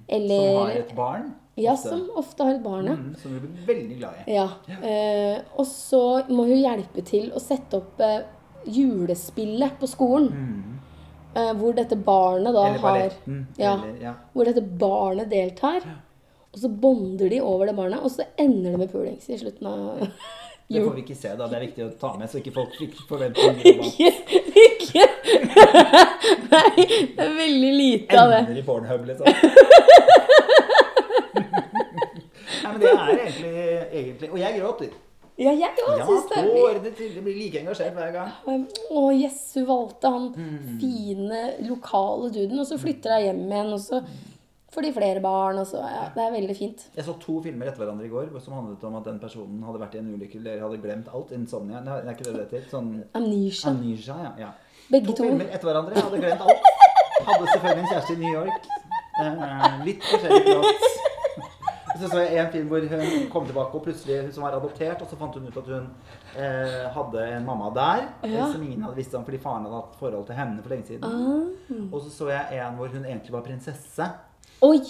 Eller 0.09 0.45
Mm. 0.45 0.55
Som 0.55 0.67
har 0.67 0.71
et 0.81 0.95
barn. 0.97 1.35
Ja, 1.57 1.73
ofte. 1.73 1.89
som 1.89 2.11
ofte 2.17 2.43
har 2.45 2.55
et 2.55 2.63
barn, 2.65 2.85
ja. 2.87 2.93
Mm, 2.99 3.15
som 3.23 3.33
vi 3.35 3.41
blir 3.41 3.67
veldig 3.67 3.99
glad 3.99 4.15
i. 4.27 4.35
Ja. 4.35 4.49
Eh, 4.83 5.39
og 5.57 5.67
så 5.67 6.01
må 6.29 6.47
hun 6.49 6.57
hjelpe 6.59 7.05
til 7.07 7.31
å 7.31 7.41
sette 7.41 7.77
opp 7.79 8.01
eh, 8.01 8.23
julespillet 8.67 9.79
på 9.81 9.87
skolen. 9.89 10.81
Eh, 11.35 11.53
hvor 11.59 11.75
dette 11.75 11.97
barnet 11.97 12.55
da 12.55 12.65
Mm. 12.65 12.75
Eller 12.75 12.79
har 12.79 12.93
balletten. 12.93 13.47
ja, 13.57 13.73
Eller, 13.75 14.03
ja. 14.03 14.15
Hvor 14.35 14.45
dette 14.45 14.63
barnet 14.63 15.31
deltar. 15.31 15.81
Og 16.53 16.59
så 16.61 16.69
bonder 16.69 17.29
de 17.29 17.41
over 17.41 17.67
det 17.67 17.75
barnet, 17.77 17.99
og 18.03 18.11
så 18.11 18.23
ender 18.39 18.71
det 18.73 18.79
med 18.79 18.93
pulings 18.93 19.29
i 19.31 19.39
slutten 19.39 19.67
av 19.67 20.09
Det 20.69 20.81
får 20.85 20.95
vi 20.97 21.03
ikke 21.05 21.15
se, 21.19 21.29
da. 21.37 21.47
Det 21.47 21.57
er 21.59 21.65
viktig 21.67 21.85
å 21.85 21.91
ta 22.01 22.11
med, 22.19 22.31
så 22.33 22.39
ikke 22.41 22.53
folk 22.57 22.73
forventer 23.09 23.59
Ikke, 23.75 24.11
ikke. 24.65 25.05
Nei, 26.55 26.87
det 27.15 27.21
er 27.27 27.35
veldig 27.37 27.73
lite 27.77 28.19
av 28.21 28.33
det. 28.33 28.39
ender 28.47 28.59
i 28.62 28.65
Pornhub, 28.67 29.05
liksom. 29.11 29.27
Nei, 32.65 32.71
men 32.73 32.81
det 32.81 32.91
er 32.91 33.11
egentlig, 33.15 33.55
egentlig 33.93 34.31
Og 34.33 34.39
jeg 34.41 34.59
gråter. 34.61 34.93
Ja, 35.35 35.51
jeg 35.51 35.83
òg 35.83 35.97
Ja, 35.99 36.05
syns 36.07 36.29
det. 36.31 36.37
Ja, 36.39 36.43
tårene. 36.55 36.91
Jeg 36.95 37.23
blir 37.27 37.35
like 37.41 37.59
engasjert 37.65 37.97
hver 37.97 38.12
gang. 38.15 38.29
Å, 38.95 39.01
yes, 39.19 39.41
hun 39.59 39.65
valgte 39.67 40.12
han 40.15 40.29
Mm. 40.37 40.79
fine, 40.81 41.41
lokale 41.69 42.31
duden, 42.31 42.59
og 42.62 42.67
så 42.69 42.79
flytter 42.79 43.17
hun 43.19 43.25
hjem 43.27 43.43
igjen, 43.51 43.73
og 43.75 43.81
så 43.83 44.01
får 44.75 44.83
de 44.87 44.93
flere 44.97 45.20
barn, 45.25 45.59
og 45.62 45.66
så 45.70 45.79
Ja, 45.81 46.05
det 46.14 46.22
er 46.25 46.33
veldig 46.35 46.57
fint. 46.59 46.85
Jeg 46.97 47.05
så 47.07 47.14
to 47.22 47.39
filmer 47.43 47.66
etter 47.70 47.85
hverandre 47.85 48.07
i 48.07 48.12
går 48.12 48.29
som 48.43 48.55
handlet 48.59 48.85
om 48.85 48.97
at 49.01 49.05
den 49.09 49.18
personen 49.22 49.62
hadde 49.66 49.81
vært 49.85 49.95
i 49.95 50.03
en 50.03 50.12
ulykke 50.14 50.41
eller 50.43 50.61
hadde 50.66 50.83
glemt 50.83 51.09
alt. 51.14 51.33
Insomnia. 51.33 51.81
Nei, 51.81 52.01
det 52.03 52.09
er 52.11 52.16
ikke 52.18 52.29
det 52.29 52.35
det 52.35 52.45
heter. 52.49 52.68
Sånn 52.75 52.91
Amnesia. 53.14 53.70
amnesia, 53.70 54.18
ja. 54.27 54.33
ja. 54.47 54.53
Begge 54.91 55.07
To 55.07 55.16
to. 55.22 55.29
filmer 55.31 55.49
etter 55.55 55.70
hverandre. 55.70 55.95
Hadde 56.09 56.20
glemt 56.27 56.41
alt. 56.41 56.70
Hadde 57.25 57.47
selvfølgelig 57.55 57.85
en 57.87 57.93
kjæreste 57.95 58.12
i 58.12 58.20
New 58.25 58.35
York. 58.35 58.70
Eh, 59.22 59.85
litt 59.87 60.03
forskjellig 60.11 60.45
plott. 60.51 60.91
Så 61.95 62.09
så 62.11 62.18
jeg 62.25 62.41
en 62.43 62.49
film 62.51 62.66
hvor 62.72 62.83
hun 62.91 63.29
kom 63.31 63.45
tilbake, 63.47 63.79
og 63.79 63.85
plutselig 63.85 64.16
hun 64.25 64.33
som 64.35 64.43
var 64.43 64.57
adoptert, 64.57 65.03
og 65.05 65.07
så 65.07 65.14
fant 65.20 65.37
hun 65.39 65.45
ut 65.47 65.59
at 65.61 65.68
hun 65.70 65.85
eh, 66.35 66.89
hadde 66.91 67.22
en 67.37 67.45
mamma 67.47 67.68
der 67.77 68.09
Ja. 68.27 68.41
eh, 68.49 68.53
som 68.53 68.62
ingen 68.66 68.83
hadde 68.83 68.97
visst 68.99 69.14
om 69.14 69.22
fordi 69.25 69.39
faren 69.39 69.62
hadde 69.68 69.79
hatt 69.79 69.95
forhold 70.01 70.27
til 70.27 70.35
henne 70.35 70.59
for 70.64 70.75
lenge 70.75 70.89
siden. 70.89 71.05
Ah. 71.07 71.87
Og 71.95 72.01
så 72.03 72.11
så 72.11 72.29
jeg 72.33 72.59
en 72.59 72.75
hvor 72.81 72.91
hun 72.91 73.05
egentlig 73.07 73.33
var 73.37 73.47
prinsesse. 73.47 74.09
Oi! 74.65 74.81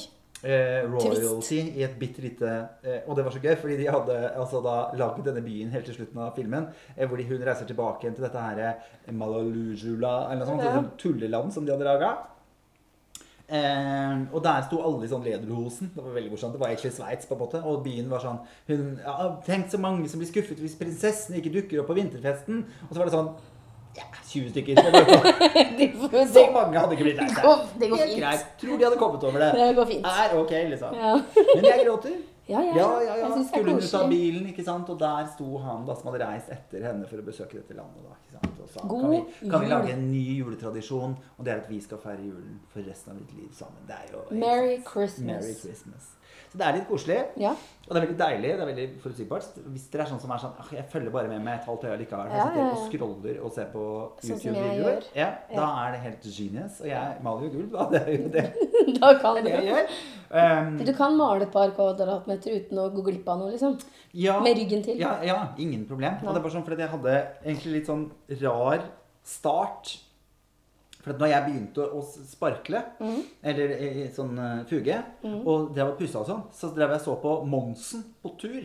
Eh, 0.45 0.83
royalty 0.85 1.57
i 1.73 1.83
et 1.87 1.95
bitte 1.97 2.21
lite 2.21 2.49
eh, 2.85 2.99
Og 3.09 3.17
det 3.17 3.23
var 3.25 3.33
så 3.33 3.41
gøy, 3.41 3.55
fordi 3.57 3.79
de 3.79 3.87
hadde 3.89 4.17
altså 4.37 4.61
da 4.61 4.75
laget 5.01 5.25
denne 5.31 5.41
byen 5.41 5.71
helt 5.73 5.89
til 5.89 5.97
slutten 5.97 6.21
av 6.21 6.35
filmen. 6.37 6.67
Eh, 6.97 7.09
hvor 7.09 7.17
de, 7.17 7.25
hun 7.31 7.41
reiser 7.47 7.69
tilbake 7.71 8.05
igjen 8.05 8.19
til 8.19 8.27
dette 8.27 8.43
her 8.45 8.61
eh, 8.67 9.15
Malalujula, 9.17 10.13
eller 10.29 10.45
noe 10.45 10.51
sånt. 10.51 10.67
Ja. 10.67 10.77
sånt 10.77 10.95
tulleland 11.01 11.55
som 11.55 11.65
de 11.65 11.73
hadde 11.73 11.89
laga. 11.89 12.13
Eh, 13.45 14.21
og 14.33 14.45
der 14.45 14.63
sto 14.69 14.83
alle 14.85 15.05
i 15.05 15.11
sånn 15.11 15.25
lederhosen. 15.25 15.95
Det 15.97 16.05
var 16.05 16.15
veldig 16.19 16.35
morsomt. 16.35 16.55
Det 16.57 16.61
var 16.61 16.75
egentlig 16.75 16.93
Sveits, 16.97 17.29
på 17.31 17.39
en 17.39 17.43
måte. 17.47 17.65
Og 17.65 17.83
byen 17.85 18.13
var 18.13 18.23
sånn 18.25 18.39
hun, 18.69 18.87
ja, 19.01 19.17
Tenk 19.49 19.73
så 19.73 19.81
mange 19.81 20.13
som 20.13 20.21
blir 20.21 20.29
skuffet 20.29 20.61
hvis 20.61 20.77
prinsessen 20.81 21.41
ikke 21.41 21.53
dukker 21.57 21.83
opp 21.83 21.89
på 21.93 21.99
vinterfesten. 22.03 22.67
Og 22.89 22.93
så 22.93 23.01
var 23.01 23.09
det 23.09 23.17
sånn 23.17 23.33
Ja, 23.95 24.05
20 24.27 24.51
stykker. 24.51 24.75
Så 26.35 26.45
mange 26.53 26.79
hadde 26.79 26.97
ikke 26.97 27.07
blitt 27.07 27.19
lei 27.21 27.27
det 27.29 27.35
seg. 27.39 27.67
det 27.79 27.89
går 27.93 28.01
fint. 28.05 28.19
greit. 28.21 28.47
Tror 28.61 28.79
de 28.79 28.85
hadde 28.89 28.99
kommet 28.99 29.27
over 29.29 29.43
det. 29.45 29.51
Det 29.59 29.69
går 29.77 29.91
fint. 29.91 30.07
Er 30.11 30.39
ok, 30.41 30.55
liksom. 30.75 30.97
Ja. 30.99 31.13
Men 31.55 31.69
jeg 31.71 31.85
gråter. 31.89 32.17
Ja, 32.47 32.61
ja, 32.61 32.75
Ja, 32.77 32.89
ja, 33.01 33.15
ja. 33.17 33.29
Jeg 33.37 33.47
Skulle 33.49 33.73
hun 33.73 33.79
ut 33.81 33.95
av 33.97 34.11
bilen, 34.11 34.49
ikke 34.51 34.65
sant? 34.67 34.89
og 34.93 34.99
der 35.01 35.31
sto 35.33 35.47
han 35.65 35.87
da 35.89 35.95
som 35.97 36.11
hadde 36.11 36.27
reist 36.29 36.51
etter 36.53 36.83
henne 36.85 37.07
for 37.09 37.17
å 37.17 37.25
besøke 37.25 37.57
dette 37.57 37.73
landet. 37.73 38.03
da, 38.05 38.19
ikke 38.21 38.35
sant? 38.35 38.59
Og 38.61 38.69
sa 38.69 38.83
God 38.91 39.01
kan 39.01 39.15
vi, 39.15 39.49
kan 39.55 39.63
vi 39.63 39.71
lage 39.71 39.95
en 39.95 40.03
ny 40.11 40.25
juletradisjon, 40.43 41.15
og 41.39 41.47
det 41.47 41.55
er 41.55 41.63
at 41.63 41.71
vi 41.73 41.79
skal 41.81 42.03
feire 42.03 42.21
julen 42.21 42.59
for 42.69 42.85
resten 42.85 43.15
av 43.15 43.23
mitt 43.23 43.33
liv 43.39 43.49
sammen. 43.57 43.81
Det 43.89 43.97
er 43.97 44.13
jo 44.13 44.21
Merry 44.43 44.77
Christmas. 44.85 45.31
Merry 45.31 45.55
Christmas. 45.63 46.11
Så 46.55 46.59
det 46.61 46.67
er 46.69 46.77
litt 46.77 46.85
koselig. 46.87 47.17
Ja. 47.43 47.51
Og 47.85 47.89
det 47.91 47.99
er 47.99 48.05
veldig 48.05 48.17
deilig. 48.21 48.51
Det 48.55 48.63
er 48.63 48.69
veldig 48.69 48.85
forutsigbart. 49.03 49.57
Hvis 49.75 49.87
dere 49.91 50.05
er 50.05 50.09
sånn 50.13 50.21
som 50.23 50.31
er 50.31 50.39
sånn 50.41 50.53
Jeg 50.73 50.85
følger 50.93 51.11
bare 51.13 51.29
med 51.29 51.43
med 51.43 51.57
et 51.59 51.67
halvt 51.67 51.83
øye 51.89 51.97
likevel. 51.99 52.31
Ja, 52.31 52.45
ja, 52.55 52.67
og 52.71 52.85
scroller 52.87 53.41
og 53.43 53.51
ser 53.57 53.67
på 53.73 53.83
Sånn 54.23 54.39
YouTube-videoer. 54.39 55.09
Ja, 55.19 55.27
da 55.51 55.67
er 55.83 55.97
det 55.97 56.01
helt 56.05 56.29
genius. 56.37 56.79
Og 56.81 56.87
jeg 56.93 57.19
maler 57.27 57.49
jo 57.49 57.51
gulv, 57.57 57.75
da. 57.75 57.89
Det 57.91 58.03
er 58.05 58.15
jo 58.15 58.31
det, 58.37 58.47
Da 59.01 59.11
kan 59.19 59.41
det, 59.43 59.51
jeg 59.51 59.67
gjør. 59.73 59.93
Um, 60.31 60.79
Du 60.87 60.95
kan 60.97 61.19
male 61.19 61.49
et 61.49 61.53
par 61.59 61.75
kvadratmeter 61.77 62.57
uten 62.63 62.81
å 62.81 62.89
gå 62.95 63.05
glipp 63.11 63.29
av 63.35 63.43
noe, 63.43 63.51
liksom. 63.53 63.77
ja, 64.15 64.39
Med 64.47 64.57
ryggen 64.63 64.87
til. 64.87 65.03
Ja, 65.03 65.19
ja, 65.27 65.41
ingen 65.59 65.85
problem. 65.91 66.23
Og 66.23 66.31
det 66.31 66.39
er 66.39 66.47
bare 66.47 66.55
sånn 66.55 66.65
fordi 66.71 66.87
jeg 66.87 66.95
hadde 66.95 67.19
egentlig 67.45 67.75
litt 67.81 67.91
sånn 67.91 68.07
rar 68.47 68.87
start. 69.27 69.97
For 71.05 71.21
da 71.21 71.29
jeg 71.29 71.45
begynte 71.45 71.85
å 71.85 72.01
sparkle, 72.03 72.81
mm. 72.97 73.21
eller 73.51 73.73
i 73.77 74.07
sånn 74.15 74.39
fuge, 74.71 74.97
fuge, 75.21 75.37
og 75.45 75.75
det 75.77 75.85
var 75.85 75.97
pussa 75.99 76.23
og 76.23 76.31
sånn, 76.31 76.45
så 76.57 76.71
drev 76.73 76.95
jeg 76.97 77.05
så 77.05 77.17
på 77.21 77.35
Monsen 77.45 78.07
på 78.25 78.33
tur 78.41 78.63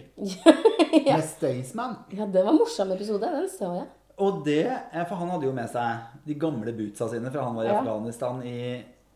med 1.10 1.26
Staysman. 1.28 1.98
Ja, 2.16 2.26
det 2.26 2.46
var 2.46 2.54
en 2.54 2.62
morsom 2.62 2.94
episode. 2.96 3.28
Den 3.36 3.50
så 3.52 3.74
jeg. 3.82 3.90
Og 4.20 4.42
det, 4.46 4.66
eh, 4.68 5.04
for 5.08 5.16
han 5.20 5.32
hadde 5.32 5.48
jo 5.48 5.56
med 5.56 5.70
seg 5.72 6.24
de 6.28 6.36
gamle 6.40 6.74
bootsa 6.76 7.08
sine 7.12 7.32
fra 7.32 7.46
han 7.48 7.56
var 7.56 7.68
i 7.68 7.72
Ja. 7.72 7.80
Afghanistan 7.80 8.42
i 8.44 8.60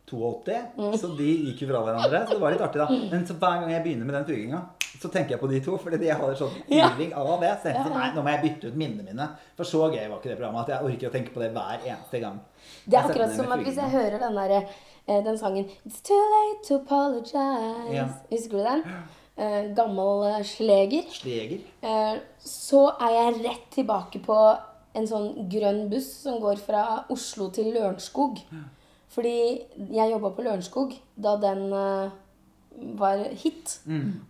82. 0.08 0.98
Så 1.00 1.10
de 1.18 1.30
gikk 1.48 1.64
jo 1.64 1.72
fra 1.72 1.84
hverandre. 1.84 2.24
Så 2.28 2.36
det 2.36 2.44
var 2.44 2.56
litt 2.56 2.64
artig, 2.64 2.82
da. 2.84 2.88
Men 3.12 3.26
så 3.28 3.36
hver 3.40 3.64
gang 3.64 3.72
jeg 3.74 3.84
begynner 3.84 4.08
med 4.08 4.16
den 4.20 4.28
fuginga, 4.30 4.62
så 5.02 5.10
tenker 5.12 5.32
jeg 5.36 5.40
på 5.42 5.50
de 5.50 5.60
to. 5.66 5.78
Fordi 5.78 6.06
jeg 6.06 6.16
har 6.16 6.36
sånn 6.36 6.52
Ja. 6.70 6.90
feeling 6.90 7.14
av 7.14 7.40
det. 7.42 7.50
Så 7.62 7.64
jeg 7.70 7.76
Ja, 7.76 7.84
tenker, 7.84 8.00
nei, 8.00 8.12
nå 8.16 8.24
må 8.24 8.30
jeg 8.30 8.42
bytte 8.44 8.68
ut 8.68 8.76
minnene 8.76 9.04
mine. 9.04 9.30
For 9.58 9.64
så 9.64 9.90
gøy 9.92 10.08
var 10.10 10.18
ikke 10.20 10.30
det 10.30 10.38
programmet 10.38 10.70
at 10.70 10.74
jeg 10.74 10.92
orker 10.92 11.10
å 11.10 11.12
tenke 11.14 11.34
på 11.34 11.40
det 11.40 11.52
hver 11.54 11.80
eneste 11.86 12.20
gang. 12.22 12.40
Det 12.88 12.94
er 13.00 13.04
akkurat 13.10 13.36
som 13.36 13.52
at 13.52 13.60
hvis 13.60 13.76
jeg 13.76 13.90
hører 13.92 14.20
den 14.20 14.36
der, 14.36 14.68
eh, 15.08 15.22
den 15.24 15.38
sangen 15.38 15.66
It's 15.86 16.02
too 16.02 16.16
late 16.16 16.68
to 16.68 16.76
apologize. 16.76 17.94
Ja. 17.94 18.08
Husker 18.32 18.52
du 18.58 18.64
den? 18.64 18.84
Eh, 19.38 19.74
gammel 19.74 20.24
eh, 20.40 20.44
sleger. 20.44 21.04
Sleger. 21.10 21.60
Så 22.40 22.88
er 23.02 23.10
jeg 23.34 23.46
rett 23.46 23.70
tilbake 23.72 24.22
på 24.24 24.58
en 24.96 25.08
sånn 25.08 25.50
grønn 25.50 25.90
buss 25.90 26.22
som 26.22 26.40
går 26.40 26.58
fra 26.60 27.06
Oslo 27.10 27.50
til 27.50 27.74
Lørenskog. 27.74 28.38
Fordi 29.10 29.62
jeg 29.92 30.12
jobba 30.12 30.30
på 30.36 30.44
Lørenskog 30.44 30.94
da 31.20 31.36
den 31.38 31.68
var 33.00 33.22
hit. 33.40 33.76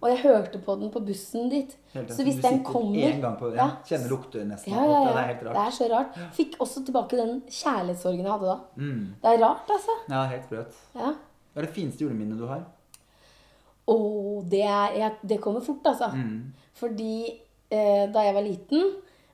Og 0.02 0.08
jeg 0.12 0.20
hørte 0.24 0.60
på 0.64 0.76
den 0.80 0.92
på 0.94 1.02
bussen 1.06 1.50
dit. 1.52 1.74
Mm. 1.74 1.90
Helt. 1.94 2.14
Så 2.14 2.26
hvis 2.28 2.40
den 2.44 2.62
kommer 2.66 3.08
En 3.08 3.22
gang 3.22 3.36
på, 3.40 3.52
ja, 3.56 3.68
Kjenner 3.88 4.10
lukter 4.10 4.46
nesten 4.50 4.74
ja, 4.74 4.82
ja, 4.82 5.00
ja, 5.00 5.12
Det 5.12 5.22
er 5.22 5.30
helt 5.30 5.44
rart. 5.48 5.56
Det 5.56 5.66
er 5.66 5.76
så 5.78 5.90
rart. 5.92 6.18
Fikk 6.38 6.58
også 6.64 6.84
tilbake 6.88 7.20
den 7.20 7.36
kjærlighetssorgen 7.48 8.24
jeg 8.24 8.32
hadde 8.32 8.50
da. 8.50 8.58
Mm. 8.78 9.04
Det 9.22 9.32
er 9.32 9.44
rart, 9.46 9.74
altså. 9.78 9.98
Ja, 10.10 10.24
helt 10.32 10.48
sprøtt. 10.50 10.82
Ja. 10.98 11.14
Hva 11.54 11.62
er 11.62 11.68
det 11.68 11.76
fineste 11.76 12.06
juleminnet 12.06 12.42
du 12.42 12.48
har? 12.50 12.66
Å, 13.84 13.98
det, 14.50 14.64
er, 14.64 15.18
det 15.22 15.40
kommer 15.44 15.64
fort, 15.66 15.86
altså. 15.92 16.10
Fordi 16.80 17.16
eh, 17.30 18.06
da 18.14 18.24
jeg 18.26 18.36
var 18.38 18.46
liten, 18.46 18.94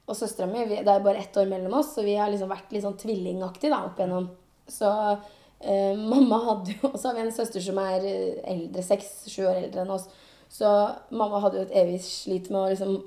og 0.09 0.17
søstera 0.17 0.47
mi 0.49 0.63
Det 0.65 0.81
er 0.81 1.03
bare 1.05 1.21
ett 1.21 1.37
år 1.37 1.45
mellom 1.49 1.75
oss, 1.79 1.93
så 1.95 2.03
vi 2.05 2.15
har 2.17 2.31
liksom 2.31 2.49
vært 2.49 2.71
litt 2.73 2.83
sånn 2.85 2.97
tvillingaktige 2.97 3.71
da, 3.71 3.83
opp 3.85 3.99
igjennom. 3.99 4.29
Så 4.69 4.89
eh, 5.59 5.93
mamma 5.99 6.39
hadde 6.45 6.75
jo 6.75 6.89
Og 6.93 6.97
så 6.99 7.09
har 7.09 7.19
vi 7.19 7.27
en 7.27 7.35
søster 7.35 7.63
som 7.63 7.79
er 7.83 8.07
eh, 8.07 8.41
eldre, 8.51 8.83
seks-sju 8.85 9.43
år 9.45 9.63
eldre 9.65 9.85
enn 9.85 9.95
oss. 9.95 10.09
Så 10.49 10.67
mamma 11.13 11.41
hadde 11.43 11.61
jo 11.61 11.67
et 11.67 11.77
evig 11.83 12.01
slit 12.05 12.49
med 12.49 12.61
å 12.63 12.67
liksom 12.71 12.99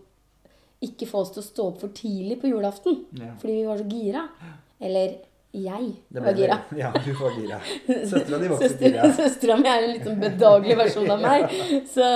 ikke 0.83 1.07
få 1.07 1.23
oss 1.23 1.35
til 1.35 1.43
å 1.43 1.47
stå 1.47 1.67
opp 1.71 1.83
for 1.83 1.95
tidlig 1.95 2.41
på 2.43 2.51
julaften. 2.51 3.05
Ja. 3.19 3.35
Fordi 3.39 3.61
vi 3.61 3.69
var 3.69 3.79
så 3.79 3.87
gira. 3.91 4.25
Eller 4.83 5.21
jeg 5.53 5.89
var 6.09 6.33
gira. 6.33 6.57
Ja, 6.77 6.91
du 7.05 7.13
var 7.13 7.35
gira. 7.37 7.59
Søstera 8.11 8.39
di 8.39 8.49
var 8.49 8.63
gira. 8.81 9.09
Søstera 9.13 9.57
mi 9.61 9.69
er 9.69 9.85
en 9.85 9.91
litt 9.93 10.07
sånn 10.07 10.23
bedagelig 10.23 10.79
versjon 10.81 11.11
av 11.13 11.21
meg. 11.21 11.57
Så 11.93 12.07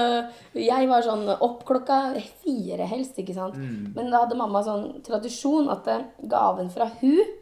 jeg 0.56 0.88
var 0.88 1.04
sånn 1.04 1.28
opp 1.34 1.66
klokka 1.68 1.98
fire 2.40 2.88
helst, 2.88 3.18
ikke 3.20 3.36
sant. 3.36 3.58
Mm. 3.60 3.92
Men 3.92 4.08
da 4.08 4.22
hadde 4.24 4.38
mamma 4.40 4.64
sånn 4.64 4.86
tradisjon 5.04 5.68
at 5.74 5.90
eh, 5.92 6.06
gaven 6.32 6.72
fra 6.72 6.88
hun, 7.02 7.34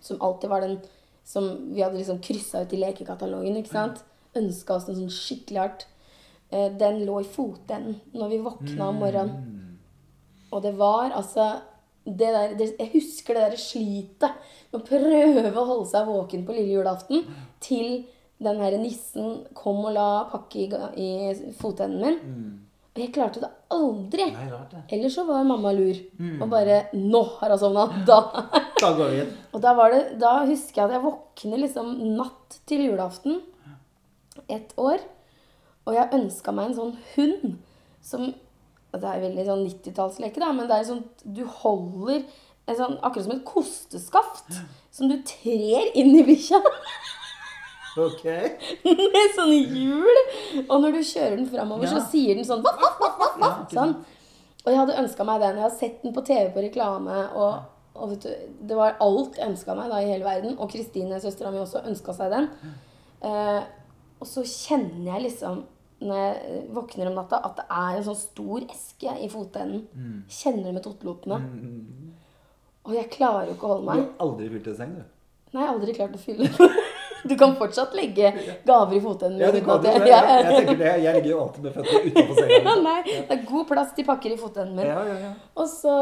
som 0.00 0.22
alltid 0.24 0.48
var 0.48 0.64
den 0.64 0.78
som 1.28 1.48
vi 1.74 1.82
hadde 1.84 2.00
liksom 2.00 2.22
kryssa 2.24 2.64
ut 2.64 2.72
i 2.72 2.80
lekekatalogen, 2.80 3.58
ikke 3.60 3.74
sant, 3.74 4.02
ønska 4.38 4.78
oss 4.78 4.86
den 4.88 4.96
sånn 4.96 5.12
skikkelig 5.12 5.60
hardt, 5.60 5.86
eh, 6.50 6.70
den 6.80 7.02
lå 7.04 7.20
i 7.20 7.28
fotenden 7.28 7.98
når 8.16 8.32
vi 8.32 8.44
våkna 8.46 8.88
om 8.88 9.02
morgenen. 9.02 9.56
Og 10.48 10.62
det 10.64 10.72
var 10.78 11.12
altså 11.12 11.58
det 12.08 12.30
der, 12.32 12.54
det, 12.56 12.70
Jeg 12.78 12.90
husker 12.94 13.36
det 13.36 13.50
der 13.50 13.60
slitet 13.60 14.22
med 14.72 14.78
å 14.78 14.86
prøve 14.86 15.60
å 15.60 15.66
holde 15.68 15.90
seg 15.90 16.06
våken 16.08 16.46
på 16.46 16.54
lille 16.56 16.78
julaften 16.78 17.26
til 17.60 18.06
den 18.40 18.62
her 18.62 18.78
nissen 18.80 19.42
kom 19.58 19.82
og 19.84 19.92
la 19.92 20.24
pakke 20.30 20.64
i, 20.64 20.70
i 20.96 21.52
fotenden 21.58 22.00
min. 22.00 22.18
Og 22.98 23.04
jeg 23.04 23.12
klarte 23.14 23.38
det 23.44 23.48
aldri. 23.70 24.24
Rart, 24.34 24.72
det. 24.72 24.80
Eller 24.96 25.12
så 25.14 25.22
var 25.28 25.44
mamma 25.46 25.70
lur 25.70 25.94
og 26.42 26.48
bare 26.50 26.88
'Nå 26.92 27.20
har 27.38 27.52
hun 27.54 27.58
sovna!' 27.58 27.86
Da. 28.08 28.18
Da 28.82 28.90
går 28.96 29.10
vi 29.10 29.20
inn. 29.20 29.30
Og 29.54 29.62
da, 29.62 29.74
var 29.74 29.90
det, 29.90 30.18
da 30.18 30.32
husker 30.46 30.82
jeg 30.82 30.88
at 30.88 30.96
jeg 30.96 31.04
våkner 31.04 31.62
liksom 31.62 31.94
natt 32.16 32.58
til 32.66 32.82
julaften 32.88 33.40
et 34.48 34.74
år. 34.76 34.98
Og 35.86 35.94
jeg 35.94 36.10
ønska 36.12 36.52
meg 36.52 36.68
en 36.68 36.74
sånn 36.74 36.96
hund 37.14 37.56
som 38.02 38.34
Det 38.92 39.04
er 39.04 39.20
veldig 39.20 39.44
sånn 39.44 39.64
90-tallsleke, 39.68 40.40
da, 40.40 40.50
men 40.50 40.66
det 40.66 40.78
er 40.78 40.84
sånn 40.88 41.02
du 41.22 41.42
holder 41.44 42.22
sånn, 42.74 42.96
akkurat 43.04 43.26
som 43.26 43.34
et 43.34 43.44
kosteskaft 43.44 44.56
som 44.90 45.10
du 45.10 45.18
trer 45.28 45.92
inn 45.94 46.16
i 46.16 46.24
bikkja. 46.24 46.58
Ok. 48.06 48.24
med 49.14 49.32
sånne 49.36 49.58
hjul. 49.74 50.20
Og 50.66 50.76
når 50.82 50.98
du 50.98 51.00
kjører 51.02 51.36
den 51.36 51.48
framover, 51.50 51.90
så 51.90 52.02
sier 52.12 52.38
den 52.38 52.46
sånn 52.48 52.62
vaff, 52.64 52.78
vaff, 52.80 53.00
vaff, 53.00 53.40
vaff, 53.42 53.64
sånn. 53.74 53.96
Og 54.64 54.70
jeg 54.72 54.80
hadde 54.82 55.00
ønska 55.00 55.24
meg 55.26 55.42
den. 55.42 55.58
Jeg 55.60 55.66
har 55.66 55.74
sett 55.78 56.02
den 56.04 56.14
på 56.16 56.24
TV 56.26 56.50
på 56.54 56.64
reklame. 56.66 57.16
Og, 57.38 57.96
og 57.96 58.12
vet 58.12 58.26
du, 58.26 58.52
det 58.70 58.76
var 58.78 58.98
alt 59.04 59.38
jeg 59.38 59.52
ønska 59.54 59.76
meg 59.78 59.90
da 59.92 60.02
i 60.02 60.10
hele 60.10 60.26
verden. 60.26 60.58
Og 60.58 60.70
Kristine, 60.72 61.20
søstera 61.22 61.52
mi, 61.54 61.62
også 61.62 61.84
ønska 61.88 62.14
seg 62.16 62.34
den. 62.34 62.48
Eh, 63.24 63.60
og 64.18 64.26
så 64.28 64.44
kjenner 64.46 65.12
jeg 65.14 65.28
liksom 65.30 65.64
når 65.98 66.18
jeg 66.20 66.58
våkner 66.76 67.08
om 67.10 67.16
natta, 67.18 67.40
at 67.42 67.56
det 67.58 67.64
er 67.74 67.96
en 67.98 68.04
sånn 68.06 68.18
stor 68.20 68.62
eske 68.70 69.14
i 69.18 69.26
fotenden. 69.32 69.80
Kjenner 70.30 70.68
det 70.68 70.74
med 70.76 70.84
tottelotene. 70.84 71.38
Og 72.86 72.94
jeg 72.94 73.10
klarer 73.16 73.50
jo 73.50 73.56
ikke 73.56 73.66
å 73.66 73.72
holde 73.72 73.88
meg. 73.88 74.04
Du 74.04 74.04
har 74.04 74.28
aldri 74.28 74.50
fylt 74.52 74.68
en 74.70 74.76
seng, 74.78 74.92
du. 74.94 75.02
Nei, 75.48 75.62
jeg 75.62 75.66
har 75.66 75.74
aldri 75.74 75.94
klart 75.96 76.14
å 76.14 76.20
fylle 76.20 76.46
Du 77.24 77.34
kan 77.36 77.54
fortsatt 77.56 77.94
legge 77.94 78.32
gaver 78.66 78.94
i 78.96 79.00
fotenden. 79.00 79.40
Ja, 79.40 79.50
du 79.50 79.60
kan 79.64 79.82
det. 79.82 79.94
Ja, 79.94 80.02
jeg- 80.02 80.08
Jeg, 80.08 80.28
jeg, 80.28 80.44
jeg 80.44 80.66
tenker 80.66 80.78
det. 80.84 80.92
Jeg 81.02 81.14
ligger 81.14 81.30
jo 81.30 81.40
alltid 81.44 81.62
med 81.62 81.72
føttene 81.74 82.04
utenfor 82.10 82.34
senga. 82.34 82.52
Ja, 82.52 82.60
liksom. 82.60 82.84
nei, 82.84 83.02
det 83.04 83.38
er 83.38 83.42
god 83.50 83.66
plass 83.72 83.92
til 83.96 84.04
pakker 84.04 84.30
i 84.32 84.36
fotenden 84.36 84.76
min. 84.76 84.86
Ja, 84.86 85.00
ja, 85.08 85.16
ja. 85.24 85.32
Og 85.56 85.68
så, 85.68 85.96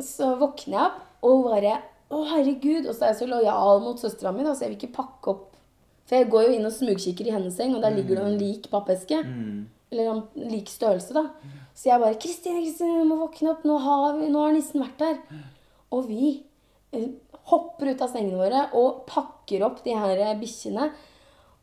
så 0.00 0.30
våkner 0.40 0.78
jeg 0.78 0.86
opp 0.86 1.28
og 1.30 1.44
bare 1.50 1.76
Å, 2.08 2.20
herregud. 2.30 2.86
Og 2.86 2.94
så 2.94 3.02
er 3.02 3.08
jeg 3.12 3.18
så 3.24 3.26
lojal 3.26 3.80
mot 3.82 3.98
søstera 3.98 4.30
mi, 4.32 4.44
så 4.46 4.60
jeg 4.62 4.70
vil 4.70 4.78
ikke 4.78 4.94
pakke 4.94 5.32
opp. 5.32 5.46
For 6.06 6.14
jeg 6.20 6.28
går 6.30 6.44
jo 6.46 6.52
inn 6.54 6.66
og 6.68 6.70
smugkikker 6.72 7.26
i 7.26 7.32
hennes 7.34 7.56
seng, 7.58 7.74
og 7.74 7.82
der 7.82 7.90
ligger 7.96 8.20
det 8.20 8.26
en 8.28 8.36
lik 8.38 8.68
pappeske. 8.70 9.18
Eller 9.90 10.10
en 10.12 10.22
lik 10.52 10.68
størrelse, 10.70 11.12
da. 11.14 11.24
Så 11.74 11.90
jeg 11.90 12.00
bare 12.00 12.14
'Kristine, 12.14 12.62
Kristine, 12.62 13.00
du 13.02 13.04
må 13.10 13.16
våkne 13.26 13.50
opp. 13.50 13.64
Nå 13.66 13.76
har, 13.82 14.14
vi, 14.20 14.28
nå 14.30 14.38
har 14.44 14.52
nissen 14.54 14.80
vært 14.80 15.02
her.' 15.02 15.18
Og 15.90 16.06
vi 16.08 16.44
eh, 16.92 17.08
hopper 17.50 17.92
ut 17.92 18.02
av 18.02 18.12
sengene 18.12 18.38
våre 18.40 18.62
og 18.78 19.04
pakker 19.10 19.64
opp 19.66 19.82
de 19.84 19.94
her 19.96 20.22
eh, 20.22 20.38
bikkjene. 20.40 20.90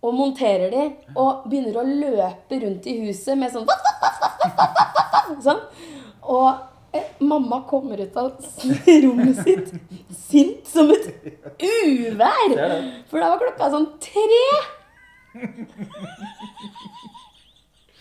Og 0.03 0.15
monterer 0.17 0.67
de, 0.71 0.84
og 1.15 1.45
begynner 1.47 1.79
å 1.79 1.86
løpe 1.88 2.57
rundt 2.59 2.88
i 2.91 2.97
huset 3.05 3.39
med 3.39 3.53
sånn, 3.53 3.69
sånn. 5.45 5.61
Og 6.27 6.49
eh, 6.91 7.13
mamma 7.23 7.61
kommer 7.69 8.01
ut 8.03 8.17
av 8.19 8.34
rommet 9.05 9.39
sitt 9.45 9.71
sint 10.34 10.67
som 10.67 10.91
et 10.91 11.07
uvær! 11.63 12.57
For 13.07 13.23
da 13.23 13.31
var 13.31 13.39
klokka 13.45 13.71
sånn 13.77 13.89
tre! 14.03 14.43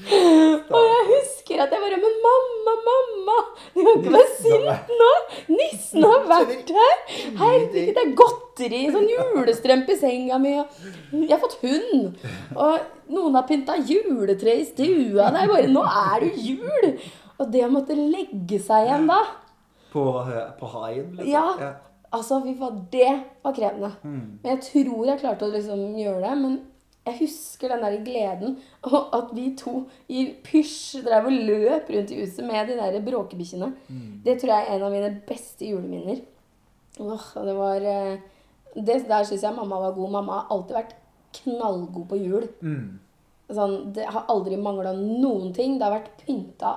Og 0.03 0.87
jeg 0.89 1.03
husker 1.11 1.61
at 1.63 1.73
jeg 1.75 1.83
bare 1.83 1.99
Men 2.03 2.17
mamma, 2.25 2.75
mamma! 2.89 3.37
Du 3.75 3.81
kan 3.83 4.01
ikke 4.01 4.15
være 4.15 4.33
sint 4.39 4.93
nå! 5.01 5.11
Nissen 5.53 6.07
har 6.07 6.25
vært 6.31 6.73
her! 6.77 6.97
Herregud, 7.39 7.93
det 7.93 8.03
er 8.03 8.15
godteri, 8.19 8.81
sånn 8.95 9.07
julestrømpe 9.11 9.95
i 9.95 10.01
senga 10.01 10.41
mi. 10.43 10.57
Jeg 10.57 11.31
har 11.33 11.41
fått 11.43 11.59
hund. 11.63 12.19
Og 12.57 13.13
noen 13.13 13.39
har 13.39 13.47
pynta 13.49 13.79
juletre 13.79 14.57
i 14.61 14.67
stua. 14.69 15.31
Det 15.33 15.45
er 15.45 15.53
bare 15.55 15.71
Nå 15.73 15.85
er 15.87 16.27
det 16.27 16.33
jul! 16.49 16.91
Og 17.39 17.49
det 17.53 17.65
å 17.67 17.71
måtte 17.73 17.97
legge 17.97 18.61
seg 18.63 18.87
igjen 18.87 19.09
da 19.11 19.23
På, 19.93 20.05
på 20.59 20.75
haien, 20.77 21.09
liksom. 21.17 21.33
Ja. 21.33 21.73
Altså, 22.13 22.43
fy 22.45 22.53
faen, 22.59 22.83
det 22.93 23.09
var 23.45 23.55
krevende. 23.57 23.89
Men 24.05 24.51
jeg 24.55 24.61
tror 24.67 25.07
jeg 25.09 25.21
klarte 25.23 25.47
å 25.49 25.53
liksom 25.55 25.81
gjøre 25.97 26.21
det. 26.27 26.35
Men 26.43 26.59
jeg 27.03 27.19
husker 27.19 27.73
den 27.73 27.83
der 27.83 27.97
gleden, 28.05 28.59
og 28.87 29.15
at 29.17 29.31
vi 29.35 29.49
to 29.59 29.89
i 30.09 30.29
pysj 30.45 31.03
drev 31.03 31.27
og 31.27 31.33
løp 31.49 31.91
rundt 31.91 32.13
i 32.15 32.21
huset 32.21 32.47
med 32.47 32.69
de 32.71 32.77
der 32.79 33.01
bråkebikkjene. 33.03 33.73
Det 34.25 34.37
tror 34.41 34.53
jeg 34.53 34.69
er 34.69 34.77
en 34.77 34.85
av 34.87 34.95
mine 34.95 35.11
beste 35.27 35.67
juleminner. 35.67 36.21
Åh, 37.03 37.25
det 37.49 37.55
var 37.57 37.87
eh, 37.89 38.21
det, 38.77 39.09
Der 39.09 39.25
syns 39.25 39.43
jeg 39.43 39.55
mamma 39.57 39.81
var 39.81 39.97
god. 39.97 40.11
Mamma 40.11 40.33
har 40.33 40.55
alltid 40.55 40.77
vært 40.77 40.95
knallgod 41.41 42.07
på 42.09 42.21
jul. 42.21 42.47
Mm. 42.61 43.01
Sånn, 43.53 43.77
det 43.97 44.07
har 44.07 44.31
aldri 44.31 44.57
mangla 44.57 44.95
noen 44.95 45.53
ting. 45.57 45.79
Det 45.79 45.89
har 45.89 45.97
vært 45.99 46.15
pynta 46.23 46.77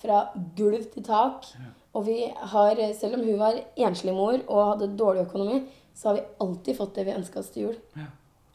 fra 0.00 0.22
gulv 0.56 0.86
til 0.94 1.04
tak. 1.04 1.50
Og 1.92 2.06
vi 2.06 2.20
har, 2.30 2.78
selv 2.94 3.18
om 3.18 3.26
hun 3.26 3.40
var 3.40 3.58
enslig 3.76 4.14
mor 4.14 4.38
og 4.46 4.74
hadde 4.74 4.92
dårlig 4.96 5.26
økonomi, 5.26 5.64
så 5.94 6.08
har 6.12 6.20
vi 6.20 6.28
alltid 6.38 6.78
fått 6.78 6.94
det 6.94 7.08
vi 7.08 7.18
ønska 7.18 7.42
oss 7.42 7.50
til 7.50 7.66
jul. 7.66 7.76
Ja. 7.98 8.06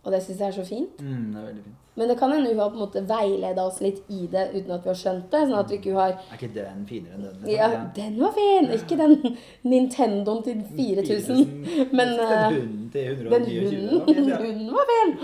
Og 0.05 0.13
det 0.13 0.21
syns 0.21 0.43
jeg 0.43 0.51
er 0.51 0.57
så 0.59 0.67
fint. 0.67 1.01
Mm, 1.01 1.33
det 1.33 1.41
er 1.41 1.45
veldig 1.49 1.65
fint. 1.65 1.81
Men 1.95 2.09
det 2.11 2.17
kan 2.19 2.31
hende 2.31 2.49
hun 2.49 2.59
har 2.59 2.69
på 2.69 2.75
en 2.75 2.81
måte 2.83 3.01
veileda 3.07 3.65
oss 3.65 3.81
litt 3.81 4.03
i 4.11 4.27
det 4.31 4.49
uten 4.51 4.71
at 4.75 4.83
vi 4.83 4.89
har 4.91 4.97
skjønt 4.99 5.31
det. 5.31 5.39
Sånn 5.47 5.59
at 5.61 5.69
vi 5.71 5.75
ikke 5.79 5.93
har 5.95 6.11
Er 6.19 6.35
ikke 6.37 6.55
den 6.57 6.85
finere 6.89 7.13
enn 7.15 7.23
den? 7.23 7.35
liksom? 7.39 7.55
Ja, 7.55 7.67
den 7.95 8.13
var 8.19 8.31
fin! 8.35 8.65
Ikke 8.75 8.97
den 8.99 9.15
Nintendoen 9.63 10.43
til 10.43 10.59
4000. 10.75 11.47
Men, 11.97 12.07
den 12.19 12.25
eh, 12.25 12.51
hunden 12.51 12.91
til 12.91 13.05
129 13.15 14.03
Den 14.11 14.27
hunden 14.43 14.69
var 14.75 14.85
fin! 14.91 15.11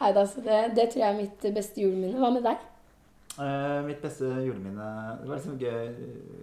Nei 0.00 0.12
da, 0.16 0.22
så 0.24 0.40
det, 0.40 0.72
det 0.78 0.86
tror 0.92 1.02
jeg 1.02 1.10
er 1.10 1.18
mitt 1.18 1.42
beste 1.54 1.80
juleminne. 1.82 2.18
Hva 2.22 2.30
med 2.32 2.42
deg? 2.46 2.56
Uh, 3.40 3.80
mitt 3.86 4.02
beste 4.02 4.26
juleminne 4.42 4.86
Det 5.20 5.28
var 5.28 5.38
liksom 5.38 5.58
gøy 5.60 5.92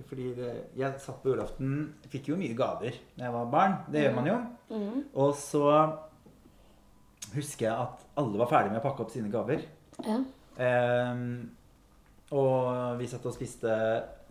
fordi 0.07 0.29
det, 0.37 0.51
jeg 0.79 1.01
satt 1.03 1.17
på 1.19 1.33
julaften 1.33 1.71
Fikk 2.07 2.29
jo 2.31 2.37
mye 2.39 2.55
gaver 2.57 2.95
da 3.17 3.25
jeg 3.27 3.33
var 3.35 3.49
barn. 3.51 3.73
Det 3.91 4.05
gjør 4.05 4.13
man 4.15 4.29
jo. 4.29 4.37
Mm. 4.71 5.01
Og 5.19 5.33
så 5.37 5.65
husker 7.35 7.67
jeg 7.67 7.75
at 7.75 8.07
alle 8.19 8.41
var 8.41 8.51
ferdige 8.51 8.75
med 8.75 8.81
å 8.81 8.87
pakke 8.87 9.05
opp 9.05 9.13
sine 9.13 9.31
gaver. 9.33 9.65
Ja. 10.05 10.21
Um, 10.57 11.27
og 12.35 12.97
vi 12.99 13.07
satt 13.07 13.25
og 13.29 13.35
spiste 13.35 13.73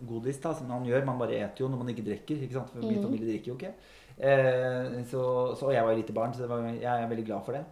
godis, 0.05 0.37
da, 0.43 0.51
som 0.53 0.69
man 0.69 0.85
gjør. 0.85 1.05
Man 1.07 1.17
bare 1.21 1.39
eter 1.39 1.63
jo 1.63 1.71
når 1.71 1.81
man 1.81 1.93
ikke 1.93 2.05
drikker. 2.05 2.43
ikke 2.45 2.59
sant? 2.59 2.73
For 2.73 2.85
min 2.85 3.01
familie 3.01 3.31
drikker 3.31 3.53
jo 3.53 3.57
ikke. 3.57 3.73
Eh, 4.17 4.99
så, 5.09 5.23
så 5.57 5.71
jeg 5.73 5.85
var 5.85 5.93
jo 5.93 6.01
lite 6.01 6.13
barn, 6.13 6.33
så 6.33 6.45
det 6.45 6.51
var, 6.51 6.67
jeg 6.73 6.85
er 6.85 7.09
veldig 7.09 7.25
glad 7.25 7.43
for 7.45 7.57
det. 7.57 7.63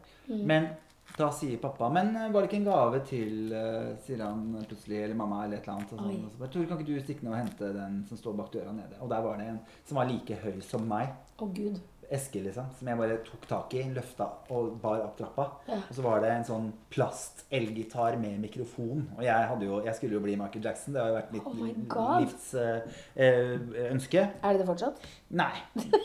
Men 0.46 0.68
da 1.16 1.30
sier 1.32 1.60
pappa 1.62 1.88
Men 1.94 2.10
eh, 2.18 2.32
var 2.34 2.42
det 2.42 2.50
ikke 2.50 2.58
en 2.58 2.66
gave 2.68 3.00
til 3.06 3.54
eh, 3.54 3.92
Sier 4.04 4.24
han 4.26 4.42
plutselig, 4.66 5.04
eller 5.04 5.18
mamma, 5.18 5.44
eller 5.46 5.60
et 5.60 5.68
eller 5.68 5.76
annet. 5.78 5.94
Og 5.94 6.02
sånn, 6.02 6.24
og 6.26 6.34
så 6.34 6.42
bare, 6.42 6.54
Tore, 6.56 6.70
kan 6.70 6.82
ikke 6.82 6.90
du 6.90 7.06
stikke 7.06 7.28
ned 7.28 7.36
og 7.36 7.40
hente 7.40 7.72
den 7.78 8.00
som 8.10 8.22
står 8.22 8.38
bak 8.42 8.50
døra 8.54 8.74
nede? 8.76 8.98
Og 9.06 9.14
der 9.14 9.26
var 9.26 9.42
det 9.42 9.50
en 9.52 9.62
som 9.86 10.02
var 10.02 10.10
like 10.10 10.40
høy 10.42 10.58
som 10.66 10.90
meg. 10.90 11.14
Å, 11.38 11.50
gud. 11.54 11.78
Eske, 12.14 12.40
liksom. 12.44 12.66
Som 12.78 12.88
jeg 12.92 12.98
bare 13.00 13.16
tok 13.26 13.44
tak 13.50 13.74
i, 13.78 13.82
løfta 13.96 14.26
og 14.54 14.64
bar 14.82 15.00
opp 15.06 15.16
trappa. 15.18 15.46
Ja. 15.70 15.78
Og 15.82 15.94
så 15.98 16.02
var 16.06 16.16
det 16.24 16.30
en 16.34 16.46
sånn 16.48 16.68
plast-elgitar 16.94 18.14
med 18.22 18.34
mikrofon. 18.44 19.00
Og 19.18 19.22
jeg, 19.26 19.40
jo, 19.66 19.74
jeg 19.86 19.94
skulle 19.98 20.16
jo 20.18 20.24
bli 20.26 20.34
Michael 20.40 20.64
Jackson. 20.68 20.92
Det 20.96 21.02
har 21.02 21.10
jo 21.12 21.18
vært 21.18 21.34
mitt 21.36 21.48
Oh 21.50 21.56
my 21.60 21.72
God. 21.92 22.16
livsønske. 22.26 24.22
Er 24.42 24.50
det 24.52 24.60
det 24.62 24.68
fortsatt? 24.70 24.96
Nei. 25.42 25.56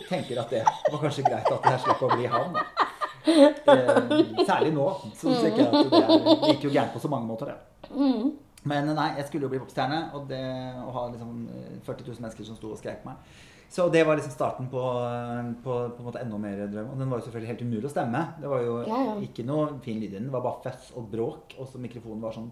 Tenker 0.09 0.37
at 0.45 0.51
det 0.55 0.63
var 0.67 1.01
kanskje 1.03 1.27
greit 1.27 1.49
at 1.51 1.65
jeg 1.75 1.81
slapp 1.87 2.03
å 2.07 2.09
bli 2.15 2.27
han. 2.31 2.49
Da. 2.57 2.63
Eh, 3.31 3.97
særlig 4.49 4.71
nå. 4.75 4.87
Så 5.19 5.27
tenker 5.43 5.61
jeg 5.61 5.69
at 5.69 5.75
det, 5.93 6.01
er, 6.01 6.05
det 6.25 6.49
gikk 6.55 6.63
jo 6.71 6.73
gærent 6.73 6.95
på 6.97 7.03
så 7.03 7.09
mange 7.13 7.29
måter, 7.29 7.47
det. 7.53 7.59
Mm. 7.93 8.25
Men 8.71 8.83
nei, 8.93 9.11
jeg 9.17 9.25
skulle 9.29 9.47
jo 9.47 9.53
bli 9.53 9.61
popstjerne, 9.63 9.99
og 10.17 10.23
det 10.29 10.41
å 10.85 10.91
ha 10.93 11.03
liksom 11.13 11.31
eh, 11.49 11.77
40 11.87 12.05
000 12.11 12.21
mennesker 12.25 12.45
som 12.49 12.57
sto 12.59 12.69
og 12.75 12.79
skrek 12.81 12.99
på 13.05 13.09
meg. 13.13 13.17
Så 13.71 13.85
det 13.95 14.03
var 14.07 14.19
liksom 14.19 14.33
starten 14.35 14.67
på, 14.71 14.81
på, 15.63 15.75
på 15.95 16.03
en 16.03 16.07
måte 16.09 16.19
enda 16.25 16.39
mer 16.43 16.65
drøm. 16.73 16.89
Og 16.91 16.99
den 16.99 17.11
var 17.13 17.21
jo 17.21 17.27
selvfølgelig 17.29 17.53
helt 17.53 17.61
umulig 17.63 17.87
å 17.87 17.93
stemme. 17.93 18.23
Det 18.43 18.51
var 18.51 18.65
jo 18.67 18.73
Ja, 18.83 18.97
ja. 19.07 19.13
ikke 19.23 19.45
noe 19.47 19.77
fin 19.85 20.01
lyd 20.03 20.11
i 20.11 20.17
den. 20.17 20.27
Det 20.27 20.35
var 20.35 20.43
bare 20.43 20.65
fess 20.65 20.89
og 20.99 21.07
bråk, 21.13 21.55
og 21.61 21.69
så 21.71 21.79
mikrofonen 21.83 22.25
var 22.25 22.35
sånn 22.35 22.51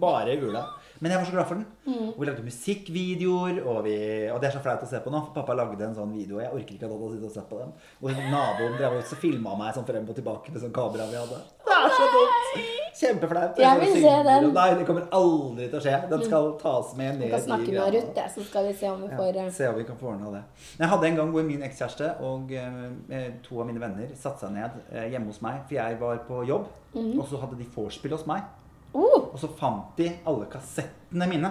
Bare 0.00 0.32
ula. 0.40 0.62
Men 0.98 1.12
jeg 1.12 1.20
var 1.20 1.26
så 1.28 1.34
glad 1.34 1.48
for 1.50 1.60
den. 1.60 1.66
Mm. 1.84 2.06
Og 2.14 2.20
vi 2.22 2.28
lagde 2.28 2.46
musikkvideoer, 2.46 3.58
og, 3.68 3.82
vi, 3.84 3.96
og 4.32 4.40
det 4.40 4.48
er 4.48 4.56
så 4.56 4.62
flaut 4.64 4.86
å 4.86 4.88
se 4.88 5.00
på 5.04 5.12
nå. 5.12 5.20
For 5.26 5.36
pappa 5.36 5.56
lagde 5.58 5.84
en 5.86 5.96
sånn 5.98 6.14
video, 6.16 6.38
og 6.38 6.44
jeg 6.46 6.54
orker 6.56 6.78
ikke 6.78 6.88
at 6.88 6.94
hadde 6.94 7.12
sittet 7.12 7.28
og 7.28 7.36
sett 7.36 7.50
på 7.50 7.60
den. 7.60 7.76
Og 8.00 8.24
naboen 8.32 8.78
drev 8.80 8.96
og 9.02 9.12
filma 9.26 9.58
meg 9.60 9.76
sånn 9.76 9.86
frem 9.90 10.08
og 10.08 10.16
tilbake 10.16 10.54
med 10.54 10.64
sånn 10.64 10.74
kamera 10.74 11.10
vi 11.12 11.20
hadde. 11.20 11.44
Det 11.68 11.78
er 11.82 11.94
så 12.00 12.10
dumt! 12.16 12.83
Kjempeflaut. 12.94 13.58
Jeg 13.58 13.80
vil 13.80 13.96
se 13.98 14.12
den. 14.28 14.48
Nei, 14.54 14.66
det 14.78 14.86
kommer 14.86 15.06
aldri 15.18 15.66
til 15.66 15.78
å 15.80 15.82
skje. 15.82 15.94
Den 16.12 16.24
skal 16.28 16.50
tas 16.60 16.92
med 16.98 17.18
Vi 17.18 17.30
kan 17.32 17.42
snakke 17.42 17.72
med. 17.74 17.96
Ruth, 17.96 18.20
så 18.34 18.44
skal 18.46 18.68
vi 18.68 18.74
se 18.78 18.90
om 18.90 19.02
vi 19.02 19.08
får 19.10 19.30
Ja, 19.34 19.46
eh, 19.46 19.52
se 19.56 19.68
om 19.68 19.78
vi 19.80 19.84
kan 19.88 19.98
få 19.98 20.12
ordna 20.12 20.30
det. 20.36 20.42
Jeg 20.78 20.90
hadde 20.92 21.08
en 21.08 21.16
gang 21.16 21.32
hvor 21.34 21.46
min 21.46 21.64
ekskjæreste 21.66 22.10
og 22.28 22.52
eh, 22.54 23.30
to 23.42 23.60
av 23.60 23.66
mine 23.66 23.82
venner 23.82 24.14
satte 24.14 24.46
seg 24.46 24.54
ned 24.54 24.78
eh, 24.92 25.08
hjemme 25.10 25.32
hos 25.32 25.42
meg, 25.42 25.64
for 25.66 25.74
jeg 25.80 26.00
var 26.00 26.22
på 26.28 26.44
jobb. 26.46 26.68
mm. 26.94 27.14
Og 27.18 27.26
så 27.30 27.40
hadde 27.42 27.58
de 27.58 27.66
vorspiel 27.74 28.14
hos 28.14 28.26
meg. 28.30 28.46
Uh. 28.94 29.32
Og 29.32 29.38
så 29.42 29.50
fant 29.58 29.96
de 29.98 30.12
alle 30.24 30.46
kassettene 30.52 31.26
mine. 31.26 31.50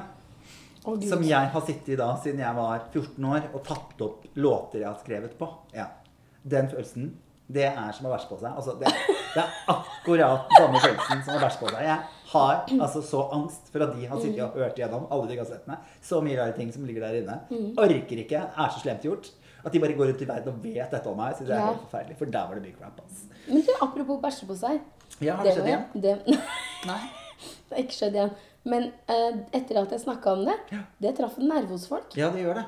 Oh, 0.85 0.99
Som 0.99 1.23
jeg 1.23 1.51
har 1.51 1.61
sittet 1.63 1.93
i 1.95 1.99
da 1.99 2.09
siden 2.19 2.41
jeg 2.43 2.55
var 2.55 2.87
14 2.91 3.25
år 3.25 3.45
og 3.53 3.61
tatt 3.67 4.01
opp 4.03 4.25
låter 4.35 4.81
jeg 4.81 4.89
har 4.89 4.99
skrevet 4.99 5.37
på. 5.39 5.47
Ja. 5.75 5.89
Den 6.43 6.67
følelsen, 6.71 7.13
det 7.47 7.65
er 7.69 7.91
som 7.93 8.05
å 8.07 8.11
bæsje 8.13 8.29
på 8.29 8.37
seg. 8.39 8.51
Altså, 8.55 8.73
det, 8.79 8.91
det 9.35 9.41
er 9.43 9.49
akkurat 9.73 10.45
den 10.49 10.57
samme 10.63 10.79
følelsen 10.83 11.23
som 11.25 11.35
å 11.35 11.41
bæsje 11.43 11.59
på 11.59 11.69
seg. 11.73 11.83
Jeg 11.83 11.99
har 12.33 12.63
altså 12.81 13.01
så 13.05 13.23
angst 13.35 13.67
for 13.73 13.83
at 13.85 13.91
de 13.97 14.07
har 14.09 14.21
sittet 14.23 14.41
og 14.45 14.55
hørt 14.57 14.79
gjennom 14.79 15.07
alle 15.11 15.27
de 15.29 15.37
kassettene. 15.37 15.77
Så 16.01 16.21
mye 16.25 16.39
rare 16.39 16.55
ting 16.57 16.71
som 16.73 16.85
ligger 16.87 17.03
der 17.05 17.19
inne. 17.21 17.35
Orker 17.77 18.21
ikke. 18.23 18.41
Er 18.57 18.71
så 18.73 18.79
slemt 18.81 19.03
gjort. 19.05 19.29
At 19.63 19.71
de 19.71 19.79
bare 19.79 19.95
går 19.95 20.09
rundt 20.11 20.21
i 20.23 20.27
verden 20.27 20.55
og 20.55 20.63
vet 20.63 20.91
dette 20.91 21.07
om 21.11 21.19
meg. 21.19 21.35
Så 21.37 21.45
det 21.47 21.53
er 21.55 21.59
Ja. 21.61 21.67
helt 21.73 21.83
forferdelig. 21.85 22.17
For 22.19 22.25
der 22.25 22.47
var 22.47 22.55
det 22.55 22.63
mye 22.63 22.77
crap. 22.79 22.99
ass. 23.05 23.25
Men 23.47 23.61
du, 23.61 23.71
apropos 23.81 24.19
bæsje 24.23 24.47
på 24.49 24.57
seg. 24.59 24.81
Ja, 25.21 25.35
har 25.35 25.43
det 25.43 25.53
Det 25.53 25.59
skjedd 25.59 25.69
igjen? 25.69 25.85
Det, 26.01 26.39
Nei. 26.89 27.01
det 27.69 27.75
har 27.77 27.83
ikke 27.83 27.99
skjedd 27.99 28.17
igjen. 28.17 28.33
Men 28.65 28.89
uh, 29.11 29.37
etter 29.53 29.81
at 29.83 29.91
jeg 29.91 29.99
snakka 30.03 30.33
om 30.37 30.45
det, 30.47 30.55
det 31.03 31.13
traff 31.17 31.37
en 31.37 31.47
nerve 31.51 31.75
hos 31.75 31.85
folk. 31.91 32.15
Ja, 32.15 32.29
det 32.31 32.43
gjør 32.45 32.55
det. 32.61 32.65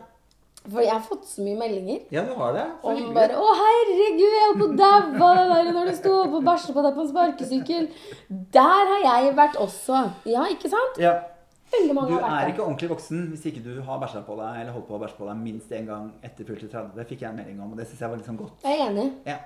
For 0.72 0.82
jeg 0.82 0.92
har 0.92 1.02
fått 1.06 1.26
så 1.30 1.44
mye 1.46 1.58
meldinger. 1.60 2.00
Ja, 2.12 2.24
du 2.26 2.34
har 2.40 2.54
det. 2.54 2.64
Så 2.82 2.88
Om 2.90 2.96
hyggelig. 2.98 3.14
bare 3.14 3.34
'Å, 3.38 3.54
herregud, 3.62 4.34
jeg 4.34 4.44
holdt 4.48 4.60
på 4.60 4.68
å 4.72 4.78
daue 4.82 5.36
det 5.38 5.46
der 5.54 5.72
når 5.76 5.86
du 5.92 5.96
sto 5.96 6.12
opp 6.24 6.34
og 6.40 6.44
bæsja 6.44 6.74
på 6.74 6.82
deg 6.86 6.96
på 6.96 7.02
en 7.02 7.12
sparkesykkel'. 7.14 7.88
Der 8.58 8.84
har 8.92 9.02
jeg 9.06 9.36
vært 9.36 9.56
også. 9.62 10.12
Ja, 10.26 10.46
ikke 10.50 10.70
sant? 10.70 10.98
Ja. 11.00 11.14
Veldig 11.76 11.96
mange 11.96 12.08
Du 12.10 12.20
har 12.24 12.46
er 12.46 12.48
ikke 12.54 12.62
ordentlig 12.64 12.90
voksen 12.90 13.30
hvis 13.32 13.46
ikke 13.50 13.64
du 13.64 13.82
har 13.82 14.00
bæsja 14.00 14.22
på 14.26 14.36
deg 14.38 14.62
eller 14.62 14.72
holdt 14.72 14.88
på 14.88 14.96
å 14.96 15.00
bæsje 15.02 15.18
på 15.18 15.26
deg 15.28 15.36
minst 15.38 15.70
én 15.72 15.86
gang 15.86 16.12
etter 16.24 16.46
fylte 16.46 16.68
30. 16.70 16.96
Det 16.96 17.08
fikk 17.08 17.22
jeg 17.22 17.30
en 17.30 17.36
melding 17.36 17.62
om, 17.62 17.72
og 17.72 17.78
det 17.78 17.88
syns 17.88 18.00
jeg 18.00 18.10
var 18.10 18.18
litt 18.18 18.26
sånn 18.30 18.38
godt. 18.38 18.64
Jeg 18.64 18.80
er 18.80 18.90
enig. 18.90 19.12
Ja, 19.26 19.38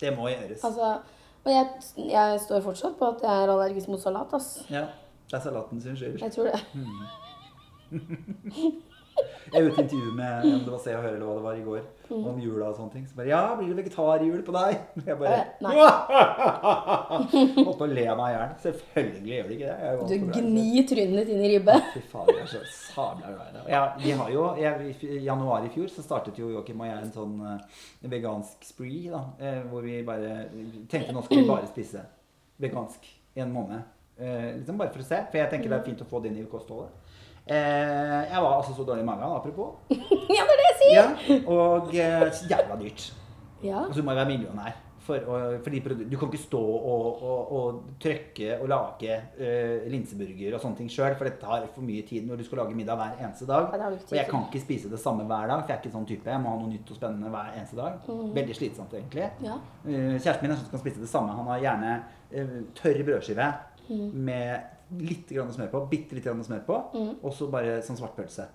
det 0.00 0.16
må 0.16 0.28
gjøres. 0.30 0.64
Altså, 0.64 0.98
og 1.44 1.52
jeg, 1.52 1.66
jeg 2.10 2.40
står 2.40 2.60
fortsatt 2.62 2.98
på 2.98 3.04
at 3.08 3.20
jeg 3.22 3.30
er 3.30 3.48
allergisk 3.54 3.88
mot 3.88 4.00
salat. 4.00 4.32
ass. 4.34 4.64
Ja, 4.70 4.86
det 5.30 5.34
er 5.34 5.40
salaten 5.40 5.80
sin 5.80 5.96
skyld. 5.96 6.18
Jeg 6.20 6.32
tror 6.32 6.44
det. 6.50 6.60
Jeg 9.52 9.62
gjorde 9.62 9.72
et 9.72 9.82
intervju 9.86 10.12
med 10.16 10.44
om 10.44 10.64
det 10.66 10.72
var 10.72 10.80
Se 10.82 10.94
og 10.96 11.02
Hør 11.04 11.14
eller 11.14 11.26
hva 11.28 11.34
det 11.38 11.44
var 11.46 11.54
i 11.60 11.66
går, 11.66 11.84
Mm. 12.06 12.22
om 12.30 12.36
jula 12.38 12.68
og 12.68 12.76
sånne 12.76 12.92
ting. 12.92 13.06
Så 13.08 13.16
bare 13.18 13.26
Ja, 13.32 13.56
blir 13.58 13.72
det 13.74 13.80
vegetarjul 13.84 14.42
på 14.46 14.52
deg? 14.54 14.76
Og 14.94 15.06
jeg 15.10 15.16
bare. 15.18 15.38
Holdt 17.56 17.78
på 17.80 17.86
å 17.86 17.88
le 17.98 18.04
meg 18.18 18.28
i 18.28 18.34
hjel. 18.36 18.52
Selvfølgelig 18.62 19.32
gjør 19.36 19.48
det 19.48 19.56
ikke 19.56 19.72
det. 19.72 20.06
Du 20.06 20.26
gnir 20.36 20.86
trynet 20.90 21.18
ditt 21.18 21.32
inn 21.34 21.42
i 21.42 21.50
ribbe. 21.54 21.74
Fy 21.94 22.02
faen, 22.12 22.30
jeg 22.30 22.44
er 22.44 22.50
så 22.52 22.60
sabla 22.94 23.32
glad 23.32 23.48
i 23.48 23.56
det. 23.56 24.34
Jo, 24.36 24.44
jeg, 24.60 24.94
I 25.02 25.18
januar 25.26 25.66
i 25.66 25.72
fjor 25.74 25.90
så 25.92 26.04
startet 26.06 26.38
jo 26.40 26.52
Joakim 26.54 26.84
og 26.84 26.90
jeg 26.90 27.00
en 27.08 27.12
sånn 27.16 27.34
eh, 27.50 27.82
vegansk 28.14 28.68
spree. 28.70 29.10
da, 29.10 29.24
eh, 29.40 29.60
Hvor 29.70 29.82
vi 29.86 29.98
bare 30.06 30.36
tenkte 30.92 31.14
nå 31.16 31.24
skal 31.26 31.42
vi 31.42 31.48
bare 31.50 31.70
spise 31.72 32.04
vegansk 32.62 33.10
i 33.36 33.42
en 33.44 33.52
måned. 33.52 33.82
Eh, 34.18 34.52
liksom 34.60 34.78
Bare 34.80 34.94
for 34.94 35.02
å 35.02 35.08
se. 35.10 35.24
For 35.30 35.42
jeg 35.42 35.50
tenker 35.52 35.74
det 35.74 35.80
er 35.80 35.88
fint 35.90 36.06
å 36.06 36.08
få 36.08 36.22
det 36.22 36.30
inn 36.32 36.38
i 36.44 36.46
kostholdet. 36.50 36.94
Eh, 37.46 38.22
jeg 38.32 38.42
var 38.42 38.56
altså 38.56 38.74
så 38.74 38.82
dårlig 38.86 39.04
i 39.04 39.06
magen, 39.06 39.22
apropos. 39.36 39.76
ja, 40.36 40.42
det 40.42 40.54
er 40.54 40.58
det 40.62 40.66
jeg 40.72 40.80
sier! 40.80 40.96
Ja, 40.96 41.36
Og 41.52 41.94
eh, 41.94 42.42
jævla 42.50 42.80
dyrt. 42.80 43.12
Ja. 43.62 43.84
Altså, 43.86 44.00
du 44.00 44.06
må 44.06 44.12
jo 44.16 44.20
være 44.22 44.32
millionær. 44.32 44.82
For, 45.06 45.22
og, 45.30 45.60
for 45.62 45.70
du 45.70 46.16
kan 46.18 46.26
ikke 46.32 46.38
stå 46.42 46.58
og, 46.58 47.20
og, 47.22 47.52
og 47.54 47.76
trykke 48.02 48.56
og 48.56 48.64
lage 48.72 49.14
uh, 49.38 49.84
linseburger 49.92 50.56
og 50.56 50.64
sånne 50.64 50.80
ting 50.80 50.88
sjøl, 50.90 51.14
for 51.14 51.28
det 51.28 51.36
tar 51.38 51.68
for 51.76 51.86
mye 51.86 52.02
tid 52.08 52.26
når 52.26 52.40
du 52.40 52.42
skal 52.48 52.58
lage 52.64 52.74
middag 52.74 52.98
hver 52.98 53.20
eneste 53.22 53.46
dag. 53.46 53.68
Ja, 53.78 53.92
og 53.92 54.16
jeg 54.18 54.26
kan 54.32 54.48
ikke 54.48 54.64
spise 54.64 54.90
det 54.90 54.98
samme 54.98 55.22
hver 55.30 55.46
dag, 55.46 55.62
for 55.62 55.70
jeg 55.70 55.76
er 55.78 55.84
ikke 55.84 55.94
sånn 55.94 56.08
type. 56.10 56.26
Jeg 56.26 56.42
må 56.42 56.50
ha 56.50 56.58
noe 56.58 56.72
nytt 56.72 56.90
og 56.90 56.98
spennende 56.98 57.30
hver 57.30 57.54
eneste 57.54 57.78
dag. 57.78 58.00
Mm. 58.10 58.32
Veldig 58.40 58.56
slitsomt, 58.58 58.98
egentlig. 58.98 59.28
Ja. 59.46 59.60
Uh, 59.86 60.16
kjæresten 60.18 60.42
min 60.42 60.56
er 60.56 60.58
sånn 60.58 60.66
som 60.66 60.74
kan 60.74 60.82
spise 60.82 61.04
det 61.06 61.12
samme. 61.14 61.38
Han 61.38 61.52
har 61.54 61.62
gjerne 61.68 61.94
uh, 62.34 62.58
tørr 62.82 63.02
brødskive 63.06 63.50
Mm. 63.86 64.08
med 64.26 64.64
litt 65.00 65.28
grann 65.28 65.52
smør 65.52 65.70
på, 65.72 65.80
bitte 65.90 66.14
litt 66.14 66.24
grann 66.24 66.42
smør 66.44 66.64
på, 66.66 66.76
Mm. 66.94 67.16
og 67.22 67.32
så 67.34 67.50
bare 67.50 67.80
sånn 67.82 67.96
svartpølse. 67.98 68.46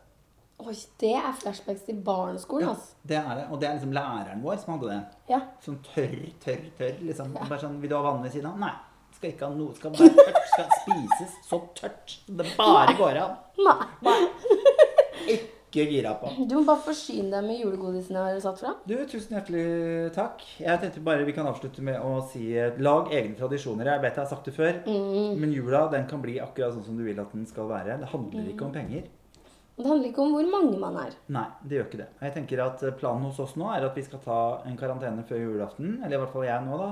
Oi, 0.62 0.76
det 1.00 1.16
er 1.18 1.32
flashbacks 1.34 1.82
til 1.88 1.96
barneskolen, 2.06 2.70
altså. 2.70 2.94
Ja, 3.02 3.08
det 3.08 3.18
er 3.18 3.36
det. 3.36 3.46
Og 3.52 3.60
det 3.60 3.68
er 3.70 3.74
liksom 3.80 3.92
læreren 3.94 4.42
vår 4.44 4.58
som 4.62 4.74
hadde 4.80 4.90
det. 4.92 5.06
Ja. 5.30 5.40
Sånn 5.66 5.80
tørr, 5.82 6.32
tørr, 6.40 6.62
tørr. 6.78 7.00
liksom. 7.02 7.34
Bare 7.34 7.58
sånn, 7.60 7.80
Vil 7.82 7.90
du 7.90 7.96
ha 7.96 8.02
vann 8.04 8.22
ved 8.24 8.32
siden 8.32 8.46
av? 8.52 8.60
Nei. 8.60 8.72
Skal 9.16 9.32
ikke 9.32 9.48
ha 9.48 9.54
noe. 9.56 9.74
Skal 9.76 9.92
være 9.92 10.10
tørt. 10.10 10.44
Skal 10.54 10.70
spises 10.84 11.34
så 11.50 11.62
tørt 11.76 12.20
det 12.28 12.46
bare 12.58 12.94
går 12.96 13.18
an. 13.24 13.36
Nei. 13.58 13.88
Nei. 14.04 14.30
Ikke 15.72 15.86
gira 15.88 16.12
på. 16.20 16.28
Du 16.50 16.58
må 16.58 16.66
bare 16.68 16.84
forsyne 16.84 17.30
deg 17.32 17.46
med 17.48 17.62
julegodisene 17.62 18.26
jeg 18.28 18.36
har 18.36 18.44
satt 18.44 18.60
fra. 18.60 18.74
Du, 18.84 18.92
tusen 19.08 19.38
hjertelig 19.38 20.12
takk. 20.18 20.44
Jeg 20.60 20.82
tenkte 20.82 21.04
bare 21.06 21.24
vi 21.24 21.32
kan 21.38 21.48
avslutte 21.48 21.80
med 21.88 21.96
å 22.04 22.18
si 22.28 22.50
lag 22.84 23.08
egne 23.16 23.38
tradisjoner. 23.40 23.88
Jeg 23.94 24.04
vet 24.04 24.20
jeg 24.20 24.26
har 24.26 24.30
sagt 24.34 24.50
det 24.50 24.56
før, 24.58 24.82
men 25.40 25.56
jula 25.56 25.86
den 25.94 26.10
kan 26.12 26.20
bli 26.24 26.36
akkurat 26.44 26.76
sånn 26.76 26.84
som 26.90 27.00
du 27.00 27.06
vil 27.08 27.24
at 27.24 27.32
den 27.32 27.48
skal 27.48 27.72
være. 27.72 27.96
Det 28.04 28.12
handler 28.12 28.52
ikke 28.52 28.68
om 28.68 28.76
penger. 28.76 29.08
Det 29.80 29.88
handler 29.88 30.12
ikke 30.12 30.22
om 30.26 30.36
hvor 30.36 30.52
mange 30.52 30.78
man 30.78 30.98
er. 31.06 31.16
Nei, 31.32 31.48
det 31.64 31.78
gjør 31.80 31.88
ikke 31.88 32.02
det. 32.04 32.10
Jeg 32.28 32.34
tenker 32.36 32.62
at 32.68 32.84
eh, 32.86 32.96
Planen 33.00 33.24
hos 33.32 33.40
oss 33.42 33.56
nå 33.58 33.72
er 33.72 33.88
at 33.88 33.96
vi 33.98 34.04
skal 34.06 34.20
ta 34.22 34.40
en 34.68 34.76
karantene 34.78 35.24
før 35.26 35.40
julaften. 35.40 35.96
Eller 36.04 36.18
i 36.18 36.22
hvert 36.22 36.34
fall 36.36 36.46
jeg 36.46 36.66
nå, 36.68 36.78
da. 36.84 36.90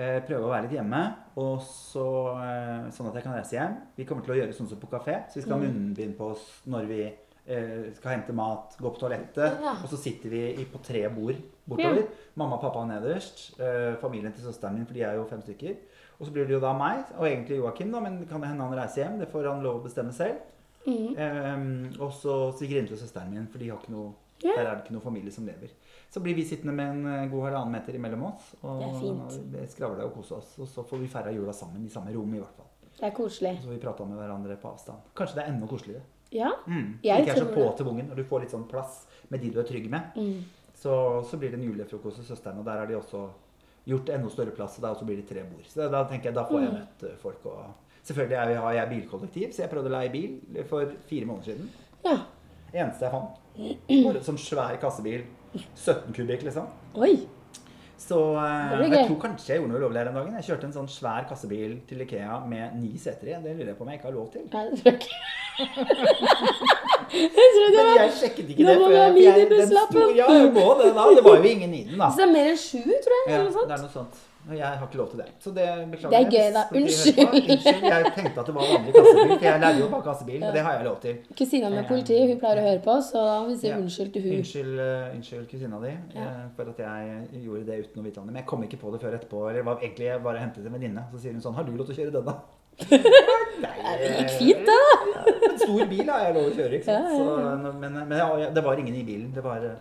Eh, 0.00 0.16
Prøve 0.24 0.48
å 0.48 0.50
være 0.50 0.64
litt 0.66 0.78
hjemme, 0.78 1.02
og 1.38 1.60
så, 1.68 2.06
eh, 2.40 2.88
sånn 2.96 3.10
at 3.12 3.20
jeg 3.20 3.26
kan 3.28 3.36
reise 3.36 3.58
hjem. 3.60 3.76
Vi 4.00 4.08
kommer 4.08 4.24
til 4.24 4.34
å 4.34 4.38
gjøre 4.40 4.56
sånn 4.56 4.72
som 4.72 4.80
på 4.80 4.88
kafé. 4.90 5.20
Så 5.28 5.38
vi 5.38 5.44
skal 5.44 5.58
ha 5.58 5.66
munnbind 5.68 6.16
på 6.18 6.32
oss 6.32 6.48
når 6.72 6.88
vi 6.88 7.02
skal 7.96 8.12
hente 8.16 8.32
mat, 8.36 8.76
gå 8.78 8.90
på 8.94 9.00
toalettet. 9.00 9.56
Ja. 9.64 9.72
Og 9.82 9.88
så 9.90 9.96
sitter 9.98 10.30
vi 10.30 10.64
på 10.70 10.78
tre 10.86 11.02
bord 11.10 11.34
bortover. 11.70 12.06
Mamma 12.36 12.56
og 12.56 12.62
pappa 12.62 12.82
er 12.84 12.90
nederst. 13.00 13.58
eh, 13.60 13.94
Familien 14.02 14.32
til 14.32 14.44
søsteren 14.44 14.74
min, 14.78 14.86
for 14.86 14.94
de 14.94 15.02
er 15.02 15.14
jo 15.18 15.24
fem 15.30 15.42
stykker. 15.42 15.76
Og 16.20 16.26
så 16.26 16.32
blir 16.32 16.44
det 16.46 16.52
jo 16.58 16.60
da 16.60 16.72
meg, 16.76 17.04
og 17.16 17.26
egentlig 17.26 17.56
Joakim, 17.58 17.90
da, 17.92 18.00
men 18.00 18.18
kan 18.28 18.40
det 18.42 18.48
hende 18.50 18.66
han 18.68 18.76
reiser 18.76 19.04
hjem. 19.06 19.18
Det 19.22 19.28
får 19.32 19.46
han 19.48 19.62
lov 19.64 19.80
å 19.80 19.84
bestemme 19.86 20.12
selv. 20.12 20.36
Ehm, 20.86 21.92
og 22.00 22.12
så 22.12 22.34
svigerinnen 22.58 22.88
til 22.90 22.98
søsteren 23.00 23.30
min, 23.32 23.46
for 23.50 23.58
de 23.58 23.68
har 23.70 23.78
ikke 23.80 23.92
noe, 23.94 24.12
Ja. 24.42 24.54
der 24.56 24.66
er 24.66 24.74
det 24.76 24.84
ikke 24.86 24.94
noe 24.96 25.04
familie 25.04 25.30
som 25.32 25.44
lever. 25.46 25.68
Så 26.10 26.20
blir 26.22 26.34
vi 26.34 26.44
sittende 26.44 26.72
med 26.72 26.90
en 26.90 27.06
eh, 27.06 27.28
god 27.30 27.42
halvannen 27.50 27.72
meter 27.72 27.94
imellom 27.94 28.22
oss 28.24 28.54
og 28.62 29.00
fint. 29.00 29.70
skravle 29.70 30.04
og 30.04 30.14
kose 30.14 30.32
oss. 30.38 30.54
Og 30.58 30.66
så 30.68 30.82
får 30.86 30.98
vi 30.98 31.06
feira 31.08 31.30
jula 31.32 31.52
sammen 31.52 31.84
i 31.84 31.90
samme 31.92 32.12
rom, 32.14 32.34
i 32.34 32.38
hvert 32.38 32.56
fall. 32.56 32.66
Det 32.98 33.06
er 33.06 33.10
koselig. 33.16 33.50
Og 33.56 33.62
så 33.62 33.68
får 33.68 33.74
vi 33.76 33.82
prata 33.84 34.04
med 34.04 34.16
hverandre 34.18 34.56
på 34.56 34.68
avstand. 34.72 34.98
Kanskje 35.14 35.34
det 35.36 35.44
er 35.44 35.52
enda 35.52 35.66
koseligere. 35.66 36.02
Ja. 36.32 36.52
Mm. 36.66 36.98
Jeg 37.02 37.24
ikke 37.24 37.32
er 37.34 37.40
så 37.42 37.46
på 37.50 37.60
det. 37.66 37.76
til 37.76 37.86
vungen, 37.86 38.10
og 38.10 38.16
du 38.16 38.24
får 38.24 38.40
litt 38.44 38.52
sånn 38.54 38.66
plass 38.70 39.04
med 39.30 39.40
de 39.42 39.50
du 39.50 39.58
er 39.60 39.66
trygg 39.68 39.88
med. 39.90 40.14
Mm. 40.16 40.44
Så, 40.80 40.92
så 41.30 41.36
blir 41.36 41.50
det 41.52 41.58
en 41.60 41.66
julefrokost 41.66 42.18
hos 42.22 42.28
søsteren, 42.30 42.58
og 42.62 42.64
der 42.64 42.78
har 42.78 42.86
de 42.86 42.94
også 42.96 43.24
gjort 43.90 44.08
enda 44.14 44.30
større 44.30 44.54
plass. 44.56 44.78
Og 44.78 44.84
der 44.86 45.04
blir 45.08 45.16
det 45.20 45.26
tre 45.28 45.42
bord. 45.44 45.66
Så 45.68 45.88
da 45.90 46.04
tenker 46.08 46.30
jeg, 46.30 46.34
da 46.38 46.44
får 46.48 46.60
jeg 46.62 46.70
Mm. 46.70 46.78
møtt 46.78 47.02
eh, 47.10 47.16
folk. 47.20 47.46
Og 47.46 47.64
selvfølgelig 48.06 48.36
er 48.38 48.48
vi, 48.48 48.54
har 48.54 48.72
jeg 48.78 48.88
bilkollektiv, 48.94 49.52
så 49.52 49.62
jeg 49.64 49.70
prøvde 49.74 49.90
å 49.90 49.96
leie 49.98 50.10
bil 50.14 50.64
for 50.70 50.94
fire 51.10 51.26
måneder 51.26 51.44
siden. 51.52 51.70
ja. 52.04 52.16
Eneste 52.72 53.02
jeg 53.02 53.10
fant. 53.10 53.38
Bare 54.06 54.20
sånn 54.22 54.38
svær 54.38 54.76
kassebil. 54.78 55.24
17 55.74 56.12
kubikk, 56.14 56.44
liksom. 56.46 56.68
Oi. 56.94 57.16
Så 58.00 58.16
eh, 58.38 58.86
jeg 58.94 59.08
tror 59.10 59.18
kanskje 59.20 59.50
jeg 59.56 59.58
gjorde 59.60 59.72
noe 59.74 59.80
ulovlig 59.82 59.98
her 60.00 60.08
en 60.12 60.14
dag. 60.20 60.28
Jeg 60.38 60.46
kjørte 60.52 60.68
en 60.70 60.72
sånn 60.78 60.88
svær 60.88 61.26
kassebil 61.28 61.80
til 61.90 62.00
Ikea 62.06 62.38
med 62.48 62.78
ni 62.80 62.94
seter 62.96 63.32
i. 63.34 63.34
Det 63.42 63.56
lurer 63.58 63.72
jeg 63.72 63.76
på 63.76 63.84
om 63.84 63.90
jeg 63.90 63.98
ikke 64.00 64.08
har 64.08 64.14
lov 64.16 64.30
til. 64.32 64.46
Nei, 64.54 64.62
det 64.70 64.78
tror 64.80 64.92
jeg 64.92 65.00
ikke. 65.02 65.18
Jeg 65.60 67.48
tror 67.54 67.66
det 67.74 67.82
Men 67.84 67.96
jeg 68.00 68.12
sjekket 68.20 68.48
ikke 68.54 68.64
det. 68.66 68.76
for 68.78 68.86
ha 68.86 68.92
jeg- 68.92 69.16
jeg- 69.24 69.48
den 69.50 69.66
sto- 69.68 70.14
Ja, 70.16 70.26
jeg 70.32 70.52
må 70.54 70.66
det 70.78 70.94
da. 70.94 71.02
Det 71.14 71.24
var 71.24 71.36
jo 71.36 71.42
ingen 71.42 71.74
i 71.74 71.84
den, 71.84 71.98
da. 71.98 72.08
Så 72.10 72.16
det 72.16 72.28
er 72.28 72.32
mer 72.32 72.46
enn 72.50 72.56
sju, 72.56 72.82
tror 72.84 73.14
jeg. 73.18 73.28
Ja, 73.28 73.38
det 73.44 73.74
er 73.78 73.82
noe 73.84 73.88
sånt. 73.92 74.14
Og 74.48 74.56
jeg 74.56 74.64
har 74.66 74.86
ikke 74.88 74.96
lov 74.96 75.08
til 75.10 75.18
det. 75.20 75.26
Så 75.44 75.50
det 75.54 75.64
beklager 75.92 76.10
Det 76.10 76.18
er 76.20 76.30
gøy, 76.32 76.52
da. 76.56 76.62
Unnskyld. 76.72 77.28
Unnskyld. 77.28 77.82
Jeg 77.92 78.04
tenkte 78.16 78.38
at 78.40 78.46
det 78.46 78.54
var 78.54 78.62
vanlig 78.70 78.92
kassebil, 78.94 79.28
for 79.38 79.44
jeg 79.44 79.60
lærte 79.60 79.78
jo 79.80 79.88
bare 79.92 80.02
kassebil. 80.02 80.40
Men 80.40 80.52
det 80.54 80.62
har 80.64 80.72
jeg 80.72 80.84
lov 80.84 80.96
til. 81.00 81.14
Kusina 81.38 81.68
med 81.68 81.84
politiet, 81.90 82.18
politi, 82.18 82.32
hun 82.32 82.40
pleier 82.40 82.56
å 82.56 82.64
høre 82.68 82.80
på, 82.86 82.94
så 83.04 83.18
da 83.28 83.34
må 83.42 83.46
vi 83.50 83.56
si 83.60 83.68
Ja. 83.68 83.76
unnskyld 83.76 84.12
til 84.14 84.22
hun. 84.22 84.32
Unnskyld, 84.40 84.74
eh, 84.80 85.14
unnskyld 85.16 85.46
kusina 85.50 85.76
di 85.84 85.92
Ja. 86.14 86.20
eh, 86.20 86.48
for 86.56 86.62
at 86.72 86.78
jeg 86.78 87.44
gjorde 87.44 87.66
det 87.66 87.74
uten 87.84 88.00
å 88.00 88.04
vite 88.04 88.18
om 88.18 88.24
det. 88.26 88.32
Men 88.32 88.36
jeg 88.42 88.46
kom 88.46 88.62
ikke 88.64 88.78
på 88.80 88.92
det 88.92 89.00
før 89.02 89.12
etterpå. 89.18 89.50
Eller 89.50 89.62
var 89.62 89.76
egentlig 89.76 90.06
jeg 90.08 90.22
bare 90.22 90.38
hentet 90.38 90.64
en 90.66 90.72
venninne. 90.72 91.02
Så 91.12 91.20
sier 91.20 91.32
hun 91.32 91.40
sånn 91.42 91.54
Har 91.54 91.64
du 91.64 91.72
lov 91.76 91.86
til 91.86 91.94
å 91.94 91.98
kjøre 92.00 92.12
denne? 92.12 92.34
Nei, 93.60 93.96
Det 94.00 94.08
gikk 94.16 94.30
fint, 94.40 94.66
da. 94.66 94.80
Stor 95.60 95.86
bil 95.90 96.08
har 96.10 96.24
jeg 96.26 96.34
lov 96.34 96.46
å 96.50 96.54
kjøre, 96.56 96.72
ikke 96.80 96.84
sant. 96.84 97.10
Ja, 97.10 97.18
ja, 97.18 97.40
ja. 97.40 97.56
Så, 97.72 97.74
men 97.80 97.92
men 98.08 98.18
ja, 98.18 98.50
det 98.50 98.64
var 98.64 98.76
ingen 98.82 98.94
i 98.94 99.04
bilen. 99.04 99.32
Det 99.34 99.42
var, 99.44 99.56
eh, 99.64 99.76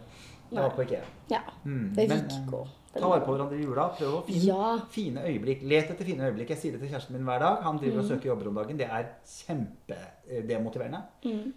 det 0.50 0.60
var 0.60 0.70
på 0.76 0.82
Ikea. 0.86 1.02
Ja. 1.30 1.42
Mm, 1.66 1.94
Det 1.96 2.08
men, 2.10 2.20
fikk 2.30 2.54
eh. 2.60 2.76
Ta 3.00 3.08
vare 3.08 3.22
på 3.22 3.36
hverandre 3.36 3.54
i 3.60 3.64
jula. 3.64 3.84
Prøv 3.98 4.14
å 4.18 4.22
finne 4.26 4.46
Ja. 4.48 4.80
fine 4.90 5.22
øyeblikk. 5.22 5.62
Let 5.70 5.92
etter 5.92 6.06
fine 6.06 6.26
øyeblikk. 6.26 6.50
Jeg 6.50 6.58
sier 6.58 6.72
det 6.74 6.80
til 6.82 6.90
kjæresten 6.90 7.12
min 7.14 7.24
hver 7.24 7.40
dag. 7.40 7.62
Han 7.64 7.78
driver 7.78 8.00
og 8.00 8.06
Mm. 8.06 8.10
søker 8.10 8.26
jobber 8.32 8.48
om 8.48 8.56
dagen. 8.56 8.78
Det 8.78 8.88
er 8.90 9.06
kjempedemotiverende. 9.26 11.02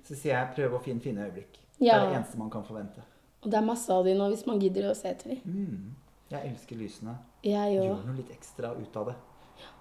Så 0.07 0.14
sier 0.18 0.35
jeg 0.37 0.49
prøv 0.57 0.77
å 0.79 0.83
finne 0.85 1.01
fine 1.01 1.25
øyeblikk. 1.27 1.59
Det 1.81 1.89
er 1.91 2.01
det 2.07 2.16
eneste 2.16 2.39
man 2.39 2.51
kan 2.51 2.62
forvente. 2.64 3.03
Og 3.43 3.51
det 3.51 3.59
er 3.59 3.64
masse 3.66 3.91
av 3.91 4.05
de 4.05 4.14
nå, 4.14 4.29
hvis 4.31 4.47
man 4.47 4.61
gidder 4.61 4.91
å 4.91 4.95
se 4.97 5.09
etter 5.09 5.31
de. 5.31 5.41
Mm. 5.47 5.95
Jeg 6.31 6.53
elsker 6.53 6.77
lysene. 6.79 7.16
Jeg 7.43 7.79
òg. 7.81 7.89
Gjør 7.89 8.05
noe 8.07 8.16
litt 8.16 8.31
ekstra 8.31 8.70
ut 8.79 8.97
av 8.97 9.07
det. 9.07 9.14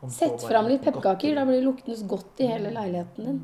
Om 0.04 0.10
Sett 0.10 0.42
fram 0.42 0.68
litt 0.68 0.82
godt- 0.82 0.94
pepperkaker, 0.94 1.36
da 1.36 1.46
blir 1.46 1.60
det 1.62 1.66
luktende 1.66 2.08
godt 2.08 2.40
i 2.40 2.48
hele 2.48 2.72
leiligheten 2.72 3.26
din. 3.26 3.42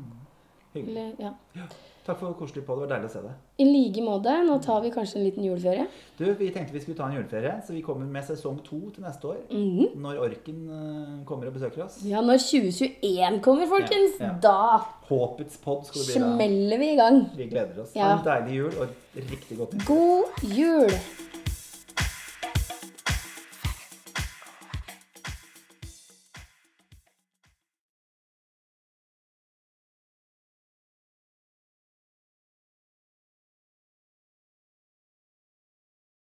Hyggelig. 0.74 0.96
Eller, 1.18 1.34
ja. 1.56 1.66
Takk 2.08 2.16
for 2.22 2.32
koselig 2.38 2.62
på. 2.64 2.72
Det 2.78 2.86
var 2.86 2.90
deilig 2.94 3.08
å 3.10 3.12
se 3.12 3.20
deg. 3.20 3.32
I 3.60 3.64
like 3.68 4.00
måte. 4.00 4.32
Nå 4.46 4.54
tar 4.64 4.78
vi 4.80 4.88
kanskje 4.94 5.18
en 5.18 5.24
liten 5.26 5.44
juleferie. 5.44 5.84
Du, 6.16 6.24
Vi 6.38 6.48
tenkte 6.54 6.72
vi 6.72 6.80
skulle 6.80 6.96
ta 6.96 7.04
en 7.10 7.18
juleferie, 7.18 7.52
så 7.66 7.74
vi 7.76 7.82
kommer 7.84 8.06
med 8.08 8.24
sesong 8.24 8.62
to 8.64 8.78
til 8.94 9.04
neste 9.04 9.28
år. 9.28 9.42
Mhm. 9.52 9.90
Når 10.00 10.22
Orken 10.24 10.62
eh, 10.78 11.10
kommer 11.28 11.50
og 11.50 11.58
besøker 11.58 11.84
oss. 11.84 11.98
Ja, 12.08 12.22
når 12.24 12.40
2021 12.40 13.42
kommer, 13.44 13.66
folkens, 13.68 14.16
Ja, 14.20 14.30
ja. 14.32 14.32
da 14.42 14.80
Håpets 15.08 15.56
pod 15.64 15.84
skal 15.88 16.00
det 16.00 16.08
bli 16.14 16.20
da. 16.22 16.32
smeller 16.32 16.78
vi 16.78 16.90
i 16.94 16.96
gang. 16.96 17.20
Vi 17.36 17.46
gleder 17.52 17.82
oss. 17.84 17.92
Ja. 17.96 18.08
Ha 18.14 18.18
en 18.18 18.24
deilig 18.24 18.56
jul 18.62 18.80
og 18.80 18.88
riktig 19.30 19.58
godt 19.58 19.74
nytt. 19.76 19.86
God 19.86 20.48
jul! 20.56 20.90